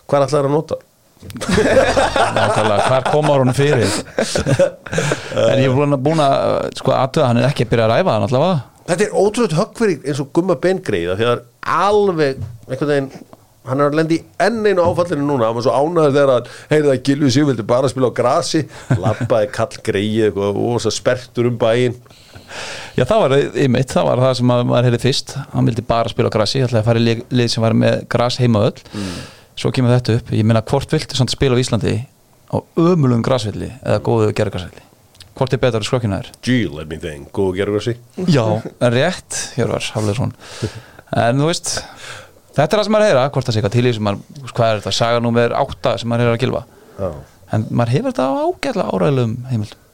Hvað 0.08 0.18
er 0.18 0.26
alltaf 0.28 0.40
að 0.44 0.54
nota? 0.56 0.80
Nákvæmlega, 1.18 2.82
hvar 2.86 3.06
komar 3.10 3.42
hún 3.42 3.54
fyrir 3.56 3.88
En 5.34 5.58
ég 5.58 5.68
er 5.68 5.96
búin 5.98 6.22
að, 6.22 6.34
að 6.38 6.68
sko, 6.78 6.92
aðtöða, 6.94 7.30
hann 7.32 7.40
er 7.42 7.48
ekki 7.50 7.66
að 7.66 7.72
byrja 7.72 7.88
að 7.88 7.94
ræfa 7.96 8.14
hann 8.16 8.26
allavega 8.28 8.58
Þetta 8.88 9.04
er 9.08 9.16
ótrúlega 9.20 9.58
höggverið 9.58 10.06
eins 10.08 10.20
og 10.22 10.30
gumma 10.38 10.56
bengreið 10.62 11.10
Því 11.18 11.26
að 11.26 11.34
það 11.34 11.42
alveg 11.88 12.38
einhvern 12.68 12.92
veginn 12.92 13.10
Hann 13.70 13.82
er 13.82 13.90
að 13.90 13.98
lendi 14.00 14.18
enn 14.44 14.60
einu 14.66 14.84
áfallinu 14.84 15.26
núna. 15.26 15.48
Hann 15.48 15.58
var 15.58 15.66
svo 15.66 15.76
ánæður 15.76 16.16
þegar 16.16 16.34
að 16.34 16.50
Heyrði 16.72 16.92
að 16.94 17.02
Gilvi 17.08 17.32
sig 17.34 17.48
vildi 17.48 17.68
bara 17.68 17.92
spila 17.92 18.10
á 18.10 18.18
grasi. 18.18 18.64
Lappaði 18.98 19.50
kall 19.54 19.80
greið 19.88 20.28
eitthvað 20.28 20.60
Og 20.64 20.82
svo 20.84 20.94
sperrtur 20.94 21.50
um 21.52 21.58
bæinn. 21.60 21.96
Já, 22.96 23.04
það 23.04 23.24
var 23.24 23.34
ymitt, 23.60 23.90
það 23.92 24.06
var 24.08 24.22
það 24.24 24.36
sem 24.38 24.52
að 24.54 24.62
maður 24.70 24.86
heyrði 24.88 25.02
fyrst. 25.04 25.34
Hann 25.52 25.68
vildi 25.68 25.84
bara 25.88 26.12
spila 26.12 26.30
á 26.32 26.36
grassi, 26.36 26.62
ætlaði 26.64 26.80
að 26.80 26.86
fara 26.88 27.02
í 27.02 27.16
lið, 27.28 27.50
sem 27.52 27.64
var 27.64 27.76
með 27.76 27.98
gras 28.10 28.38
heima 28.40 28.62
öll. 28.70 28.86
Svo 29.58 29.72
kemur 29.74 29.92
þetta 29.92 30.16
upp, 30.20 30.30
ég 30.32 30.46
meina 30.46 30.62
hvort 30.64 30.94
samt 31.18 31.34
spila 31.34 31.58
á 31.58 31.60
Íslandi 31.60 31.96
á 32.48 32.56
ömulum 32.80 33.24
grasvilli 33.24 33.70
eða 33.82 34.00
góðu 34.04 34.30
gerðgrasvilli 34.36 34.84
Hvort 35.38 35.54
er 35.54 35.60
betur 35.62 35.84
skrokkina 35.86 36.18
þér? 36.18 36.30
Gee, 36.42 36.68
let 36.72 36.88
me 36.90 36.98
think. 36.98 37.28
Góð 37.36 37.52
að 37.52 37.58
gera 37.60 37.74
grasi 37.76 37.94
Já, 38.26 38.44
en 38.58 38.94
rétt, 38.94 39.40
Hjörvar, 39.54 39.84
Hafleðsson 39.94 40.32
En 41.24 41.40
þú 41.40 41.50
veist, 41.50 41.74
þetta 42.56 42.68
er 42.68 42.78
það 42.78 42.86
sem 42.88 42.94
maður 42.96 43.08
heyra 43.08 43.26
Hvort 43.34 43.48
það 43.48 43.54
sé 43.54 43.60
eitthvað 43.60 43.76
til 43.76 43.84
í 43.88 43.92
sem 43.96 44.06
maður, 44.08 44.40
hvað 44.54 44.70
er 44.72 44.80
þetta 44.80 44.94
Saga 44.98 45.20
númer 45.24 45.54
8 45.58 45.92
sem 46.02 46.10
maður 46.12 46.24
heyra 46.24 46.38
að 46.38 46.42
gilfa? 46.44 46.64
Já, 46.98 47.10
En 47.56 47.68
maður 47.70 47.94
hefur 47.96 48.10
þetta 48.12 48.26
á 48.28 48.32
ágætlega 48.44 48.90
áræðilegum 48.92 49.36
heimildum. 49.48 49.84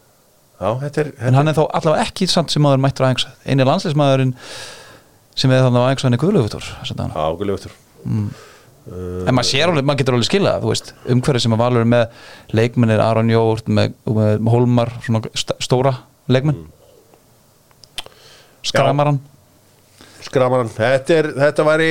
Já 0.61 0.71
þetta 0.85 1.01
er 1.05 1.11
En 1.11 1.19
þetta, 1.19 1.35
hann 1.39 1.51
er 1.53 1.59
þó 1.59 1.65
allavega 1.79 2.07
ekki 2.09 2.29
samt 2.31 2.55
sem 2.55 2.65
maður 2.65 2.83
mættur 2.87 3.09
ængsað 3.11 3.51
Einu 3.51 3.67
landsleismæðurinn 3.69 4.35
sem 5.35 5.51
er 5.55 5.65
þannig 5.67 5.87
á 5.87 5.91
ængsaðinni 5.93 6.21
Guðlaugutur 6.23 6.67
Já, 6.87 7.27
guðlega 7.39 7.73
En 8.85 9.33
maður 9.33 9.49
sér 9.49 9.71
alveg, 9.71 9.85
maður 9.89 10.01
getur 10.03 10.17
alveg 10.19 10.29
skilað 10.29 10.65
Þú 10.65 10.71
veist, 10.71 10.91
umhverfið 11.15 11.45
sem 11.47 11.55
að 11.57 11.63
valur 11.63 11.85
er 11.85 11.89
með 11.89 12.19
Leikmennir 12.53 13.01
Aron 13.01 13.31
Jórt 13.33 13.71
með, 13.73 13.95
með, 14.05 14.51
Hólmar, 14.53 14.93
svona 15.07 15.23
st 15.33 15.55
stóra 15.65 15.95
leikmenn. 16.29 16.59
Skramaran 18.65 19.23
Skramaran 20.25 20.71
Þetta, 20.73 21.17
er, 21.17 21.31
þetta 21.47 21.67
væri 21.67 21.89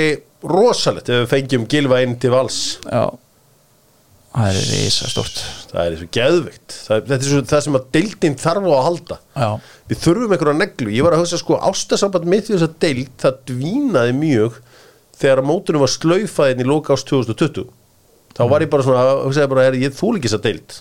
rosalegt 0.49 1.09
Ef 1.11 1.21
við 1.23 1.29
fengjum 1.31 1.67
Gilva 1.71 2.01
inn 2.03 2.15
til 2.21 2.31
vals. 2.33 2.57
Já. 2.87 3.05
Það 4.33 4.49
er 4.49 4.69
risa 4.73 5.09
stort 5.11 5.41
Það 5.69 5.79
er 5.83 5.95
svo 5.99 6.07
geðvikt 6.17 6.73
það, 6.73 7.01
Þetta 7.09 7.17
er 7.19 7.27
svo, 7.29 7.41
það 7.51 7.63
sem 7.67 7.77
að 7.77 7.89
deildin 7.97 8.37
þarf 8.41 8.65
á 8.65 8.71
að 8.73 8.85
halda. 8.87 9.17
Já, 9.37 9.49
Við 9.91 10.01
þurfum 10.07 10.33
einhverja 10.37 10.57
neglu. 10.63 10.93
Ég 10.95 11.05
var 11.05 11.15
að 11.17 11.23
hugsa 11.23 11.39
sko 11.41 11.59
ástasamband 11.69 12.29
mitt 12.33 12.49
við 12.49 12.57
þess 12.57 12.69
að 12.69 12.77
deild 12.85 13.11
Það 13.21 13.37
dvínaði 13.51 14.15
mjög 14.17 14.57
Þegar 15.21 15.43
mótunum 15.45 15.83
var 15.85 15.93
slaufaðinn 15.93 16.63
í 16.63 16.67
loka 16.67 16.95
ást 16.97 17.09
2020 17.11 17.67
Þá 18.33 18.43
var 18.49 18.65
ég 18.65 18.71
bara 18.73 18.85
svona 18.87 19.03
að 19.11 19.19
hugsaði 19.27 19.51
bara, 19.53 19.67
er, 19.69 19.77
Ég 19.83 19.93
þúl 19.93 20.15
ekki 20.17 20.31
þess 20.31 20.39
að 20.39 20.47
deild. 20.47 20.79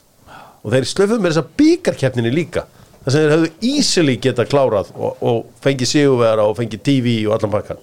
Og 0.63 0.73
þeir 0.73 0.87
slaufuðu 0.89 1.21
með 1.21 1.35
þess 1.35 1.43
að 1.43 1.53
bíkarkeppninni 1.61 2.33
líka. 2.33 2.63
Það 3.03 3.13
sem 3.13 3.23
þeir 3.25 3.33
hefðu 3.35 3.49
easily 3.69 4.13
geta 4.23 4.45
klárað 4.47 4.93
og, 4.95 5.17
og 5.27 5.39
fengið 5.65 5.89
sigurvera 5.91 6.45
og 6.47 6.55
fengið 6.57 6.83
TV 6.87 7.15
og 7.27 7.33
allan 7.37 7.51
pakkan 7.57 7.81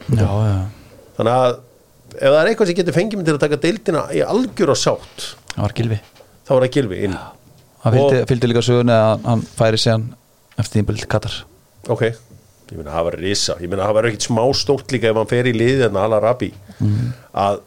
þannig 1.20 1.34
að 1.36 1.58
ef 2.16 2.30
það 2.30 2.40
er 2.40 2.52
eitthvað 2.52 2.72
sem 2.72 2.80
getur 2.80 2.96
fengið 2.96 3.20
mig 3.20 3.28
til 3.28 3.36
að 3.36 3.44
taka 3.44 3.62
deildina 3.66 4.06
í 4.16 4.24
algjör 4.26 4.74
og 4.74 4.80
sátt 4.80 5.28
það 5.54 5.62
var 5.66 5.76
gilvi 5.80 6.00
þá 6.50 6.56
er 6.56 6.64
það 6.64 6.74
gilvi 6.74 7.04
inn. 7.06 7.20
Hann 7.84 7.96
fylgdi, 7.96 8.24
fylgdi 8.32 8.50
líka 8.50 8.66
sögunni 8.66 8.96
að 8.96 9.28
hann 9.30 9.44
færi 9.46 9.80
síðan 9.80 10.08
eftir 10.60 10.88
til 10.90 11.06
Katar. 11.12 11.36
Ok, 11.94 12.08
ég 12.10 12.74
meina 12.74 12.96
það 12.96 13.06
var 13.08 13.18
risa. 13.22 13.56
Ég 13.62 13.70
meina 13.72 13.86
það 13.86 13.98
var 14.00 14.08
ekkit 14.10 14.28
smá 14.28 14.42
stórt 14.58 14.92
líka 14.92 15.12
ef 15.12 15.20
hann 15.20 15.30
fer 15.30 15.48
í 15.48 15.54
liðið 15.56 15.86
en 15.88 16.00
Al 16.02 16.18
Arabi 16.18 16.50
að 17.46 17.62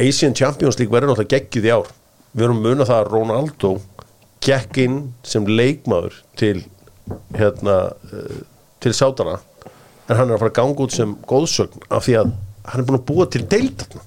Asian 0.00 0.34
Champions 0.34 0.80
League 0.80 0.92
verður 0.92 1.12
náttúrulega 1.12 1.38
geggjuð 1.38 1.70
í 1.70 1.72
ár. 1.76 1.94
Við 2.34 2.46
erum 2.48 2.62
munað 2.64 2.90
það 2.90 3.00
að 3.00 3.10
Ronaldo 3.14 3.72
gekk 4.44 4.82
inn 4.82 4.98
sem 5.26 5.46
leikmaður 5.46 6.18
til 6.40 6.56
hérna 7.36 7.78
uh, 8.10 8.36
til 8.80 8.92
sátana 8.96 9.38
en 10.08 10.16
hann 10.16 10.30
er 10.30 10.36
að 10.36 10.42
fara 10.42 10.50
að 10.50 10.58
ganga 10.58 10.84
út 10.86 10.94
sem 10.94 11.12
góðsögn 11.28 11.84
af 11.92 12.06
því 12.06 12.16
að 12.22 12.30
hann 12.68 12.82
er 12.82 12.88
búin 12.88 13.00
að 13.00 13.06
búa 13.08 13.26
til 13.30 13.44
deildarna 13.48 14.04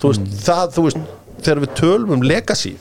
þú 0.00 0.12
veist, 0.12 0.30
það, 0.46 0.64
þú 0.76 0.86
veist 0.86 1.00
þegar 1.40 1.62
við 1.64 1.74
tölum 1.80 2.16
um 2.16 2.24
legacy 2.24 2.74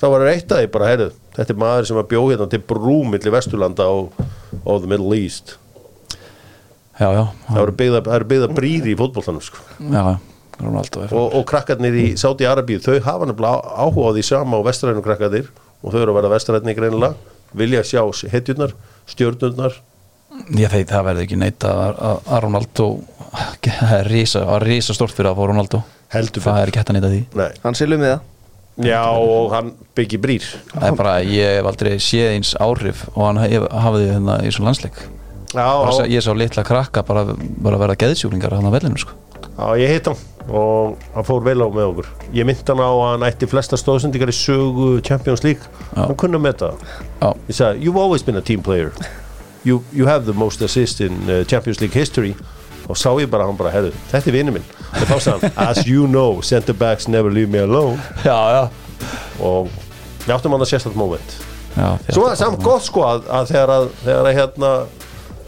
þá 0.00 0.06
var 0.12 0.26
eitt 0.30 0.52
að 0.52 0.62
því 0.64 0.70
bara, 0.74 0.90
heyrðu 0.92 1.10
þetta 1.34 1.54
er 1.54 1.60
maður 1.64 1.90
sem 1.90 2.00
að 2.00 2.10
bjó 2.12 2.22
hérna 2.28 2.48
til 2.50 2.62
brú 2.72 2.98
milli 3.10 3.34
Vesturlanda 3.34 3.88
og, 3.90 4.24
og 4.62 4.84
the 4.84 4.90
Middle 4.90 5.16
East. 5.18 5.56
Já, 6.94 7.08
já, 7.10 7.24
það 7.48 7.60
eru 7.64 7.74
byggða, 7.80 8.02
það 8.06 8.54
brýri 8.54 8.92
í 8.92 8.98
fótboltanum 8.98 9.42
sko. 9.42 9.64
já, 9.80 10.02
já. 10.14 10.16
Ronaldo 10.60 11.02
er 11.02 11.14
og, 11.16 11.32
og 11.34 11.46
krakkarnir 11.50 11.96
í 11.98 12.04
Sáti 12.20 12.46
Arabíu 12.46 12.78
þau 12.82 13.00
hafa 13.02 13.26
nefnilega 13.26 13.74
áhuga 13.74 14.12
á 14.12 14.14
því 14.14 14.22
sama 14.28 14.60
og 14.60 14.68
vestrænum 14.68 15.02
krakkarnir 15.02 15.48
og 15.82 15.90
þau 15.90 15.98
eru 15.98 16.12
að 16.12 16.18
verða 16.20 16.30
vestrænni 16.30 16.74
greinilega 16.76 17.32
vilja 17.58 17.82
sjá 17.86 18.02
hetjurnar, 18.30 18.74
stjörnurnar 19.10 19.80
Já, 20.54 20.68
þeir, 20.72 20.84
það 20.90 21.04
verði 21.08 21.24
ekki 21.28 21.36
neitt 21.40 21.64
að, 21.68 21.80
að, 21.94 22.20
að 22.34 22.40
Ronaldo 22.44 22.86
það 23.64 23.92
er 24.00 24.08
rísa, 24.10 24.42
að 24.54 24.64
rísa 24.68 24.94
stort 24.96 25.14
fyrir 25.14 25.30
að 25.30 25.38
fá 25.40 25.46
Ronaldo. 25.50 25.82
Heldur 26.14 26.42
það 26.44 26.60
er 26.62 26.70
ekki 26.72 26.80
hægt 26.82 26.90
að 26.92 26.96
neyta 26.98 27.10
því. 27.12 27.20
Nei. 27.40 27.48
Hann 27.64 27.78
silum 27.78 28.02
við 28.04 28.12
það. 28.14 28.30
Já 28.88 29.00
og 29.14 29.52
hann 29.54 29.68
byggi 29.94 30.18
brýr. 30.18 30.46
Það 30.72 30.86
er 30.88 30.96
bara, 30.98 31.14
ég 31.22 31.52
hef 31.60 31.68
aldrei 31.70 31.92
séð 32.02 32.32
eins 32.34 32.54
áhrif 32.58 33.04
og 33.14 33.20
hann 33.28 33.38
hef, 33.44 33.66
hafði 33.86 34.08
hérna 34.10 34.38
í 34.42 34.50
svo 34.54 34.66
landsleik. 34.66 34.98
Já, 35.54 35.62
bara, 35.62 35.92
sá- 35.94 36.10
ég 36.10 36.24
sá 36.26 36.32
litla 36.34 36.64
krakka 36.66 37.04
bara, 37.06 37.22
bara 37.38 37.78
vera 37.78 37.94
geðsjúklingar 38.02 38.56
hann 38.58 38.66
á 38.66 38.74
vellinu 38.74 38.98
sko. 38.98 39.14
já, 39.54 39.66
ég 39.78 39.92
hitt 39.94 40.08
hann 40.10 40.18
og 40.50 40.98
hann 41.14 41.24
fór 41.28 41.44
vel 41.46 41.62
á 41.62 41.70
með 41.70 41.86
okkur. 41.92 42.08
Ég 42.34 42.48
myndi 42.50 42.66
hann 42.66 42.82
á 42.82 42.90
að 42.90 43.04
hann 43.12 43.26
ætti 43.30 43.46
flesta 43.46 43.78
stóðsendingar 43.78 44.32
í 44.34 44.34
sögu 44.34 44.88
Champions 45.06 45.44
League. 45.46 45.62
Já. 45.94 46.08
hann 46.08 46.18
kunna 46.18 46.42
með 46.42 46.58
það. 46.64 46.82
Já, 47.22 47.28
Ég 47.46 47.54
sagði, 47.60 47.84
you've 47.86 48.02
always 48.02 48.26
been 48.26 48.36
a 48.36 48.42
team 48.42 48.60
player 48.66 48.90
you, 49.64 49.82
you 49.92 50.06
have 50.06 50.26
the 50.26 50.32
most 50.32 50.62
assist 50.62 51.00
in 51.00 51.30
uh, 51.30 51.44
Champions 51.44 51.80
League 51.80 51.94
history. 51.94 52.34
Og 52.84 52.98
sá 53.00 53.08
ég 53.16 53.30
bara, 53.32 53.46
hann 53.48 53.56
bara, 53.56 53.70
herru, 53.72 53.90
þetta 54.10 54.28
er 54.28 54.36
vinnu 54.36 54.52
minn. 54.58 54.66
Og 54.92 55.06
þá 55.08 55.16
sagði 55.16 55.48
hann, 55.54 55.70
as 55.70 55.86
you 55.88 56.04
know 56.10 56.42
center 56.44 56.76
backs 56.76 57.08
never 57.08 57.32
leave 57.32 57.48
me 57.48 57.62
alone. 57.64 57.96
Já, 58.26 58.36
já, 58.52 59.08
og 59.40 59.70
við 60.26 60.34
áttum 60.36 60.52
hann 60.52 60.66
að 60.66 60.98
moment. 61.00 61.36
Já 61.74 61.88
svo 62.12 62.22
var 62.22 62.34
það 62.34 62.38
samt 62.38 62.60
gott 62.62 62.84
sko 62.86 63.02
að, 63.02 63.24
að 63.34 63.48
þegar 63.50 63.72
að, 63.74 63.88
þegar 64.04 64.28
að 64.28 64.36
hérna 64.36 64.68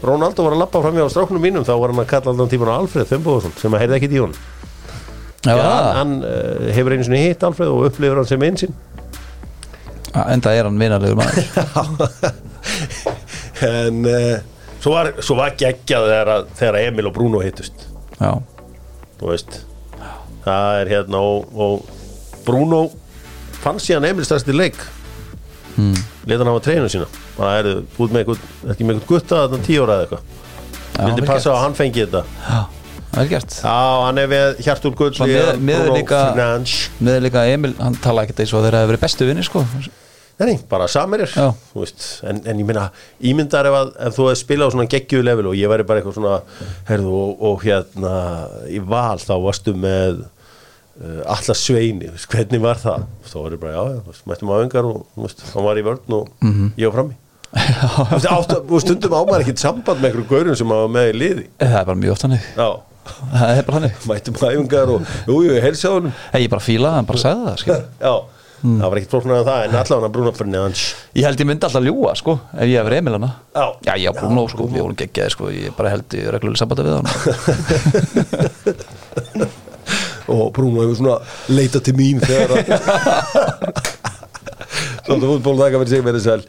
Ronaldo 0.07 0.43
var 0.43 0.55
að 0.57 0.59
lappa 0.59 0.81
fram 0.83 0.97
hjá 0.99 1.05
stráknum 1.13 1.41
mínum 1.41 1.63
þá 1.65 1.71
var 1.79 1.93
hann 1.93 2.01
að 2.03 2.09
kalla 2.11 2.33
allan 2.33 2.51
tíman 2.51 2.71
á 2.73 2.75
Alfred 2.81 3.07
Fimboðsson 3.07 3.55
sem 3.61 3.77
að 3.77 3.85
heyrði 3.85 3.97
ekkit 4.01 4.17
í 4.17 4.19
honum. 4.25 4.41
Já, 5.47 5.53
hann, 5.55 5.87
hann 5.95 6.11
uh, 6.27 6.67
hefur 6.75 6.97
einu 6.97 7.07
sinni 7.07 7.21
hitt 7.23 7.45
Alfred 7.47 7.71
og 7.71 7.87
upplifur 7.87 8.19
hann 8.19 8.27
sem 8.27 8.43
einsinn 8.43 8.75
enda 10.17 10.51
er 10.55 10.65
hann 10.65 10.79
vinarlegur 10.81 11.19
maður 11.19 12.31
en 13.65 14.05
uh, 14.05 14.37
svo 14.81 14.93
var, 14.93 15.11
svo 15.23 15.35
var 15.39 15.55
geggjað 15.59 16.07
þegar, 16.11 16.31
að- 16.35 16.51
þegar 16.59 16.77
að 16.79 16.87
Emil 16.91 17.07
og 17.09 17.15
Bruno 17.17 17.41
hittust. 17.43 17.87
Já, 18.19 18.31
þú 19.19 19.31
veist 19.33 19.59
það 20.47 20.81
er 20.81 20.91
hérna 20.93 21.19
og, 21.19 21.49
og 21.59 22.37
Bruno 22.47 22.85
fann 23.63 23.81
síðan 23.83 24.05
Emil 24.11 24.25
stærsti 24.27 24.53
leik. 24.55 24.77
Hmm. 25.77 25.93
leta 26.25 26.41
hann 26.41 26.49
hafa 26.53 26.63
treinu 26.65 26.87
sína. 26.89 27.05
Bara 27.37 27.59
er 27.61 27.67
út 28.01 28.09
með 28.13 28.23
eitthvað, 28.23 28.47
ekki 28.73 28.85
með 28.87 28.95
eitthvað 28.97 29.11
gutta 29.11 29.41
þetta 29.43 29.59
tíu 29.67 29.83
ára 29.85 29.97
eða 29.99 30.07
eitthvað? 30.07 30.33
Vildi 30.97 31.27
passa 31.27 31.43
gert. 31.43 31.53
að 31.53 31.61
hann 31.65 31.75
fengi 31.77 32.05
þetta. 32.05 32.23
Já, 32.47 32.59
já, 33.61 33.75
hann 34.07 34.17
er 34.21 34.27
við 34.31 34.63
Hjartur 34.65 34.95
Svo 35.17 35.27
með- 35.29 35.61
með 35.67 35.91
með 37.07 37.19
líka 37.27 37.43
Emil, 37.53 37.73
hann 37.79 37.95
tala 38.01 38.23
ekkert 38.25 38.41
eins 38.43 38.53
og 38.57 38.65
þeir 38.65 38.77
hafa 38.79 38.89
verið 38.91 39.03
bestu 39.05 39.27
vinni 39.29 39.45
sko. 39.45 39.61
Nei, 40.37 40.53
bara 40.69 40.85
samirir 40.91 41.31
en, 41.33 42.39
en 42.45 42.59
ég 42.61 42.65
minna 42.67 42.83
ímyndar 43.25 43.65
ef, 43.65 43.73
að, 43.79 43.87
ef 44.05 44.13
þú 44.19 44.25
hefði 44.27 44.39
spilað 44.43 44.69
á 44.69 44.73
svona 44.75 44.89
geggjuðu 44.91 45.25
level 45.25 45.47
og 45.49 45.55
ég 45.57 45.71
væri 45.71 45.85
bara 45.89 46.01
eitthvað 46.03 46.17
svona 46.19 46.35
herðu, 46.91 47.13
og, 47.23 47.31
og 47.49 47.63
hérna 47.65 48.11
í 48.69 48.81
val 48.85 49.17
þá 49.23 49.31
varstu 49.47 49.73
með 49.73 50.19
uh, 50.21 51.23
alla 51.33 51.55
sveini, 51.57 52.11
hvernig 52.29 52.61
var 52.61 52.77
það? 52.83 53.07
Þá 53.31 53.37
var 53.41 53.55
ég 53.57 53.63
bara, 53.63 53.73
já, 53.73 53.95
já, 53.97 54.21
mættum 54.29 54.53
á 54.53 54.57
öngar 54.61 54.89
og 54.91 55.23
veist, 55.23 55.41
hann 55.55 55.65
var 55.71 55.81
í 55.81 55.85
vörn 55.89 56.17
og 56.19 56.29
Mhm. 56.45 56.69
ég 56.77 56.91
var 56.91 56.99
frammi. 56.99 57.17
Þú 57.57 58.05
veist, 58.13 58.29
áttu, 58.37 58.61
og 58.69 58.81
stundum 58.85 59.17
á 59.17 59.21
maður 59.25 59.45
ekkert 59.47 59.61
samband 59.65 60.01
með 60.03 60.11
einhverjum 60.11 60.29
gaurum 60.35 60.55
sem 60.61 60.73
hafa 60.77 60.93
með 60.93 61.09
í 61.09 61.17
liði. 61.17 61.47
Það 61.63 61.77
er 61.81 61.85
bara 61.89 62.01
mjög 62.05 62.13
oft 62.13 62.25
hannig 62.27 62.47
já, 62.53 62.69
það 63.33 63.51
er 63.57 63.67
bara 63.71 63.79
hannig 63.79 64.01
mættum 64.13 64.37
á 64.37 64.47
öngar 64.53 64.91
og 64.93 65.13
jú, 65.31 65.37
jú, 65.49 65.59
heilsa 65.65 65.93
honum. 65.97 66.13
Ég 66.37 66.49
bara 66.53 66.65
fíla 66.69 66.91
það, 66.91 66.97
hann 67.01 67.09
bara 67.09 67.23
sagði 67.25 67.47
það 67.47 67.61
skil. 67.63 67.79
já, 68.05 68.15
Mm. 68.63 68.79
það 68.81 68.89
var 68.89 68.97
ekkert 68.97 69.11
flóknar 69.13 69.37
en 69.37 69.45
það 69.47 69.59
en 69.67 69.75
allavega 69.77 70.09
Bruno 70.15 70.31
Fernandes 70.33 70.83
ég 71.13 71.23
held 71.27 71.39
ég 71.43 71.47
myndi 71.49 71.67
alltaf 71.67 71.83
ljúa 71.85 72.13
sko, 72.17 72.33
ef 72.57 72.65
ég 72.65 72.77
hef 72.79 72.87
verið 72.87 73.01
Emil 73.03 73.13
hana 73.19 73.29
Já. 73.53 73.65
já, 73.85 73.93
já, 74.01 74.11
Bruno 74.17 74.47
sko, 74.49 74.65
við 74.71 74.81
vorum 74.81 74.97
geggjaði 74.97 75.31
sko, 75.35 75.43
ég 75.53 75.75
bara 75.77 75.91
held 75.93 76.09
í 76.17 76.23
reglulega 76.33 76.61
sambandi 76.63 76.83
við 76.87 76.95
hann 76.97 77.07
og 80.33 80.49
Bruno 80.57 80.81
hefur 80.83 80.97
svona 80.99 81.17
leitað 81.53 81.81
til 81.87 81.95
mín 81.99 82.17
þegar 82.25 82.49
að 82.57 82.61
Svona 85.07 85.23
fútból 85.23 85.55
þakka 85.55 85.79
fyrir 85.79 85.91
sig 85.93 86.01
með 86.03 86.17
þess 86.17 86.29
að 86.33 86.41